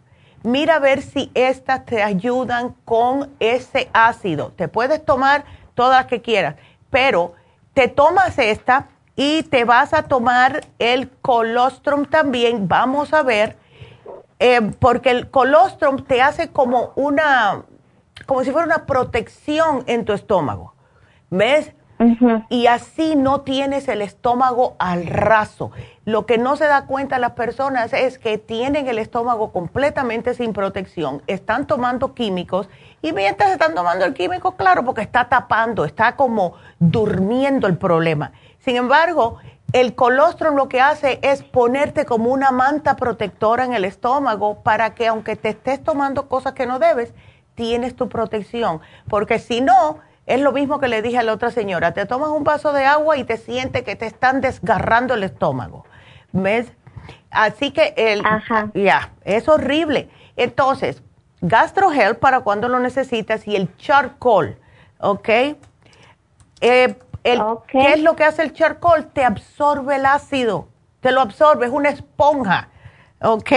mira 0.47 0.77
a 0.77 0.79
ver 0.79 1.03
si 1.03 1.31
estas 1.35 1.85
te 1.85 2.03
ayudan 2.03 2.75
con 2.85 3.35
ese 3.41 3.91
ácido. 3.93 4.53
Te 4.53 4.69
puedes 4.69 5.05
tomar 5.05 5.45
todas 5.75 6.03
las 6.03 6.07
que 6.07 6.23
quieras, 6.23 6.55
pero 6.89 7.35
te 7.75 7.89
tomas 7.89 8.39
esta 8.39 8.87
y 9.17 9.43
te 9.43 9.65
vas 9.65 9.93
a 9.93 10.05
tomar 10.05 10.65
el 10.79 11.11
colostrum 11.11 12.05
también. 12.05 12.69
Vamos 12.69 13.13
a 13.13 13.25
ver, 13.25 13.57
eh, 14.39 14.73
porque 14.79 15.11
el 15.11 15.31
colostrum 15.31 16.05
te 16.05 16.23
hace 16.23 16.51
como 16.51 16.93
una, 16.97 17.65
como 18.27 18.45
si 18.45 18.51
fuera 18.51 18.67
una 18.67 18.87
protección 18.87 19.85
en 19.87 20.05
tu 20.05 20.13
estómago. 20.13 20.75
¿Ves? 21.31 21.73
Y 22.51 22.67
así 22.67 23.17
no 23.17 23.41
tienes 23.41 23.89
el 23.89 24.03
estómago 24.03 24.77
al 24.79 25.07
raso. 25.07 25.71
Lo 26.05 26.27
que 26.27 26.37
no 26.37 26.57
se 26.57 26.67
da 26.67 26.85
cuenta 26.85 27.19
las 27.19 27.33
personas 27.33 27.93
es 27.95 28.19
que 28.19 28.37
tienen 28.37 28.87
el 28.89 28.99
estómago 28.99 29.51
completamente 29.51 30.35
sin 30.35 30.53
protección, 30.53 31.23
están 31.27 31.67
tomando 31.67 32.13
químicos 32.15 32.69
y 33.01 33.13
mientras 33.13 33.51
están 33.51 33.75
tomando 33.75 34.05
el 34.05 34.13
químico, 34.13 34.57
claro, 34.57 34.85
porque 34.85 35.01
está 35.01 35.29
tapando, 35.29 35.85
está 35.87 36.17
como 36.17 36.55
durmiendo 36.79 37.67
el 37.67 37.79
problema. 37.79 38.33
Sin 38.59 38.77
embargo, 38.77 39.39
el 39.73 39.95
colostrum 39.95 40.55
lo 40.57 40.69
que 40.69 40.81
hace 40.81 41.19
es 41.23 41.43
ponerte 41.43 42.05
como 42.05 42.31
una 42.31 42.51
manta 42.51 42.97
protectora 42.97 43.65
en 43.65 43.75
el 43.75 43.85
estómago 43.85 44.63
para 44.63 44.95
que 44.95 45.07
aunque 45.07 45.37
te 45.37 45.51
estés 45.51 45.83
tomando 45.83 46.29
cosas 46.29 46.53
que 46.55 46.67
no 46.67 46.79
debes, 46.79 47.13
tienes 47.55 47.97
tu 47.97 48.09
protección. 48.09 48.81
Porque 49.09 49.39
si 49.39 49.61
no, 49.61 49.99
es 50.27 50.41
lo 50.41 50.53
mismo 50.53 50.79
que 50.79 50.89
le 50.89 51.03
dije 51.03 51.19
a 51.19 51.23
la 51.23 51.33
otra 51.33 51.51
señora, 51.51 51.93
te 51.93 52.07
tomas 52.07 52.31
un 52.31 52.45
vaso 52.45 52.73
de 52.73 52.85
agua 52.85 53.17
y 53.17 53.25
te 53.25 53.37
sientes 53.37 53.83
que 53.83 53.97
te 53.97 54.07
están 54.07 54.41
desgarrando 54.41 55.15
el 55.15 55.25
estómago. 55.25 55.85
¿Ves? 56.33 56.73
Así 57.31 57.71
que 57.71 57.95
el 57.97 58.23
ya, 58.75 59.13
es 59.25 59.49
horrible. 59.49 60.09
Entonces, 60.37 61.03
GastroHealth 61.41 62.19
para 62.19 62.41
cuando 62.41 62.69
lo 62.69 62.81
necesitas 62.81 63.47
y 63.47 63.57
el 63.57 63.77
charcoal, 63.77 64.59
¿ok? 65.01 65.29
Eh, 66.61 66.97
¿Qué 67.69 67.93
es 67.93 68.03
lo 68.03 68.15
que 68.15 68.24
hace 68.24 68.43
el 68.43 68.53
charcoal? 68.53 69.09
Te 69.12 69.24
absorbe 69.24 69.97
el 69.97 70.07
ácido, 70.07 70.69
te 71.01 71.11
lo 71.11 71.20
absorbe, 71.20 71.66
es 71.66 71.73
una 71.73 71.89
esponja, 71.89 72.69
¿ok? 73.20 73.53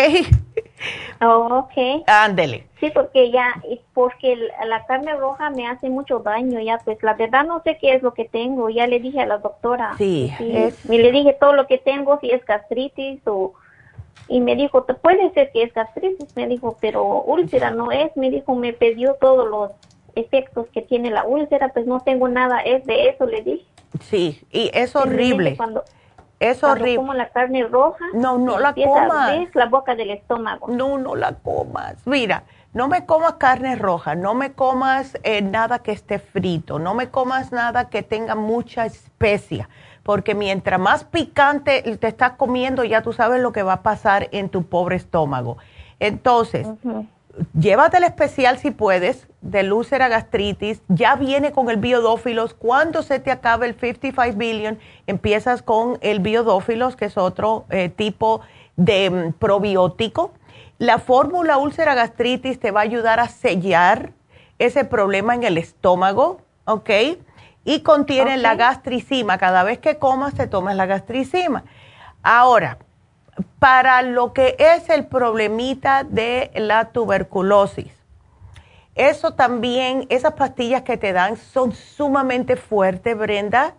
Oh, 1.21 1.67
ok. 1.67 2.03
Ándele. 2.07 2.65
Sí, 2.79 2.89
porque 2.91 3.29
ya, 3.29 3.61
porque 3.93 4.37
la 4.65 4.85
carne 4.85 5.13
roja 5.15 5.49
me 5.49 5.67
hace 5.67 5.89
mucho 5.89 6.19
daño, 6.19 6.61
ya, 6.61 6.77
pues 6.79 6.97
la 7.03 7.13
verdad 7.13 7.43
no 7.43 7.61
sé 7.63 7.77
qué 7.79 7.93
es 7.93 8.01
lo 8.01 8.13
que 8.13 8.25
tengo, 8.25 8.69
ya 8.69 8.87
le 8.87 8.99
dije 8.99 9.19
a 9.19 9.25
la 9.25 9.37
doctora. 9.37 9.95
Sí. 9.97 10.33
Y 10.39 10.97
le 10.97 11.11
dije 11.11 11.37
todo 11.39 11.53
lo 11.53 11.67
que 11.67 11.77
tengo, 11.77 12.19
si 12.21 12.31
es 12.31 12.43
gastritis 12.45 13.21
o... 13.25 13.53
Y 14.29 14.41
me 14.41 14.55
dijo, 14.55 14.85
puede 14.85 15.31
ser 15.33 15.51
que 15.51 15.63
es 15.63 15.73
gastritis, 15.73 16.35
me 16.35 16.47
dijo, 16.47 16.77
pero 16.79 17.03
úlcera 17.03 17.71
no 17.71 17.91
es, 17.91 18.15
me 18.15 18.29
dijo, 18.29 18.55
me 18.55 18.73
pidió 18.73 19.15
todos 19.15 19.49
los 19.49 19.71
efectos 20.19 20.67
que 20.73 20.81
tiene 20.81 21.09
la 21.09 21.25
úlcera, 21.25 21.69
pues 21.69 21.85
no 21.85 21.99
tengo 22.01 22.27
nada, 22.27 22.59
es 22.59 22.85
de 22.85 23.09
eso, 23.09 23.25
le 23.25 23.41
dije. 23.41 23.65
Sí, 24.01 24.41
y 24.51 24.69
es 24.73 24.95
horrible. 24.95 25.57
Cuando, 25.57 25.83
es 26.39 26.63
horrible. 26.63 26.95
como 26.95 27.13
la 27.13 27.29
carne 27.29 27.65
roja. 27.65 28.05
No, 28.13 28.37
no 28.37 28.59
la 28.59 28.73
comas. 28.73 29.53
la 29.53 29.65
boca 29.65 29.95
del 29.95 30.11
estómago. 30.11 30.67
No, 30.69 30.97
no 30.97 31.15
la 31.15 31.33
comas. 31.33 31.95
Mira, 32.05 32.43
no 32.71 32.87
me 32.87 33.05
comas 33.05 33.33
carne 33.33 33.75
roja, 33.75 34.15
no 34.15 34.35
me 34.35 34.53
comas 34.53 35.17
eh, 35.23 35.41
nada 35.41 35.79
que 35.79 35.91
esté 35.91 36.19
frito, 36.19 36.77
no 36.77 36.93
me 36.93 37.09
comas 37.09 37.51
nada 37.51 37.89
que 37.89 38.03
tenga 38.03 38.35
mucha 38.35 38.85
especia, 38.85 39.69
porque 40.03 40.35
mientras 40.35 40.79
más 40.79 41.03
picante 41.03 41.81
te 41.81 42.07
estás 42.07 42.33
comiendo, 42.33 42.83
ya 42.83 43.01
tú 43.01 43.11
sabes 43.11 43.41
lo 43.41 43.51
que 43.51 43.63
va 43.63 43.73
a 43.73 43.81
pasar 43.81 44.29
en 44.31 44.49
tu 44.49 44.63
pobre 44.63 44.97
estómago. 44.97 45.57
Entonces, 45.99 46.67
llévate 47.57 47.97
el 47.97 48.03
especial 48.03 48.57
si 48.57 48.71
puedes, 48.71 49.27
de 49.41 49.71
úlcera 49.71 50.07
gastritis, 50.07 50.81
ya 50.87 51.15
viene 51.15 51.51
con 51.51 51.69
el 51.69 51.77
biodófilos. 51.77 52.53
Cuando 52.53 53.03
se 53.03 53.19
te 53.19 53.31
acabe 53.31 53.67
el 53.67 53.75
55 53.75 54.37
billion, 54.37 54.79
empiezas 55.07 55.61
con 55.61 55.97
el 56.01 56.19
biodófilos, 56.19 56.95
que 56.95 57.05
es 57.05 57.17
otro 57.17 57.65
eh, 57.69 57.89
tipo 57.89 58.41
de 58.75 59.09
mm, 59.09 59.33
probiótico. 59.33 60.33
La 60.77 60.99
fórmula 60.99 61.57
úlcera 61.57 61.93
gastritis 61.95 62.59
te 62.59 62.71
va 62.71 62.81
a 62.81 62.83
ayudar 62.83 63.19
a 63.19 63.27
sellar 63.27 64.11
ese 64.59 64.85
problema 64.85 65.35
en 65.35 65.43
el 65.43 65.57
estómago, 65.57 66.41
¿ok? 66.65 66.89
Y 67.65 67.81
contiene 67.81 68.37
la 68.37 68.55
gastricima. 68.55 69.37
Cada 69.37 69.63
vez 69.63 69.79
que 69.79 69.97
comas, 69.97 70.33
te 70.33 70.47
tomas 70.47 70.75
la 70.75 70.85
gastricima. 70.85 71.63
Ahora, 72.23 72.77
para 73.59 74.01
lo 74.01 74.33
que 74.33 74.55
es 74.59 74.89
el 74.89 75.05
problemita 75.05 76.03
de 76.03 76.51
la 76.55 76.85
tuberculosis. 76.91 77.91
Eso 78.95 79.33
también, 79.33 80.05
esas 80.09 80.33
pastillas 80.33 80.81
que 80.81 80.97
te 80.97 81.13
dan 81.13 81.37
son 81.37 81.71
sumamente 81.71 82.55
fuertes, 82.55 83.17
Brenda, 83.17 83.75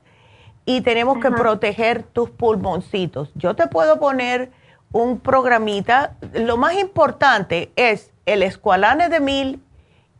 y 0.64 0.80
tenemos 0.80 1.18
que 1.18 1.30
proteger 1.30 2.02
tus 2.02 2.30
pulmoncitos. 2.30 3.30
Yo 3.34 3.54
te 3.54 3.66
puedo 3.66 3.98
poner 3.98 4.50
un 4.92 5.18
programita. 5.18 6.14
Lo 6.32 6.56
más 6.56 6.74
importante 6.74 7.72
es 7.76 8.10
el 8.26 8.42
escualane 8.42 9.08
de 9.08 9.20
mil 9.20 9.62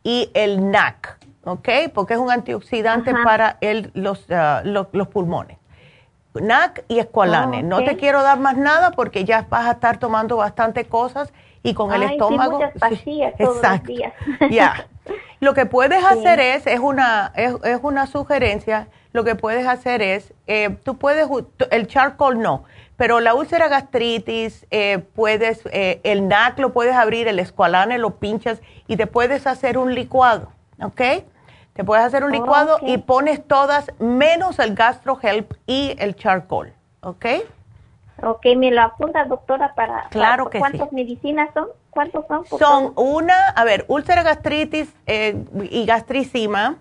y 0.03 0.29
el 0.33 0.69
NAC, 0.71 1.17
¿ok? 1.45 1.69
Porque 1.93 2.13
es 2.13 2.19
un 2.19 2.31
antioxidante 2.31 3.13
para 3.23 3.57
los, 3.93 4.25
ah, 4.31 4.61
los 4.63 5.07
pulmones. 5.07 5.60
NAC 6.33 6.85
y 6.87 6.99
Esqualane. 6.99 7.57
Ah, 7.57 7.61
no 7.63 7.83
te 7.83 7.97
quiero 7.97 8.23
dar 8.23 8.39
más 8.39 8.57
nada 8.57 8.91
porque 8.91 9.25
ya 9.25 9.45
vas 9.49 9.65
a 9.65 9.71
estar 9.71 9.97
tomando 9.97 10.37
bastante 10.37 10.85
cosas 10.85 11.33
y 11.63 11.73
con 11.73 11.93
el 11.93 12.03
estómago. 12.03 12.57
Sí, 12.57 12.63
muchas 12.65 12.79
pastillas 12.79 13.33
todos 13.37 13.57
exacto. 13.57 13.93
Ya. 14.49 14.87
Lo 15.39 15.55
que 15.55 15.65
puedes 15.65 16.03
hacer 16.03 16.39
es, 16.39 16.67
es 16.67 16.79
una, 16.79 17.31
es, 17.35 17.55
una 17.81 18.05
sugerencia, 18.05 18.87
lo 19.11 19.23
que 19.23 19.33
puedes 19.33 19.65
hacer 19.65 20.03
es, 20.03 20.35
eh, 20.45 20.77
tú 20.83 20.99
puedes, 20.99 21.27
el 21.71 21.87
charcoal 21.87 22.39
no, 22.39 22.63
pero 22.95 23.19
la 23.19 23.33
úlcera 23.33 23.67
gastritis, 23.67 24.67
eh, 24.69 24.99
puedes, 25.15 25.63
eh, 25.71 25.99
el 26.03 26.27
NAC 26.27 26.59
lo 26.59 26.73
puedes 26.73 26.93
abrir, 26.93 27.27
el 27.27 27.39
escualane 27.39 27.97
lo 27.97 28.17
pinchas 28.19 28.61
y 28.87 28.97
te 28.97 29.07
puedes 29.07 29.47
hacer 29.47 29.79
un 29.79 29.95
licuado, 29.95 30.51
¿ok? 30.79 31.01
Te 31.73 31.83
puedes 31.83 32.03
hacer 32.05 32.23
un 32.23 32.31
licuado 32.31 32.79
y 32.81 32.97
pones 32.97 33.47
todas 33.47 33.91
menos 33.99 34.59
el 34.59 34.75
GastroHelp 34.75 35.53
y 35.65 35.95
el 35.99 36.15
charcoal, 36.15 36.73
¿ok? 37.01 37.25
Ok, 38.23 38.45
me 38.57 38.71
lo 38.71 38.81
apunta, 38.81 39.23
doctora, 39.25 39.73
para... 39.73 40.07
Claro 40.09 40.49
que 40.49 40.59
¿Cuántas 40.59 40.91
medicinas 40.91 41.49
son? 41.53 41.69
¿Cuántos 41.89 42.25
son? 42.27 42.45
Son 42.45 42.93
una, 42.95 43.47
a 43.49 43.63
ver, 43.63 43.85
úlcera 43.87 44.21
gastritis 44.21 44.93
eh, 45.07 45.43
y 45.69 45.85
gastricima. 45.85 46.75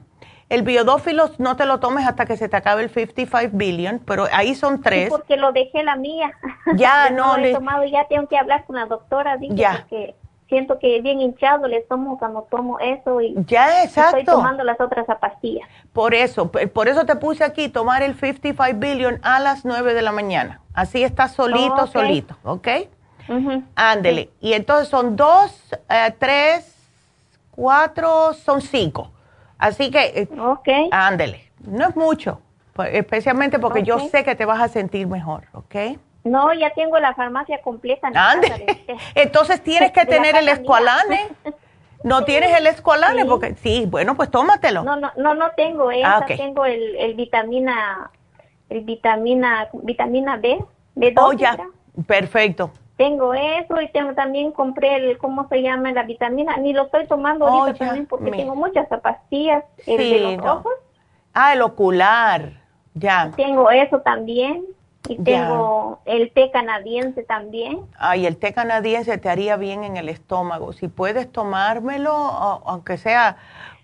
El 0.48 0.62
biodófilos 0.62 1.38
no 1.38 1.56
te 1.56 1.64
lo 1.64 1.78
tomes 1.78 2.06
hasta 2.06 2.26
que 2.26 2.36
se 2.36 2.48
te 2.48 2.56
acabe 2.56 2.82
el 2.82 2.90
55 2.90 3.56
billion, 3.56 4.00
pero 4.00 4.26
ahí 4.32 4.56
son 4.56 4.82
tres. 4.82 5.04
Sí, 5.04 5.10
porque 5.10 5.36
lo 5.36 5.52
dejé 5.52 5.84
la 5.84 5.94
mía. 5.96 6.32
Ya, 6.74 7.10
no. 7.12 7.36
no 7.36 7.44
he 7.44 7.54
tomado, 7.54 7.84
ya 7.84 8.06
tengo 8.08 8.26
que 8.26 8.36
hablar 8.36 8.64
con 8.66 8.76
la 8.76 8.86
doctora, 8.86 9.36
dije, 9.36 9.54
ya. 9.54 9.86
porque 9.88 10.16
siento 10.50 10.78
que 10.78 11.00
bien 11.00 11.20
hinchado 11.20 11.66
le 11.66 11.80
tomo 11.82 12.18
cuando 12.18 12.42
tomo 12.50 12.78
eso 12.80 13.22
y 13.22 13.34
ya 13.46 13.84
exacto. 13.84 14.18
estoy 14.18 14.34
tomando 14.34 14.62
las 14.64 14.78
otras 14.78 15.06
pastillas. 15.18 15.66
Por 15.94 16.12
eso, 16.12 16.50
por 16.50 16.88
eso 16.88 17.06
te 17.06 17.16
puse 17.16 17.42
aquí 17.44 17.70
tomar 17.70 18.02
el 18.02 18.14
55 18.14 18.78
billion 18.78 19.18
a 19.22 19.40
las 19.40 19.64
9 19.64 19.94
de 19.94 20.02
la 20.02 20.12
mañana. 20.12 20.60
Así 20.74 21.02
está 21.02 21.28
solito, 21.28 21.86
solito, 21.86 22.36
¿ok? 22.44 22.68
Ándele. 23.76 24.30
Y 24.40 24.52
entonces 24.52 24.88
son 24.88 25.16
dos, 25.16 25.72
eh, 25.88 26.12
tres, 26.18 26.76
cuatro, 27.52 28.34
son 28.34 28.60
cinco. 28.60 29.10
Así 29.56 29.90
que, 29.90 30.28
eh, 30.66 30.88
ándele. 30.90 31.50
No 31.60 31.88
es 31.88 31.96
mucho. 31.96 32.40
Pues, 32.72 32.94
especialmente 32.94 33.58
porque 33.58 33.82
yo 33.82 33.98
sé 34.08 34.24
que 34.24 34.34
te 34.34 34.44
vas 34.44 34.60
a 34.60 34.68
sentir 34.68 35.06
mejor, 35.06 35.44
¿ok? 35.52 35.98
No, 36.24 36.52
ya 36.52 36.70
tengo 36.70 36.98
la 36.98 37.14
farmacia 37.14 37.60
completa. 37.62 38.10
Entonces 39.14 39.62
tienes 39.62 39.92
que 39.92 40.04
tener 40.04 40.36
el 40.36 40.48
escualane. 40.48 41.28
¿No 42.02 42.24
tienes 42.24 42.56
el 42.56 42.66
escualane? 42.66 43.26
Porque 43.26 43.54
sí, 43.56 43.84
bueno, 43.86 44.16
pues 44.16 44.30
tómatelo. 44.30 44.82
No, 44.82 44.96
no, 44.96 45.12
no, 45.16 45.34
no 45.34 45.50
tengo 45.50 45.90
esa, 45.90 46.18
ah, 46.18 46.26
tengo 46.26 46.64
el, 46.64 46.96
el 46.96 47.14
vitamina, 47.14 48.10
el 48.70 48.80
vitamina, 48.82 49.68
vitamina 49.82 50.36
B, 50.38 50.64
B2. 50.96 51.14
Oh, 51.18 51.32
ya, 51.34 51.58
perfecto. 52.06 52.70
Tengo 52.96 53.34
eso 53.34 53.80
y 53.80 53.88
tengo 53.88 54.14
también 54.14 54.52
compré 54.52 54.96
el, 54.96 55.18
¿cómo 55.18 55.48
se 55.48 55.62
llama? 55.62 55.92
La 55.92 56.02
vitamina, 56.02 56.56
ni 56.56 56.72
lo 56.72 56.84
estoy 56.84 57.06
tomando 57.06 57.46
ahorita 57.46 57.84
oh, 57.84 57.86
también 57.86 58.06
porque 58.06 58.30
tengo 58.30 58.54
muchas 58.54 58.86
pastillas, 58.88 59.64
el 59.86 59.96
de 59.98 60.36
los 60.36 60.46
ojos. 60.46 60.72
Ah, 61.32 61.52
el 61.52 61.62
ocular, 61.62 62.52
ya. 62.94 63.30
Tengo 63.36 63.70
eso 63.70 64.00
también. 64.00 64.64
Y 65.08 65.16
tengo 65.22 66.00
el 66.04 66.30
té 66.32 66.50
canadiense 66.50 67.22
también. 67.22 67.80
Ay, 67.98 68.26
el 68.26 68.36
té 68.36 68.52
canadiense 68.52 69.18
te 69.18 69.28
haría 69.28 69.56
bien 69.56 69.82
en 69.82 69.96
el 69.96 70.08
estómago. 70.08 70.72
Si 70.72 70.88
puedes 70.88 71.30
tomármelo, 71.32 72.12
aunque 72.12 72.98
sea 72.98 73.36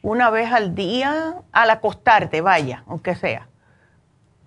una 0.03 0.31
vez 0.31 0.53
al 0.53 0.75
día, 0.75 1.37
al 1.53 1.71
acostarte, 1.71 2.41
vaya, 2.41 2.85
aunque 2.87 3.15
sea. 3.15 3.49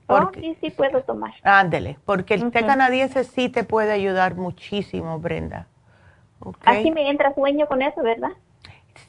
oh, 0.07 0.31
sí, 0.33 0.57
sí 0.61 0.69
puedo 0.69 1.01
tomar. 1.03 1.33
Ándele, 1.43 1.97
porque 2.05 2.35
el 2.35 2.51
té 2.51 2.65
canadiense 2.65 3.23
sí 3.23 3.49
te 3.49 3.63
puede 3.63 3.91
ayudar 3.91 4.35
muchísimo, 4.35 5.19
Brenda. 5.19 5.67
Así 6.63 6.91
me 6.91 7.09
entra 7.09 7.33
sueño 7.33 7.67
con 7.67 7.81
eso, 7.81 8.01
¿verdad? 8.01 8.31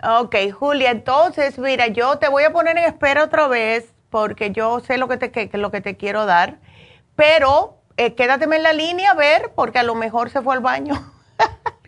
Ok, 0.03 0.37
Julia, 0.53 0.93
entonces, 0.93 1.59
mira, 1.59 1.89
yo 1.89 2.19
te 2.19 2.29
voy 2.29 2.45
a 2.45 2.53
poner 2.53 2.79
en 2.79 2.85
espera 2.85 3.25
otra 3.25 3.49
vez 3.49 3.93
porque 4.11 4.53
yo 4.53 4.79
sé 4.79 4.97
lo 4.97 5.09
que 5.09 5.17
te, 5.17 5.59
lo 5.59 5.73
que 5.73 5.81
te 5.81 5.97
quiero 5.97 6.25
dar, 6.25 6.59
pero 7.17 7.79
eh, 7.97 8.15
quédateme 8.15 8.57
en 8.57 8.63
la 8.63 8.73
línea 8.73 9.11
a 9.11 9.15
ver 9.15 9.53
porque 9.57 9.81
a 9.81 9.83
lo 9.83 9.97
mejor 9.97 10.31
se 10.31 10.41
fue 10.41 10.55
al 10.55 10.61
baño. 10.61 10.95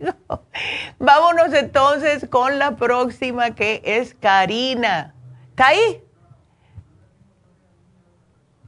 Vámonos 0.99 1.53
entonces 1.53 2.27
con 2.29 2.59
la 2.59 2.75
próxima 2.75 3.55
que 3.55 3.81
es 3.85 4.13
Karina. 4.15 5.15
¿Está 5.51 5.67
ahí? 5.67 6.03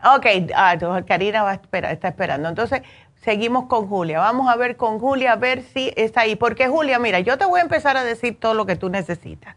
Ok, 0.06 0.26
ah, 0.56 0.78
Karina 1.06 1.44
va 1.44 1.52
a 1.52 1.54
esperar, 1.56 1.92
está 1.92 2.10
esperando. 2.10 2.48
Entonces, 2.48 2.82
seguimos 3.24 3.66
con 3.66 3.88
Julia. 3.88 4.20
Vamos 4.20 4.50
a 4.50 4.56
ver 4.56 4.76
con 4.78 5.00
Julia, 5.00 5.34
a 5.34 5.36
ver 5.36 5.64
si 5.64 5.92
está 5.96 6.22
ahí. 6.22 6.36
Porque 6.36 6.68
Julia, 6.68 7.00
mira, 7.00 7.20
yo 7.20 7.38
te 7.38 7.46
voy 7.46 7.60
a 7.60 7.64
empezar 7.64 7.98
a 7.98 8.04
decir 8.04 8.40
todo 8.40 8.54
lo 8.54 8.66
que 8.66 8.76
tú 8.76 8.90
necesitas. 8.90 9.56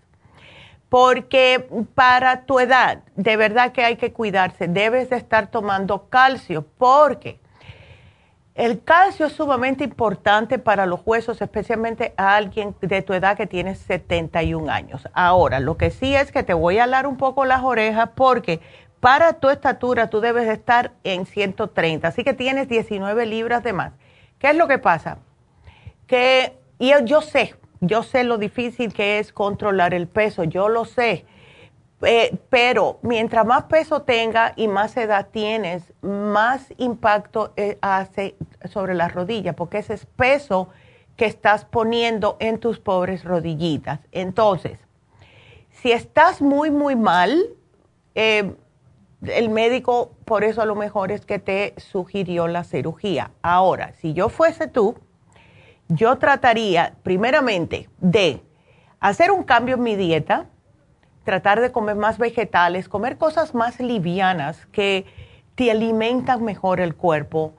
Porque 0.88 1.68
para 1.94 2.42
tu 2.46 2.60
edad, 2.60 3.02
de 3.16 3.36
verdad 3.36 3.72
que 3.72 3.84
hay 3.84 3.96
que 3.96 4.12
cuidarse. 4.12 4.68
Debes 4.68 5.10
de 5.10 5.16
estar 5.16 5.48
tomando 5.48 6.08
calcio 6.08 6.64
porque 6.78 7.40
el 8.54 8.82
calcio 8.82 9.26
es 9.26 9.34
sumamente 9.34 9.84
importante 9.84 10.58
para 10.58 10.86
los 10.86 11.00
huesos, 11.04 11.42
especialmente 11.42 12.14
a 12.16 12.36
alguien 12.36 12.74
de 12.80 13.02
tu 13.02 13.12
edad 13.12 13.36
que 13.36 13.46
tiene 13.46 13.74
71 13.74 14.72
años. 14.72 15.06
Ahora, 15.12 15.60
lo 15.60 15.76
que 15.76 15.90
sí 15.90 16.14
es 16.14 16.32
que 16.32 16.42
te 16.42 16.54
voy 16.54 16.78
a 16.78 16.84
alar 16.84 17.06
un 17.06 17.18
poco 17.18 17.44
las 17.44 17.62
orejas 17.62 18.10
porque 18.14 18.60
para 19.00 19.34
tu 19.34 19.48
estatura 19.48 20.08
tú 20.08 20.20
debes 20.20 20.48
estar 20.48 20.92
en 21.04 21.26
130, 21.26 22.08
así 22.08 22.24
que 22.24 22.34
tienes 22.34 22.68
19 22.68 23.26
libras 23.26 23.62
de 23.62 23.72
más. 23.72 23.92
¿Qué 24.38 24.50
es 24.50 24.56
lo 24.56 24.68
que 24.68 24.78
pasa? 24.78 25.18
Que 26.06 26.56
y 26.78 26.92
yo, 27.04 27.22
sé, 27.22 27.54
yo 27.80 28.02
sé 28.02 28.24
lo 28.24 28.36
difícil 28.36 28.92
que 28.92 29.18
es 29.18 29.32
controlar 29.32 29.94
el 29.94 30.08
peso, 30.08 30.44
yo 30.44 30.68
lo 30.68 30.84
sé. 30.84 31.24
Eh, 32.02 32.36
pero 32.50 32.98
mientras 33.00 33.46
más 33.46 33.64
peso 33.64 34.02
tenga 34.02 34.52
y 34.56 34.68
más 34.68 34.96
edad 34.98 35.28
tienes, 35.30 35.94
más 36.02 36.74
impacto 36.76 37.54
eh, 37.56 37.78
hace 37.80 38.36
sobre 38.70 38.94
las 38.94 39.14
rodillas, 39.14 39.54
porque 39.54 39.78
ese 39.78 39.94
es 39.94 40.04
peso 40.04 40.68
que 41.16 41.24
estás 41.24 41.64
poniendo 41.64 42.36
en 42.38 42.58
tus 42.58 42.78
pobres 42.78 43.24
rodillitas. 43.24 44.00
Entonces, 44.12 44.78
si 45.70 45.92
estás 45.92 46.42
muy, 46.42 46.70
muy 46.70 46.96
mal, 46.96 47.42
eh, 48.14 48.54
el 49.28 49.48
médico, 49.48 50.12
por 50.24 50.44
eso 50.44 50.62
a 50.62 50.66
lo 50.66 50.74
mejor 50.74 51.12
es 51.12 51.24
que 51.24 51.38
te 51.38 51.74
sugirió 51.76 52.48
la 52.48 52.64
cirugía. 52.64 53.30
Ahora, 53.42 53.92
si 54.00 54.12
yo 54.12 54.28
fuese 54.28 54.66
tú, 54.68 54.96
yo 55.88 56.16
trataría 56.16 56.94
primeramente 57.02 57.88
de 57.98 58.42
hacer 59.00 59.30
un 59.30 59.44
cambio 59.44 59.76
en 59.76 59.82
mi 59.82 59.96
dieta, 59.96 60.46
tratar 61.24 61.60
de 61.60 61.72
comer 61.72 61.96
más 61.96 62.18
vegetales, 62.18 62.88
comer 62.88 63.18
cosas 63.18 63.54
más 63.54 63.80
livianas 63.80 64.66
que 64.66 65.06
te 65.54 65.70
alimentan 65.70 66.44
mejor 66.44 66.80
el 66.80 66.94
cuerpo. 66.94 67.54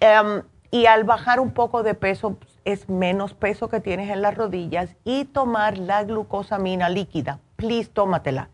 Em, 0.00 0.42
y 0.70 0.86
al 0.86 1.04
bajar 1.04 1.40
un 1.40 1.52
poco 1.52 1.82
de 1.82 1.94
peso, 1.94 2.38
es 2.64 2.88
menos 2.88 3.34
peso 3.34 3.68
que 3.68 3.80
tienes 3.80 4.10
en 4.10 4.22
las 4.22 4.34
rodillas 4.34 4.96
y 5.04 5.24
tomar 5.24 5.78
la 5.78 6.04
glucosamina 6.04 6.88
líquida. 6.88 7.40
Please, 7.56 7.90
tómatela 7.92 8.50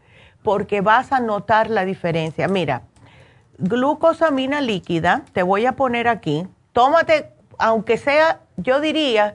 porque 0.46 0.80
vas 0.80 1.10
a 1.10 1.18
notar 1.18 1.70
la 1.70 1.84
diferencia. 1.84 2.46
Mira, 2.46 2.82
glucosamina 3.58 4.60
líquida, 4.60 5.24
te 5.32 5.42
voy 5.42 5.66
a 5.66 5.72
poner 5.72 6.06
aquí, 6.06 6.46
tómate, 6.70 7.32
aunque 7.58 7.96
sea, 7.96 8.42
yo 8.56 8.78
diría, 8.80 9.34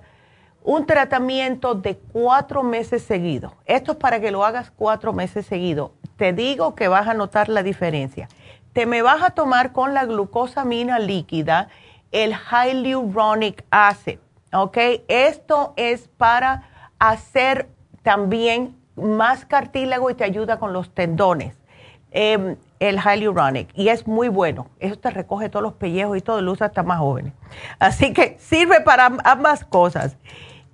un 0.63 0.85
tratamiento 0.85 1.75
de 1.75 1.97
cuatro 1.97 2.63
meses 2.63 3.03
seguidos. 3.03 3.51
Esto 3.65 3.91
es 3.91 3.97
para 3.97 4.21
que 4.21 4.31
lo 4.31 4.45
hagas 4.45 4.71
cuatro 4.71 5.11
meses 5.11 5.45
seguidos. 5.45 5.91
Te 6.15 6.31
digo 6.31 6.75
que 6.75 6.87
vas 6.87 7.09
a 7.09 7.13
notar 7.13 7.49
la 7.49 7.61
diferencia. 7.61 8.29
Te 8.71 8.85
me 8.85 9.01
vas 9.01 9.21
a 9.21 9.31
tomar 9.31 9.73
con 9.73 9.93
la 9.93 10.05
glucosamina 10.05 10.97
líquida 10.97 11.67
el 12.13 12.33
hyaluronic 12.33 13.65
acid, 13.69 14.19
¿ok? 14.53 14.77
Esto 15.09 15.73
es 15.75 16.07
para 16.07 16.69
hacer 16.99 17.67
también 18.01 18.80
más 18.95 19.45
cartílago 19.45 20.09
y 20.09 20.15
te 20.15 20.23
ayuda 20.23 20.59
con 20.59 20.73
los 20.73 20.93
tendones. 20.93 21.55
Em, 22.13 22.57
el 22.79 22.99
hyaluronic 22.99 23.69
y 23.73 23.87
es 23.87 24.05
muy 24.05 24.27
bueno. 24.27 24.67
Eso 24.79 24.97
te 24.97 25.11
recoge 25.11 25.49
todos 25.49 25.63
los 25.63 25.73
pellejos 25.73 26.17
y 26.17 26.21
todo, 26.21 26.41
lo 26.41 26.51
usa 26.51 26.67
hasta 26.67 26.83
más 26.83 26.99
jóvenes. 26.99 27.33
Así 27.79 28.11
que 28.11 28.37
sirve 28.39 28.81
para 28.81 29.11
ambas 29.23 29.63
cosas. 29.63 30.17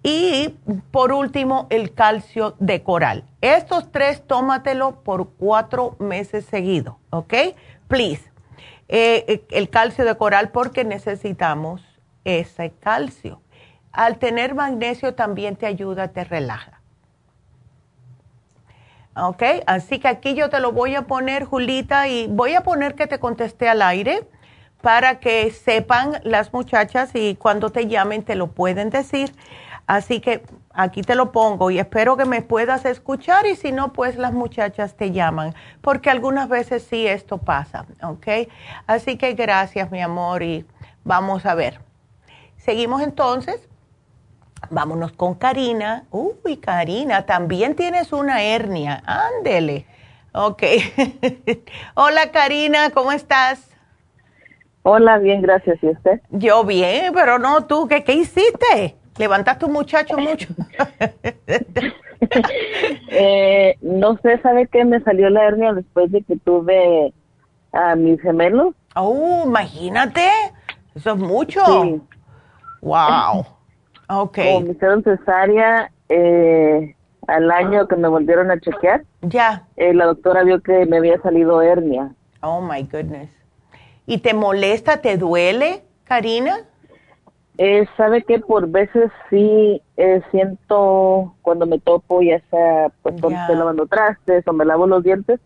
Y 0.02 0.56
por 0.92 1.12
último, 1.12 1.68
el 1.70 1.94
calcio 1.94 2.56
de 2.60 2.82
coral. 2.82 3.26
Estos 3.42 3.92
tres, 3.92 4.26
tómatelo 4.26 5.04
por 5.04 5.32
cuatro 5.32 5.96
meses 6.00 6.46
seguidos, 6.46 6.96
¿ok? 7.10 7.34
Please. 7.88 8.32
Eh, 8.88 9.26
eh, 9.28 9.46
el 9.52 9.70
calcio 9.70 10.06
de 10.06 10.16
coral 10.16 10.50
porque 10.52 10.86
necesitamos 10.86 11.84
ese 12.24 12.72
calcio. 12.80 13.42
Al 13.92 14.18
tener 14.18 14.56
magnesio 14.56 15.14
también 15.14 15.56
te 15.56 15.66
ayuda, 15.66 16.10
te 16.10 16.24
relaja. 16.24 16.77
¿Ok? 19.18 19.44
Así 19.66 20.00
que 20.00 20.08
aquí 20.08 20.36
yo 20.36 20.50
te 20.50 20.60
lo 20.60 20.72
voy 20.72 20.96
a 20.96 21.04
poner, 21.04 21.46
Julita, 21.46 22.08
y 22.08 22.28
voy 22.28 22.54
a 22.54 22.62
poner 22.62 22.96
que 22.96 23.08
te 23.08 23.20
contesté 23.20 23.68
al 23.68 23.82
aire 23.82 24.28
para 24.82 25.20
que 25.20 25.52
sepan 25.52 26.20
las 26.24 26.54
muchachas 26.54 27.12
y 27.14 27.36
cuando 27.36 27.72
te 27.72 27.88
llamen 27.88 28.24
te 28.24 28.36
lo 28.36 28.48
pueden 28.48 28.90
decir. 28.90 29.34
Así 29.88 30.20
que 30.20 30.44
aquí 30.74 31.02
te 31.02 31.16
lo 31.16 31.32
pongo 31.32 31.72
y 31.72 31.80
espero 31.80 32.18
que 32.18 32.26
me 32.26 32.42
puedas 32.42 32.86
escuchar 32.86 33.48
y 33.48 33.56
si 33.56 33.72
no, 33.72 33.94
pues 33.94 34.18
las 34.18 34.34
muchachas 34.34 34.96
te 34.96 35.12
llaman, 35.12 35.56
porque 35.82 36.10
algunas 36.10 36.50
veces 36.50 36.84
sí 36.84 37.08
esto 37.08 37.38
pasa, 37.38 37.86
¿ok? 38.04 38.28
Así 38.86 39.18
que 39.18 39.34
gracias, 39.34 39.90
mi 39.90 40.02
amor, 40.02 40.44
y 40.44 40.66
vamos 41.04 41.46
a 41.46 41.56
ver. 41.56 41.80
Seguimos 42.58 43.02
entonces. 43.02 43.67
Vámonos 44.70 45.12
con 45.12 45.36
Karina. 45.36 46.04
Uy, 46.12 46.58
Karina, 46.58 47.26
también 47.26 47.76
tienes 47.76 48.12
una 48.12 48.42
hernia. 48.44 49.04
Ándele. 49.06 49.86
Ok. 50.34 50.64
Hola, 51.96 52.32
Karina, 52.32 52.90
¿cómo 52.92 53.12
estás? 53.12 53.70
Hola, 54.84 55.18
bien, 55.18 55.42
gracias. 55.42 55.78
¿Y 55.82 55.90
usted? 55.90 56.22
Yo 56.30 56.64
bien, 56.64 57.14
pero 57.14 57.40
no 57.40 57.66
tú, 57.66 57.88
¿qué, 57.88 58.04
qué 58.04 58.14
hiciste? 58.14 58.96
¿Levantaste 59.18 59.66
un 59.66 59.74
muchacho 59.74 60.18
mucho? 60.18 60.48
eh, 63.10 63.78
no 63.82 64.18
sé, 64.18 64.40
¿sabe 64.42 64.68
qué? 64.68 64.86
Me 64.86 65.02
salió 65.02 65.30
la 65.30 65.44
hernia 65.44 65.74
después 65.74 66.12
de 66.12 66.22
que 66.24 66.38
tuve 66.38 67.14
a 67.74 67.96
mis 67.96 68.22
gemelos. 68.22 68.76
Oh, 68.96 69.44
imagínate. 69.46 70.28
Eso 70.96 71.12
es 71.12 71.18
mucho. 71.18 71.62
Sí. 71.66 72.02
Wow. 72.82 73.46
Ok. 74.10 74.38
Como 74.38 74.62
me 74.62 74.72
hicieron 74.72 75.04
cesárea 75.04 75.92
eh, 76.10 76.96
al 77.28 77.52
año 77.52 77.88
que 77.88 77.96
me 77.96 78.08
volvieron 78.08 78.52
a 78.52 78.60
chequear. 78.60 79.04
Ya. 79.22 79.68
Eh, 79.76 79.94
la 79.94 80.06
doctora 80.06 80.44
vio 80.44 80.62
que 80.62 80.86
me 80.86 80.98
había 80.98 81.22
salido 81.22 81.62
hernia. 81.62 82.14
Oh, 82.42 82.62
my 82.62 82.84
goodness. 82.84 83.30
¿Y 84.06 84.20
te 84.20 84.34
molesta, 84.34 85.02
te 85.02 85.18
duele, 85.18 85.84
Karina? 86.06 86.60
Eh, 87.58 87.88
sabe 87.98 88.24
que 88.24 88.40
por 88.40 88.70
veces 88.70 89.12
sí 89.30 89.82
eh, 89.98 90.22
siento 90.30 91.34
cuando 91.42 91.66
me 91.66 91.80
topo, 91.80 92.22
ya 92.22 92.40
sea 92.52 92.92
pues 93.02 93.20
cuando 93.20 93.40
estoy 93.40 93.56
lavando 93.56 93.88
trastes 93.88 94.48
o 94.48 94.54
me 94.54 94.64
lavo 94.64 94.86
los 94.86 95.04
dientes, 95.04 95.40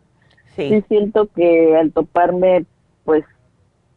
sí, 0.58 0.84
siento 0.90 1.28
que 1.28 1.78
al 1.78 1.94
toparme 1.94 2.66
pues 3.06 3.24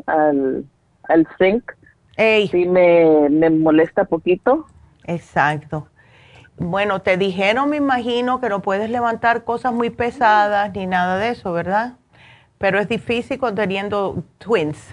al, 0.06 0.64
al 1.08 1.26
zinc, 1.38 1.72
sí 2.16 2.66
me, 2.66 3.28
me 3.30 3.50
molesta 3.50 4.04
poquito. 4.04 4.66
Exacto. 5.04 5.88
Bueno, 6.56 7.02
te 7.02 7.16
dijeron, 7.16 7.68
me 7.70 7.76
imagino, 7.76 8.40
que 8.40 8.48
no 8.48 8.62
puedes 8.62 8.88
levantar 8.90 9.44
cosas 9.44 9.72
muy 9.72 9.90
pesadas 9.90 10.72
ni 10.72 10.86
nada 10.86 11.18
de 11.18 11.30
eso, 11.30 11.52
¿verdad? 11.52 11.94
Pero 12.58 12.78
es 12.78 12.88
difícil 12.88 13.40
teniendo 13.54 14.22
twins. 14.38 14.90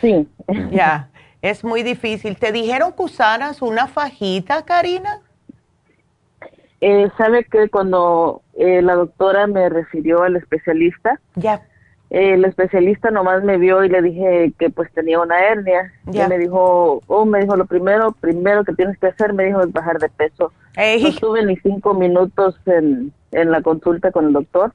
sí. 0.00 0.28
Ya. 0.70 1.08
Es 1.42 1.64
muy 1.64 1.82
difícil. 1.82 2.36
¿Te 2.36 2.52
dijeron 2.52 2.92
que 2.92 3.02
usaras 3.02 3.62
una 3.62 3.86
fajita, 3.86 4.64
Karina? 4.66 5.22
Eh, 6.82 7.10
Sabe 7.16 7.44
que 7.44 7.68
cuando 7.70 8.42
eh, 8.54 8.82
la 8.82 8.94
doctora 8.94 9.46
me 9.46 9.68
refirió 9.68 10.22
al 10.22 10.36
especialista, 10.36 11.18
ya. 11.34 11.62
El 12.10 12.44
especialista 12.44 13.12
nomás 13.12 13.44
me 13.44 13.56
vio 13.56 13.84
y 13.84 13.88
le 13.88 14.02
dije 14.02 14.52
que 14.58 14.68
pues 14.68 14.92
tenía 14.92 15.20
una 15.20 15.40
hernia. 15.40 15.92
Y 16.12 16.18
me 16.28 16.38
dijo, 16.38 17.00
oh, 17.06 17.24
me 17.24 17.40
dijo, 17.40 17.56
lo 17.56 17.66
primero, 17.66 18.12
primero 18.12 18.64
que 18.64 18.74
tienes 18.74 18.98
que 18.98 19.06
hacer, 19.06 19.32
me 19.32 19.44
dijo, 19.44 19.60
es 19.62 19.72
bajar 19.72 19.98
de 19.98 20.08
peso. 20.08 20.52
No 20.76 21.08
estuve 21.08 21.44
ni 21.44 21.56
cinco 21.58 21.94
minutos 21.94 22.56
en, 22.66 23.12
en 23.30 23.50
la 23.52 23.62
consulta 23.62 24.10
con 24.10 24.26
el 24.26 24.32
doctor. 24.32 24.72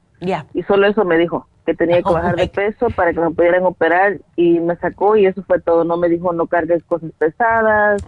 Y 0.54 0.64
solo 0.64 0.88
eso 0.88 1.04
me 1.04 1.18
dijo 1.18 1.48
que 1.66 1.74
tenía 1.74 1.98
que 1.98 2.04
oh, 2.10 2.14
bajar 2.14 2.38
de 2.38 2.48
peso 2.48 2.88
para 2.96 3.12
que 3.14 3.20
me 3.20 3.32
pudieran 3.32 3.66
operar 3.66 4.20
y 4.36 4.60
me 4.60 4.78
sacó 4.78 5.18
y 5.18 5.26
eso 5.26 5.44
fue 5.44 5.60
todo. 5.60 5.84
No 5.84 5.98
me 5.98 6.08
dijo 6.08 6.32
no 6.32 6.48
cargues 6.48 6.84
cosas 6.84 7.12
pesadas 7.18 8.02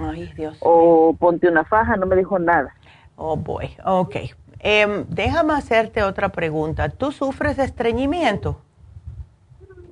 o 0.61 1.15
ponte 1.19 1.49
una 1.49 1.65
faja, 1.65 1.97
no 1.97 2.05
me 2.05 2.15
dijo 2.15 2.39
nada. 2.39 2.73
Oh, 3.17 3.35
boy, 3.35 3.75
ok. 3.83 4.15
Em, 4.59 5.05
déjame 5.09 5.53
hacerte 5.53 6.03
otra 6.03 6.29
pregunta. 6.29 6.89
¿Tú 6.89 7.11
sufres 7.11 7.57
de 7.57 7.63
estreñimiento? 7.63 8.61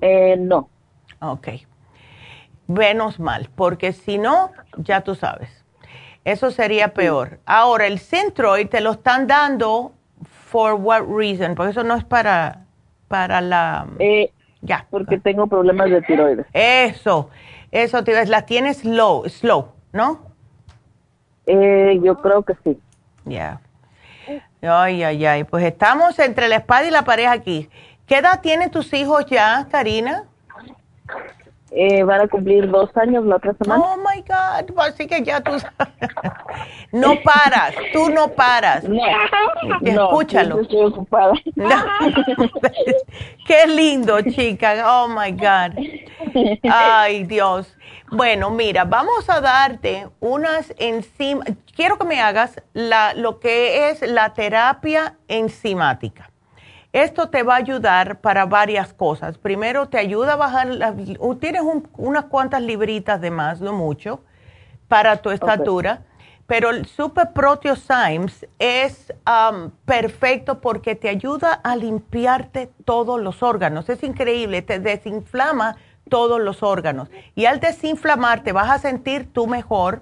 Eh, 0.06 0.38
no. 0.38 0.70
Ok. 1.20 1.48
Menos 2.68 3.20
mal, 3.20 3.50
porque 3.56 3.92
si 3.92 4.18
no, 4.18 4.52
ya 4.78 5.02
tú 5.02 5.16
sabes. 5.16 5.50
Eso 6.24 6.52
sería 6.52 6.94
peor. 6.94 7.40
Ahora, 7.46 7.88
el 7.88 8.00
Centroid 8.00 8.68
te 8.68 8.82
lo 8.82 8.92
están 8.92 9.28
dando 9.28 9.94
for 10.24 10.74
what 10.74 11.04
reason? 11.08 11.56
Porque 11.56 11.72
eso 11.72 11.84
no 11.84 11.96
es 11.96 12.04
para 12.04 12.66
para 13.08 13.42
la... 13.42 13.88
Eh, 14.00 14.32
ya. 14.62 14.88
Porque 14.90 15.20
tengo 15.20 15.48
problemas 15.48 15.90
de 15.90 16.02
tiroides. 16.02 16.46
Eso, 16.54 17.30
eso, 17.72 18.04
te 18.04 18.26
las 18.26 18.46
tienes 18.46 18.78
slow, 18.78 19.28
slow, 19.30 19.70
¿no? 19.92 20.22
Eh, 21.46 22.00
yo 22.04 22.20
creo 22.22 22.44
que 22.44 22.54
sí. 22.64 22.80
Ya. 23.26 23.62
Ay, 24.62 25.04
ay, 25.04 25.26
ay. 25.26 25.44
Pues 25.44 25.64
estamos 25.64 26.18
entre 26.20 26.48
la 26.48 26.58
espada 26.58 26.88
y 26.88 26.92
la 26.92 27.04
pareja 27.04 27.32
aquí. 27.32 27.70
¿Qué 28.08 28.18
edad 28.18 28.42
tienen 28.42 28.70
tus 28.70 28.94
hijos 28.94 29.26
ya, 29.26 29.68
Karina? 29.72 30.26
Eh, 31.78 32.04
van 32.04 32.22
a 32.22 32.28
cumplir 32.28 32.70
dos 32.70 32.96
años 32.96 33.26
la 33.26 33.36
otra 33.36 33.54
semana. 33.54 33.84
Oh 33.84 33.98
my 33.98 34.22
God, 34.22 34.74
pues 34.74 34.94
así 34.94 35.08
que 35.08 35.24
ya 35.24 35.42
tú 35.42 35.52
no 36.94 37.16
paras, 37.22 37.76
tú 37.92 38.10
no 38.10 38.30
paras. 38.30 38.86
No, 38.86 39.02
Escúchalo. 39.82 40.56
No, 40.56 40.62
estoy 40.62 40.86
ocupada. 40.86 41.34
Qué 43.46 43.68
lindo, 43.68 44.22
chica. 44.22 44.86
Oh 44.88 45.08
my 45.10 45.32
God. 45.32 45.78
Ay, 46.70 47.26
Dios. 47.26 47.76
Bueno, 48.10 48.52
mira, 48.52 48.86
vamos 48.86 49.30
a 49.30 49.42
darte 49.42 50.08
unas 50.22 50.74
enzimas. 50.78 51.48
Quiero 51.76 51.98
que 51.98 52.06
me 52.06 52.22
hagas 52.22 52.62
la, 52.74 53.14
lo 53.16 53.40
que 53.40 53.90
es 53.90 54.02
la 54.02 54.34
terapia 54.34 55.18
enzimática. 55.28 56.30
Esto 56.96 57.28
te 57.28 57.44
va 57.44 57.56
a 57.56 57.58
ayudar 57.58 58.22
para 58.22 58.46
varias 58.46 58.94
cosas. 58.94 59.38
Primero, 59.38 59.90
te 59.90 59.98
ayuda 59.98 60.32
a 60.32 60.36
bajar, 60.38 60.70
tienes 61.42 61.62
unas 61.98 62.26
cuantas 62.28 62.62
libritas 62.62 63.20
de 63.20 63.32
más, 63.32 63.60
no 63.60 63.74
mucho, 63.74 64.24
para 64.88 65.18
tu 65.18 65.30
estatura, 65.30 66.04
pero 66.48 66.70
el 66.70 66.86
Super 66.86 67.34
Proteosymes 67.34 68.48
es 68.60 69.14
um, 69.28 69.72
perfecto 69.84 70.62
porque 70.62 70.96
te 70.96 71.10
ayuda 71.10 71.52
a 71.52 71.76
limpiarte 71.76 72.72
todos 72.86 73.20
los 73.20 73.44
órganos. 73.44 73.90
Es 73.90 74.02
increíble, 74.02 74.62
te 74.62 74.80
desinflama 74.80 75.76
todos 76.10 76.40
los 76.40 76.64
órganos. 76.64 77.10
Y 77.36 77.44
al 77.44 77.60
desinflamarte 77.60 78.54
vas 78.54 78.72
a 78.72 78.80
sentir 78.80 79.34
tú 79.34 79.48
mejor 79.48 80.02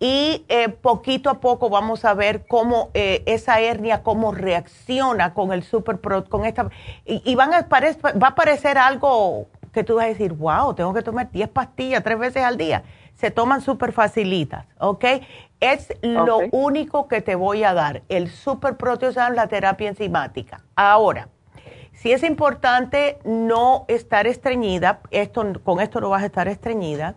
y 0.00 0.44
eh, 0.48 0.68
poquito 0.68 1.30
a 1.30 1.40
poco 1.40 1.70
vamos 1.70 2.04
a 2.04 2.14
ver 2.14 2.46
cómo 2.46 2.90
eh, 2.94 3.22
esa 3.26 3.60
hernia, 3.60 4.02
cómo 4.02 4.32
reacciona 4.32 5.34
con 5.34 5.52
el 5.52 5.62
super 5.62 6.00
con 6.28 6.44
esta, 6.44 6.68
y, 7.04 7.34
van 7.34 7.54
a 7.54 7.62
va 7.62 8.26
a 8.26 8.30
aparecer 8.30 8.78
algo 8.78 9.46
que 9.72 9.84
tú 9.84 9.96
vas 9.96 10.06
a 10.06 10.08
decir, 10.08 10.32
wow, 10.32 10.74
tengo 10.74 10.94
que 10.94 11.02
tomar 11.02 11.30
10 11.30 11.48
pastillas 11.48 12.02
tres 12.02 12.18
veces 12.18 12.44
al 12.44 12.56
día. 12.56 12.84
Se 13.16 13.30
toman 13.30 13.60
súper 13.60 13.92
facilitas, 13.92 14.66
¿ok? 14.78 15.04
Es 15.60 15.92
lo 16.02 16.38
único 16.50 17.08
que 17.08 17.20
te 17.20 17.34
voy 17.34 17.64
a 17.64 17.74
dar, 17.74 18.02
el 18.08 18.28
super 18.28 18.76
proteosan, 18.76 19.34
la 19.34 19.46
terapia 19.46 19.88
enzimática. 19.88 20.60
Ahora, 20.74 21.28
si 21.92 22.12
es 22.12 22.22
importante 22.22 23.18
no 23.24 23.84
estar 23.88 24.26
estreñida, 24.26 25.00
esto, 25.10 25.44
con 25.62 25.80
esto 25.80 26.00
no 26.00 26.10
vas 26.10 26.22
a 26.22 26.26
estar 26.26 26.48
estreñida, 26.48 27.14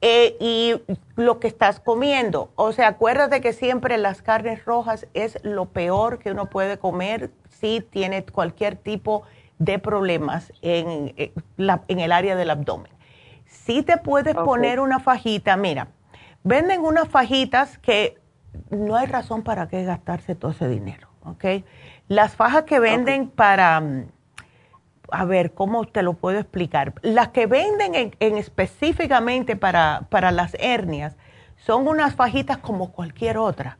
eh, 0.00 0.36
y 0.40 0.74
lo 1.16 1.40
que 1.40 1.48
estás 1.48 1.80
comiendo. 1.80 2.50
O 2.54 2.72
sea, 2.72 2.88
acuérdate 2.88 3.40
que 3.40 3.52
siempre 3.52 3.96
las 3.98 4.22
carnes 4.22 4.64
rojas 4.64 5.06
es 5.14 5.38
lo 5.42 5.66
peor 5.66 6.18
que 6.18 6.30
uno 6.30 6.50
puede 6.50 6.78
comer 6.78 7.30
si 7.48 7.80
tiene 7.80 8.24
cualquier 8.24 8.76
tipo 8.76 9.22
de 9.58 9.78
problemas 9.78 10.52
en, 10.60 11.14
eh, 11.16 11.32
en 11.88 12.00
el 12.00 12.12
área 12.12 12.36
del 12.36 12.50
abdomen. 12.50 12.92
Si 13.46 13.82
te 13.82 13.96
puedes 13.96 14.34
poner 14.34 14.80
una 14.80 14.98
fajita, 14.98 15.56
mira, 15.56 15.88
venden 16.42 16.82
unas 16.82 17.08
fajitas 17.08 17.78
que 17.78 18.18
no 18.70 18.96
hay 18.96 19.06
razón 19.06 19.42
para 19.42 19.68
qué 19.68 19.84
gastarse 19.84 20.34
todo 20.34 20.50
ese 20.50 20.68
dinero, 20.68 21.08
¿ok? 21.24 21.64
Las 22.08 22.36
fajas 22.36 22.64
que 22.64 22.78
venden 22.80 23.28
para 23.28 23.80
mm, 23.80 24.06
a 25.10 25.24
ver, 25.24 25.52
¿cómo 25.52 25.84
te 25.84 26.02
lo 26.02 26.14
puedo 26.14 26.38
explicar? 26.38 26.94
Las 27.02 27.28
que 27.28 27.46
venden 27.46 28.14
en, 28.18 28.36
específicamente 28.36 29.56
para, 29.56 30.06
para, 30.10 30.30
las 30.30 30.56
hernias 30.60 31.16
son 31.56 31.88
unas 31.88 32.14
fajitas 32.14 32.58
como 32.58 32.92
cualquier 32.92 33.38
otra. 33.38 33.78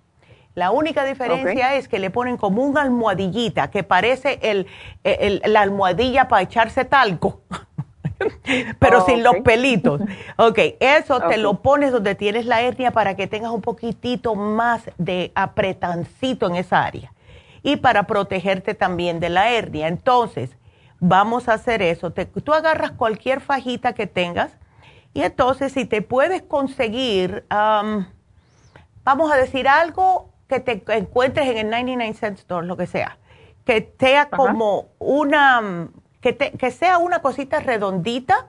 La 0.55 0.70
única 0.70 1.05
diferencia 1.05 1.74
es 1.74 1.86
que 1.86 1.98
le 1.98 2.09
ponen 2.11 2.39
como 2.39 2.62
una 2.62 2.81
almohadillita 2.81 3.70
que 3.70 3.82
parece 3.82 4.39
el, 4.43 4.66
la 5.44 5.61
almohadilla 5.61 6.28
para 6.28 6.43
echarse 6.43 6.86
talco, 6.86 7.43
pero 8.78 9.05
sin 9.05 9.23
los 9.23 9.36
pelitos. 9.44 10.01
Ok, 10.36 10.59
eso 10.81 11.20
te 11.28 11.36
lo 11.36 11.61
pones 11.61 11.93
donde 11.93 12.15
tienes 12.15 12.47
la 12.47 12.62
hernia 12.62 12.90
para 12.90 13.16
que 13.16 13.27
tengas 13.27 13.51
un 13.51 13.61
poquitito 13.61 14.35
más 14.35 14.90
de 14.97 15.31
apretancito 15.35 16.47
en 16.47 16.57
esa 16.57 16.85
área 16.85 17.12
y 17.62 17.77
para 17.77 18.05
protegerte 18.05 18.74
también 18.74 19.20
de 19.20 19.28
la 19.28 19.51
hernia. 19.51 19.89
Entonces, 19.89 20.57
vamos 21.01 21.48
a 21.48 21.55
hacer 21.55 21.82
eso. 21.82 22.12
tú 22.12 22.55
agarras 22.55 22.93
cualquier 22.93 23.40
fajita 23.40 23.93
que 23.94 24.06
tengas 24.06 24.52
y 25.14 25.23
entonces 25.23 25.73
si 25.73 25.86
te 25.86 26.02
puedes 26.02 26.43
conseguir, 26.43 27.47
vamos 27.48 29.32
a 29.32 29.36
decir 29.36 29.68
algo 29.68 30.31
que 30.48 30.60
te 30.60 30.82
encuentres 30.89 31.48
en 31.48 31.56
el 31.56 31.70
99 31.70 32.14
cent 32.14 32.39
store, 32.39 32.66
lo 32.66 32.77
que 32.77 32.86
sea, 32.86 33.18
que 33.64 33.94
sea 33.98 34.28
como 34.28 34.89
una, 34.98 35.89
que, 36.20 36.36
que 36.36 36.70
sea 36.70 36.98
una 36.98 37.20
cosita 37.20 37.60
redondita, 37.60 38.48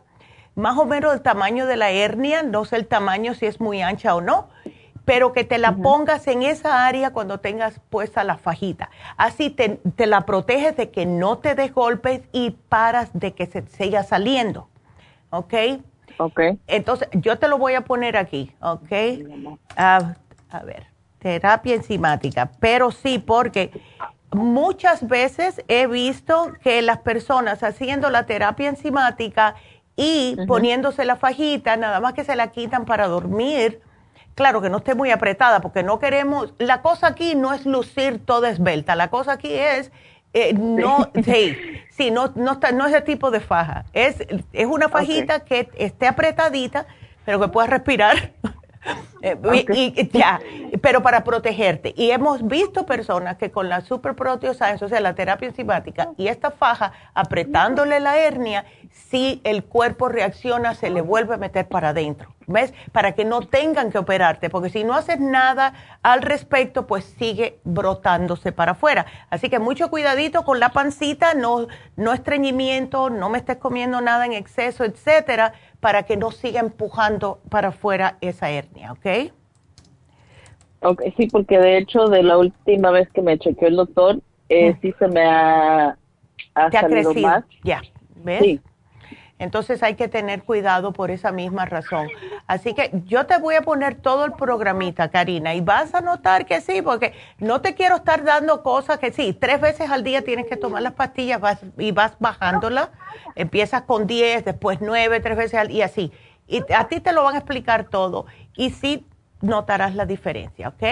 más 0.56 0.78
o 0.78 0.86
menos 0.86 1.12
del 1.14 1.22
tamaño 1.22 1.68
de 1.68 1.78
la 1.78 1.92
hernia, 1.92 2.44
no 2.44 2.66
sé 2.66 2.76
el 2.76 2.88
tamaño 2.88 3.34
si 3.34 3.46
es 3.46 3.62
muy 3.62 3.82
ancha 3.82 4.14
o 4.16 4.22
no, 4.22 4.50
pero 5.08 5.32
que 5.32 5.46
te 5.46 5.58
la 5.58 5.78
pongas 5.78 6.28
en 6.28 6.44
esa 6.44 6.86
área 6.86 7.14
cuando 7.14 7.40
tengas 7.40 7.80
puesta 7.90 8.26
la 8.26 8.36
fajita. 8.36 8.90
Así 9.16 9.50
te, 9.50 9.80
la 10.06 10.26
proteges 10.26 10.76
de 10.76 10.90
que 10.90 11.06
no 11.06 11.38
te 11.38 11.56
des 11.56 11.74
golpes 11.74 12.24
y 12.34 12.52
paras 12.52 13.12
de 13.14 13.34
que 13.34 13.46
se 13.46 13.66
siga 13.68 14.04
saliendo. 14.04 14.68
¿Ok? 15.30 15.54
Ok. 16.18 16.42
Entonces, 16.68 17.08
yo 17.14 17.40
te 17.40 17.48
lo 17.48 17.58
voy 17.58 17.76
a 17.76 17.86
poner 17.86 18.18
aquí, 18.18 18.52
¿ok? 18.60 18.92
Ah, 19.78 20.16
a 20.50 20.60
ver, 20.64 20.88
terapia 21.20 21.76
enzimática, 21.76 22.52
pero 22.60 22.92
sí, 22.92 23.18
porque 23.18 23.72
muchas 24.34 25.08
veces 25.08 25.64
he 25.70 25.88
visto 25.88 26.52
que 26.62 26.82
las 26.82 26.98
personas 26.98 27.64
haciendo 27.64 28.10
la 28.10 28.26
terapia 28.26 28.68
enzimática 28.68 29.56
y 29.96 30.36
poniéndose 30.48 31.06
la 31.06 31.16
fajita, 31.16 31.78
nada 31.78 32.02
más 32.02 32.12
que 32.12 32.26
se 32.26 32.36
la 32.36 32.52
quitan 32.52 32.84
para 32.84 33.08
dormir, 33.08 33.82
claro, 34.38 34.62
que 34.62 34.70
no 34.70 34.78
esté 34.78 34.94
muy 34.94 35.10
apretada, 35.10 35.62
porque 35.62 35.82
no 35.82 35.98
queremos, 35.98 36.54
la 36.60 36.84
cosa 36.84 37.08
aquí 37.08 37.34
no 37.34 37.54
es 37.54 37.66
lucir 37.66 38.24
toda 38.24 38.50
esbelta, 38.50 38.96
la 38.96 39.10
cosa 39.10 39.32
aquí 39.34 39.52
es, 39.52 39.92
eh, 40.34 40.54
no, 40.54 41.10
sí, 41.26 41.58
sí, 41.90 42.12
no, 42.12 42.32
no, 42.36 42.54
está, 42.54 42.72
no 42.72 42.86
es 42.86 42.94
ese 42.94 43.02
tipo 43.02 43.32
de 43.32 43.40
faja, 43.40 43.86
es, 43.94 44.18
es 44.54 44.66
una 44.68 44.90
fajita 44.90 45.40
que 45.40 45.70
esté 45.76 46.06
apretadita, 46.06 46.86
pero 47.26 47.40
que 47.42 47.48
pueda 47.50 47.68
respirar. 47.68 48.34
Eh, 49.22 49.36
y, 49.74 50.10
ya, 50.18 50.40
pero 50.82 51.02
para 51.02 51.26
protegerte. 51.26 51.94
Y 51.98 52.12
hemos 52.12 52.48
visto 52.48 52.86
personas 52.86 53.36
que 53.36 53.52
con 53.52 53.68
la 53.68 53.82
Super 53.82 54.16
Science, 54.54 54.86
o 54.86 54.88
sea, 54.88 55.02
la 55.02 55.14
terapia 55.14 55.50
enzimática 55.50 56.12
y 56.18 56.28
esta 56.28 56.52
faja, 56.52 56.94
apretándole 57.14 58.00
la 58.00 58.18
hernia, 58.18 58.64
si 58.92 59.42
el 59.44 59.66
cuerpo 59.66 60.08
reacciona, 60.08 60.74
se 60.74 60.90
le 60.90 61.02
vuelve 61.02 61.34
a 61.34 61.38
meter 61.38 61.68
para 61.68 61.90
adentro. 61.90 62.37
¿Ves? 62.50 62.74
Para 62.94 63.12
que 63.12 63.26
no 63.26 63.42
tengan 63.42 63.92
que 63.92 63.98
operarte, 63.98 64.50
porque 64.50 64.70
si 64.70 64.86
no 64.86 64.94
haces 64.94 65.20
nada 65.20 65.74
al 66.02 66.22
respecto, 66.22 66.88
pues 66.88 67.04
sigue 67.04 67.60
brotándose 67.66 68.54
para 68.54 68.72
afuera. 68.72 69.06
Así 69.30 69.50
que 69.50 69.60
mucho 69.60 69.90
cuidadito 69.90 70.46
con 70.46 70.62
la 70.62 70.70
pancita, 70.70 71.34
no, 71.34 71.68
no 71.98 72.14
estreñimiento, 72.14 73.10
no 73.10 73.28
me 73.28 73.38
estés 73.38 73.58
comiendo 73.58 74.00
nada 74.00 74.26
en 74.26 74.32
exceso, 74.32 74.86
etcétera, 74.86 75.52
para 75.82 76.04
que 76.04 76.16
no 76.16 76.32
siga 76.32 76.62
empujando 76.62 77.42
para 77.50 77.68
afuera 77.68 78.18
esa 78.22 78.50
hernia, 78.50 78.94
¿ok? 78.94 79.34
Ok, 80.84 81.02
sí, 81.18 81.28
porque 81.28 81.60
de 81.60 81.80
hecho 81.80 82.06
de 82.08 82.24
la 82.24 82.38
última 82.38 82.92
vez 82.92 83.10
que 83.10 83.22
me 83.22 83.38
chequeó 83.38 83.68
el 83.68 83.76
doctor, 83.76 84.22
eh, 84.48 84.74
sí 84.82 84.94
se 84.98 85.08
me 85.10 85.26
ha, 85.26 85.98
ha 86.56 86.72
salido 86.72 87.14
más. 87.16 87.44
Ya, 87.64 87.82
¿ves? 88.24 88.42
Sí. 88.42 88.62
Entonces 89.40 89.84
hay 89.84 89.94
que 89.96 90.08
tener 90.08 90.44
cuidado 90.44 90.94
por 90.94 91.12
esa 91.12 91.32
misma 91.32 91.66
razón. 91.66 92.10
Así 92.48 92.74
que 92.74 92.90
yo 93.06 93.28
te 93.28 93.38
voy 93.38 93.56
a 93.56 93.62
poner 93.62 93.96
todo 93.96 94.26
el 94.26 94.32
programita, 94.34 95.10
Karina, 95.10 95.54
y 95.54 95.62
vas 95.62 95.94
a 95.94 96.02
notar 96.02 96.46
que 96.46 96.60
sí, 96.60 96.82
porque 96.82 97.14
no 97.38 97.62
te 97.62 97.76
quiero 97.76 97.98
estar 97.98 98.24
dando 98.24 98.64
cosas 98.64 98.98
que 98.98 99.12
sí, 99.12 99.34
tres 99.34 99.62
veces 99.62 99.92
al 99.92 100.04
día 100.04 100.24
tienes 100.24 100.48
que 100.48 100.58
tomar 100.58 100.82
las 100.82 100.94
pastillas 100.94 101.40
y 101.78 101.92
vas 101.92 102.16
bajándolas. 102.20 102.90
Empiezas 103.36 103.84
con 103.84 104.08
diez, 104.08 104.44
después 104.44 104.80
nueve, 104.82 105.20
tres 105.20 105.38
veces 105.38 105.60
al 105.60 105.68
día, 105.68 105.78
y 105.78 105.82
así. 105.84 106.12
Y 106.48 106.64
a 106.74 106.88
ti 106.88 107.00
te 107.00 107.14
lo 107.14 107.24
van 107.24 107.36
a 107.36 107.40
explicar 107.40 107.86
todo. 107.90 108.26
Y 108.56 108.72
sí 108.72 109.06
notarás 109.42 109.94
la 109.94 110.06
diferencia, 110.06 110.70
¿ok? 110.70 110.84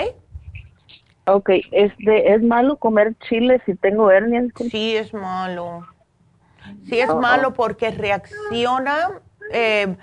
Ok, 1.27 1.49
¿es, 1.71 1.91
¿es 1.97 2.43
malo 2.43 2.75
comer 2.77 3.15
chile 3.27 3.59
si 3.65 3.73
tengo 3.73 4.11
hernias? 4.11 4.45
Sí, 4.69 4.95
es 4.95 5.11
malo. 5.11 5.87
Sí 6.87 6.99
es 6.99 7.13
malo 7.13 7.53
porque 7.53 7.91
reacciona, 7.91 9.21
eh, 9.51 9.95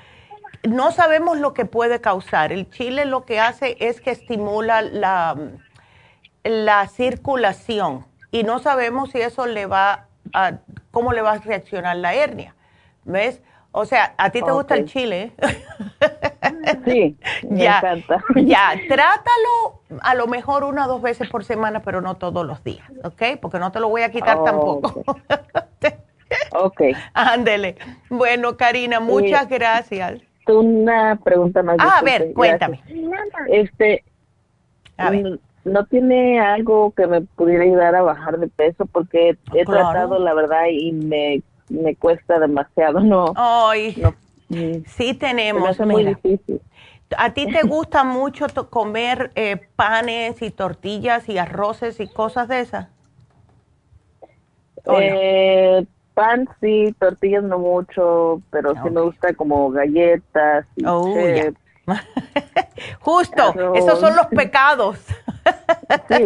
no 0.65 0.93
sabemos 0.93 1.39
lo 1.39 1.55
que 1.55 1.65
puede 1.65 2.01
causar. 2.01 2.53
El 2.53 2.71
chile 2.71 3.05
lo 3.05 3.25
que 3.25 3.41
hace 3.41 3.77
es 3.81 4.01
que 4.01 4.11
estimula 4.11 4.83
la, 4.83 5.37
la 6.45 6.89
circulación 6.89 8.07
y 8.31 8.45
no 8.45 8.59
sabemos 8.59 9.11
si 9.11 9.21
eso 9.21 9.47
le 9.47 9.67
va 9.67 10.07
a, 10.33 10.55
cómo 10.91 11.13
le 11.13 11.23
va 11.23 11.33
a 11.33 11.39
reaccionar 11.39 11.97
la 11.97 12.15
hernia. 12.15 12.55
¿Ves? 13.05 13.43
O 13.73 13.87
sea, 13.87 14.15
¿a 14.19 14.31
ti 14.31 14.43
te 14.43 14.51
gusta 14.51 14.75
el 14.75 14.85
chile? 14.85 15.33
sí, 16.85 17.17
me 17.49 17.65
encanta. 17.65 18.23
Ya, 18.37 18.75
trátalo 18.87 19.81
a 20.03 20.15
lo 20.15 20.27
mejor 20.27 20.65
una 20.65 20.85
o 20.85 20.89
dos 20.89 21.03
veces 21.03 21.29
por 21.31 21.43
semana, 21.45 21.81
pero 21.81 22.03
no 22.03 22.17
todos 22.17 22.47
los 22.47 22.63
días, 22.63 22.87
¿ok? 23.03 23.39
Porque 23.41 23.59
no 23.59 23.73
te 23.73 23.81
lo 23.81 23.89
voy 23.89 24.03
a 24.03 24.11
quitar 24.11 24.45
tampoco. 24.45 25.05
Ok. 26.53 26.81
Ándele. 27.15 27.77
Bueno, 28.09 28.57
Karina, 28.57 29.01
muchas 29.01 29.49
gracias. 29.49 30.21
Una 30.47 31.19
pregunta 31.23 31.63
más. 31.63 31.77
Ah, 31.79 31.99
a 31.99 32.03
ver, 32.03 32.33
cuéntame. 32.35 32.83
Este, 33.49 34.05
¿no 35.65 35.87
tiene 35.87 36.41
algo 36.41 36.93
que 36.93 37.07
me 37.07 37.21
pudiera 37.21 37.65
ayudar 37.65 37.95
a 37.95 38.03
bajar 38.03 38.39
de 38.39 38.49
peso? 38.49 38.87
Porque 38.87 39.37
he 39.55 39.65
tratado, 39.65 40.19
la 40.19 40.35
verdad, 40.35 40.67
y 40.71 40.93
me, 40.93 41.43
me 41.69 41.95
cuesta 41.95 42.39
demasiado, 42.39 43.01
¿no? 43.01 43.33
Ay, 43.37 44.03
mm, 44.49 44.85
sí 44.87 45.15
tenemos. 45.15 45.79
Me 45.79 45.87
muy 45.87 46.05
difícil. 46.05 46.61
¿A 47.17 47.35
ti 47.35 47.47
te 47.47 47.63
gusta 47.63 48.05
mucho 48.05 48.47
comer 48.71 49.33
eh, 49.35 49.61
panes 49.77 50.41
y 50.43 50.51
tortillas 50.51 51.29
y 51.29 51.39
arroces 51.39 52.01
y 52.01 52.09
cosas 52.09 52.49
de 52.49 52.61
esas? 52.61 52.89
Eh, 54.87 55.87
Pan 56.15 56.49
sí, 56.61 56.95
tortillas 56.99 57.43
no 57.43 57.59
mucho, 57.59 58.43
pero 58.51 58.75
sí 58.83 58.91
me 58.91 59.01
gusta 59.01 59.33
como 59.35 59.71
galletas. 59.71 60.67
Y 60.77 60.85
oh, 60.87 61.15
Justo, 63.01 63.75
esos 63.75 63.99
son 63.99 64.15
los 64.15 64.27
pecados. 64.27 64.99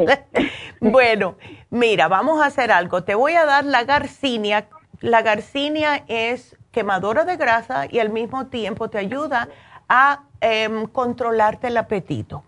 bueno, 0.81 1.37
mira, 1.71 2.09
vamos 2.09 2.43
a 2.43 2.47
hacer 2.47 2.71
algo. 2.73 3.05
Te 3.05 3.15
voy 3.15 3.35
a 3.35 3.45
dar 3.45 3.65
la 3.65 3.85
garcinia. 3.85 4.69
La 5.01 5.23
garcinia 5.23 6.05
es 6.09 6.57
quemadora 6.73 7.25
de 7.25 7.37
grasa 7.37 7.87
y 7.89 8.01
al 8.01 8.11
mismo 8.11 8.47
tiempo 8.49 8.91
te 8.91 8.99
ayuda 8.99 9.49
a 9.89 10.25
em, 10.41 10.87
controlarte 10.87 11.69
el 11.69 11.77
apetito. 11.77 12.43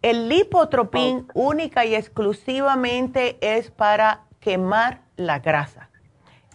El 0.00 0.28
lipotropín 0.28 1.28
única 1.34 1.84
y 1.84 1.94
exclusivamente 1.94 3.38
es 3.40 3.70
para 3.70 4.22
quemar 4.40 5.02
la 5.16 5.38
grasa. 5.38 5.90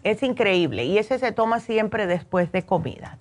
Es 0.07 0.23
increíble 0.23 0.85
y 0.85 0.97
ese 0.97 1.19
se 1.19 1.33
toma 1.33 1.59
siempre 1.59 2.07
después 2.07 2.49
de 2.53 2.65
comida. 2.65 3.17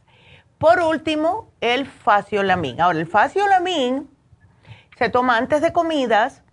Por 0.56 0.78
último, 0.78 1.50
el 1.60 1.84
faciolamin. 1.84 2.80
Ahora, 2.80 3.00
el 3.00 3.08
faciolamin 3.08 4.08
se 4.96 5.08
toma 5.08 5.36
antes 5.36 5.62
de 5.62 5.72
comidas 5.72 6.44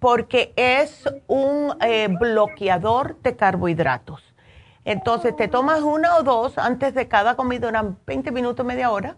porque 0.00 0.52
es 0.56 1.04
un 1.28 1.76
eh, 1.80 2.08
bloqueador 2.08 3.22
de 3.22 3.36
carbohidratos. 3.36 4.34
Entonces, 4.84 5.36
te 5.36 5.46
tomas 5.46 5.82
una 5.82 6.16
o 6.16 6.24
dos 6.24 6.58
antes 6.58 6.92
de 6.94 7.06
cada 7.06 7.36
comida, 7.36 7.68
unas 7.68 7.84
20 8.04 8.32
minutos, 8.32 8.66
media 8.66 8.90
hora 8.90 9.14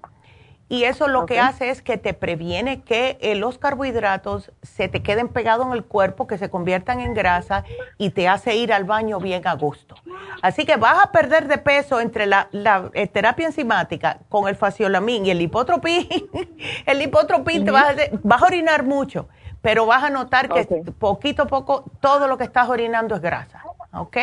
y 0.70 0.84
eso 0.84 1.08
lo 1.08 1.26
que 1.26 1.40
hace 1.40 1.68
es 1.70 1.82
que 1.82 1.98
te 1.98 2.14
previene 2.14 2.82
que 2.82 3.18
eh, 3.20 3.34
los 3.34 3.58
carbohidratos 3.58 4.52
se 4.62 4.88
te 4.88 5.02
queden 5.02 5.26
pegados 5.26 5.66
en 5.66 5.72
el 5.72 5.84
cuerpo, 5.84 6.28
que 6.28 6.38
se 6.38 6.48
conviertan 6.48 7.00
en 7.00 7.12
grasa 7.12 7.64
y 7.98 8.10
te 8.10 8.28
hace 8.28 8.54
ir 8.54 8.72
al 8.72 8.84
baño 8.84 9.18
bien 9.18 9.44
a 9.48 9.54
gusto. 9.54 9.96
Así 10.42 10.64
que 10.64 10.76
vas 10.76 11.02
a 11.02 11.10
perder 11.10 11.48
de 11.48 11.58
peso 11.58 12.00
entre 12.00 12.26
la, 12.26 12.48
eh, 12.94 13.08
terapia 13.08 13.46
enzimática 13.46 14.18
con 14.28 14.46
el 14.46 14.54
faciolamin 14.54 15.26
y 15.26 15.30
el 15.32 15.40
hipotropín. 15.42 16.06
el 16.86 17.02
hipotropín 17.02 17.64
te 17.64 17.72
vas 17.72 17.96
a, 17.96 17.96
vas 18.22 18.40
a 18.40 18.46
orinar 18.46 18.84
mucho, 18.84 19.28
pero 19.60 19.86
vas 19.86 20.04
a 20.04 20.10
notar 20.10 20.48
que 20.48 20.64
poquito 21.00 21.42
a 21.42 21.46
poco 21.46 21.82
todo 21.98 22.28
lo 22.28 22.38
que 22.38 22.44
estás 22.44 22.68
orinando 22.68 23.16
es 23.16 23.20
grasa. 23.20 23.60
¿Ok? 23.92 24.16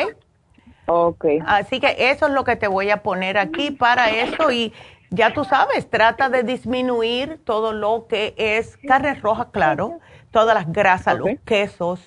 Ok. 0.89 1.25
Así 1.45 1.81
que 1.81 1.93
eso 2.11 2.27
es 2.27 2.31
lo 2.31 2.45
que 2.45 2.55
te 2.55 2.69
voy 2.69 2.89
a 2.89 3.03
poner 3.03 3.37
aquí 3.37 3.71
para 3.71 4.09
eso 4.09 4.49
y 4.49 4.73
ya 5.09 5.33
tú 5.33 5.43
sabes, 5.43 5.89
trata 5.89 6.29
de 6.29 6.43
disminuir 6.43 7.39
todo 7.45 7.73
lo 7.73 8.07
que 8.07 8.33
es 8.37 8.77
carne 8.87 9.15
roja, 9.15 9.49
claro, 9.51 9.99
todas 10.31 10.53
las 10.53 10.71
grasas, 10.71 11.17
los 11.17 11.29
quesos, 11.45 11.99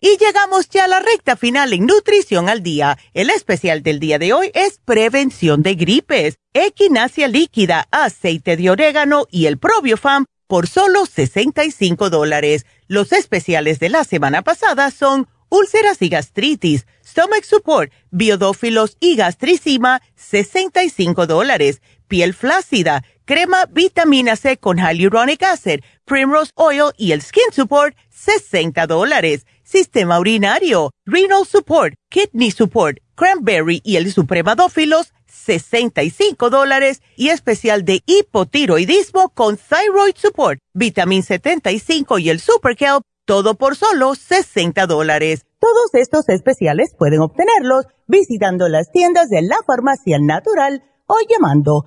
Y 0.00 0.18
llegamos 0.18 0.68
ya 0.68 0.84
a 0.84 0.88
la 0.88 1.00
recta 1.00 1.36
final 1.36 1.72
en 1.72 1.86
Nutrición 1.86 2.48
al 2.48 2.62
Día. 2.62 2.98
El 3.14 3.30
especial 3.30 3.82
del 3.82 3.98
día 3.98 4.18
de 4.18 4.34
hoy 4.34 4.50
es 4.52 4.78
prevención 4.84 5.62
de 5.62 5.74
gripes, 5.74 6.38
equinacia 6.52 7.28
líquida, 7.28 7.88
aceite 7.90 8.56
de 8.56 8.68
orégano 8.68 9.26
y 9.30 9.46
el 9.46 9.58
probiofam 9.58 10.26
por 10.46 10.68
solo 10.68 11.06
65 11.06 12.10
dólares. 12.10 12.66
Los 12.88 13.12
especiales 13.12 13.78
de 13.78 13.88
la 13.88 14.04
semana 14.04 14.42
pasada 14.42 14.90
son 14.90 15.28
úlceras 15.48 16.02
y 16.02 16.10
gastritis, 16.10 16.86
stomach 17.04 17.44
support, 17.44 17.90
biodófilos 18.10 18.98
y 19.00 19.16
gastricima, 19.16 20.02
65 20.14 21.26
dólares. 21.26 21.80
Piel 22.06 22.34
flácida, 22.34 23.02
crema 23.24 23.64
vitamina 23.66 24.36
C 24.36 24.58
con 24.58 24.78
hyaluronic 24.78 25.42
acid, 25.42 25.80
primrose 26.04 26.52
oil 26.54 26.92
y 26.96 27.12
el 27.12 27.22
skin 27.22 27.50
support, 27.52 27.96
60 28.10 28.86
dólares. 28.86 29.46
Sistema 29.66 30.20
urinario, 30.20 30.92
renal 31.04 31.44
support, 31.44 31.94
kidney 32.08 32.52
support, 32.52 32.98
cranberry 33.16 33.80
y 33.82 33.96
el 33.96 34.12
supremadófilos, 34.12 35.12
65 35.26 36.50
dólares. 36.50 37.02
Y 37.16 37.30
especial 37.30 37.84
de 37.84 38.00
hipotiroidismo 38.06 39.30
con 39.30 39.56
thyroid 39.56 40.14
support, 40.14 40.60
vitamin 40.72 41.24
75 41.24 42.20
y 42.20 42.30
el 42.30 42.38
super 42.38 42.76
kelp, 42.76 43.02
todo 43.24 43.54
por 43.56 43.74
solo 43.74 44.14
60 44.14 44.86
dólares. 44.86 45.44
Todos 45.58 45.94
estos 45.94 46.28
especiales 46.28 46.94
pueden 46.96 47.18
obtenerlos 47.18 47.86
visitando 48.06 48.68
las 48.68 48.92
tiendas 48.92 49.28
de 49.30 49.42
la 49.42 49.56
farmacia 49.66 50.18
natural 50.20 50.84
o 51.06 51.16
llamando 51.28 51.86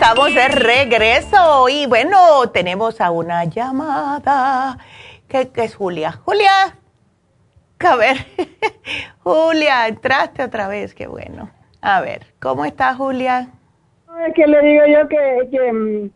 Estamos 0.00 0.34
de 0.34 0.48
regreso 0.48 1.68
y 1.68 1.84
bueno, 1.84 2.48
tenemos 2.54 3.02
a 3.02 3.10
una 3.10 3.44
llamada. 3.44 4.78
¿Qué, 5.28 5.50
es 5.56 5.74
Julia? 5.74 6.12
Julia, 6.24 6.78
a 7.80 7.96
ver, 7.96 8.16
Julia, 9.22 9.88
entraste 9.88 10.42
otra 10.42 10.68
vez, 10.68 10.94
qué 10.94 11.06
bueno. 11.06 11.50
A 11.82 12.00
ver, 12.00 12.26
¿cómo 12.40 12.64
está 12.64 12.94
Julia? 12.94 13.50
Es 14.26 14.34
que 14.34 14.46
le 14.46 14.62
digo 14.62 14.86
yo 14.86 15.06
que, 15.06 15.48
que, 15.50 16.10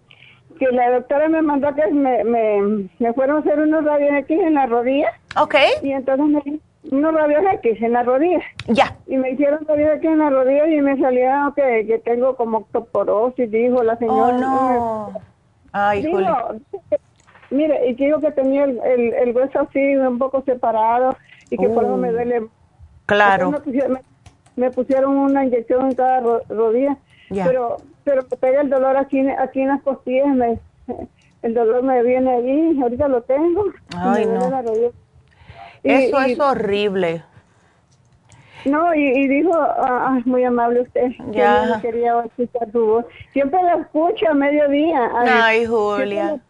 que 0.58 0.66
la 0.74 0.90
doctora 0.90 1.28
me 1.28 1.42
mandó 1.42 1.74
que 1.74 1.86
me, 1.88 2.24
me, 2.24 2.88
me 2.98 3.12
fueron 3.12 3.36
a 3.36 3.40
hacer 3.40 3.60
unos 3.60 3.84
radios 3.84 4.12
aquí 4.14 4.32
en 4.32 4.54
la 4.54 4.64
rodilla. 4.64 5.12
Ok. 5.36 5.56
Y 5.82 5.92
entonces 5.92 6.26
me 6.26 6.60
unos 6.90 7.14
radios 7.14 7.42
X 7.62 7.82
en 7.82 7.92
la 7.92 8.02
rodilla. 8.02 8.40
Ya. 8.68 8.96
Y 9.06 9.16
me 9.16 9.30
hicieron 9.30 9.66
radios 9.66 9.96
X 9.96 10.10
en 10.10 10.18
la 10.18 10.30
rodilla 10.30 10.66
y 10.66 10.80
me 10.80 10.98
salió 10.98 11.52
que, 11.54 11.86
que 11.86 11.98
tengo 11.98 12.36
como 12.36 12.58
octoporosis, 12.58 13.50
dijo 13.50 13.82
la 13.82 13.96
señora. 13.96 14.36
Oh, 14.36 14.40
no. 14.40 15.20
Ay, 15.72 16.02
digo, 16.02 16.20
Mire, 17.50 17.88
y 17.88 17.94
digo 17.94 18.20
que 18.20 18.32
tenía 18.32 18.64
el, 18.64 18.78
el, 18.78 19.36
hueso 19.36 19.60
así 19.60 19.96
un 19.96 20.18
poco 20.18 20.42
separado 20.42 21.16
y 21.50 21.56
que 21.56 21.68
por 21.68 21.84
eso 21.84 21.96
me 21.96 22.10
oh. 22.10 22.12
duele. 22.12 22.46
Claro. 23.06 23.50
Me 24.56 24.70
pusieron, 24.70 25.16
una 25.16 25.44
inyección 25.44 25.86
en 25.86 25.94
cada 25.94 26.20
rodilla, 26.48 26.96
pero 27.28 27.76
pero 28.04 28.22
me 28.30 28.36
pega 28.36 28.60
el 28.60 28.70
dolor 28.70 28.96
aquí, 28.96 29.20
aquí 29.28 29.62
en 29.62 29.68
las 29.68 29.82
costillas, 29.82 30.28
me, 30.28 30.58
el 31.42 31.54
dolor 31.54 31.82
me 31.82 32.02
viene 32.02 32.30
ahí, 32.30 32.78
ahorita 32.80 33.08
lo 33.08 33.22
tengo. 33.22 33.64
Ay, 33.96 34.26
no. 34.26 34.50
Eso 35.84 36.20
es 36.20 36.40
horrible. 36.40 37.22
No, 38.64 38.94
y, 38.94 39.28
dijo, 39.28 39.52
ah, 39.54 40.06
ah, 40.08 40.20
muy 40.24 40.42
amable 40.42 40.80
usted, 40.80 41.12
ya. 41.30 41.78
quería 41.82 42.24
escuchar 42.24 42.72
su 42.72 42.86
voz. 42.86 43.04
Siempre 43.32 43.62
la 43.62 43.74
escucho 43.76 44.26
a 44.30 44.34
mediodía. 44.34 45.10
Ay, 45.14 45.66
Julia. 45.66 46.40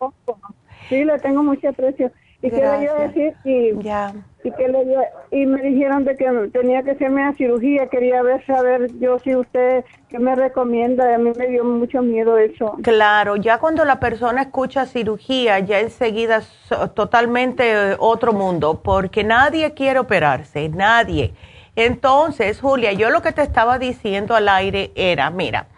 Sí, 0.89 1.05
le 1.05 1.19
tengo 1.19 1.43
mucho 1.43 1.69
aprecio. 1.69 2.12
¿Y 2.45 2.51
qué 2.51 2.57
le 2.57 2.83
iba 2.83 2.93
a 2.93 3.09
decir? 3.09 3.35
Y, 3.45 3.83
ya. 3.83 4.12
Y, 4.43 4.51
que 4.51 4.69
le 4.69 4.85
y 5.31 5.47
me 5.47 5.62
dijeron 5.62 6.05
de 6.05 6.15
que 6.15 6.27
tenía 6.53 6.83
que 6.83 6.91
hacerme 6.91 7.23
una 7.23 7.35
cirugía. 7.35 7.87
Quería 7.89 8.23
ver, 8.23 8.45
saber 8.45 8.91
yo 9.01 9.19
si 9.19 9.35
usted, 9.35 9.83
¿qué 10.11 10.19
me 10.19 10.35
recomienda? 10.35 11.15
A 11.15 11.16
mí 11.16 11.31
me 11.39 11.47
dio 11.47 11.65
mucho 11.65 12.03
miedo 12.03 12.37
eso. 12.37 12.77
Claro, 12.83 13.37
ya 13.37 13.57
cuando 13.59 13.87
la 13.87 13.99
persona 13.99 14.43
escucha 14.43 14.85
cirugía, 14.85 15.59
ya 15.61 15.81
enseguida 15.81 16.37
es 16.37 16.69
totalmente 16.93 17.97
otro 17.99 18.35
mundo, 18.35 18.83
porque 18.85 19.25
nadie 19.25 19.73
quiere 19.73 20.01
operarse, 20.01 20.69
nadie. 20.69 21.33
Entonces, 21.77 22.61
Julia, 22.61 22.93
yo 22.93 23.09
lo 23.09 23.23
que 23.23 23.33
te 23.33 23.41
estaba 23.41 23.79
diciendo 23.79 24.35
al 24.35 24.51
aire 24.51 24.93
era, 24.97 25.31
mira, 25.31 25.69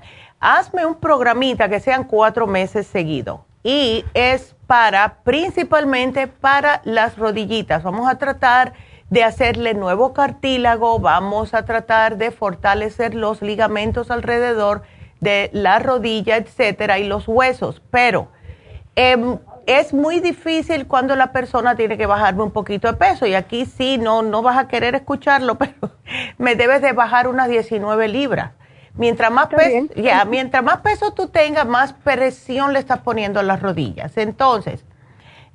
hazme 0.40 0.84
un 0.84 0.96
programita 0.96 1.68
que 1.68 1.78
sean 1.78 2.02
cuatro 2.02 2.48
meses 2.48 2.88
seguidos 2.88 3.38
y 3.62 4.04
es 4.14 4.55
para, 4.66 5.18
principalmente 5.22 6.26
para 6.26 6.80
las 6.84 7.16
rodillitas. 7.16 7.82
Vamos 7.82 8.08
a 8.08 8.18
tratar 8.18 8.72
de 9.10 9.22
hacerle 9.22 9.74
nuevo 9.74 10.12
cartílago, 10.12 10.98
vamos 10.98 11.54
a 11.54 11.64
tratar 11.64 12.16
de 12.16 12.30
fortalecer 12.32 13.14
los 13.14 13.40
ligamentos 13.42 14.10
alrededor 14.10 14.82
de 15.20 15.50
la 15.52 15.78
rodilla, 15.78 16.36
etcétera, 16.36 16.98
y 16.98 17.04
los 17.04 17.28
huesos. 17.28 17.82
Pero 17.90 18.28
em, 18.96 19.38
es 19.66 19.94
muy 19.94 20.20
difícil 20.20 20.86
cuando 20.86 21.14
la 21.16 21.32
persona 21.32 21.76
tiene 21.76 21.96
que 21.96 22.06
bajarme 22.06 22.42
un 22.42 22.50
poquito 22.50 22.88
de 22.88 22.94
peso. 22.94 23.26
Y 23.26 23.34
aquí 23.34 23.66
sí, 23.66 23.98
no, 23.98 24.22
no 24.22 24.42
vas 24.42 24.58
a 24.58 24.68
querer 24.68 24.94
escucharlo, 24.94 25.54
pero 25.58 25.92
me 26.38 26.56
debes 26.56 26.82
de 26.82 26.92
bajar 26.92 27.28
unas 27.28 27.48
19 27.48 28.08
libras. 28.08 28.52
Mientras 28.96 29.30
más, 29.30 29.48
peso, 29.48 29.88
mientras 30.28 30.64
más 30.64 30.78
peso 30.78 31.12
tú 31.12 31.28
tengas, 31.28 31.66
más 31.66 31.92
presión 31.92 32.72
le 32.72 32.78
estás 32.78 33.00
poniendo 33.00 33.40
a 33.40 33.42
las 33.42 33.60
rodillas. 33.60 34.16
Entonces, 34.16 34.84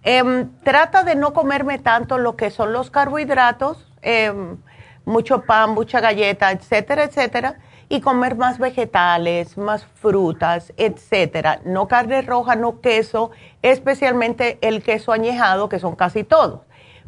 em, 0.04 0.52
trata 0.64 1.04
de 1.04 1.16
no 1.16 1.34
comerme 1.34 1.80
tanto 1.80 2.20
lo 2.20 2.36
que 2.36 2.52
son 2.52 2.72
los 2.72 2.92
carbohidratos, 2.92 3.88
em, 4.04 4.58
mucho 5.06 5.42
pan, 5.42 5.72
mucha 5.72 6.00
galleta, 6.00 6.52
etcétera, 6.52 7.04
etcétera, 7.04 7.56
y 7.90 8.00
comer 8.00 8.36
más 8.36 8.60
vegetales, 8.60 9.58
más 9.58 9.86
frutas, 9.86 10.72
etcétera. 10.78 11.60
No 11.66 11.88
carne 11.88 12.22
roja, 12.22 12.56
no 12.56 12.80
queso, 12.80 13.32
especialmente 13.64 14.60
el 14.62 14.84
queso 14.84 15.12
añejado, 15.12 15.68
que 15.68 15.80
son 15.80 15.96
casi 15.96 16.24
todos. 16.24 16.62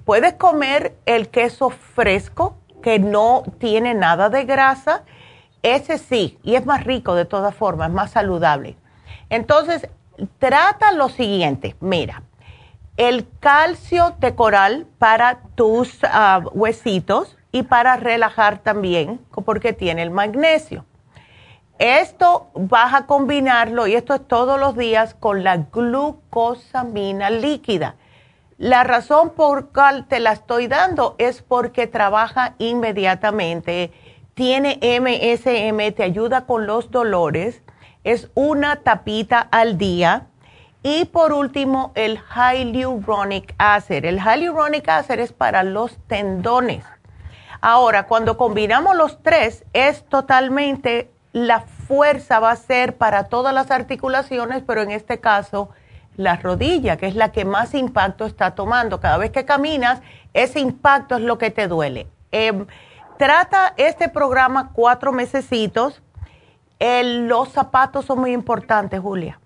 Puedes 0.03 0.33
comer 0.33 0.95
el 1.05 1.29
queso 1.29 1.69
fresco, 1.69 2.57
que 2.81 2.99
no 2.99 3.43
tiene 3.59 3.93
nada 3.93 4.29
de 4.29 4.43
grasa 4.43 5.03
ese 5.63 5.97
sí, 5.97 6.37
y 6.43 6.55
es 6.55 6.65
más 6.65 6.83
rico 6.83 7.15
de 7.15 7.25
todas 7.25 7.55
formas, 7.55 7.89
más 7.89 8.11
saludable. 8.11 8.75
Entonces, 9.29 9.87
trata 10.37 10.91
lo 10.91 11.09
siguiente, 11.09 11.75
mira, 11.79 12.23
el 12.97 13.27
calcio 13.39 14.15
de 14.19 14.35
coral 14.35 14.85
para 14.99 15.39
tus 15.55 15.99
ah, 16.03 16.41
huesitos 16.53 17.37
y 17.51 17.63
para 17.63 17.95
relajar 17.95 18.59
también, 18.59 19.19
porque 19.45 19.73
tiene 19.73 20.03
el 20.03 20.11
magnesio. 20.11 20.85
Esto 21.79 22.49
vas 22.53 22.93
a 22.93 23.05
combinarlo, 23.07 23.87
y 23.87 23.95
esto 23.95 24.13
es 24.13 24.27
todos 24.27 24.59
los 24.59 24.77
días, 24.77 25.15
con 25.15 25.43
la 25.43 25.57
glucosamina 25.57 27.29
líquida. 27.29 27.95
La 28.57 28.83
razón 28.83 29.31
por 29.31 29.69
cual 29.71 30.07
te 30.07 30.19
la 30.19 30.33
estoy 30.33 30.67
dando 30.67 31.15
es 31.17 31.41
porque 31.41 31.87
trabaja 31.87 32.53
inmediatamente 32.59 33.91
tiene 34.33 34.79
MSM, 34.81 35.93
te 35.93 36.03
ayuda 36.03 36.45
con 36.45 36.65
los 36.65 36.91
dolores, 36.91 37.61
es 38.03 38.29
una 38.33 38.77
tapita 38.77 39.39
al 39.39 39.77
día. 39.77 40.27
Y 40.81 41.05
por 41.05 41.31
último, 41.31 41.93
el 41.95 42.19
hyaluronic 42.19 43.55
acid. 43.57 44.03
El 44.03 44.19
hyaluronic 44.19 44.89
acid 44.89 45.19
es 45.19 45.31
para 45.31 45.63
los 45.63 45.97
tendones. 46.07 46.83
Ahora, 47.61 48.07
cuando 48.07 48.35
combinamos 48.35 48.97
los 48.97 49.23
tres, 49.23 49.63
es 49.71 50.03
totalmente, 50.09 51.09
la 51.31 51.61
fuerza 51.61 52.41
va 52.41 52.51
a 52.51 52.55
ser 52.57 52.97
para 52.97 53.29
todas 53.29 53.53
las 53.53 53.71
articulaciones, 53.71 54.61
pero 54.67 54.81
en 54.81 54.91
este 54.91 55.21
caso, 55.21 55.69
la 56.17 56.35
rodilla, 56.35 56.97
que 56.97 57.07
es 57.07 57.15
la 57.15 57.31
que 57.31 57.45
más 57.45 57.73
impacto 57.73 58.25
está 58.25 58.53
tomando. 58.53 58.99
Cada 58.99 59.17
vez 59.17 59.31
que 59.31 59.45
caminas, 59.45 60.01
ese 60.33 60.59
impacto 60.59 61.15
es 61.15 61.21
lo 61.21 61.37
que 61.37 61.51
te 61.51 61.69
duele. 61.69 62.07
Em, 62.31 62.67
Trata 63.23 63.73
este 63.77 64.09
programa 64.09 64.73
cuatro 64.73 65.13
mesecitos. 65.13 66.01
los 66.77 67.47
zapatos 67.53 68.03
son 68.03 68.19
muy 68.19 68.33
importantes, 68.33 68.99
Julia. 68.99 69.39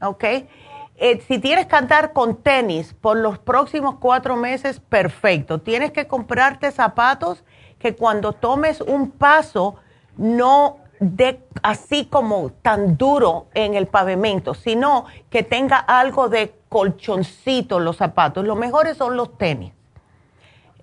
¿Ok? 0.00 0.22
Eh, 0.22 1.20
si 1.26 1.40
tienes 1.40 1.66
que 1.66 1.74
andar 1.74 2.12
con 2.12 2.36
tenis 2.36 2.94
por 2.94 3.16
los 3.16 3.40
próximos 3.40 3.96
cuatro 3.98 4.36
meses, 4.36 4.78
perfecto. 4.78 5.60
Tienes 5.60 5.90
que 5.90 6.06
comprarte 6.06 6.70
zapatos 6.70 7.42
que 7.80 7.96
cuando 7.96 8.34
tomes 8.34 8.80
un 8.80 9.10
paso 9.10 9.74
no 10.16 10.76
de 11.00 11.44
así 11.64 12.06
como 12.06 12.52
tan 12.62 12.96
duro 12.96 13.48
en 13.52 13.74
el 13.74 13.88
pavimento, 13.88 14.54
sino 14.54 15.06
que 15.28 15.42
tenga 15.42 15.78
algo 15.78 16.28
de 16.28 16.54
colchoncito 16.68 17.80
los 17.80 17.96
zapatos. 17.96 18.44
Los 18.44 18.56
mejores 18.56 18.96
son 18.96 19.16
los 19.16 19.36
tenis. 19.36 19.72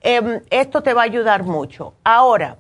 Em, 0.02 0.42
esto 0.50 0.82
te 0.82 0.94
va 0.94 1.02
a 1.02 1.06
ayudar 1.06 1.44
mucho. 1.44 1.94
Ahora, 2.04 2.58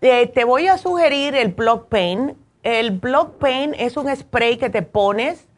eh, 0.00 0.26
te 0.26 0.44
voy 0.44 0.66
a 0.66 0.78
sugerir 0.78 1.34
el 1.34 1.52
Block 1.52 1.88
Pain. 1.88 2.36
El 2.62 2.90
Block 2.90 3.34
Pain 3.38 3.74
es 3.78 3.96
un 3.96 4.14
spray 4.14 4.56
que 4.56 4.68
te 4.68 4.82
pones 4.82 5.48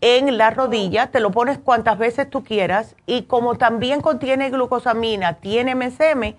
en 0.00 0.36
la 0.38 0.50
rodilla, 0.50 1.10
te 1.10 1.20
lo 1.20 1.30
pones 1.30 1.58
cuantas 1.58 1.98
veces 1.98 2.30
tú 2.30 2.44
quieras 2.44 2.94
y 3.06 3.22
como 3.22 3.56
también 3.56 4.00
contiene 4.00 4.50
glucosamina, 4.50 5.34
tiene 5.34 5.74
MSM, 5.74 6.36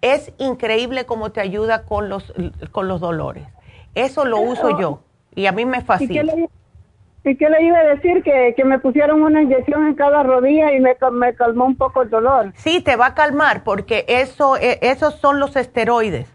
es 0.00 0.32
increíble 0.38 1.04
cómo 1.06 1.32
te 1.32 1.40
ayuda 1.40 1.84
con 1.84 2.08
los, 2.08 2.32
con 2.70 2.86
los 2.86 3.00
dolores. 3.00 3.48
Eso 3.94 4.24
lo 4.24 4.38
uso 4.40 4.78
yo 4.78 5.00
y 5.34 5.46
a 5.46 5.52
mí 5.52 5.64
me 5.64 5.80
fascina. 5.80 6.34
¿Y 7.24 7.36
qué 7.36 7.48
le 7.48 7.62
iba 7.62 7.78
a 7.78 7.84
decir? 7.84 8.22
Que, 8.22 8.54
me 8.64 8.78
pusieron 8.78 9.22
una 9.22 9.40
inyección 9.40 9.86
en 9.86 9.94
cada 9.94 10.22
rodilla 10.22 10.72
y 10.72 10.80
me, 10.80 10.94
me, 11.12 11.34
calmó 11.34 11.64
un 11.64 11.76
poco 11.76 12.02
el 12.02 12.10
dolor. 12.10 12.52
Sí, 12.56 12.82
te 12.82 12.96
va 12.96 13.06
a 13.06 13.14
calmar 13.14 13.64
porque 13.64 14.04
eso, 14.08 14.56
e, 14.58 14.78
esos 14.82 15.14
son 15.20 15.40
los 15.40 15.56
esteroides. 15.56 16.28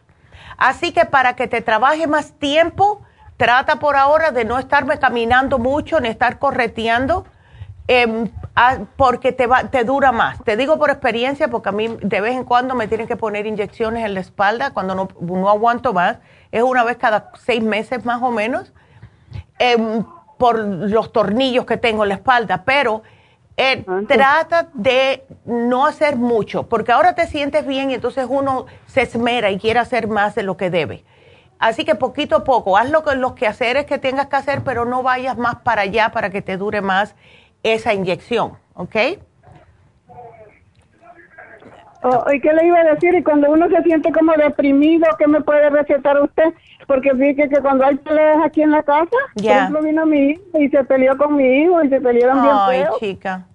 Así 0.57 0.91
que 0.91 1.05
para 1.05 1.35
que 1.35 1.47
te 1.47 1.61
trabaje 1.61 2.07
más 2.07 2.33
tiempo, 2.39 3.03
trata 3.37 3.77
por 3.77 3.95
ahora 3.95 4.31
de 4.31 4.45
no 4.45 4.57
estarme 4.57 4.97
caminando 4.97 5.59
mucho 5.59 5.99
ni 5.99 6.09
estar 6.09 6.39
correteando 6.39 7.25
em, 7.87 8.27
porque 8.97 9.31
te, 9.31 9.45
va, 9.45 9.65
te 9.65 9.83
dura 9.83 10.11
más. 10.11 10.43
Te 10.43 10.57
digo 10.57 10.79
por 10.79 10.89
experiencia 10.89 11.49
porque 11.49 11.69
a 11.69 11.71
mí 11.71 11.97
de 12.01 12.19
vez 12.19 12.35
en 12.35 12.45
cuando 12.45 12.73
me 12.73 12.87
tienen 12.87 13.07
que 13.07 13.15
poner 13.15 13.45
inyecciones 13.45 14.03
en 14.03 14.15
la 14.15 14.21
espalda 14.21 14.71
cuando 14.73 14.95
no, 14.95 15.07
no 15.21 15.49
aguanto 15.49 15.93
más. 15.93 16.17
Es 16.51 16.63
una 16.63 16.83
vez 16.83 16.97
cada 16.97 17.31
seis 17.35 17.63
meses 17.63 18.03
más 18.05 18.23
o 18.23 18.31
menos. 18.31 18.73
Eh, 19.59 19.77
por 20.39 20.57
los 20.57 21.11
tornillos 21.11 21.65
que 21.65 21.77
tengo 21.77 22.03
en 22.03 22.09
la 22.09 22.15
espalda, 22.15 22.63
pero 22.65 23.03
eh, 23.57 23.83
ah, 23.87 23.99
trata 24.07 24.69
de 24.73 25.25
no 25.43 25.85
hacer 25.85 26.15
mucho, 26.15 26.63
porque 26.69 26.93
ahora 26.93 27.13
te 27.13 27.27
sientes 27.27 27.67
bien 27.67 27.91
y 27.91 27.95
entonces 27.95 28.25
uno 28.27 28.65
se 28.87 29.01
esmera 29.01 29.51
y 29.51 29.59
quiere 29.59 29.79
hacer 29.79 30.07
más 30.07 30.33
de 30.33 30.43
lo 30.43 30.55
que 30.55 30.69
debe. 30.69 31.03
Así 31.59 31.83
que 31.83 31.93
poquito 31.93 32.37
a 32.37 32.43
poco, 32.45 32.77
haz 32.77 32.89
lo 32.89 33.03
que, 33.03 33.15
los 33.15 33.33
quehaceres 33.33 33.85
que 33.85 33.97
tengas 33.97 34.27
que 34.27 34.37
hacer, 34.37 34.63
pero 34.63 34.85
no 34.85 35.03
vayas 35.03 35.37
más 35.37 35.57
para 35.57 35.81
allá 35.81 36.09
para 36.13 36.29
que 36.29 36.41
te 36.41 36.55
dure 36.55 36.79
más 36.79 37.15
esa 37.61 37.93
inyección, 37.93 38.57
¿ok? 38.75 38.95
Oh, 42.01 42.23
¿Y 42.31 42.39
qué 42.39 42.53
le 42.53 42.65
iba 42.65 42.79
a 42.79 42.93
decir? 42.93 43.13
Y 43.13 43.23
cuando 43.23 43.51
uno 43.51 43.67
se 43.69 43.83
siente 43.83 44.11
como 44.13 44.31
deprimido, 44.33 45.05
¿qué 45.17 45.27
me 45.27 45.41
puede 45.41 45.69
recetar 45.69 46.21
usted? 46.21 46.53
Porque 46.87 47.13
fíjate 47.13 47.49
que 47.49 47.61
cuando 47.61 47.85
hay 47.85 47.97
peleas 47.97 48.37
aquí 48.45 48.61
en 48.61 48.71
la 48.71 48.83
casa, 48.83 49.09
por 49.35 49.45
ejemplo, 49.45 49.81
vino 49.81 50.05
mi 50.05 50.31
hijo 50.31 50.41
y 50.59 50.69
se 50.69 50.83
peleó 50.85 51.17
con 51.17 51.35
mi 51.35 51.63
hijo 51.63 51.83
y 51.83 51.89
se 51.89 51.99
pelearon 51.99 52.41
bien 52.41 52.55
Ay, 52.57 52.83
chica. 52.99 53.45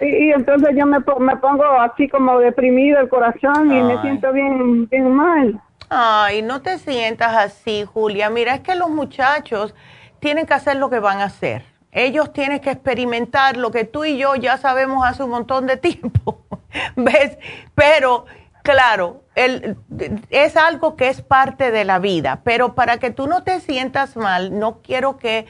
Y, 0.00 0.32
entonces 0.32 0.70
yo 0.76 0.86
me, 0.86 0.98
me, 0.98 1.36
pongo 1.36 1.64
así 1.80 2.08
como 2.08 2.38
deprimido 2.38 3.00
el 3.00 3.08
corazón 3.08 3.70
y 3.70 3.82
me 3.82 4.00
siento 4.00 4.32
bien, 4.32 4.88
bien 4.88 5.12
mal. 5.12 5.60
Ay, 5.90 6.42
no 6.42 6.62
te 6.62 6.78
sientas 6.78 7.36
así, 7.36 7.84
Julia. 7.84 8.30
Mira, 8.30 8.54
es 8.54 8.60
que 8.60 8.74
los 8.74 8.90
muchachos 8.90 9.74
tienen 10.20 10.46
que 10.46 10.54
hacer 10.54 10.76
lo 10.76 10.88
que 10.88 11.00
van 11.00 11.20
a 11.20 11.24
hacer. 11.24 11.73
Ellos 11.94 12.32
tienen 12.32 12.58
que 12.58 12.72
experimentar 12.72 13.56
lo 13.56 13.70
que 13.70 13.84
tú 13.84 14.04
y 14.04 14.18
yo 14.18 14.34
ya 14.34 14.58
sabemos 14.58 15.06
hace 15.06 15.22
un 15.22 15.30
montón 15.30 15.66
de 15.66 15.76
tiempo. 15.76 16.44
¿Ves? 16.96 17.38
Pero, 17.76 18.26
claro, 18.64 19.22
es 19.36 20.56
algo 20.56 20.96
que 20.96 21.08
es 21.08 21.22
parte 21.22 21.70
de 21.70 21.84
la 21.84 22.00
vida, 22.00 22.40
pero 22.42 22.74
para 22.74 22.98
que 22.98 23.10
tú 23.10 23.28
no 23.28 23.44
te 23.44 23.60
sientas 23.60 24.16
mal, 24.16 24.58
no 24.58 24.82
quiero 24.82 25.18
que 25.18 25.46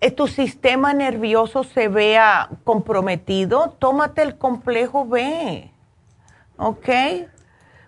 eh, 0.00 0.10
tu 0.10 0.28
sistema 0.28 0.94
nervioso 0.94 1.62
se 1.62 1.88
vea 1.88 2.48
comprometido, 2.64 3.76
tómate 3.78 4.22
el 4.22 4.38
complejo 4.38 5.06
B, 5.06 5.70
¿ok? 6.56 6.88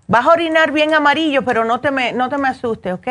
Vas 0.07 0.27
a 0.27 0.31
orinar 0.31 0.73
bien 0.73 0.95
amarillo, 0.95 1.43
pero 1.45 1.65
no 1.65 1.81
te 1.81 1.91
me, 1.91 2.13
no 2.13 2.29
te 2.29 2.39
me 2.39 2.49
asustes, 2.49 2.93
¿ok? 2.93 3.09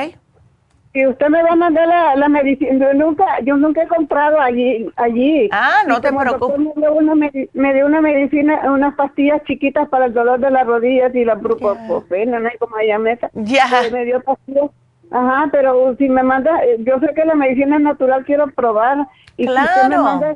Y 0.98 1.06
usted 1.06 1.30
me 1.30 1.44
va 1.44 1.52
a 1.52 1.56
mandar 1.56 1.88
la, 2.16 2.28
medicina. 2.28 2.72
Yo 2.72 2.94
nunca, 2.96 3.40
yo 3.44 3.56
nunca 3.56 3.84
he 3.84 3.88
comprado 3.88 4.42
allí. 4.42 4.90
allí. 4.96 5.48
Ah, 5.52 5.84
no 5.88 6.02
te 6.02 6.12
preocupes. 6.12 6.58
Me 6.58 6.82
dio, 6.82 6.94
una, 6.94 7.14
me 7.14 7.74
dio 7.76 7.86
una 7.86 8.02
medicina, 8.02 8.62
unas 8.66 8.96
pastillas 8.96 9.44
chiquitas 9.44 9.88
para 9.90 10.06
el 10.06 10.16
dolor 10.16 10.40
de 10.40 10.50
las 10.50 10.66
rodillas 10.66 11.14
y 11.14 11.24
la 11.24 11.36
brucopena, 11.36 12.40
no 12.40 12.50
hay 12.50 12.58
como 12.58 12.78
llama 12.80 13.12
esa. 13.12 13.30
Ya. 13.36 13.68
Me 13.92 14.06
dio 14.06 14.24
pastillas. 14.24 14.72
Ajá, 15.12 15.50
pero 15.52 15.96
si 15.98 16.10
me 16.10 16.24
manda, 16.24 16.64
eh, 16.66 16.78
yo 16.80 17.00
sé 17.00 17.14
que 17.14 17.26
la 17.26 17.36
medicina 17.36 17.76
es 17.76 17.84
natural, 17.84 18.26
quiero 18.26 18.48
probar. 18.48 19.08
Y 19.38 19.46
claro. 19.46 19.84
Si 19.84 19.90
me, 19.90 19.98
manda, 19.98 20.36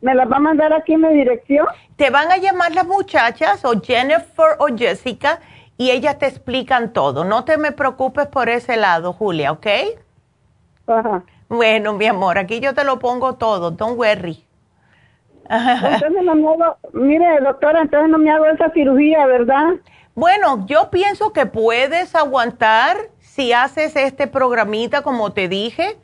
me 0.00 0.14
las 0.14 0.32
va 0.32 0.36
a 0.36 0.40
mandar 0.40 0.72
aquí 0.72 0.94
en 0.94 1.02
mi 1.02 1.12
dirección. 1.12 1.66
Te 1.96 2.08
van 2.08 2.32
a 2.32 2.38
llamar 2.38 2.74
las 2.74 2.86
muchachas, 2.86 3.62
o 3.66 3.78
Jennifer 3.78 4.56
o 4.58 4.68
Jessica, 4.74 5.38
y 5.82 5.90
ellas 5.90 6.16
te 6.16 6.26
explican 6.26 6.92
todo. 6.92 7.24
No 7.24 7.44
te 7.44 7.58
me 7.58 7.72
preocupes 7.72 8.28
por 8.28 8.48
ese 8.48 8.76
lado, 8.76 9.12
Julia, 9.12 9.50
¿ok? 9.50 9.66
Ajá. 10.86 11.24
Bueno, 11.48 11.94
mi 11.94 12.06
amor, 12.06 12.38
aquí 12.38 12.60
yo 12.60 12.72
te 12.72 12.84
lo 12.84 13.00
pongo 13.00 13.34
todo, 13.34 13.72
don't 13.72 13.98
worry. 13.98 14.44
Entonces 15.50 16.22
no 16.22 16.36
me 16.36 16.48
hago, 16.48 16.76
mire, 16.92 17.40
doctora, 17.40 17.82
entonces 17.82 18.08
no 18.10 18.18
me 18.18 18.30
hago 18.30 18.46
esa 18.46 18.70
cirugía, 18.70 19.26
¿verdad? 19.26 19.72
Bueno, 20.14 20.64
yo 20.66 20.88
pienso 20.90 21.32
que 21.32 21.46
puedes 21.46 22.14
aguantar 22.14 22.96
si 23.18 23.52
haces 23.52 23.96
este 23.96 24.28
programita 24.28 25.02
como 25.02 25.32
te 25.32 25.48
dije. 25.48 25.98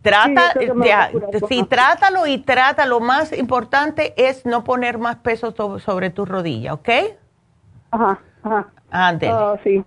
Trata, 0.00 0.54
sí, 1.48 1.64
trátalo 1.64 2.26
y 2.26 2.38
trata. 2.38 2.86
Lo 2.86 3.00
más 3.00 3.36
importante 3.36 4.14
es 4.16 4.46
no 4.46 4.64
poner 4.64 4.96
más 4.96 5.16
peso 5.16 5.54
sobre 5.80 6.08
tu 6.08 6.24
rodilla, 6.24 6.72
¿ok? 6.72 6.88
Ajá, 7.90 8.20
ajá. 8.42 8.68
Ándale. 8.90 9.32
Oh, 9.32 9.58
sí. 9.62 9.84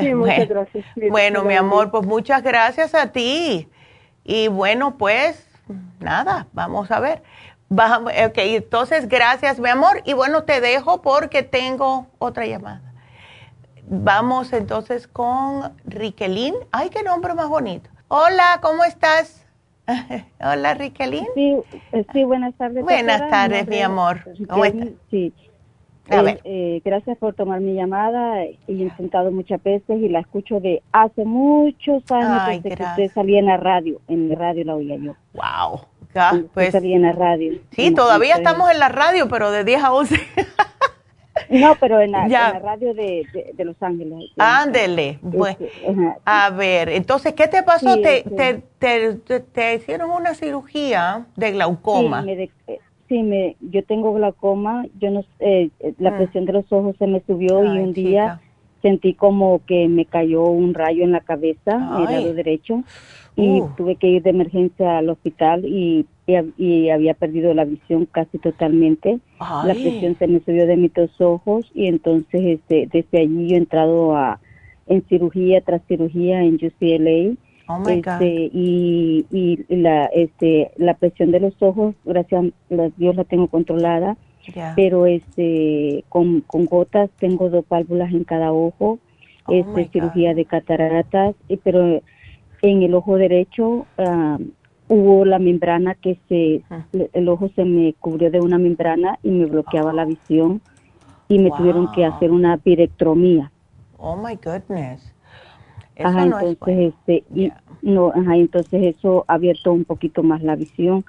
sí, 0.00 0.14
muchas 0.14 0.48
gracias. 0.48 0.84
bueno, 1.10 1.44
mi 1.44 1.54
amor, 1.54 1.90
pues 1.90 2.06
muchas 2.06 2.42
gracias 2.42 2.94
a 2.94 3.12
ti. 3.12 3.68
Y 4.24 4.48
bueno, 4.48 4.96
pues 4.98 5.48
nada, 5.98 6.46
vamos 6.52 6.90
a 6.90 7.00
ver. 7.00 7.22
Vamos, 7.68 8.12
ok, 8.12 8.38
entonces 8.38 9.08
gracias, 9.08 9.60
mi 9.60 9.68
amor. 9.68 10.02
Y 10.04 10.12
bueno, 10.12 10.42
te 10.42 10.60
dejo 10.60 11.02
porque 11.02 11.42
tengo 11.42 12.06
otra 12.18 12.46
llamada. 12.46 12.82
Vamos 13.86 14.52
entonces 14.52 15.06
con 15.06 15.72
Riquelín. 15.84 16.54
Ay, 16.72 16.90
qué 16.90 17.02
nombre 17.02 17.34
más 17.34 17.48
bonito. 17.48 17.90
Hola, 18.08 18.58
¿cómo 18.60 18.84
estás? 18.84 19.46
Hola, 20.40 20.74
Riquelín. 20.74 21.26
Sí, 21.34 21.56
eh, 21.92 22.04
sí, 22.12 22.24
buenas 22.24 22.54
tardes. 22.54 22.82
Buenas 22.82 23.28
tardes, 23.30 23.66
mi 23.68 23.80
amor. 23.80 24.24
¿Cómo 24.48 24.64
estás? 24.64 24.88
Sí, 25.10 25.32
eh, 26.10 26.40
eh, 26.44 26.82
gracias 26.84 27.16
por 27.18 27.34
tomar 27.34 27.60
mi 27.60 27.74
llamada. 27.74 28.44
He 28.44 28.56
intentado 28.66 29.30
muchas 29.30 29.62
veces 29.62 30.00
y 30.00 30.08
la 30.08 30.20
escucho 30.20 30.60
de 30.60 30.82
hace 30.92 31.24
muchos 31.24 32.02
años 32.10 32.62
desde 32.62 32.76
que 32.76 32.82
usted 32.82 33.10
salía 33.12 33.38
en 33.38 33.46
la 33.46 33.56
radio. 33.56 34.00
En 34.08 34.28
la 34.28 34.34
radio 34.34 34.64
la 34.64 34.74
oía 34.74 34.96
yo. 34.96 35.14
Wow. 35.34 35.80
pues, 36.52 36.72
salía 36.72 36.96
en 36.96 37.02
la 37.02 37.12
radio. 37.12 37.58
Sí, 37.70 37.92
todavía 37.94 38.36
estamos 38.36 38.70
en 38.70 38.78
la 38.78 38.88
radio, 38.88 39.28
pero 39.28 39.50
de 39.50 39.64
10 39.64 39.84
a 39.84 39.92
11. 39.92 40.20
no, 41.50 41.76
pero 41.78 42.00
en 42.00 42.12
la, 42.12 42.58
radio 42.58 42.92
de, 42.92 43.24
Los 43.58 43.80
Ángeles. 43.80 44.30
Ándele. 44.38 45.18
Bueno, 45.22 46.16
a 46.24 46.50
ver, 46.50 46.88
entonces, 46.88 47.34
¿qué 47.34 47.46
te 47.46 47.62
pasó? 47.62 47.96
te, 48.00 48.24
te, 48.78 49.40
te, 49.40 49.74
hicieron 49.74 50.10
una 50.10 50.34
cirugía 50.34 51.26
de 51.36 51.52
glaucoma. 51.52 52.22
Sí, 52.22 52.26
me 52.26 52.36
de, 52.36 52.50
sí, 53.10 53.22
me, 53.24 53.56
yo 53.60 53.82
tengo 53.82 54.14
glaucoma, 54.14 54.86
yo 54.98 55.10
no 55.10 55.24
eh, 55.40 55.68
la 55.98 56.12
mm. 56.12 56.16
presión 56.16 56.44
de 56.46 56.52
los 56.54 56.72
ojos 56.72 56.96
se 56.96 57.08
me 57.08 57.20
subió 57.26 57.62
y 57.64 57.78
un 57.80 57.92
día 57.92 58.40
sentí 58.82 59.14
como 59.14 59.60
que 59.66 59.88
me 59.88 60.06
cayó 60.06 60.44
un 60.44 60.72
rayo 60.72 61.02
en 61.04 61.12
la 61.12 61.20
cabeza, 61.20 61.72
en 61.74 62.08
el 62.08 62.22
lado 62.22 62.34
derecho, 62.34 62.84
y 63.36 63.60
uh. 63.60 63.68
tuve 63.76 63.96
que 63.96 64.06
ir 64.06 64.22
de 64.22 64.30
emergencia 64.30 64.98
al 64.98 65.10
hospital 65.10 65.66
y, 65.66 66.06
y, 66.56 66.88
había 66.88 67.14
perdido 67.14 67.52
la 67.52 67.64
visión 67.64 68.06
casi 68.06 68.38
totalmente. 68.38 69.18
La 69.38 69.74
presión 69.74 70.16
se 70.16 70.28
me 70.28 70.40
subió 70.40 70.66
de 70.66 70.76
mis 70.76 70.94
dos 70.94 71.20
ojos 71.20 71.70
y 71.74 71.88
entonces 71.88 72.40
este, 72.42 72.88
desde 72.90 73.18
allí 73.18 73.48
yo 73.48 73.56
he 73.56 73.58
entrado 73.58 74.16
a, 74.16 74.40
en 74.86 75.02
cirugía 75.08 75.60
tras 75.60 75.82
cirugía 75.88 76.42
en 76.42 76.54
UCLA 76.54 77.36
Oh 77.70 77.88
este, 77.88 78.50
Y, 78.52 79.26
y 79.30 79.64
la, 79.68 80.06
este, 80.06 80.72
la 80.76 80.94
presión 80.94 81.30
de 81.30 81.38
los 81.38 81.54
ojos, 81.62 81.94
gracias 82.04 82.46
a 82.72 82.88
Dios 82.96 83.14
la 83.14 83.22
tengo 83.24 83.46
controlada, 83.46 84.16
pero 84.74 85.06
este, 85.06 86.04
con, 86.08 86.40
con 86.40 86.66
gotas 86.66 87.10
tengo 87.20 87.48
dos 87.48 87.64
válvulas 87.68 88.12
en 88.12 88.24
cada 88.24 88.52
ojo, 88.52 88.98
oh 89.46 89.52
este, 89.52 89.88
cirugía 89.92 90.34
de 90.34 90.46
cataratas, 90.46 91.36
y, 91.48 91.58
pero 91.58 92.02
en 92.62 92.82
el 92.82 92.94
ojo 92.94 93.16
derecho 93.16 93.86
hubo 94.88 95.24
la 95.24 95.38
membrana 95.38 95.94
que 95.94 96.18
se, 96.28 96.62
el 97.12 97.28
ojo 97.28 97.50
se 97.54 97.64
me 97.64 97.94
cubrió 98.00 98.32
de 98.32 98.40
una 98.40 98.58
membrana 98.58 99.18
y 99.22 99.30
me 99.30 99.46
bloqueaba 99.46 99.92
la 99.92 100.04
visión 100.04 100.60
y 101.28 101.38
me 101.38 101.52
tuvieron 101.52 101.92
que 101.92 102.04
hacer 102.04 102.32
una 102.32 102.56
pirectomía. 102.56 103.52
Oh 103.98 104.16
my 104.16 104.34
goodness 104.34 105.14
ajá, 106.02 106.24
entonces 106.24 106.94
este 106.94 107.24
y 107.34 107.52
no, 107.82 108.12
ajá, 108.14 108.36
entonces 108.36 108.96
eso 108.96 109.24
ha 109.28 109.34
abierto 109.34 109.72
un 109.72 109.84
poquito 109.84 110.22
más 110.22 110.42
la 110.42 110.56
visión, 110.56 111.04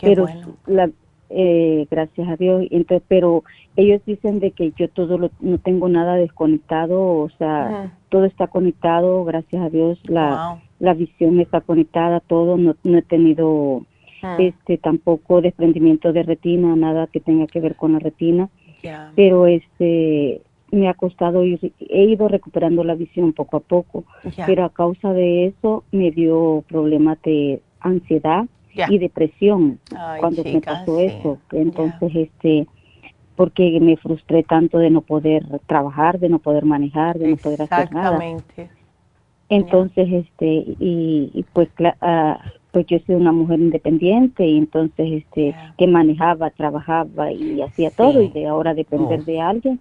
pero 0.00 0.26
la, 0.66 0.90
eh, 1.30 1.86
gracias 1.90 2.28
a 2.28 2.36
Dios, 2.36 2.66
entonces 2.70 3.04
pero 3.08 3.44
ellos 3.76 4.00
dicen 4.06 4.40
de 4.40 4.50
que 4.52 4.72
yo 4.76 4.88
todo 4.88 5.18
lo, 5.18 5.30
no 5.40 5.58
tengo 5.58 5.88
nada 5.88 6.16
desconectado, 6.16 7.00
o 7.00 7.28
sea, 7.38 7.92
todo 8.08 8.24
está 8.24 8.46
conectado, 8.46 9.24
gracias 9.24 9.62
a 9.62 9.70
Dios, 9.70 9.98
la 10.04 10.60
la 10.78 10.94
visión 10.94 11.40
está 11.40 11.60
conectada, 11.60 12.20
todo 12.20 12.56
no, 12.56 12.76
no 12.84 12.98
he 12.98 13.02
tenido 13.02 13.84
este 14.38 14.76
tampoco 14.78 15.40
desprendimiento 15.40 16.12
de 16.12 16.22
retina, 16.22 16.74
nada 16.74 17.06
que 17.06 17.20
tenga 17.20 17.46
que 17.46 17.60
ver 17.60 17.76
con 17.76 17.92
la 17.92 17.98
retina. 17.98 18.48
Pero 19.16 19.46
este 19.46 20.42
me 20.72 20.88
ha 20.88 20.94
costado 20.94 21.44
ir, 21.44 21.72
he 21.78 22.04
ido 22.04 22.28
recuperando 22.28 22.84
la 22.84 22.94
visión 22.94 23.32
poco 23.32 23.58
a 23.58 23.60
poco, 23.60 24.04
pero 24.46 24.64
a 24.64 24.70
causa 24.70 25.12
de 25.12 25.46
eso 25.46 25.84
me 25.92 26.10
dio 26.10 26.64
problemas 26.68 27.20
de 27.22 27.62
ansiedad 27.80 28.46
y 28.88 28.98
depresión 28.98 29.78
cuando 30.20 30.44
me 30.44 30.60
pasó 30.60 31.00
eso. 31.00 31.38
Entonces, 31.52 32.10
este, 32.14 32.66
porque 33.36 33.78
me 33.80 33.96
frustré 33.96 34.42
tanto 34.42 34.78
de 34.78 34.90
no 34.90 35.02
poder 35.02 35.44
trabajar, 35.66 36.18
de 36.18 36.28
no 36.28 36.38
poder 36.38 36.64
manejar, 36.64 37.18
de 37.18 37.28
no 37.28 37.36
poder 37.36 37.62
hacer 37.62 37.92
nada. 37.92 38.18
Entonces, 39.48 40.08
este, 40.12 40.64
y, 40.80 41.44
pues, 41.52 41.68
uh, 41.78 42.34
pues 42.72 42.86
yo 42.86 42.98
soy 43.06 43.14
una 43.14 43.32
mujer 43.32 43.60
independiente 43.60 44.44
y 44.44 44.58
entonces, 44.58 45.22
este, 45.24 45.54
que 45.78 45.86
manejaba, 45.86 46.50
trabajaba 46.50 47.30
y 47.30 47.62
hacía 47.62 47.90
todo 47.90 48.20
y 48.20 48.28
de 48.28 48.46
ahora 48.46 48.74
depender 48.74 49.24
de 49.24 49.40
alguien 49.40 49.80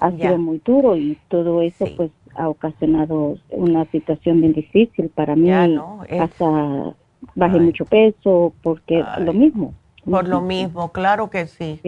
ha 0.00 0.10
sido 0.10 0.38
muy 0.38 0.60
duro 0.64 0.96
y 0.96 1.18
todo 1.28 1.62
eso 1.62 1.86
pues 1.96 2.10
ha 2.34 2.48
ocasionado 2.48 3.36
una 3.50 3.84
situación 3.86 4.40
bien 4.40 4.52
difícil 4.52 5.08
para 5.08 5.36
mí. 5.36 5.50
Hasta 5.52 6.94
bajé 7.34 7.60
mucho 7.60 7.84
peso 7.84 8.52
porque 8.62 9.04
lo 9.20 9.32
mismo. 9.32 9.74
Por 10.08 10.26
lo 10.26 10.40
mismo, 10.40 10.90
claro 10.90 11.30
que 11.30 11.46
sí. 11.46 11.80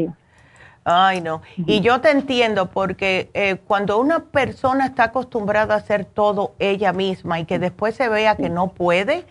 Ay, 0.85 1.23
no. 1.23 1.41
Y 1.57 1.81
yo 1.81 2.01
te 2.03 2.11
entiendo 2.11 2.71
porque 2.71 3.31
eh, 3.33 3.57
cuando 3.67 3.99
una 3.99 4.25
persona 4.25 4.85
está 4.87 5.05
acostumbrada 5.05 5.75
a 5.75 5.79
hacer 5.79 6.05
todo 6.05 6.55
ella 6.59 6.93
misma 6.93 7.41
y 7.41 7.47
que 7.47 7.59
después 7.59 7.95
se 7.95 8.09
vea 8.11 8.37
que 8.37 8.51
no 8.51 8.69
puede, 8.69 9.25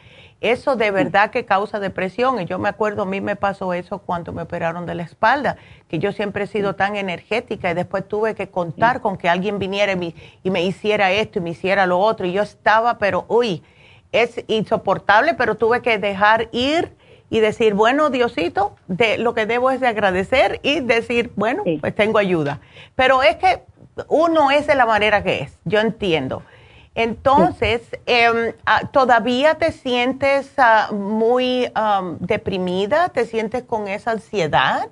eso 0.43 0.75
de 0.75 0.91
verdad 0.91 1.31
que 1.31 1.45
causa 1.45 1.79
depresión. 1.79 2.39
Y 2.41 2.45
yo 2.45 2.59
me 2.59 2.69
acuerdo, 2.69 3.03
a 3.03 3.05
mí 3.05 3.21
me 3.21 3.35
pasó 3.35 3.73
eso 3.73 3.99
cuando 3.99 4.33
me 4.33 4.43
operaron 4.43 4.85
de 4.85 4.93
la 4.93 5.03
espalda, 5.03 5.55
que 5.87 5.99
yo 5.99 6.11
siempre 6.11 6.43
he 6.43 6.47
sido 6.47 6.75
tan 6.75 6.97
energética 6.97 7.71
y 7.71 7.73
después 7.73 8.07
tuve 8.07 8.35
que 8.35 8.49
contar 8.49 9.01
con 9.01 9.17
que 9.17 9.29
alguien 9.29 9.57
viniera 9.57 9.93
y 9.93 10.49
me, 10.49 10.63
hiciera 10.63 11.11
esto 11.11 11.39
y 11.39 11.41
me 11.41 11.51
hiciera 11.51 11.87
lo 11.87 11.97
otro. 11.97 12.27
Y 12.27 12.33
yo 12.33 12.41
estaba, 12.41 12.97
pero 12.97 13.25
uy, 13.29 13.63
es 14.11 14.43
insoportable, 14.47 15.33
pero 15.33 15.55
tuve 15.55 15.81
que 15.81 15.97
dejar 15.97 16.49
ir 16.51 16.93
y 17.29 17.39
decir, 17.39 17.73
bueno, 17.73 18.09
Diosito, 18.09 18.75
de, 18.87 19.17
lo 19.17 19.33
que 19.33 19.45
debo 19.45 19.71
es 19.71 19.79
de 19.79 19.87
agradecer 19.87 20.59
y 20.61 20.81
decir, 20.81 21.31
bueno, 21.35 21.63
pues 21.79 21.95
tengo 21.95 22.19
ayuda. 22.19 22.59
Pero 22.95 23.23
es 23.23 23.37
que 23.37 23.61
uno 24.09 24.51
es 24.51 24.67
de 24.67 24.75
la 24.75 24.85
manera 24.85 25.23
que 25.23 25.41
es, 25.41 25.57
yo 25.63 25.79
entiendo. 25.79 26.43
Entonces, 26.95 27.89
ah, 28.65 28.81
¿todavía 28.91 29.55
te 29.55 29.71
sientes 29.71 30.53
ah, 30.57 30.91
muy 30.93 31.67
deprimida? 32.19 33.09
¿Te 33.09 33.25
sientes 33.25 33.63
con 33.63 33.87
esa 33.87 34.11
ansiedad? 34.11 34.89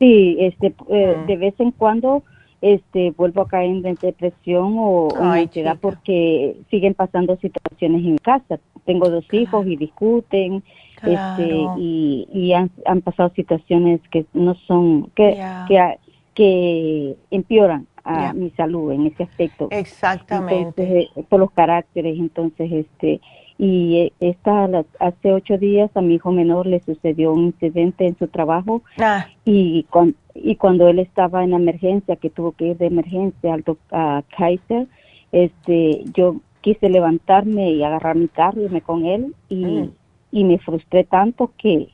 Sí, 0.00 0.36
este, 0.40 0.74
eh, 0.88 1.16
de 1.26 1.36
vez 1.36 1.54
en 1.58 1.70
cuando 1.72 2.22
este, 2.60 3.12
vuelvo 3.12 3.42
a 3.42 3.48
caer 3.48 3.70
en 3.70 3.94
depresión 3.94 4.74
o, 4.78 5.08
ansiedad 5.20 5.78
porque 5.80 6.56
siguen 6.70 6.94
pasando 6.94 7.36
situaciones 7.36 8.04
en 8.04 8.18
casa. 8.18 8.58
Tengo 8.84 9.08
dos 9.08 9.26
hijos 9.32 9.66
y 9.66 9.76
discuten 9.76 10.64
este, 11.02 11.66
y, 11.78 12.52
han, 12.52 13.00
pasado 13.02 13.30
situaciones 13.34 14.00
que 14.10 14.26
no 14.34 14.54
son, 14.66 15.10
que, 15.14 15.42
que, 15.68 15.98
que 16.34 17.16
empeoran 17.30 17.86
a 18.04 18.32
mi 18.32 18.50
salud 18.50 18.92
en 18.92 19.06
ese 19.06 19.24
aspecto. 19.24 19.68
Exactamente. 19.70 21.08
Por 21.28 21.40
los 21.40 21.50
caracteres, 21.50 22.18
entonces, 22.18 22.70
este, 22.72 23.20
y 23.58 23.96
eh, 23.98 24.12
esta, 24.20 24.68
hace 25.00 25.32
ocho 25.32 25.58
días 25.58 25.90
a 25.94 26.00
mi 26.00 26.14
hijo 26.14 26.32
menor 26.32 26.66
le 26.66 26.80
sucedió 26.80 27.32
un 27.32 27.46
incidente 27.46 28.06
en 28.06 28.16
su 28.16 28.26
trabajo 28.26 28.82
ah. 28.98 29.26
y, 29.44 29.86
y 30.34 30.56
cuando 30.56 30.88
él 30.88 30.98
estaba 30.98 31.44
en 31.44 31.52
emergencia, 31.52 32.16
que 32.16 32.30
tuvo 32.30 32.52
que 32.52 32.68
ir 32.68 32.78
de 32.78 32.86
emergencia 32.86 33.52
al 33.52 33.64
a 33.90 34.22
Kaiser, 34.34 34.86
este, 35.30 36.04
yo 36.14 36.36
quise 36.62 36.88
levantarme 36.88 37.70
y 37.70 37.84
agarrar 37.84 38.16
mi 38.16 38.28
carro 38.28 38.62
y 38.62 38.64
irme 38.64 38.80
con 38.80 39.04
él 39.04 39.34
y, 39.50 39.64
mm. 39.64 39.92
y 40.32 40.44
me 40.44 40.58
frustré 40.58 41.04
tanto 41.04 41.52
que 41.58 41.90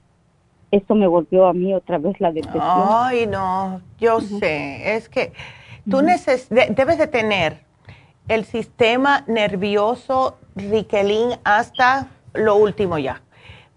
eso 0.70 0.94
me 0.94 1.06
volvió 1.06 1.46
a 1.46 1.52
mí 1.52 1.74
otra 1.74 1.98
vez 1.98 2.20
la 2.20 2.30
depresión. 2.30 2.62
Ay, 2.64 3.26
no, 3.26 3.80
yo 3.98 4.20
sé, 4.20 4.96
es 4.96 5.08
que 5.08 5.32
tú 5.90 5.98
debes 5.98 6.98
de 6.98 7.06
tener 7.06 7.64
el 8.28 8.44
sistema 8.44 9.24
nervioso 9.26 10.36
Riquelín 10.54 11.38
hasta 11.44 12.08
lo 12.32 12.56
último 12.56 12.98
ya, 12.98 13.22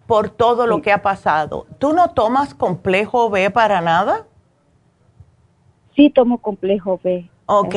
por 0.08 0.30
todo 0.30 0.66
lo 0.66 0.82
que 0.82 0.92
ha 0.92 1.02
pasado. 1.02 1.68
¿Tú 1.78 1.94
no 1.94 2.12
tomas 2.12 2.54
complejo 2.54 3.30
B 3.30 3.52
para 3.52 3.82
nada? 3.82 4.26
Sí, 5.96 6.10
tomo 6.10 6.38
complejo 6.38 7.00
B. 7.04 7.30
Ok. 7.46 7.76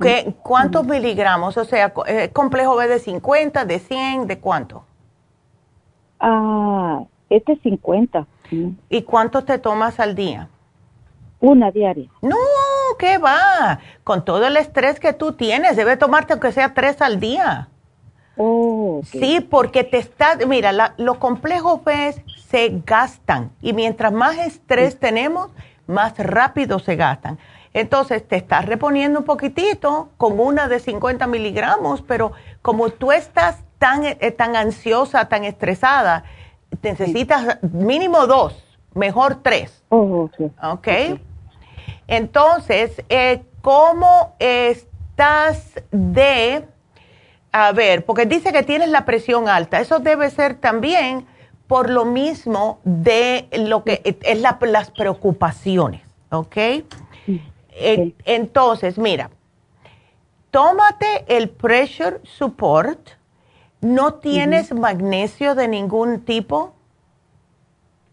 ¿Qué, 0.00 0.34
¿Cuántos 0.42 0.86
miligramos? 0.86 1.56
O 1.56 1.64
sea, 1.64 1.92
eh, 2.06 2.30
complejo 2.32 2.76
B 2.76 2.88
de 2.88 2.98
50, 2.98 3.64
de 3.64 3.78
100, 3.78 4.26
¿de 4.26 4.38
cuánto? 4.38 4.84
Ah, 6.20 7.02
este 7.28 7.52
es 7.52 7.60
50. 7.62 8.26
¿Y 8.88 9.02
cuántos 9.02 9.44
te 9.44 9.58
tomas 9.58 10.00
al 10.00 10.14
día? 10.14 10.48
Una 11.40 11.70
diaria. 11.70 12.08
No, 12.20 12.36
¿qué 12.98 13.18
va? 13.18 13.80
Con 14.04 14.24
todo 14.24 14.46
el 14.46 14.56
estrés 14.56 15.00
que 15.00 15.14
tú 15.14 15.32
tienes, 15.32 15.76
debe 15.76 15.96
tomarte 15.96 16.34
aunque 16.34 16.52
sea 16.52 16.74
tres 16.74 17.00
al 17.00 17.18
día. 17.18 17.68
Oh, 18.36 19.00
Sí, 19.04 19.40
porque 19.40 19.84
te 19.84 19.98
está, 19.98 20.36
mira, 20.46 20.94
los 20.96 21.16
complejos 21.18 21.82
B 21.84 22.14
se 22.48 22.82
gastan 22.86 23.50
y 23.60 23.72
mientras 23.72 24.12
más 24.12 24.36
estrés 24.38 24.98
tenemos, 24.98 25.50
más 25.86 26.16
rápido 26.18 26.78
se 26.78 26.96
gastan. 26.96 27.38
Entonces 27.72 28.26
te 28.26 28.36
estás 28.36 28.66
reponiendo 28.66 29.20
un 29.20 29.24
poquitito 29.24 30.10
con 30.16 30.40
una 30.40 30.68
de 30.68 30.80
50 30.80 31.26
miligramos, 31.26 32.02
pero 32.02 32.32
como 32.62 32.90
tú 32.90 33.12
estás 33.12 33.58
tan, 33.78 34.04
eh, 34.04 34.34
tan 34.36 34.56
ansiosa, 34.56 35.28
tan 35.28 35.44
estresada, 35.44 36.24
necesitas 36.82 37.58
mínimo 37.62 38.26
dos, 38.26 38.64
mejor 38.94 39.36
tres. 39.42 39.82
Oh, 39.88 40.28
ok. 40.62 40.88
Entonces, 42.10 43.02
eh, 43.08 43.40
¿cómo 43.62 44.34
estás 44.38 45.80
de, 45.90 46.66
a 47.52 47.72
ver, 47.72 48.04
porque 48.04 48.26
dice 48.26 48.52
que 48.52 48.62
tienes 48.62 48.90
la 48.90 49.06
presión 49.06 49.48
alta, 49.48 49.80
eso 49.80 49.98
debe 49.98 50.28
ser 50.28 50.56
también 50.56 51.24
por 51.66 51.88
lo 51.88 52.04
mismo 52.04 52.80
de 52.84 53.48
lo 53.52 53.84
que 53.84 54.02
es 54.04 54.40
las 54.40 54.90
preocupaciones, 54.90 56.02
¿ok? 56.30 56.56
entonces, 58.26 58.98
mira, 58.98 59.30
tómate 60.50 61.24
el 61.28 61.48
pressure 61.48 62.20
support 62.24 62.98
¿No 63.80 64.14
tienes 64.14 64.74
magnesio 64.74 65.54
de 65.54 65.66
ningún 65.66 66.20
tipo? 66.20 66.74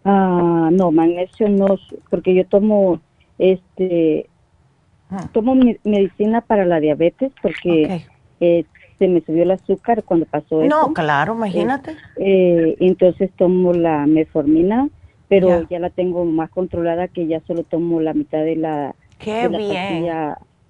Ah, 0.06 0.70
no, 0.72 0.92
magnesio 0.92 1.50
no, 1.50 1.78
porque 2.10 2.34
yo 2.34 2.46
tomo, 2.48 3.02
este, 3.38 4.30
ah. 5.10 5.30
tomo 5.32 5.56
medicina 5.84 6.42
para 6.42 6.66
la 6.66 6.80
diabetes 6.80 7.32
porque 7.42 8.06
eh, 8.40 8.66
se 9.00 9.08
me 9.08 9.22
subió 9.22 9.44
el 9.44 9.52
azúcar 9.52 10.04
cuando 10.04 10.26
pasó 10.26 10.62
eso. 10.62 10.70
No, 10.70 10.94
claro, 10.94 11.36
imagínate. 11.36 11.96
Eh, 12.18 12.76
entonces 12.80 13.32
tomo 13.36 13.74
la 13.74 14.06
metformina, 14.08 14.90
pero 15.28 15.68
ya 15.70 15.80
la 15.80 15.90
tengo 15.90 16.26
más 16.26 16.50
controlada 16.50 17.08
que 17.08 17.28
ya 17.28 17.42
solo 17.48 17.64
tomo 17.64 18.02
la 18.02 18.14
mitad 18.14 18.40
de 18.40 18.56
la. 18.56 18.96
Qué 19.20 19.48
bien. 19.48 20.08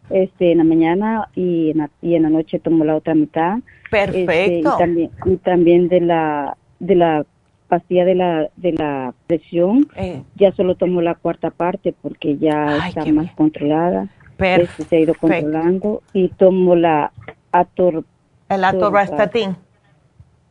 este, 0.09 0.53
en 0.53 0.59
la 0.59 0.63
mañana 0.63 1.29
y 1.35 1.71
en 1.71 1.79
la, 1.79 1.89
y 2.01 2.15
en 2.15 2.23
la 2.23 2.29
noche 2.29 2.59
tomo 2.59 2.85
la 2.85 2.95
otra 2.95 3.13
mitad 3.13 3.59
Perfecto. 3.91 4.31
Este, 4.31 4.59
y, 4.59 4.63
también, 4.63 5.11
y 5.25 5.37
también 5.37 5.87
de 5.89 6.01
la 6.01 6.57
de 6.79 6.95
la 6.95 7.25
pastilla 7.67 8.05
de 8.05 8.15
la 8.15 8.49
de 8.55 8.73
la 8.73 9.13
presión 9.27 9.87
eh. 9.95 10.23
ya 10.35 10.51
solo 10.53 10.75
tomo 10.75 11.01
la 11.01 11.15
cuarta 11.15 11.51
parte 11.51 11.93
porque 12.01 12.37
ya 12.37 12.87
está 12.87 13.05
más 13.05 13.31
controlada. 13.33 14.07
Perfecto. 14.37 14.83
Este, 14.83 14.83
se 14.83 14.95
ha 14.95 14.99
ido 14.99 15.13
controlando 15.15 16.01
y 16.13 16.29
tomo 16.29 16.75
la 16.75 17.11
ator 17.51 18.03
el 18.49 18.63
atorvastatin. 18.63 19.55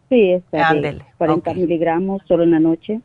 Sí, 0.08 0.32
está 0.32 0.74
de 0.74 1.00
40 1.18 1.54
miligramos 1.54 2.22
solo 2.26 2.44
en 2.44 2.52
la 2.52 2.60
noche. 2.60 3.00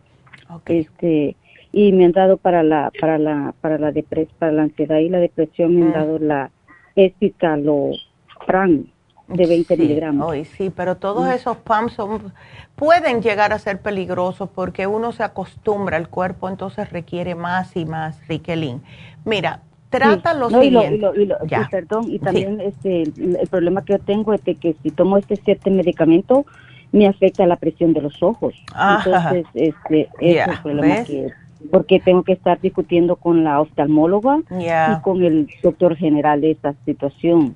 Este 0.66 1.36
y 1.72 1.94
me 1.94 2.06
han 2.06 2.12
dado 2.12 2.38
para 2.38 2.64
la 2.64 2.92
para 3.00 3.18
la 3.18 3.54
para 3.62 3.78
la 3.78 3.92
depres 3.92 4.28
para 4.38 4.52
la 4.52 4.64
ansiedad 4.64 4.98
y 4.98 5.10
la 5.10 5.20
depresión 5.20 5.76
me 5.76 5.84
han 5.84 5.90
mm. 5.90 5.94
dado 5.94 6.20
la 6.20 6.52
escitalopram 6.96 8.86
de 9.34 9.48
20 9.48 9.78
miligramos. 9.78 10.36
sí, 10.58 10.72
pero 10.76 10.98
todos 10.98 11.26
mm. 11.28 11.32
esos 11.32 11.58
PAMs 11.58 11.94
son, 11.94 12.34
pueden 12.76 13.22
llegar 13.22 13.54
a 13.54 13.60
ser 13.60 13.82
peligrosos 13.82 14.50
porque 14.54 14.88
uno 14.88 15.12
se 15.12 15.24
acostumbra 15.24 15.98
al 15.98 16.10
cuerpo, 16.10 16.50
entonces 16.50 16.90
requiere 16.90 17.36
más 17.36 17.76
y 17.76 17.86
más 17.86 18.20
Riquelín. 18.28 18.82
Mira, 19.26 19.62
trata 19.90 20.34
lo 20.34 20.50
siguiente. 20.50 21.12
Y, 21.16 21.70
perdón, 21.70 22.06
y 22.08 22.20
también 22.20 22.62
este, 22.62 23.04
el 23.04 23.48
problema 23.50 23.84
que 23.84 23.94
yo 23.94 24.00
tengo 24.00 24.34
es 24.34 24.44
de 24.44 24.56
que 24.56 24.76
si 24.82 24.92
tomo 24.92 25.18
este 25.18 25.36
cierto 25.36 25.70
medicamento, 25.70 26.46
me 26.92 27.08
afecta 27.08 27.46
la 27.46 27.56
presión 27.56 27.94
de 27.94 28.02
los 28.02 28.22
ojos. 28.22 28.54
Entonces, 28.70 29.46
este, 29.54 30.10
es 30.20 30.48
el 30.48 30.60
problema 30.62 31.04
que 31.04 31.32
porque 31.70 32.00
tengo 32.00 32.24
que 32.24 32.34
estar 32.34 32.60
discutiendo 32.60 33.16
con 33.18 33.44
la 33.44 33.62
oftalmóloga 33.62 34.40
y 34.50 35.02
con 35.02 35.24
el 35.24 35.48
doctor 35.62 35.96
general 35.96 36.42
de 36.42 36.52
esta 36.52 36.74
situación. 36.86 37.56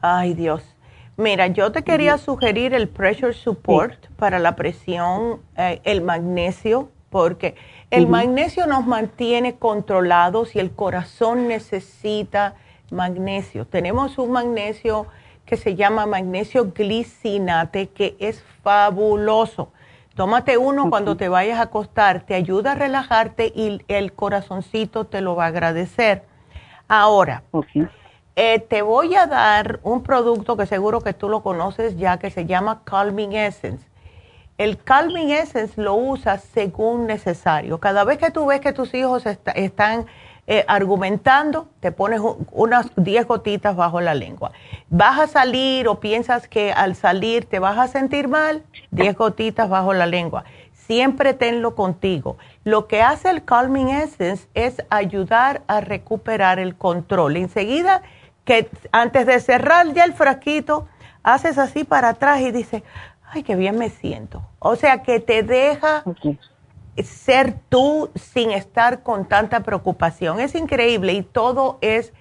Ay, 0.00 0.34
Dios. 0.34 0.71
Mira, 1.16 1.48
yo 1.48 1.72
te 1.72 1.82
quería 1.82 2.16
sugerir 2.16 2.72
el 2.72 2.88
pressure 2.88 3.34
support 3.34 4.06
para 4.16 4.38
la 4.38 4.56
presión, 4.56 5.40
eh, 5.56 5.80
el 5.84 6.00
magnesio, 6.00 6.90
porque 7.10 7.54
el 7.90 8.06
magnesio 8.06 8.66
nos 8.66 8.86
mantiene 8.86 9.56
controlados 9.56 10.56
y 10.56 10.58
el 10.58 10.70
corazón 10.70 11.48
necesita 11.48 12.54
magnesio. 12.90 13.66
Tenemos 13.66 14.16
un 14.16 14.32
magnesio 14.32 15.06
que 15.44 15.58
se 15.58 15.74
llama 15.74 16.06
magnesio 16.06 16.72
glicinate, 16.72 17.88
que 17.90 18.16
es 18.18 18.42
fabuloso. 18.62 19.70
Tómate 20.14 20.56
uno 20.56 20.88
cuando 20.88 21.18
te 21.18 21.28
vayas 21.28 21.58
a 21.58 21.64
acostar, 21.64 22.24
te 22.24 22.34
ayuda 22.34 22.72
a 22.72 22.74
relajarte 22.74 23.52
y 23.54 23.82
el 23.88 24.14
corazoncito 24.14 25.04
te 25.04 25.20
lo 25.20 25.36
va 25.36 25.44
a 25.44 25.48
agradecer. 25.48 26.24
Ahora, 26.88 27.42
eh, 28.36 28.60
te 28.60 28.82
voy 28.82 29.14
a 29.14 29.26
dar 29.26 29.80
un 29.82 30.02
producto 30.02 30.56
que 30.56 30.66
seguro 30.66 31.00
que 31.00 31.12
tú 31.12 31.28
lo 31.28 31.42
conoces 31.42 31.96
ya, 31.98 32.18
que 32.18 32.30
se 32.30 32.46
llama 32.46 32.82
Calming 32.84 33.34
Essence. 33.34 33.86
El 34.58 34.78
Calming 34.78 35.30
Essence 35.30 35.80
lo 35.80 35.94
usas 35.94 36.42
según 36.42 37.06
necesario. 37.06 37.78
Cada 37.78 38.04
vez 38.04 38.18
que 38.18 38.30
tú 38.30 38.46
ves 38.46 38.60
que 38.60 38.72
tus 38.72 38.94
hijos 38.94 39.24
están 39.26 40.06
eh, 40.46 40.64
argumentando, 40.66 41.68
te 41.80 41.92
pones 41.92 42.20
unas 42.52 42.90
10 42.96 43.26
gotitas 43.26 43.76
bajo 43.76 44.00
la 44.00 44.14
lengua. 44.14 44.52
Vas 44.88 45.18
a 45.20 45.26
salir 45.26 45.88
o 45.88 46.00
piensas 46.00 46.48
que 46.48 46.72
al 46.72 46.96
salir 46.96 47.44
te 47.46 47.58
vas 47.58 47.78
a 47.78 47.88
sentir 47.88 48.28
mal, 48.28 48.62
10 48.90 49.16
gotitas 49.16 49.68
bajo 49.68 49.92
la 49.94 50.06
lengua. 50.06 50.44
Siempre 50.72 51.32
tenlo 51.32 51.74
contigo. 51.74 52.38
Lo 52.64 52.88
que 52.88 53.02
hace 53.02 53.30
el 53.30 53.44
Calming 53.44 53.88
Essence 53.88 54.48
es 54.54 54.82
ayudar 54.90 55.62
a 55.66 55.80
recuperar 55.80 56.58
el 56.58 56.74
control. 56.74 57.36
Enseguida 57.36 58.02
que 58.44 58.68
antes 58.90 59.26
de 59.26 59.40
cerrar 59.40 59.92
ya 59.92 60.04
el 60.04 60.14
frasquito, 60.14 60.88
haces 61.22 61.58
así 61.58 61.84
para 61.84 62.10
atrás 62.10 62.40
y 62.40 62.50
dices, 62.50 62.82
ay, 63.24 63.42
qué 63.42 63.56
bien 63.56 63.78
me 63.78 63.90
siento. 63.90 64.42
O 64.58 64.76
sea, 64.76 65.02
que 65.02 65.20
te 65.20 65.42
deja 65.42 66.04
ser 67.02 67.54
tú 67.68 68.10
sin 68.14 68.50
estar 68.50 69.02
con 69.02 69.26
tanta 69.26 69.60
preocupación. 69.60 70.40
Es 70.40 70.54
increíble 70.54 71.12
y 71.12 71.22
todo 71.22 71.78
es, 71.80 72.12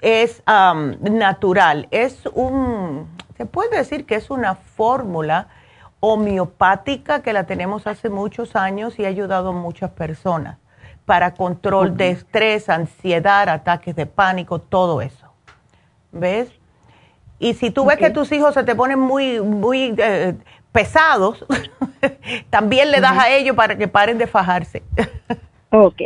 es 0.00 0.42
natural. 0.46 1.88
Es 1.90 2.26
un, 2.34 3.08
se 3.36 3.46
puede 3.46 3.76
decir 3.76 4.04
que 4.04 4.16
es 4.16 4.30
una 4.30 4.54
fórmula 4.54 5.48
homeopática 6.00 7.22
que 7.22 7.32
la 7.32 7.44
tenemos 7.44 7.86
hace 7.86 8.10
muchos 8.10 8.56
años 8.56 8.98
y 8.98 9.04
ha 9.04 9.08
ayudado 9.08 9.50
a 9.50 9.52
muchas 9.52 9.90
personas 9.92 10.58
para 11.06 11.34
control 11.34 11.96
de 11.96 12.10
estrés, 12.10 12.68
ansiedad, 12.68 13.48
ataques 13.48 13.94
de 13.94 14.06
pánico, 14.06 14.58
todo 14.58 15.00
eso. 15.00 15.21
¿Ves? 16.12 16.48
Y 17.38 17.54
si 17.54 17.70
tú 17.70 17.84
ves 17.84 17.98
que 17.98 18.10
tus 18.10 18.30
hijos 18.30 18.54
se 18.54 18.62
te 18.62 18.74
ponen 18.76 19.00
muy, 19.00 19.40
muy 19.40 19.94
eh, 19.98 20.34
pesados, 20.70 21.44
también 22.50 22.90
le 22.90 23.00
das 23.00 23.18
a 23.18 23.30
ellos 23.30 23.56
para 23.56 23.76
que 23.76 23.88
paren 23.88 24.18
de 24.18 24.26
fajarse. 24.26 24.82
Ok. 25.74 26.02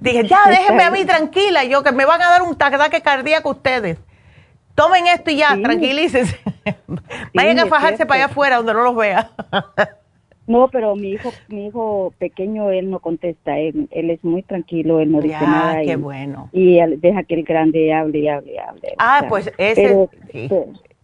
Dije, 0.00 0.26
ya, 0.26 0.40
déjenme 0.48 0.84
a 0.84 0.90
mí 0.90 1.04
tranquila, 1.04 1.64
yo 1.64 1.82
que 1.82 1.92
me 1.92 2.06
van 2.06 2.22
a 2.22 2.30
dar 2.30 2.40
un 2.40 2.56
ataque 2.58 3.02
cardíaco 3.02 3.50
ustedes. 3.50 3.98
Tomen 4.74 5.06
esto 5.06 5.30
y 5.30 5.36
ya, 5.36 5.54
tranquilícense. 5.62 6.40
Vayan 7.34 7.58
a 7.58 7.66
fajarse 7.66 8.06
para 8.06 8.24
allá 8.24 8.32
afuera 8.32 8.56
donde 8.56 8.72
no 8.72 8.84
los 8.84 8.96
vea. 8.96 9.30
No, 10.46 10.68
pero 10.68 10.96
mi 10.96 11.10
hijo, 11.10 11.30
mi 11.48 11.66
hijo 11.66 12.12
pequeño, 12.18 12.70
él 12.70 12.90
no 12.90 12.98
contesta, 12.98 13.58
él, 13.58 13.88
es 13.90 14.24
muy 14.24 14.42
tranquilo, 14.42 15.00
él 15.00 15.12
no 15.12 15.20
dice 15.20 15.40
nada. 15.40 15.82
qué 15.82 15.96
bueno. 15.96 16.48
Y 16.52 16.78
deja 16.96 17.22
que 17.22 17.34
el 17.34 17.44
grande 17.44 17.92
hable 17.92 18.18
y 18.18 18.28
hable 18.28 18.52
y 18.54 18.58
hable. 18.58 18.94
Ah, 18.98 19.26
pues 19.28 19.52
ese... 19.58 20.08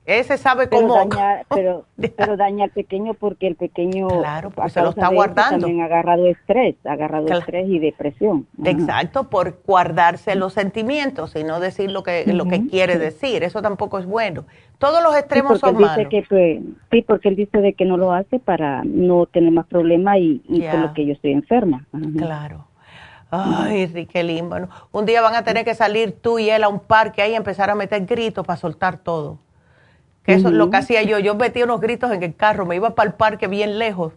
Ese 0.09 0.39
sabe 0.39 0.71
cómo. 0.71 1.07
pero, 1.55 1.85
pero 2.17 2.39
daña 2.39 2.65
al 2.65 2.71
pequeño 2.71 3.13
porque 3.13 3.47
el 3.47 3.57
pequeño. 3.57 4.09
Claro, 4.09 4.49
porque 4.49 4.71
se 4.71 4.81
lo 4.81 4.89
está 4.89 5.09
guardando. 5.09 5.67
También 5.67 5.83
ha 5.83 5.85
agarrado 5.85 6.27
estrés, 6.27 6.77
ha 6.87 6.93
agarrado 6.93 7.27
estrés 7.29 7.69
y 7.69 7.79
depresión. 7.79 8.47
Exacto, 8.65 9.29
por 9.29 9.61
guardarse 9.67 10.35
los 10.35 10.55
sentimientos 10.55 11.37
y 11.37 11.45
no 11.45 11.61
decir 11.61 11.91
lo 11.91 12.03
que, 12.03 12.25
lo 12.25 12.47
que 12.47 12.67
quiere 12.69 12.97
decir. 12.97 13.43
Eso 13.43 13.61
tampoco 13.61 13.99
es 13.99 14.07
bueno. 14.07 14.47
Todos 14.79 15.03
los 15.03 15.17
extremos 15.17 15.59
son 15.59 15.81
malos. 15.81 16.07
Que, 16.09 16.25
pues, 16.29 16.61
sí, 16.91 17.03
porque 17.03 17.29
él 17.29 17.37
dice 17.37 17.59
de 17.59 17.73
que 17.73 17.85
no 17.85 17.97
lo 17.97 18.13
hace 18.13 18.39
para 18.39 18.83
no 18.85 19.27
tener 19.27 19.51
más 19.51 19.67
problemas 19.67 20.19
y, 20.19 20.41
y 20.49 20.63
por 20.63 20.79
lo 20.79 20.95
que 20.95 21.05
yo 21.05 21.13
estoy 21.13 21.33
enferma. 21.33 21.85
Claro. 22.17 22.67
Ay, 23.31 23.87
Riquelín, 23.87 24.49
bueno, 24.49 24.71
un 24.91 25.05
día 25.05 25.21
van 25.21 25.35
a 25.35 25.45
tener 25.45 25.65
que 25.65 25.75
salir 25.75 26.13
tú 26.13 26.39
y 26.39 26.49
él 26.49 26.65
a 26.65 26.69
un 26.69 26.81
parque 26.81 27.21
ahí 27.21 27.33
y 27.33 27.35
empezar 27.35 27.69
a 27.69 27.75
meter 27.75 28.07
gritos 28.07 28.47
para 28.47 28.57
soltar 28.57 28.99
todo. 28.99 29.39
Eso 30.25 30.49
es 30.49 30.55
lo 30.55 30.71
que 30.71 30.77
hacía 30.77 31.03
yo. 31.03 31.19
Yo 31.19 31.35
metía 31.35 31.65
unos 31.65 31.81
gritos 31.81 32.11
en 32.13 32.23
el 32.23 32.35
carro, 32.35 32.67
me 32.67 32.77
iba 32.77 32.95
para 32.95 33.09
el 33.09 33.15
parque 33.15 33.47
bien 33.49 33.79
lejos 33.79 34.13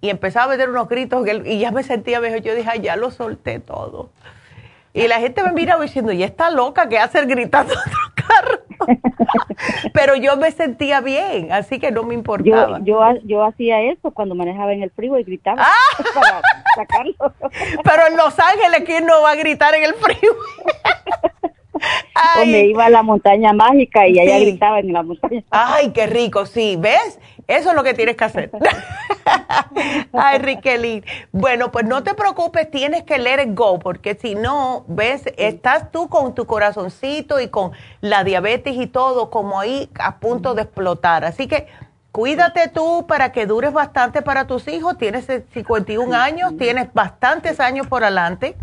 y 0.00 0.08
empezaba 0.08 0.46
a 0.46 0.48
meter 0.48 0.70
unos 0.70 0.88
gritos 0.88 1.26
y 1.44 1.58
ya 1.58 1.72
me 1.72 1.82
sentía 1.82 2.20
mejor. 2.20 2.40
Yo 2.40 2.54
dije, 2.54 2.80
ya 2.80 2.96
lo 2.96 3.10
solté 3.10 3.58
todo. 3.58 4.10
Y 4.92 5.06
la 5.06 5.20
gente 5.20 5.42
me 5.42 5.52
miraba 5.52 5.82
diciendo, 5.82 6.12
y 6.12 6.22
está 6.22 6.50
loca 6.50 6.88
que 6.88 6.98
hace 6.98 7.24
gritando 7.26 7.74
otro 7.74 7.98
carro. 8.14 8.59
Pero 9.92 10.16
yo 10.16 10.36
me 10.36 10.50
sentía 10.50 11.00
bien, 11.00 11.52
así 11.52 11.78
que 11.78 11.90
no 11.90 12.02
me 12.02 12.14
importaba. 12.14 12.78
Yo, 12.80 13.14
yo, 13.14 13.20
yo 13.24 13.44
hacía 13.44 13.80
eso 13.82 14.10
cuando 14.10 14.34
manejaba 14.34 14.72
en 14.72 14.82
el 14.82 14.90
frío 14.90 15.18
y 15.18 15.24
gritaba 15.24 15.62
¡Ah! 15.62 16.02
para 16.14 16.42
sacarlo. 16.74 17.14
Pero 17.84 18.06
en 18.08 18.16
Los 18.16 18.38
Ángeles, 18.38 18.82
¿quién 18.86 19.06
no 19.06 19.22
va 19.22 19.32
a 19.32 19.36
gritar 19.36 19.74
en 19.74 19.84
el 19.84 19.94
frío? 19.94 20.32
o 22.40 22.46
me 22.46 22.64
iba 22.66 22.86
a 22.86 22.90
la 22.90 23.02
montaña 23.02 23.52
mágica 23.52 24.06
y 24.06 24.18
allá 24.18 24.38
gritaba 24.38 24.80
en 24.80 24.92
la 24.92 25.02
montaña. 25.02 25.42
Ay, 25.50 25.92
qué 25.92 26.06
rico, 26.06 26.46
sí, 26.46 26.76
¿ves? 26.78 27.18
Eso 27.50 27.70
es 27.70 27.74
lo 27.74 27.82
que 27.82 27.94
tienes 27.94 28.16
que 28.16 28.24
hacer. 28.24 28.50
Ay, 30.12 30.38
Riquelín. 30.38 31.04
Bueno, 31.32 31.72
pues 31.72 31.84
no 31.84 32.02
te 32.04 32.14
preocupes, 32.14 32.70
tienes 32.70 33.02
que 33.02 33.16
it 33.16 33.54
go, 33.54 33.78
porque 33.80 34.14
si 34.14 34.36
no, 34.36 34.84
ves, 34.86 35.24
estás 35.36 35.90
tú 35.90 36.08
con 36.08 36.34
tu 36.34 36.46
corazoncito 36.46 37.40
y 37.40 37.48
con 37.48 37.72
la 38.00 38.22
diabetes 38.22 38.76
y 38.76 38.86
todo 38.86 39.30
como 39.30 39.58
ahí 39.58 39.90
a 39.98 40.18
punto 40.18 40.54
de 40.54 40.62
explotar. 40.62 41.24
Así 41.24 41.48
que 41.48 41.66
cuídate 42.12 42.68
tú 42.68 43.06
para 43.08 43.32
que 43.32 43.46
dures 43.46 43.72
bastante 43.72 44.22
para 44.22 44.46
tus 44.46 44.68
hijos. 44.68 44.96
Tienes 44.96 45.26
51 45.52 46.14
años, 46.14 46.56
tienes 46.56 46.92
bastantes 46.92 47.58
años 47.58 47.88
por 47.88 48.04
adelante 48.04 48.56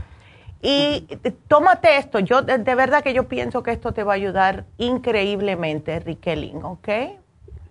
y 0.62 1.08
tómate 1.48 1.98
esto, 1.98 2.20
yo 2.20 2.42
de, 2.42 2.76
verdad 2.76 3.04
que 3.04 3.14
yo 3.14 3.28
pienso 3.28 3.62
que 3.62 3.72
esto 3.72 3.94
te 3.94 4.04
va 4.04 4.14
a 4.14 4.16
ayudar 4.16 4.66
increíblemente, 4.78 6.00
Riquelin, 6.00 6.64
¿ok? 6.64 6.90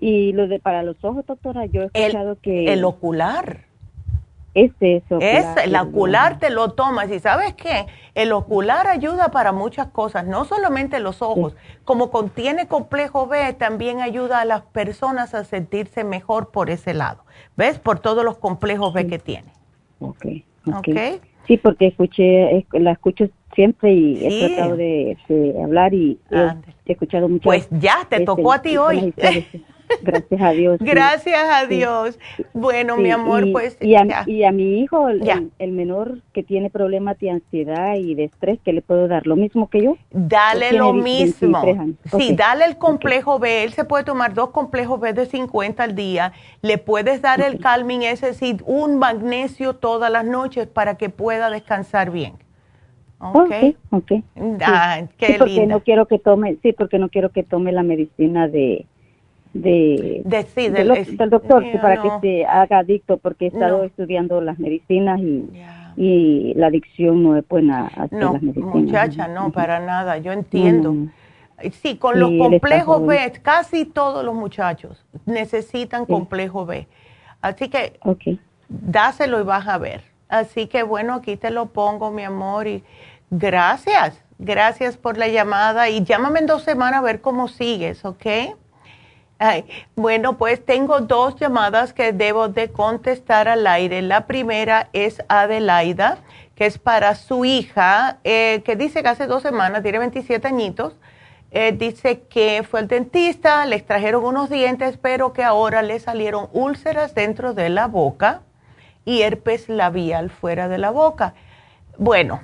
Y 0.00 0.32
lo 0.32 0.48
de 0.48 0.58
para 0.58 0.82
los 0.82 1.02
ojos, 1.04 1.24
doctora, 1.26 1.66
yo 1.66 1.82
he 1.82 1.86
escuchado 1.86 2.38
que... 2.40 2.72
El 2.72 2.84
ocular. 2.84 3.66
Este 4.54 4.96
es 4.96 5.02
ocular. 5.10 5.58
el 5.64 5.76
ocular 5.76 6.38
te 6.38 6.48
lo 6.48 6.72
tomas 6.72 7.10
y 7.10 7.18
¿sabes 7.18 7.52
qué? 7.52 7.86
El 8.14 8.32
ocular 8.32 8.86
ayuda 8.86 9.28
para 9.30 9.52
muchas 9.52 9.88
cosas, 9.88 10.26
no 10.26 10.46
solamente 10.46 10.98
los 10.98 11.20
ojos. 11.20 11.54
Como 11.84 12.10
contiene 12.10 12.66
complejo 12.66 13.26
B, 13.26 13.52
también 13.52 14.00
ayuda 14.00 14.40
a 14.40 14.44
las 14.46 14.62
personas 14.62 15.34
a 15.34 15.44
sentirse 15.44 16.04
mejor 16.04 16.52
por 16.52 16.70
ese 16.70 16.94
lado. 16.94 17.22
¿Ves? 17.54 17.78
Por 17.78 17.98
todos 17.98 18.24
los 18.24 18.38
complejos 18.38 18.94
B 18.94 19.06
que 19.06 19.18
tiene. 19.18 19.52
Ok. 20.00 20.26
Ok. 20.74 21.20
Sí, 21.46 21.58
porque 21.58 21.88
escuché, 21.88 22.66
la 22.72 22.92
escucho 22.92 23.28
siempre 23.54 23.92
y 23.92 24.24
he 24.24 24.48
tratado 24.48 24.76
de, 24.76 25.16
hablar 25.62 25.92
y 25.92 26.18
he, 26.30 26.92
escuchado 26.92 27.28
mucho. 27.28 27.44
Pues 27.44 27.68
ya, 27.70 28.06
te 28.08 28.20
tocó 28.20 28.54
a 28.54 28.62
ti 28.62 28.78
hoy. 28.78 29.12
Gracias 30.02 30.40
a 30.40 30.50
Dios. 30.50 30.78
Gracias 30.80 31.42
a 31.50 31.66
Dios. 31.66 32.18
Bueno, 32.52 32.96
mi 32.96 33.10
amor, 33.10 33.50
pues. 33.52 33.76
Y 33.80 33.94
a, 33.94 34.24
y 34.26 34.44
a, 34.44 34.52
mi 34.52 34.80
hijo, 34.80 35.08
el, 35.08 35.50
el, 35.58 35.72
menor 35.72 36.20
que 36.32 36.42
tiene 36.42 36.70
problemas 36.70 37.18
de 37.18 37.30
ansiedad 37.30 37.94
y 37.96 38.14
de 38.14 38.24
estrés, 38.24 38.58
¿qué 38.64 38.72
le 38.72 38.82
puedo 38.82 39.08
dar? 39.08 39.26
¿Lo 39.26 39.36
mismo 39.36 39.68
que 39.68 39.82
yo? 39.82 39.96
Dale 40.10 40.72
lo 40.72 40.92
mismo. 40.92 41.62
Sí, 42.16 42.34
dale 42.34 42.64
el 42.64 42.78
complejo 42.78 43.38
B. 43.38 43.64
Él 43.64 43.72
se 43.72 43.84
puede 43.84 44.04
tomar 44.04 44.34
dos 44.34 44.50
complejos 44.50 45.00
B 45.00 45.12
de 45.12 45.26
50 45.26 45.82
al 45.82 45.94
día. 45.94 46.32
Le 46.62 46.78
puedes 46.78 47.22
dar 47.22 47.40
el 47.40 47.58
calming, 47.58 48.02
es 48.02 48.20
decir, 48.20 48.62
un 48.66 48.98
magnesio 48.98 49.74
todas 49.74 50.10
las 50.10 50.24
noches 50.24 50.66
para 50.66 50.96
que 50.96 51.10
pueda 51.10 51.50
descansar 51.50 52.10
bien. 52.10 52.34
Ok, 53.18 53.52
ok. 53.90 54.12
Ah, 54.60 55.02
qué 55.16 55.36
porque 55.38 55.66
no 55.66 55.80
quiero 55.80 56.06
que 56.06 56.18
tome, 56.18 56.58
sí, 56.62 56.72
porque 56.72 56.98
no 56.98 57.08
quiero 57.08 57.30
que 57.30 57.42
tome 57.42 57.72
la 57.72 57.82
medicina 57.82 58.46
de 58.46 58.86
de, 59.62 60.22
del, 60.24 61.30
doctor 61.30 61.64
para 61.80 62.02
que 62.02 62.08
se 62.20 62.46
haga 62.46 62.78
adicto 62.78 63.16
porque 63.16 63.46
he 63.46 63.48
estado 63.48 63.84
estudiando 63.84 64.40
las 64.40 64.58
medicinas 64.58 65.20
y, 65.20 65.48
y 65.96 66.54
la 66.54 66.68
adicción 66.68 67.22
no 67.22 67.36
es 67.36 67.46
buena 67.48 67.86
hacer 67.86 68.18
no, 68.18 68.34
las 68.34 68.42
medicinas. 68.42 68.74
muchacha, 68.74 69.28
no, 69.28 69.50
para 69.50 69.80
nada, 69.80 70.18
yo 70.18 70.32
entiendo. 70.32 70.94
Sí, 71.72 71.96
con 71.96 72.20
los 72.20 72.30
complejos 72.38 73.06
B, 73.06 73.32
casi 73.42 73.86
todos 73.86 74.24
los 74.24 74.34
muchachos 74.34 75.04
necesitan 75.24 76.04
complejo 76.04 76.66
B. 76.66 76.86
Así 77.40 77.68
que 77.68 77.98
dáselo 78.68 79.40
y 79.40 79.42
vas 79.42 79.66
a 79.66 79.78
ver. 79.78 80.02
Así 80.28 80.66
que 80.66 80.82
bueno, 80.82 81.14
aquí 81.14 81.36
te 81.36 81.50
lo 81.50 81.66
pongo, 81.66 82.10
mi 82.10 82.24
amor, 82.24 82.66
y 82.66 82.82
gracias, 83.30 84.22
gracias 84.38 84.96
por 84.96 85.16
la 85.16 85.28
llamada 85.28 85.88
y 85.88 86.04
llámame 86.04 86.40
en 86.40 86.46
dos 86.46 86.62
semanas 86.62 86.98
a 86.98 87.02
ver 87.02 87.20
cómo 87.20 87.48
sigues, 87.48 88.04
¿ok? 88.04 88.26
Bueno, 89.94 90.38
pues 90.38 90.64
tengo 90.64 91.00
dos 91.00 91.36
llamadas 91.36 91.92
que 91.92 92.12
debo 92.12 92.48
de 92.48 92.70
contestar 92.70 93.48
al 93.48 93.66
aire. 93.66 94.00
La 94.02 94.26
primera 94.26 94.88
es 94.92 95.22
Adelaida, 95.28 96.18
que 96.54 96.66
es 96.66 96.78
para 96.78 97.14
su 97.14 97.44
hija, 97.44 98.18
eh, 98.24 98.62
que 98.64 98.76
dice 98.76 99.02
que 99.02 99.08
hace 99.08 99.26
dos 99.26 99.42
semanas, 99.42 99.82
tiene 99.82 99.98
27 99.98 100.48
añitos, 100.48 100.96
eh, 101.50 101.72
dice 101.72 102.22
que 102.22 102.64
fue 102.68 102.80
al 102.80 102.88
dentista, 102.88 103.66
le 103.66 103.76
extrajeron 103.76 104.24
unos 104.24 104.48
dientes, 104.48 104.96
pero 104.96 105.32
que 105.32 105.44
ahora 105.44 105.82
le 105.82 106.00
salieron 106.00 106.48
úlceras 106.52 107.14
dentro 107.14 107.52
de 107.52 107.68
la 107.68 107.86
boca 107.86 108.40
y 109.04 109.22
herpes 109.22 109.68
labial 109.68 110.30
fuera 110.30 110.68
de 110.68 110.78
la 110.78 110.90
boca. 110.90 111.34
Bueno, 111.98 112.40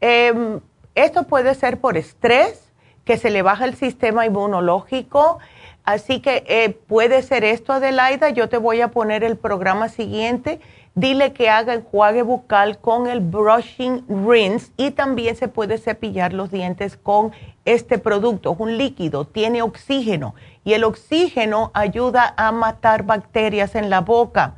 em, 0.00 0.60
esto 0.94 1.24
puede 1.24 1.54
ser 1.54 1.80
por 1.80 1.96
estrés, 1.96 2.70
que 3.04 3.16
se 3.16 3.30
le 3.30 3.42
baja 3.42 3.64
el 3.64 3.74
sistema 3.76 4.26
inmunológico, 4.26 5.38
Así 5.84 6.20
que 6.20 6.44
eh, 6.46 6.70
puede 6.70 7.22
ser 7.22 7.44
esto, 7.44 7.72
Adelaida. 7.72 8.30
Yo 8.30 8.48
te 8.48 8.58
voy 8.58 8.80
a 8.80 8.88
poner 8.88 9.24
el 9.24 9.36
programa 9.36 9.88
siguiente. 9.88 10.60
Dile 10.94 11.32
que 11.32 11.48
haga 11.48 11.74
enjuague 11.74 12.22
bucal 12.22 12.78
con 12.78 13.06
el 13.06 13.20
brushing 13.20 14.04
rinse 14.08 14.72
y 14.76 14.90
también 14.90 15.36
se 15.36 15.48
puede 15.48 15.78
cepillar 15.78 16.32
los 16.32 16.50
dientes 16.50 16.96
con 16.96 17.32
este 17.64 17.98
producto. 17.98 18.52
Es 18.52 18.60
un 18.60 18.76
líquido, 18.76 19.24
tiene 19.24 19.62
oxígeno 19.62 20.34
y 20.64 20.72
el 20.72 20.84
oxígeno 20.84 21.70
ayuda 21.74 22.34
a 22.36 22.50
matar 22.52 23.04
bacterias 23.04 23.76
en 23.76 23.88
la 23.88 24.00
boca. 24.00 24.56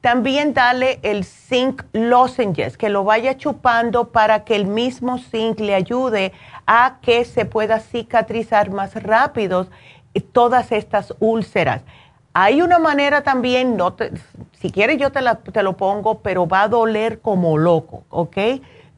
También 0.00 0.54
dale 0.54 0.98
el 1.02 1.24
zinc 1.24 1.82
lozenges, 1.92 2.78
que 2.78 2.88
lo 2.88 3.04
vaya 3.04 3.36
chupando 3.36 4.12
para 4.12 4.44
que 4.44 4.56
el 4.56 4.66
mismo 4.66 5.18
zinc 5.18 5.60
le 5.60 5.74
ayude 5.74 6.32
a 6.66 6.98
que 7.02 7.26
se 7.26 7.44
pueda 7.44 7.80
cicatrizar 7.80 8.70
más 8.70 8.94
rápido 9.02 9.66
todas 10.32 10.72
estas 10.72 11.14
úlceras. 11.20 11.82
Hay 12.32 12.62
una 12.62 12.78
manera 12.78 13.22
también, 13.22 13.76
no 13.76 13.96
si 14.52 14.70
quieres 14.70 14.98
yo 14.98 15.10
te, 15.10 15.20
te, 15.52 15.62
lo 15.62 15.76
pongo, 15.76 16.20
pero 16.20 16.46
va 16.46 16.62
a 16.62 16.68
doler 16.68 17.20
como 17.20 17.58
loco, 17.58 18.04
¿ok? 18.08 18.36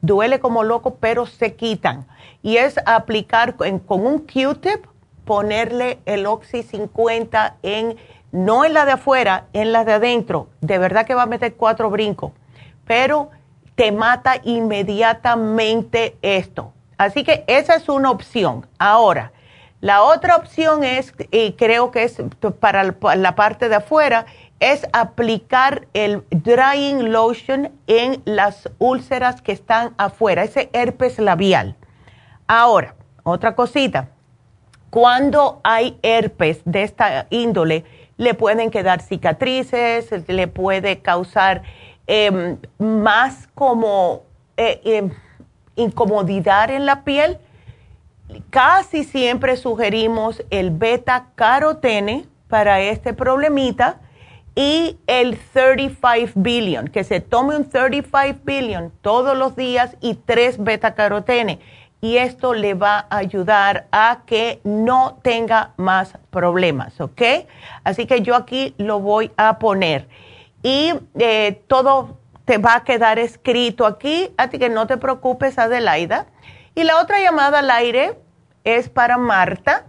Duele 0.01 0.39
como 0.39 0.63
loco, 0.63 0.95
pero 0.95 1.25
se 1.25 1.55
quitan. 1.55 2.05
Y 2.41 2.57
es 2.57 2.75
aplicar 2.85 3.55
con 3.55 4.05
un 4.05 4.19
Q-tip, 4.19 4.85
ponerle 5.25 5.99
el 6.05 6.25
Oxy 6.25 6.61
50 6.61 7.55
en, 7.63 7.95
no 8.31 8.65
en 8.65 8.73
la 8.73 8.85
de 8.85 8.91
afuera, 8.93 9.45
en 9.53 9.71
la 9.71 9.85
de 9.85 9.93
adentro. 9.93 10.49
De 10.61 10.77
verdad 10.77 11.05
que 11.05 11.15
va 11.15 11.23
a 11.23 11.27
meter 11.27 11.55
cuatro 11.55 11.89
brincos, 11.89 12.33
pero 12.85 13.29
te 13.75 13.91
mata 13.91 14.35
inmediatamente 14.43 16.17
esto. 16.21 16.73
Así 16.97 17.23
que 17.23 17.43
esa 17.47 17.75
es 17.75 17.89
una 17.89 18.11
opción. 18.11 18.67
Ahora, 18.77 19.31
La 19.83 20.01
otra 20.01 20.37
opción 20.37 20.85
es, 20.85 21.13
y 21.29 21.51
creo 21.57 21.91
que 21.91 22.03
es 22.03 22.15
para 22.61 22.95
la 23.17 23.35
parte 23.35 23.67
de 23.67 23.75
afuera, 23.75 24.25
es 24.61 24.87
aplicar 24.93 25.89
el 25.93 26.23
drying 26.29 27.11
lotion 27.11 27.69
en 27.87 28.21
las 28.23 28.69
úlceras 28.79 29.41
que 29.41 29.51
están 29.51 29.93
afuera, 29.97 30.45
ese 30.45 30.69
herpes 30.71 31.19
labial. 31.19 31.75
Ahora, 32.47 32.95
otra 33.23 33.55
cosita, 33.55 34.07
cuando 34.89 35.59
hay 35.65 35.99
herpes 36.01 36.61
de 36.63 36.83
esta 36.83 37.27
índole, 37.29 37.83
le 38.15 38.35
pueden 38.35 38.71
quedar 38.71 39.01
cicatrices, 39.01 40.09
le 40.29 40.47
puede 40.47 41.01
causar 41.01 41.61
em, 42.07 42.57
más 42.77 43.49
como 43.53 44.23
eh, 44.55 44.79
em, 44.85 45.11
incomodidad 45.75 46.69
en 46.69 46.85
la 46.85 47.03
piel. 47.03 47.37
Casi 48.49 49.03
siempre 49.03 49.57
sugerimos 49.57 50.43
el 50.49 50.71
beta 50.71 51.27
carotene 51.35 52.25
para 52.47 52.81
este 52.81 53.13
problemita 53.13 53.99
y 54.55 54.97
el 55.07 55.37
35 55.53 56.31
billion, 56.35 56.87
que 56.87 57.03
se 57.03 57.19
tome 57.19 57.55
un 57.55 57.67
35 57.67 58.39
billion 58.43 58.91
todos 59.01 59.37
los 59.37 59.55
días 59.55 59.97
y 59.99 60.15
tres 60.15 60.63
beta 60.63 60.93
carotene 60.93 61.59
y 62.03 62.17
esto 62.17 62.53
le 62.53 62.73
va 62.73 63.07
a 63.09 63.17
ayudar 63.17 63.87
a 63.93 64.23
que 64.25 64.59
no 64.65 65.19
tenga 65.21 65.71
más 65.77 66.17
problemas, 66.31 66.99
¿ok? 66.99 67.21
Así 67.85 68.05
que 68.05 68.21
yo 68.21 68.35
aquí 68.35 68.75
lo 68.77 68.99
voy 68.99 69.31
a 69.37 69.57
poner 69.57 70.09
y 70.61 70.91
eh, 71.17 71.63
todo 71.67 72.17
te 72.43 72.57
va 72.57 72.75
a 72.75 72.83
quedar 72.83 73.19
escrito 73.19 73.85
aquí, 73.85 74.31
así 74.35 74.59
que 74.59 74.67
no 74.67 74.85
te 74.85 74.97
preocupes, 74.97 75.57
Adelaida. 75.57 76.25
Y 76.75 76.83
la 76.83 76.99
otra 77.01 77.19
llamada 77.19 77.59
al 77.59 77.69
aire 77.69 78.17
es 78.63 78.89
para 78.89 79.17
Marta, 79.17 79.85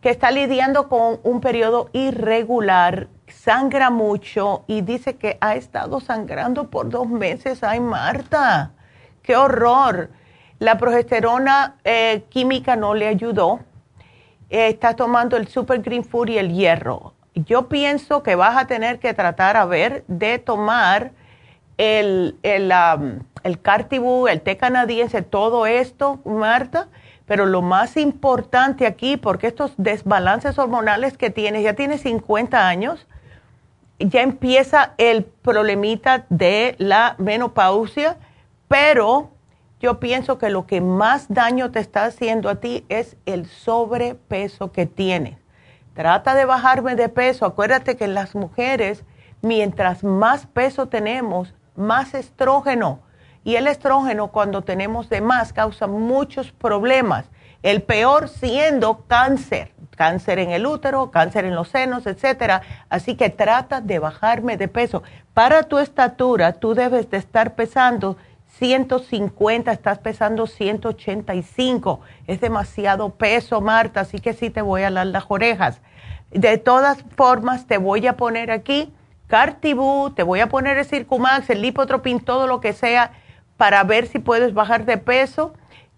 que 0.00 0.10
está 0.10 0.30
lidiando 0.30 0.88
con 0.88 1.20
un 1.24 1.40
periodo 1.40 1.90
irregular, 1.92 3.08
sangra 3.26 3.90
mucho 3.90 4.64
y 4.66 4.82
dice 4.82 5.16
que 5.16 5.38
ha 5.40 5.56
estado 5.56 6.00
sangrando 6.00 6.70
por 6.70 6.88
dos 6.88 7.08
meses. 7.08 7.62
Ay, 7.62 7.80
Marta, 7.80 8.72
qué 9.22 9.36
horror. 9.36 10.10
La 10.58 10.78
progesterona 10.78 11.76
eh, 11.84 12.24
química 12.28 12.76
no 12.76 12.94
le 12.94 13.08
ayudó. 13.08 13.60
Eh, 14.50 14.68
está 14.68 14.94
tomando 14.94 15.36
el 15.36 15.48
Super 15.48 15.80
Green 15.80 16.04
Food 16.04 16.28
y 16.28 16.38
el 16.38 16.52
hierro. 16.52 17.14
Yo 17.34 17.68
pienso 17.68 18.22
que 18.22 18.34
vas 18.34 18.56
a 18.56 18.66
tener 18.66 18.98
que 18.98 19.14
tratar 19.14 19.56
a 19.56 19.64
ver 19.64 20.04
de 20.08 20.38
tomar 20.38 21.12
el, 21.78 22.36
el, 22.42 22.72
el 23.42 23.60
Cartibú, 23.60 24.28
el 24.28 24.40
té 24.40 24.56
canadiense, 24.56 25.22
todo 25.22 25.66
esto, 25.66 26.20
Marta. 26.24 26.88
Pero 27.26 27.46
lo 27.46 27.62
más 27.62 27.96
importante 27.96 28.86
aquí, 28.86 29.16
porque 29.16 29.46
estos 29.46 29.72
desbalances 29.76 30.58
hormonales 30.58 31.16
que 31.16 31.30
tienes, 31.30 31.62
ya 31.62 31.74
tienes 31.74 32.00
50 32.02 32.66
años, 32.66 33.06
ya 34.00 34.22
empieza 34.22 34.94
el 34.98 35.24
problemita 35.24 36.26
de 36.28 36.74
la 36.78 37.14
menopausia, 37.18 38.16
pero 38.66 39.30
yo 39.80 40.00
pienso 40.00 40.38
que 40.38 40.50
lo 40.50 40.66
que 40.66 40.80
más 40.80 41.26
daño 41.28 41.70
te 41.70 41.80
está 41.80 42.04
haciendo 42.04 42.48
a 42.48 42.56
ti 42.56 42.84
es 42.88 43.16
el 43.26 43.46
sobrepeso 43.46 44.72
que 44.72 44.86
tienes. 44.86 45.38
Trata 45.94 46.34
de 46.34 46.44
bajarme 46.44 46.96
de 46.96 47.08
peso. 47.08 47.46
Acuérdate 47.46 47.96
que 47.96 48.06
las 48.06 48.34
mujeres, 48.34 49.04
mientras 49.42 50.04
más 50.04 50.46
peso 50.46 50.88
tenemos, 50.88 51.54
más 51.76 52.14
estrógeno. 52.14 53.00
Y 53.44 53.56
el 53.56 53.66
estrógeno 53.66 54.28
cuando 54.28 54.62
tenemos 54.62 55.08
de 55.08 55.20
más 55.20 55.52
causa 55.52 55.86
muchos 55.86 56.52
problemas. 56.52 57.26
El 57.62 57.82
peor 57.82 58.28
siendo 58.28 59.04
cáncer, 59.06 59.72
cáncer 59.96 60.38
en 60.38 60.50
el 60.50 60.66
útero, 60.66 61.10
cáncer 61.10 61.44
en 61.44 61.54
los 61.54 61.68
senos, 61.68 62.06
etcétera. 62.06 62.62
Así 62.88 63.16
que 63.16 63.30
trata 63.30 63.80
de 63.80 63.98
bajarme 63.98 64.56
de 64.56 64.68
peso. 64.68 65.02
Para 65.34 65.64
tu 65.64 65.78
estatura, 65.78 66.54
tú 66.54 66.74
debes 66.74 67.10
de 67.10 67.18
estar 67.18 67.54
pesando 67.54 68.16
150, 68.58 69.72
estás 69.72 69.98
pesando 69.98 70.46
185. 70.46 72.00
Es 72.26 72.40
demasiado 72.40 73.10
peso, 73.10 73.60
Marta, 73.60 74.00
así 74.00 74.18
que 74.18 74.32
sí 74.32 74.50
te 74.50 74.62
voy 74.62 74.82
a 74.82 74.90
dar 74.90 75.06
las 75.06 75.24
orejas. 75.28 75.80
De 76.30 76.58
todas 76.58 77.04
formas, 77.16 77.66
te 77.66 77.78
voy 77.78 78.06
a 78.06 78.16
poner 78.16 78.50
aquí 78.50 78.92
Cartibú, 79.30 80.10
te 80.10 80.24
voy 80.24 80.40
a 80.40 80.48
poner 80.48 80.76
el 80.76 80.84
Circumax, 80.84 81.48
el 81.50 81.62
Lipotropin, 81.62 82.18
todo 82.18 82.48
lo 82.48 82.60
que 82.60 82.72
sea, 82.72 83.12
para 83.60 83.84
ver 83.84 84.06
si 84.06 84.18
puedes 84.18 84.54
bajar 84.54 84.86
de 84.86 84.96
peso. 84.96 85.52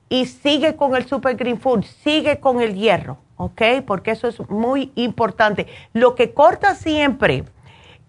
Y 0.09 0.27
sigue 0.27 0.75
con 0.75 0.97
el 0.97 1.07
Super 1.07 1.37
Green 1.37 1.61
Food, 1.61 1.85
sigue 1.85 2.41
con 2.41 2.61
el 2.61 2.75
hierro, 2.75 3.19
¿ok? 3.37 3.63
Porque 3.87 4.11
eso 4.11 4.27
es 4.27 4.41
muy 4.51 4.91
importante. 4.97 5.69
Lo 5.93 6.17
que 6.17 6.35
corta 6.35 6.75
siempre 6.75 7.45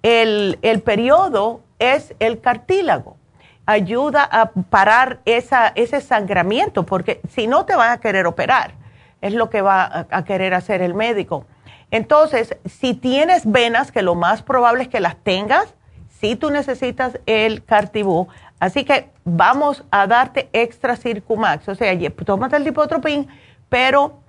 el, 0.02 0.58
el 0.64 0.82
periodo 0.82 1.62
es 1.78 2.16
el 2.20 2.42
cartílago 2.42 3.16
ayuda 3.66 4.28
a 4.30 4.52
parar 4.52 5.20
esa, 5.26 5.72
ese 5.76 6.02
sangramiento, 6.02 6.84
porque 6.84 7.22
si 7.30 7.48
no 7.48 7.66
te 7.66 7.76
van 7.76 7.92
a 7.92 8.00
querer 8.00 8.26
operar, 8.26 8.74
es 9.22 9.34
lo 9.34 9.50
que 9.50 9.62
va 9.62 10.08
a, 10.10 10.26
querer 10.26 10.54
hacer 10.54 10.82
el 10.82 10.94
médico. 10.94 11.46
Entonces, 11.92 12.58
si 12.66 12.94
tienes 12.94 13.50
venas, 13.50 13.92
que 13.92 14.02
lo 14.02 14.16
más 14.16 14.42
probable 14.42 14.84
es 14.84 14.90
que 14.90 15.00
las 15.00 15.16
tengas, 15.16 15.76
si 16.24 16.38
tú 16.38 16.52
necesitas 16.52 17.20
el 17.26 17.66
Cartibú, 17.66 18.30
así 18.58 18.86
que 18.86 19.10
vamos 19.26 19.84
a 19.92 20.08
darte 20.08 20.48
extra 20.54 20.96
Circumax, 20.96 21.68
o 21.68 21.76
sea, 21.76 21.94
tómate 22.26 22.56
el 22.56 22.64
lipotropín, 22.64 23.28
pero 23.68 24.22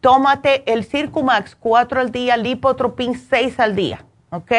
tómate 0.00 0.62
el 0.72 0.86
Circumax 0.86 1.54
4 1.54 2.00
al 2.00 2.10
día, 2.10 2.38
lipotropín 2.38 3.18
6 3.18 3.60
al 3.60 3.76
día, 3.76 4.06
¿ok? 4.30 4.52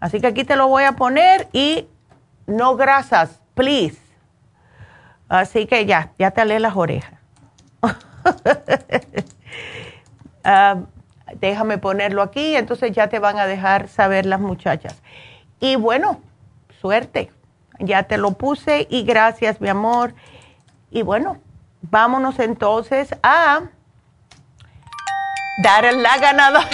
Así 0.00 0.22
que 0.22 0.28
aquí 0.28 0.44
te 0.44 0.56
lo 0.56 0.68
voy 0.68 0.84
a 0.84 0.92
poner 0.92 1.48
y 1.52 1.86
no 2.46 2.76
grasas, 2.76 3.42
please. 3.52 3.98
Así 5.28 5.66
que 5.66 5.84
ya, 5.84 6.12
ya 6.18 6.30
te 6.30 6.40
alé 6.40 6.60
las 6.60 6.76
orejas. 6.76 7.20
Ah, 10.46 10.76
déjame 11.40 11.78
ponerlo 11.78 12.20
aquí, 12.20 12.54
entonces 12.54 12.92
ya 12.92 13.08
te 13.08 13.18
van 13.18 13.38
a 13.38 13.46
dejar 13.46 13.88
saber 13.88 14.26
las 14.26 14.40
muchachas. 14.40 15.00
Y 15.64 15.76
bueno, 15.76 16.20
suerte. 16.82 17.32
Ya 17.78 18.02
te 18.02 18.18
lo 18.18 18.32
puse 18.32 18.86
y 18.90 19.02
gracias, 19.02 19.62
mi 19.62 19.70
amor. 19.70 20.14
Y 20.90 21.00
bueno, 21.00 21.38
vámonos 21.80 22.38
entonces 22.38 23.14
a 23.22 23.62
dar 25.62 25.94
la 25.94 26.18
ganadora. 26.18 26.68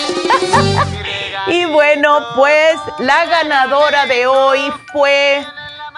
y 1.46 1.66
bueno, 1.66 2.18
pues 2.34 2.80
la 2.98 3.26
ganadora 3.26 4.06
de 4.06 4.26
hoy 4.26 4.72
fue 4.92 5.46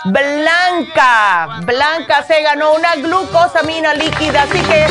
Blanca. 0.05 1.61
Blanca 1.65 2.25
se 2.25 2.43
ganó 2.43 2.75
una 2.75 2.97
glucosamina 2.97 3.95
líquida, 3.95 4.43
así 4.43 4.61
que 4.61 4.87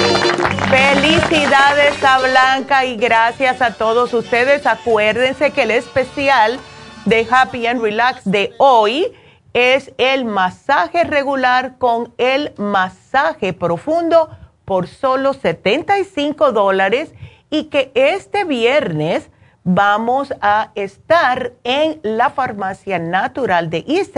felicidades 0.72 2.04
a 2.04 2.18
Blanca 2.18 2.84
y 2.84 2.96
gracias 2.96 3.62
a 3.62 3.76
todos 3.76 4.12
ustedes. 4.16 4.66
Acuérdense 4.66 5.52
que 5.52 5.62
el 5.62 5.70
especial 5.70 6.60
de 7.12 7.28
Happy 7.30 7.68
and 7.68 7.82
Relax 7.82 8.22
de 8.24 8.54
hoy 8.58 9.12
es 9.54 9.92
el 9.98 10.24
masaje 10.24 11.04
regular 11.04 11.78
con 11.78 12.14
el 12.18 12.54
masaje 12.56 13.52
profundo 13.52 14.30
por 14.64 14.88
solo 14.88 15.34
75 15.34 16.54
dólares 16.54 17.14
y 17.50 17.66
que 17.66 17.92
este 17.96 18.46
viernes 18.46 19.30
vamos 19.66 20.34
a 20.40 20.72
estar 20.76 21.52
en 21.66 22.00
la 22.02 22.30
farmacia 22.30 22.98
natural 22.98 23.70
de 23.70 23.84
East 23.90 24.16